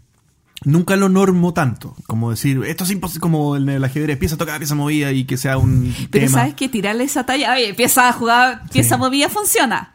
nunca 0.64 0.96
lo 0.96 1.08
normo 1.08 1.52
tanto, 1.54 1.96
como 2.06 2.30
decir, 2.30 2.60
esto 2.66 2.84
es 2.84 2.90
imposible, 2.90 3.20
como 3.20 3.56
en 3.56 3.68
el 3.68 3.82
ajedrez, 3.84 4.18
pieza 4.18 4.36
tocada, 4.36 4.58
pieza 4.58 4.74
movida 4.74 5.12
y 5.12 5.24
que 5.24 5.36
sea 5.36 5.56
un 5.58 5.94
Pero 6.10 6.26
tema. 6.26 6.38
sabes 6.40 6.54
que 6.54 6.68
tirarle 6.68 7.04
esa 7.04 7.24
talla, 7.24 7.52
oye, 7.54 7.74
pieza 7.74 8.08
a 8.08 8.12
jugar, 8.12 8.62
pieza 8.72 8.96
Sí. 8.96 9.00
movida 9.00 9.28
funciona. 9.28 9.94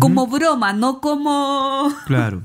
Como 0.00 0.26
broma, 0.26 0.72
no 0.72 1.00
como... 1.00 1.92
Claro. 2.06 2.42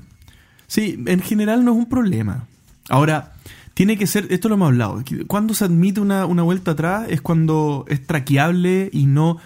Sí, 0.67 1.03
en 1.07 1.21
general 1.21 1.65
no 1.65 1.71
es 1.71 1.77
un 1.77 1.87
problema. 1.89 2.45
Ahora, 2.87 3.33
tiene 3.73 3.97
que 3.97 4.05
ser, 4.07 4.27
esto 4.29 4.47
lo 4.47 4.55
hemos 4.55 4.67
hablado, 4.67 5.03
cuando 5.27 5.53
se 5.53 5.65
admite 5.65 5.99
una, 6.01 6.25
una 6.25 6.43
vuelta 6.43 6.71
atrás 6.71 7.05
es 7.09 7.19
cuando 7.21 7.85
es 7.87 8.05
traqueable 8.05 8.89
y 8.93 9.05
no, 9.07 9.37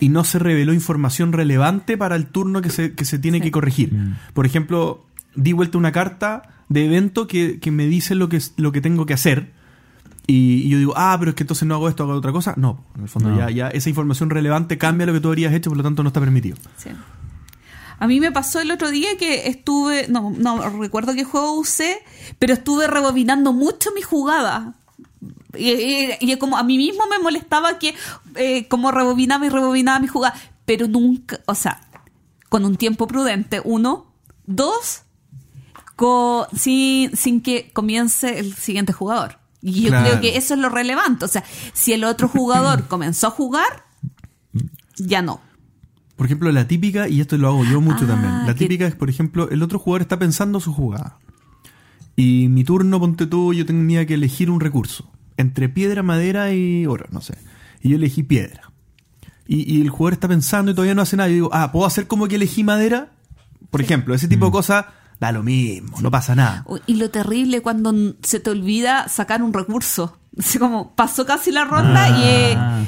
y 0.00 0.08
no 0.08 0.24
se 0.24 0.38
reveló 0.40 0.72
información 0.72 1.32
relevante 1.32 1.96
para 1.96 2.16
el 2.16 2.26
turno 2.26 2.60
que 2.60 2.70
se, 2.70 2.94
que 2.94 3.04
se 3.04 3.18
tiene 3.18 3.40
que 3.40 3.50
corregir. 3.52 3.92
Mm. 3.94 4.16
Por 4.32 4.46
ejemplo, 4.46 5.04
di 5.36 5.52
vuelta 5.52 5.78
una 5.78 5.92
carta 5.92 6.42
de 6.68 6.84
evento 6.86 7.26
que, 7.26 7.58
que 7.60 7.70
me 7.70 7.86
dice 7.86 8.14
lo 8.14 8.28
que, 8.28 8.40
lo 8.56 8.72
que 8.72 8.80
tengo 8.80 9.06
que 9.06 9.14
hacer. 9.14 9.52
Y, 10.26 10.62
y 10.64 10.68
yo 10.70 10.78
digo, 10.78 10.94
ah, 10.96 11.16
pero 11.18 11.30
es 11.30 11.34
que 11.34 11.42
entonces 11.42 11.68
no 11.68 11.74
hago 11.74 11.88
esto, 11.88 12.04
hago 12.04 12.12
otra 12.14 12.32
cosa. 12.32 12.54
No, 12.56 12.84
en 12.96 13.02
el 13.02 13.08
fondo 13.08 13.28
No. 13.30 13.38
ya, 13.38 13.50
ya 13.50 13.68
esa 13.68 13.88
información 13.90 14.30
relevante 14.30 14.78
cambia 14.78 15.06
lo 15.06 15.12
que 15.12 15.20
tú 15.20 15.28
habrías 15.28 15.52
hecho, 15.52 15.70
por 15.70 15.76
lo 15.76 15.82
tanto 15.82 16.02
no 16.02 16.08
está 16.08 16.20
permitido. 16.20 16.56
Sí. 16.78 16.90
A 17.98 18.06
mí 18.08 18.18
me 18.20 18.32
pasó 18.32 18.60
el 18.60 18.70
otro 18.70 18.90
día 18.90 19.16
que 19.18 19.48
estuve, 19.48 20.08
no, 20.08 20.30
no 20.36 20.68
recuerdo 20.80 21.14
qué 21.14 21.24
juego 21.24 21.52
usé, 21.52 21.98
pero 22.38 22.52
estuve 22.54 22.86
rebobinando 22.86 23.52
mucho 23.52 23.90
mi 23.94 24.02
jugada. 24.02 24.74
Y, 25.56 25.70
y- 25.70 26.16
y 26.20 26.36
como 26.38 26.56
a 26.58 26.64
mí 26.64 26.76
mismo 26.76 27.04
me 27.08 27.18
molestaba 27.20 27.78
que 27.78 27.94
eh, 28.34 28.66
como 28.66 28.90
rebobinaba 28.90 29.46
y 29.46 29.48
rebobinaba 29.48 30.00
mi 30.00 30.08
jugada, 30.08 30.34
pero 30.64 30.88
nunca, 30.88 31.38
o 31.46 31.54
sea, 31.54 31.80
con 32.48 32.64
un 32.64 32.76
tiempo 32.76 33.06
prudente, 33.06 33.60
uno, 33.64 34.06
dos, 34.46 35.02
sin, 36.56 37.16
sin 37.16 37.40
que 37.40 37.70
comience 37.72 38.38
el 38.38 38.54
siguiente 38.54 38.92
jugador. 38.92 39.38
Y 39.62 39.82
yo 39.82 39.88
Claro. 39.88 40.08
creo 40.10 40.20
que 40.20 40.36
eso 40.36 40.54
es 40.54 40.60
lo 40.60 40.68
relevante. 40.68 41.24
O 41.24 41.28
sea, 41.28 41.44
si 41.72 41.92
el 41.92 42.04
otro 42.04 42.28
jugador 42.28 42.84
comenzó 42.88 43.28
a 43.28 43.30
jugar, 43.30 43.84
ya 44.96 45.22
no. 45.22 45.40
Por 46.16 46.26
ejemplo, 46.26 46.52
la 46.52 46.68
típica, 46.68 47.08
y 47.08 47.20
esto 47.20 47.36
lo 47.36 47.48
hago 47.48 47.64
yo 47.64 47.80
mucho 47.80 48.04
Ah, 48.04 48.08
también. 48.08 48.46
La 48.46 48.54
que- 48.54 48.60
típica 48.64 48.86
es, 48.86 48.94
por 48.94 49.10
ejemplo, 49.10 49.48
el 49.50 49.62
otro 49.62 49.78
jugador 49.78 50.02
está 50.02 50.18
pensando 50.18 50.60
su 50.60 50.72
jugada. 50.72 51.18
Y 52.16 52.48
mi 52.48 52.62
turno, 52.62 53.00
ponte 53.00 53.26
tú, 53.26 53.52
yo 53.52 53.66
tenía 53.66 54.06
que 54.06 54.14
elegir 54.14 54.48
un 54.50 54.60
recurso. 54.60 55.10
Entre 55.36 55.68
piedra, 55.68 56.04
madera 56.04 56.52
y 56.54 56.86
oro, 56.86 57.06
no 57.10 57.20
sé. 57.20 57.36
Y 57.82 57.88
yo 57.88 57.96
elegí 57.96 58.22
piedra. 58.22 58.70
Y, 59.48 59.74
y 59.76 59.80
el 59.82 59.90
jugador 59.90 60.12
está 60.12 60.28
pensando 60.28 60.70
y 60.70 60.74
todavía 60.74 60.94
no 60.94 61.02
hace 61.02 61.16
nada. 61.16 61.28
Yo 61.28 61.34
digo, 61.34 61.50
ah, 61.52 61.72
¿puedo 61.72 61.86
hacer 61.86 62.06
como 62.06 62.28
que 62.28 62.36
elegí 62.36 62.62
madera? 62.62 63.10
Por 63.70 63.80
ejemplo, 63.80 64.14
ese 64.14 64.28
tipo 64.28 64.46
de 64.46 64.52
cosas 64.52 64.86
da 65.20 65.32
lo 65.32 65.42
mismo, 65.42 66.00
no 66.00 66.10
pasa 66.10 66.34
nada. 66.34 66.64
Y 66.86 66.94
lo 66.96 67.10
terrible 67.10 67.62
cuando 67.62 67.94
se 68.22 68.40
te 68.40 68.50
olvida 68.50 69.08
sacar 69.08 69.42
un 69.42 69.52
recurso. 69.52 70.18
Así 70.38 70.58
como 70.58 70.94
pasó 70.94 71.24
casi 71.26 71.50
la 71.52 71.64
ronda 71.64 72.08
y 72.08 72.22
eh, 72.24 72.54
Ah. 72.56 72.82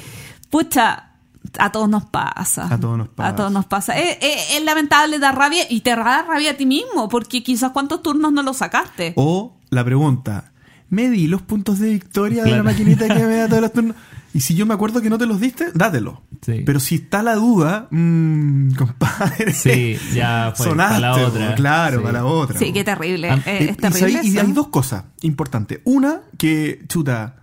pucha, 0.51 1.11
a 1.59 1.71
todos 1.73 1.89
nos 1.89 2.05
pasa. 2.07 2.67
A 2.73 2.79
todos 2.79 2.99
nos 2.99 3.09
pasa. 3.09 3.29
A 3.31 3.37
todos 3.37 3.53
nos 3.53 3.67
pasa. 3.67 3.97
Es, 3.99 4.19
es- 4.21 4.57
es 4.57 4.65
lamentable, 4.65 5.19
da 5.19 5.33
rabia 5.33 5.63
y 5.71 5.81
te 5.81 5.91
da 5.91 6.23
rabia 6.23 6.51
a 6.53 6.55
ti 6.55 6.67
mismo 6.67 7.09
porque 7.09 7.43
quizás 7.43 7.71
cuántos 7.71 8.03
turnos 8.03 8.33
no 8.33 8.43
lo 8.43 8.53
sacaste. 8.53 9.13
O 9.17 9.57
la 9.71 9.85
pregunta, 9.85 10.53
¿me 10.89 11.09
di 11.09 11.29
los 11.29 11.43
puntos 11.43 11.79
de 11.79 11.91
victoria 11.91 12.43
de 12.45 12.51
la 12.51 12.63
maquinita 12.63 13.07
que 13.09 13.25
me 13.25 13.37
da 13.37 13.49
todos 13.49 13.63
los 13.63 13.73
turnos? 13.75 13.97
Y 14.37 14.41
si 14.41 14.55
yo 14.55 14.67
me 14.67 14.75
acuerdo 14.75 15.01
que 15.01 15.09
no 15.09 15.17
te 15.17 15.25
los 15.25 15.41
diste, 15.41 15.69
dátelo. 15.73 16.21
Sí. 16.45 16.63
Pero 16.67 16.79
si 16.79 16.97
está 16.97 17.23
la 17.23 17.37
duda, 17.37 17.89
mmm, 17.91 18.71
compadre. 18.77 19.55
Sí, 19.55 19.97
ya 20.15 20.53
fue, 20.55 20.67
Sonaste, 20.67 21.01
para 21.01 21.17
la 21.17 21.27
otra. 21.27 21.55
claro, 21.55 21.99
Sí. 21.99 22.03
para 22.05 22.19
la 22.19 22.25
otra. 22.27 22.59
Sí, 22.59 22.73
qué 22.73 22.85
terrible. 22.85 23.31
Ah, 23.31 23.41
Eh, 23.47 23.59
es 23.71 23.71
y, 23.71 23.75
terrible. 23.77 24.21
y 24.25 24.37
hay 24.37 24.53
dos 24.53 24.69
cosas 24.69 25.05
importantes. 25.23 25.81
Una, 25.85 26.21
que, 26.37 26.85
chuta, 26.87 27.37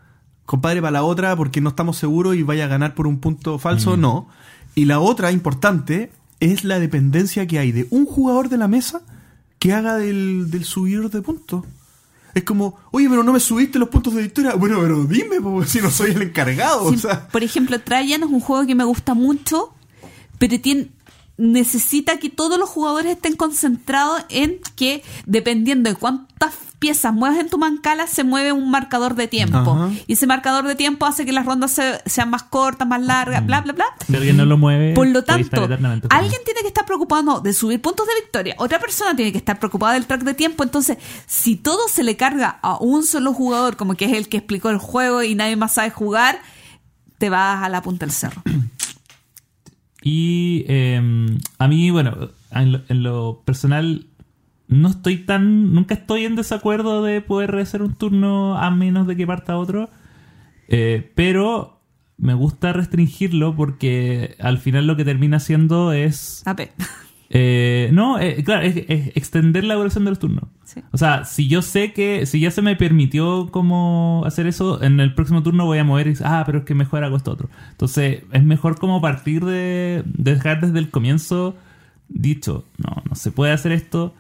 compadre, 0.46 0.82
para 0.82 0.92
la 0.92 1.04
otra, 1.04 1.36
porque 1.36 1.62
no 1.62 1.70
estamos 1.70 1.98
seguros 1.98 2.36
y 2.36 2.44
vaya 2.44 2.66
a 2.66 2.68
ganar 2.68 2.94
por 2.94 3.08
un 3.08 3.18
punto 3.20 3.58
falso, 3.58 3.98
no. 3.98 4.28
Y 4.76 4.86
la 4.86 5.00
otra 5.00 5.32
importante 5.32 6.12
es 6.40 6.64
la 6.64 6.80
dependencia 6.80 7.48
que 7.48 7.58
hay 7.58 7.72
de 7.72 7.88
un 7.90 8.06
jugador 8.06 8.50
de 8.50 8.58
la 8.58 8.68
mesa 8.68 9.02
que 9.58 9.74
haga 9.74 9.98
del, 9.98 10.52
del 10.52 10.64
subir 10.64 11.10
de 11.10 11.22
puntos. 11.24 11.64
Es 12.34 12.44
como, 12.44 12.80
oye, 12.92 13.08
pero 13.10 13.24
no 13.24 13.32
me 13.32 13.40
subiste 13.40 13.78
los 13.78 13.90
puntos 13.90 14.16
de 14.16 14.24
victoria. 14.24 14.56
Bueno, 14.56 14.80
pero 14.82 15.06
dime, 15.06 15.40
po, 15.40 15.64
si 15.66 15.80
no 15.80 15.92
soy 15.92 16.12
el 16.12 16.22
encargado. 16.22 16.90
Sí, 16.90 16.96
o 16.96 17.00
sea. 17.00 17.28
Por 17.28 17.44
ejemplo, 17.44 17.80
Trajan 17.80 18.24
es 18.24 18.30
un 18.30 18.40
juego 18.40 18.66
que 18.66 18.76
me 18.76 18.84
gusta 18.84 19.14
mucho, 19.14 19.74
pero 20.40 20.60
tiene, 20.60 20.90
necesita 21.38 22.18
que 22.20 22.30
todos 22.30 22.60
los 22.60 22.70
jugadores 22.70 23.12
estén 23.14 23.36
concentrados 23.36 24.24
en 24.30 24.60
que, 24.76 25.04
dependiendo 25.26 25.90
de 25.90 25.96
cuántas 25.96 26.54
piezas 26.80 27.14
mueves 27.14 27.40
en 27.40 27.50
tu 27.50 27.58
mancala, 27.58 28.08
se 28.08 28.24
mueve 28.24 28.52
un 28.52 28.70
marcador 28.70 29.16
de 29.16 29.28
tiempo. 29.28 29.58
Ajá. 29.58 29.90
Y 30.06 30.14
ese 30.14 30.28
marcador 30.28 30.68
de 30.68 30.76
tiempo 30.76 31.06
hace 31.06 31.26
que 31.26 31.32
las 31.32 31.46
rondas 31.46 31.72
se- 31.72 32.02
sean 32.06 32.30
más 32.30 32.44
cortas, 32.44 32.88
más 32.88 33.02
largas, 33.02 33.46
bla, 33.46 33.62
bla, 33.62 33.74
bla. 33.74 33.86
Si 34.06 34.16
alguien 34.16 34.36
no 34.38 34.46
lo 34.46 34.58
mueve, 34.58 34.94
Por 34.94 35.08
lo 35.08 35.24
tanto, 35.24 35.64
alguien 36.10 36.42
tiene 36.46 36.62
que 36.62 36.68
estar 36.68 36.86
preocupado 36.86 37.24
no, 37.24 37.40
de 37.40 37.54
subir 37.54 37.82
puntos 37.82 38.06
de 38.06 38.14
victoria. 38.22 38.56
Otra 38.60 38.80
persona 38.80 39.16
tiene 39.16 39.32
que 39.32 39.38
estar 39.38 39.58
preocupada 39.60 39.94
del 39.94 40.06
track 40.06 40.24
de 40.24 40.34
tiempo. 40.34 40.64
Entonces, 40.64 40.98
si 41.26 41.56
todo 41.56 41.88
se 41.88 42.04
le 42.04 42.16
carga 42.18 42.60
a 42.62 42.78
un 42.78 43.04
solo 43.04 43.34
jugador, 43.34 43.78
como 43.78 43.96
que 43.96 44.06
es 44.06 44.14
el 44.14 44.28
que 44.30 44.38
explicó 44.38 44.70
el 44.70 44.78
juego 44.78 45.24
y 45.24 45.36
nadie 45.36 45.56
más 45.56 45.74
sabe 45.76 45.90
jugar, 45.90 46.40
te 47.18 47.30
vas 47.30 47.64
a 47.64 47.70
la 47.70 47.82
punta 47.82 48.06
del 48.06 48.14
cerro. 48.14 48.42
Y 50.04 50.66
eh, 50.68 51.02
a 51.58 51.68
mí, 51.68 51.90
bueno, 51.90 52.30
en 52.52 53.04
lo, 53.04 53.42
personal, 53.46 54.08
no 54.68 54.90
estoy 54.90 55.18
tan. 55.18 55.74
Nunca 55.74 55.96
estoy 55.96 56.26
en 56.26 56.36
desacuerdo 56.36 57.04
de 57.04 57.22
poder 57.22 57.56
hacer 57.56 57.82
un 57.82 57.96
turno 57.96 58.58
a 58.58 58.70
menos 58.70 59.08
de 59.08 59.16
que 59.16 59.26
parta 59.26 59.58
otro. 59.58 59.90
Eh, 60.68 61.12
pero 61.16 61.82
me 62.18 62.34
gusta 62.34 62.74
restringirlo 62.74 63.56
porque 63.56 64.36
al 64.40 64.58
final 64.58 64.88
lo 64.88 64.98
que 64.98 65.06
termina 65.06 65.38
haciendo 65.38 65.94
es. 65.94 66.44
A 66.46 66.54
ver. 66.54 66.72
eh, 67.36 67.90
no, 67.92 68.20
eh, 68.20 68.44
claro, 68.44 68.62
es, 68.62 68.76
es 68.88 69.08
extender 69.18 69.64
la 69.64 69.74
duración 69.74 70.06
de 70.06 70.12
los 70.12 70.20
turnos. 70.20 70.46
Sí. 70.66 70.82
O 70.92 71.00
sea, 71.00 71.26
si 71.26 71.48
yo 71.48 71.64
sé 71.64 71.92
que, 71.92 72.28
si 72.28 72.40
ya 72.40 72.52
se 72.52 72.62
me 72.62 72.76
permitió 72.76 73.50
como 73.50 74.22
hacer 74.24 74.46
eso, 74.46 74.84
en 74.84 75.00
el 75.00 75.16
próximo 75.16 75.42
turno 75.42 75.66
voy 75.66 75.80
a 75.80 75.84
mover 75.84 76.08
y 76.10 76.14
ah, 76.24 76.44
pero 76.46 76.60
es 76.60 76.66
que 76.66 76.76
mejor 76.76 77.04
hago 77.04 77.18
esto 77.18 77.32
otro. 77.32 77.50
Entonces, 77.72 78.22
es 78.32 78.44
mejor 78.44 78.78
como 78.78 79.02
partir 79.02 79.44
de, 79.46 80.04
de 80.06 80.36
dejar 80.36 80.62
desde 80.62 80.78
el 80.78 80.92
comienzo 80.92 81.58
dicho, 82.08 82.68
no, 82.78 83.02
no 83.10 83.16
se 83.16 83.32
puede 83.32 83.52
hacer 83.52 83.72
esto 83.72 84.14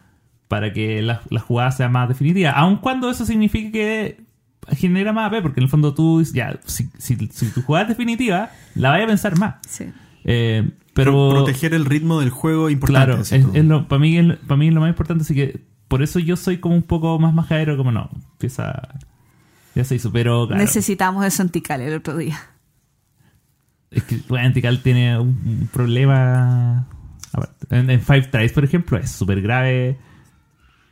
para 0.47 0.73
que 0.73 1.03
la, 1.03 1.21
la 1.29 1.39
jugada 1.39 1.69
sea 1.69 1.89
más 1.89 2.09
definitiva. 2.09 2.49
Aun 2.49 2.77
cuando 2.77 3.11
eso 3.11 3.27
signifique 3.27 3.71
que 3.71 4.23
genera 4.75 5.13
más 5.13 5.31
AP, 5.31 5.43
porque 5.43 5.59
en 5.59 5.65
el 5.65 5.69
fondo 5.69 5.93
tú, 5.93 6.23
ya, 6.33 6.59
si, 6.65 6.89
si, 6.97 7.15
si 7.27 7.51
tu 7.51 7.61
jugada 7.61 7.83
es 7.83 7.89
definitiva, 7.89 8.49
la 8.73 8.89
vaya 8.89 9.03
a 9.03 9.07
pensar 9.07 9.37
más. 9.37 9.57
Sí. 9.67 9.85
Eh, 10.23 10.67
pero... 10.93 11.11
Pro- 11.11 11.43
proteger 11.43 11.73
el 11.73 11.85
ritmo 11.85 12.19
del 12.19 12.29
juego 12.29 12.67
es 12.69 12.73
importante. 12.73 13.23
Claro, 13.23 13.51
es, 13.53 13.65
lo, 13.65 13.87
para, 13.87 13.99
mí, 13.99 14.17
es, 14.17 14.37
para 14.47 14.57
mí 14.57 14.67
es 14.67 14.73
lo 14.73 14.81
más 14.81 14.89
importante, 14.89 15.23
así 15.23 15.33
que 15.35 15.65
por 15.87 16.01
eso 16.01 16.19
yo 16.19 16.35
soy 16.35 16.57
como 16.57 16.75
un 16.75 16.83
poco 16.83 17.19
más 17.19 17.33
majadero, 17.33 17.77
como 17.77 17.91
no, 17.91 18.09
empieza... 18.33 18.89
Ya 19.75 19.83
se 19.83 19.95
hizo, 19.95 20.11
pero 20.11 20.45
claro, 20.47 20.61
Necesitamos 20.61 21.25
eso 21.25 21.41
en 21.41 21.49
Tikal 21.49 21.81
el 21.81 21.95
otro 21.95 22.15
día. 22.15 22.39
es 23.89 24.03
que 24.03 24.19
bueno, 24.27 24.45
Antical 24.45 24.81
tiene 24.83 25.17
un, 25.17 25.29
un 25.29 25.69
problema... 25.73 26.87
aparte. 27.31 27.75
En, 27.75 27.89
en 27.89 27.99
Five 28.01 28.27
Tries, 28.27 28.51
por 28.51 28.63
ejemplo, 28.63 28.97
es 28.99 29.09
súper 29.09 29.41
grave. 29.41 29.97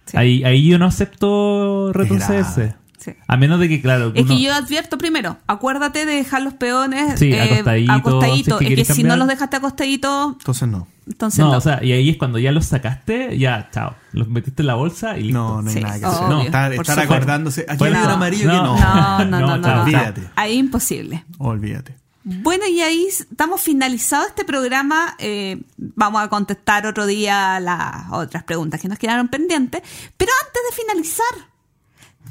Sí. 0.06 0.18
Ahí, 0.18 0.44
ahí 0.44 0.68
yo 0.68 0.80
no 0.80 0.86
acepto 0.86 1.94
retrocederse. 1.94 2.74
Sí. 3.04 3.14
A 3.28 3.36
menos 3.36 3.60
de 3.60 3.68
que, 3.68 3.82
claro... 3.82 4.12
Es 4.14 4.26
uno- 4.26 4.36
que 4.36 4.42
yo 4.42 4.54
advierto 4.54 4.98
primero, 5.00 5.38
acuérdate 5.48 6.06
de 6.06 6.14
dejar 6.14 6.44
los 6.44 6.54
peones 6.54 7.20
Sí, 7.20 7.34
eh, 7.34 7.42
acostadito, 7.42 7.92
acostadito. 7.94 8.34
si 8.36 8.40
es 8.42 8.46
que 8.46 8.54
es 8.54 8.58
que 8.60 8.66
quieres 8.76 8.96
si 8.96 9.04
no 9.04 9.16
los 9.16 9.28
dejaste 9.28 9.56
acostaditos, 9.58 10.34
Entonces 10.34 10.68
no. 10.68 10.88
entonces 11.08 11.40
No, 11.40 11.52
no. 11.52 11.58
o 11.58 11.62
sea, 11.62 11.84
y 11.84 11.92
ahí 11.94 12.10
es 12.12 12.18
cuando 12.18 12.38
ya 12.38 12.52
los 12.52 12.66
sacaste, 12.68 13.38
ya, 13.40 13.70
chao. 13.72 13.96
Los 14.14 14.28
metiste 14.28 14.62
en 14.62 14.68
la 14.68 14.76
bolsa 14.76 15.18
y 15.18 15.24
listo. 15.24 15.40
No, 15.40 15.62
no 15.64 15.70
hay 15.70 15.76
Sí, 15.76 15.82
nada 15.82 16.00
que 16.00 16.06
hacer. 16.06 16.30
No, 16.30 16.42
estar, 16.44 17.00
acordándose. 17.00 17.66
Aquí 17.68 17.84
un 17.84 17.94
no, 17.94 18.10
amarillo 18.10 18.48
no. 18.52 18.54
que 18.54 18.60
no. 18.62 18.78
No, 18.80 19.18
no, 19.26 19.26
no, 19.26 19.40
No, 19.48 19.58
no, 19.58 19.64
chao. 19.64 19.76
no. 19.78 19.82
Olvídate. 19.84 20.22
Ahí 20.36 20.58
imposible. 20.58 21.26
Olvídate. 21.40 21.96
Bueno, 22.24 22.68
y 22.68 22.82
ahí 22.82 23.08
estamos 23.08 23.62
finalizado 23.62 24.28
este 24.28 24.46
programa. 24.46 25.16
Eh, 25.18 25.60
vamos 25.78 26.22
a 26.22 26.28
contestar 26.28 26.86
otro 26.86 27.08
día 27.08 27.60
las 27.60 28.12
otras 28.12 28.44
preguntas 28.44 28.80
que 28.80 28.88
nos 28.88 29.00
quedaron 29.00 29.28
pendientes. 29.28 29.82
Pero 30.18 30.32
antes 30.46 30.62
de 30.70 30.84
finalizar, 30.84 31.51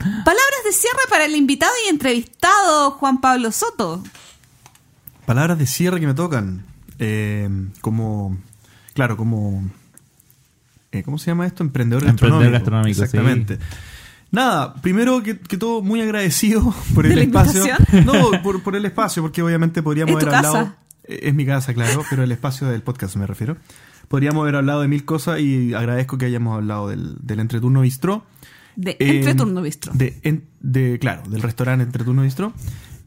palabras 0.01 0.61
de 0.65 0.73
cierre 0.73 0.99
para 1.09 1.25
el 1.27 1.37
invitado 1.37 1.73
y 1.87 1.89
entrevistado 1.91 2.93
Juan 2.93 3.21
Pablo 3.21 3.53
Soto. 3.53 4.03
Palabras 5.27 5.59
de 5.59 5.67
cierre 5.67 6.01
que 6.01 6.07
me 6.07 6.15
tocan. 6.15 6.65
Eh, 6.99 7.49
como. 7.81 8.37
Claro, 8.95 9.17
como. 9.17 9.69
eh, 10.93 11.03
¿Cómo 11.03 11.19
se 11.19 11.27
llama 11.27 11.47
esto? 11.47 11.63
Emprendedor 11.63 12.05
Emprendedor 12.07 12.51
gastronómico. 12.53 13.01
gastronómico, 13.01 13.03
Exactamente. 13.05 13.59
Nada, 14.33 14.75
primero 14.75 15.23
que, 15.23 15.39
que 15.41 15.57
todo, 15.57 15.83
muy 15.83 16.01
agradecido 16.01 16.73
por 16.95 17.05
¿De 17.05 17.11
el 17.11 17.17
la 17.17 17.23
espacio. 17.25 17.65
invitación? 17.67 18.07
No, 18.07 18.43
por, 18.43 18.63
por 18.63 18.77
el 18.77 18.85
espacio, 18.85 19.23
porque 19.23 19.43
obviamente 19.43 19.83
podríamos 19.83 20.15
¿Es 20.15 20.21
tu 20.21 20.27
haber 20.27 20.37
hablado. 20.37 20.55
casa? 20.67 20.77
Eh, 21.05 21.21
Es 21.25 21.35
mi 21.35 21.45
casa, 21.47 21.75
claro, 21.75 22.05
pero 22.09 22.23
el 22.23 22.31
espacio 22.33 22.69
del 22.69 22.83
podcast 22.83 23.17
me 23.17 23.27
refiero. 23.27 23.57
Podríamos 24.09 24.43
haber 24.43 24.57
hablado 24.57 24.83
de 24.83 24.89
mil 24.89 25.05
cosas 25.05 25.41
y 25.41 25.75
agradezco 25.75 26.19
que 26.19 26.27
hayamos 26.27 26.57
hablado 26.57 26.89
del, 26.89 27.17
del 27.21 27.41
entreturno 27.41 27.81
bistró. 27.83 28.25
De 28.77 28.93
Eh, 28.93 29.19
Entreturno 29.19 29.63
Bistro. 29.63 29.93
De, 29.95 30.19
en- 30.23 30.45
de- 30.61 30.99
claro, 31.01 31.23
del 31.29 31.43
restaurante 31.43 31.85
Entreturno 31.85 32.23
Bistro. 32.23 32.53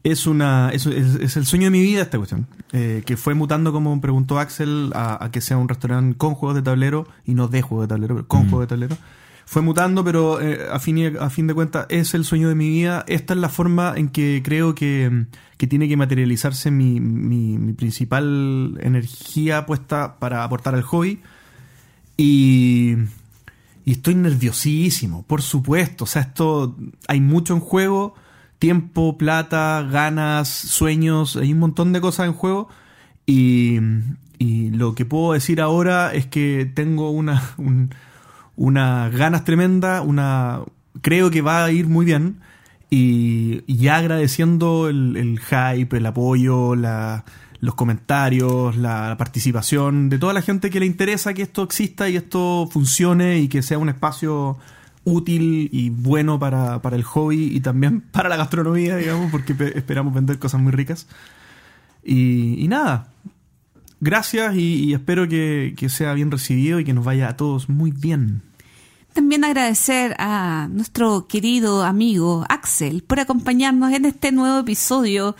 Es 0.02 0.26
una 0.26 0.68
es, 0.72 0.84
es- 0.86 1.14
es 1.14 1.36
el 1.38 1.46
sueño 1.46 1.64
de 1.66 1.70
mi 1.70 1.80
vida 1.82 2.02
esta 2.02 2.18
cuestión. 2.18 2.46
Eh, 2.72 3.02
que 3.06 3.16
fue 3.16 3.34
mutando, 3.34 3.72
como 3.72 3.98
preguntó 4.00 4.38
Axel, 4.38 4.90
a, 4.94 5.24
a 5.24 5.30
que 5.30 5.40
sea 5.40 5.56
un 5.56 5.68
restaurante 5.68 6.16
con 6.18 6.34
juegos 6.34 6.56
de 6.56 6.62
tablero 6.62 7.08
y 7.24 7.34
no 7.34 7.48
de 7.48 7.62
juegos 7.62 7.84
de 7.88 7.94
tablero, 7.94 8.14
pero 8.16 8.28
con 8.28 8.40
Mm. 8.46 8.50
juegos 8.50 8.62
de 8.64 8.66
tablero. 8.68 8.98
Fue 9.46 9.60
mutando, 9.62 10.02
pero 10.04 10.40
eh, 10.40 10.58
a, 10.72 10.78
fin, 10.78 10.96
y- 10.98 11.06
a 11.06 11.28
fin 11.30 11.46
de 11.46 11.54
cuentas 11.54 11.86
es 11.90 12.14
el 12.14 12.24
sueño 12.24 12.48
de 12.48 12.54
mi 12.54 12.68
vida. 12.68 13.04
Esta 13.08 13.34
es 13.34 13.40
la 13.40 13.48
forma 13.50 13.92
en 13.96 14.08
que 14.08 14.42
creo 14.44 14.74
que, 14.74 15.26
que 15.58 15.66
tiene 15.66 15.86
que 15.88 15.96
materializarse 15.96 16.70
mi, 16.70 16.98
mi, 17.00 17.56
mi 17.58 17.72
principal 17.74 18.78
energía 18.82 19.64
puesta 19.66 20.18
para 20.18 20.44
aportar 20.44 20.74
al 20.74 20.82
hobby. 20.82 21.20
Y, 22.16 22.94
y 23.84 23.92
estoy 23.92 24.14
nerviosísimo, 24.14 25.22
por 25.24 25.42
supuesto. 25.42 26.04
O 26.04 26.06
sea, 26.06 26.22
esto 26.22 26.76
hay 27.08 27.20
mucho 27.20 27.54
en 27.54 27.60
juego. 27.60 28.14
Tiempo, 28.58 29.18
plata, 29.18 29.86
ganas, 29.90 30.48
sueños, 30.48 31.36
hay 31.36 31.52
un 31.52 31.58
montón 31.58 31.92
de 31.92 32.00
cosas 32.00 32.26
en 32.26 32.32
juego. 32.32 32.68
Y, 33.26 33.78
y 34.38 34.70
lo 34.70 34.94
que 34.94 35.04
puedo 35.04 35.32
decir 35.34 35.60
ahora 35.60 36.14
es 36.14 36.26
que 36.26 36.70
tengo 36.74 37.10
una, 37.10 37.42
un- 37.58 37.90
unas 38.56 39.12
ganas 39.12 39.44
tremendas, 39.44 40.02
una 40.06 40.60
creo 41.02 41.30
que 41.30 41.42
va 41.42 41.64
a 41.64 41.70
ir 41.72 41.86
muy 41.88 42.06
bien. 42.06 42.40
Y, 42.90 43.62
y 43.66 43.76
ya 43.78 43.96
agradeciendo 43.96 44.88
el, 44.88 45.16
el 45.16 45.40
hype, 45.40 45.96
el 45.96 46.06
apoyo, 46.06 46.74
la- 46.76 47.24
los 47.64 47.74
comentarios, 47.74 48.76
la 48.76 49.16
participación 49.18 50.08
de 50.08 50.18
toda 50.18 50.32
la 50.32 50.42
gente 50.42 50.70
que 50.70 50.80
le 50.80 50.86
interesa 50.86 51.32
que 51.34 51.42
esto 51.42 51.62
exista 51.62 52.08
y 52.08 52.16
esto 52.16 52.68
funcione 52.70 53.38
y 53.38 53.48
que 53.48 53.62
sea 53.62 53.78
un 53.78 53.88
espacio 53.88 54.58
útil 55.04 55.68
y 55.72 55.90
bueno 55.90 56.38
para, 56.38 56.80
para 56.82 56.96
el 56.96 57.02
hobby 57.02 57.54
y 57.56 57.60
también 57.60 58.00
para 58.12 58.28
la 58.28 58.36
gastronomía, 58.36 58.96
digamos, 58.96 59.30
porque 59.30 59.54
pe- 59.54 59.76
esperamos 59.78 60.12
vender 60.14 60.38
cosas 60.38 60.60
muy 60.60 60.72
ricas. 60.72 61.06
Y, 62.04 62.66
nada, 62.68 63.08
gracias 64.00 64.54
y, 64.56 64.92
espero 64.92 65.26
que 65.28 65.74
sea 65.88 66.12
bien 66.12 66.30
recibido 66.30 66.80
y 66.80 66.84
que 66.84 66.92
nos 66.92 67.04
vaya 67.04 67.28
a 67.28 67.36
todos 67.36 67.68
muy 67.68 67.90
bien. 67.90 68.42
También 69.14 69.44
agradecer 69.44 70.16
a 70.18 70.68
nuestro 70.72 71.28
querido 71.28 71.84
amigo 71.84 72.44
Axel 72.48 73.04
por 73.04 73.20
acompañarnos 73.20 73.92
en 73.92 74.06
este 74.06 74.32
nuevo 74.32 74.58
episodio. 74.58 75.36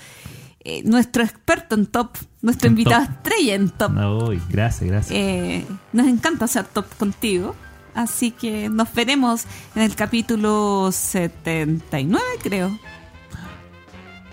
Eh, 0.65 0.83
nuestro 0.85 1.23
experto 1.23 1.75
en 1.75 1.87
top, 1.87 2.17
nuestro 2.41 2.69
En 2.69 2.73
invitado 2.73 3.05
top. 3.05 3.13
estrella 3.15 3.55
en 3.55 3.69
top. 3.69 3.93
Uy, 4.29 4.43
gracias, 4.49 4.89
gracias. 4.91 5.19
Eh, 5.19 5.67
nos 5.93 6.07
encanta 6.07 6.47
hacer 6.47 6.65
top 6.65 6.87
contigo. 6.97 7.55
Así 7.95 8.31
que 8.33 8.69
nos 8.71 8.93
veremos 8.93 9.45
en 9.77 9.83
el 9.83 9.95
capítulo 9.95 10.91
79, 10.91 12.25
creo. 12.43 12.77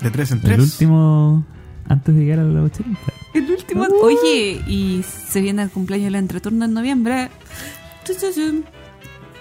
De 0.01 0.09
tres 0.09 0.31
en 0.31 0.37
el 0.37 0.43
tres. 0.43 0.59
último, 0.59 1.45
antes 1.87 2.15
de 2.15 2.21
llegar 2.21 2.39
a 2.39 2.43
los 2.43 2.71
80. 2.71 2.97
El 3.35 3.51
último. 3.51 3.85
Oye, 4.01 4.61
y 4.67 5.03
se 5.03 5.41
viene 5.41 5.61
el 5.63 5.69
cumpleaños 5.69 6.05
del 6.05 6.15
entreturno 6.15 6.65
en 6.65 6.73
noviembre. 6.73 7.29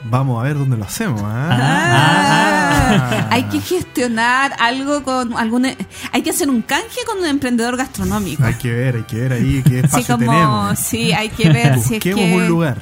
Vamos 0.04 0.40
a 0.40 0.44
ver 0.44 0.58
dónde 0.58 0.76
lo 0.76 0.84
hacemos. 0.84 1.20
¿ah? 1.24 1.48
Ah, 1.52 3.28
hay 3.30 3.44
que 3.44 3.60
gestionar 3.60 4.54
algo 4.58 5.02
con 5.04 5.36
algún. 5.36 5.66
Hay 6.12 6.22
que 6.22 6.30
hacer 6.30 6.48
un 6.48 6.62
canje 6.62 7.00
con 7.06 7.18
un 7.18 7.26
emprendedor 7.26 7.76
gastronómico. 7.76 8.44
Hay 8.44 8.54
que 8.54 8.72
ver, 8.72 8.96
hay 8.96 9.02
que 9.02 9.16
ver 9.16 9.32
ahí 9.34 9.62
qué 9.62 9.80
espacio 9.80 10.16
como, 10.16 10.32
tenemos. 10.32 10.78
sí, 10.78 11.12
hay 11.12 11.28
que 11.28 11.50
ver 11.50 11.78
si 11.78 11.96
es 11.96 12.02
que. 12.02 12.14
un 12.14 12.48
lugar. 12.48 12.78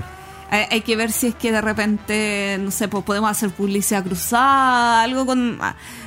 Hay, 0.50 0.64
hay 0.70 0.80
que 0.80 0.96
ver 0.96 1.12
si 1.12 1.26
es 1.26 1.34
que 1.34 1.52
de 1.52 1.60
repente, 1.60 2.56
no 2.60 2.70
sé, 2.70 2.88
pues 2.88 3.04
podemos 3.04 3.30
hacer 3.30 3.50
publicidad 3.50 4.02
cruzada, 4.02 5.02
algo 5.02 5.26
con... 5.26 5.58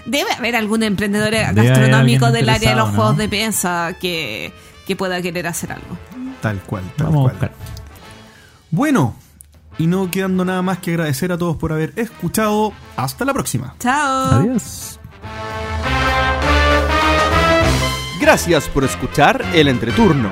Debe 0.07 0.31
haber 0.31 0.55
algún 0.55 0.81
emprendedor 0.81 1.31
gastronómico 1.53 2.31
del 2.31 2.49
área 2.49 2.71
de 2.71 2.75
los 2.75 2.89
juegos 2.89 3.17
de 3.17 3.27
mesa 3.27 3.93
que, 4.01 4.51
que 4.87 4.95
pueda 4.95 5.21
querer 5.21 5.45
hacer 5.45 5.73
algo. 5.73 5.95
Tal 6.41 6.57
cual, 6.61 6.83
tal 6.97 7.07
Vamos 7.07 7.19
a 7.19 7.37
cual. 7.37 7.51
buscar. 7.51 7.51
Bueno, 8.71 9.15
y 9.81 9.87
no 9.87 10.11
quedando 10.11 10.45
nada 10.45 10.61
más 10.61 10.77
que 10.77 10.91
agradecer 10.91 11.31
a 11.31 11.39
todos 11.39 11.57
por 11.57 11.73
haber 11.73 11.91
escuchado. 11.95 12.71
Hasta 12.97 13.25
la 13.25 13.33
próxima. 13.33 13.73
Chao. 13.79 14.41
Adiós. 14.41 14.99
Gracias 18.19 18.69
por 18.69 18.83
escuchar 18.83 19.43
El 19.55 19.67
Entreturno. 19.67 20.29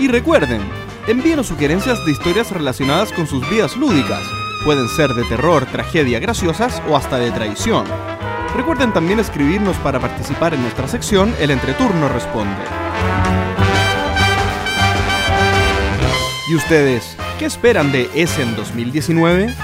Y 0.00 0.08
recuerden, 0.08 0.62
envíenos 1.06 1.46
sugerencias 1.46 2.04
de 2.04 2.10
historias 2.10 2.50
relacionadas 2.50 3.12
con 3.12 3.28
sus 3.28 3.48
vidas 3.48 3.76
lúdicas. 3.76 4.22
Pueden 4.64 4.88
ser 4.88 5.14
de 5.14 5.22
terror, 5.26 5.64
tragedia, 5.66 6.18
graciosas 6.18 6.82
o 6.88 6.96
hasta 6.96 7.18
de 7.18 7.30
traición. 7.30 7.86
Recuerden 8.56 8.92
también 8.92 9.20
escribirnos 9.20 9.76
para 9.76 10.00
participar 10.00 10.54
en 10.54 10.62
nuestra 10.62 10.88
sección 10.88 11.32
El 11.38 11.52
Entreturno 11.52 12.08
Responde. 12.08 12.64
¿Y 16.50 16.56
ustedes 16.56 17.16
qué 17.38 17.46
esperan 17.46 17.92
de 17.92 18.10
Essen 18.14 18.56
2019? 18.56 19.54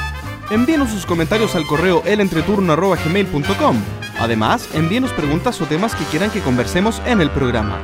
Envíenos 0.50 0.90
sus 0.90 1.04
comentarios 1.04 1.54
al 1.56 1.66
correo 1.66 2.02
elentreturno.gmail.com. 2.06 3.82
Además, 4.20 4.68
envíenos 4.74 5.10
preguntas 5.12 5.60
o 5.60 5.66
temas 5.66 5.94
que 5.94 6.04
quieran 6.04 6.30
que 6.30 6.40
conversemos 6.40 7.02
en 7.04 7.20
el 7.20 7.30
programa. 7.30 7.78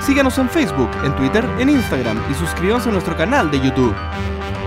Síganos 0.00 0.36
en 0.38 0.50
Facebook, 0.50 0.90
en 1.02 1.16
Twitter, 1.16 1.44
en 1.58 1.70
Instagram 1.70 2.22
y 2.30 2.34
suscríbanse 2.34 2.90
a 2.90 2.92
nuestro 2.92 3.16
canal 3.16 3.50
de 3.50 3.60
YouTube. 3.60 3.94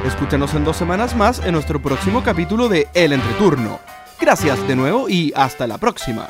Escúchanos 0.06 0.53
en 0.56 0.66
dos 0.66 0.78
semanas 0.78 1.16
más 1.16 1.40
en 1.45 1.53
nuestro 1.53 1.80
próximo 1.80 2.24
capítulo 2.24 2.68
de 2.68 2.88
El 2.94 3.14
Entreturno. 3.14 3.80
Gracias 4.19 4.68
de 4.68 4.76
nuevo 4.76 5.08
y 5.08 5.32
hasta 5.36 5.68
la 5.68 5.78
próxima. 5.78 6.28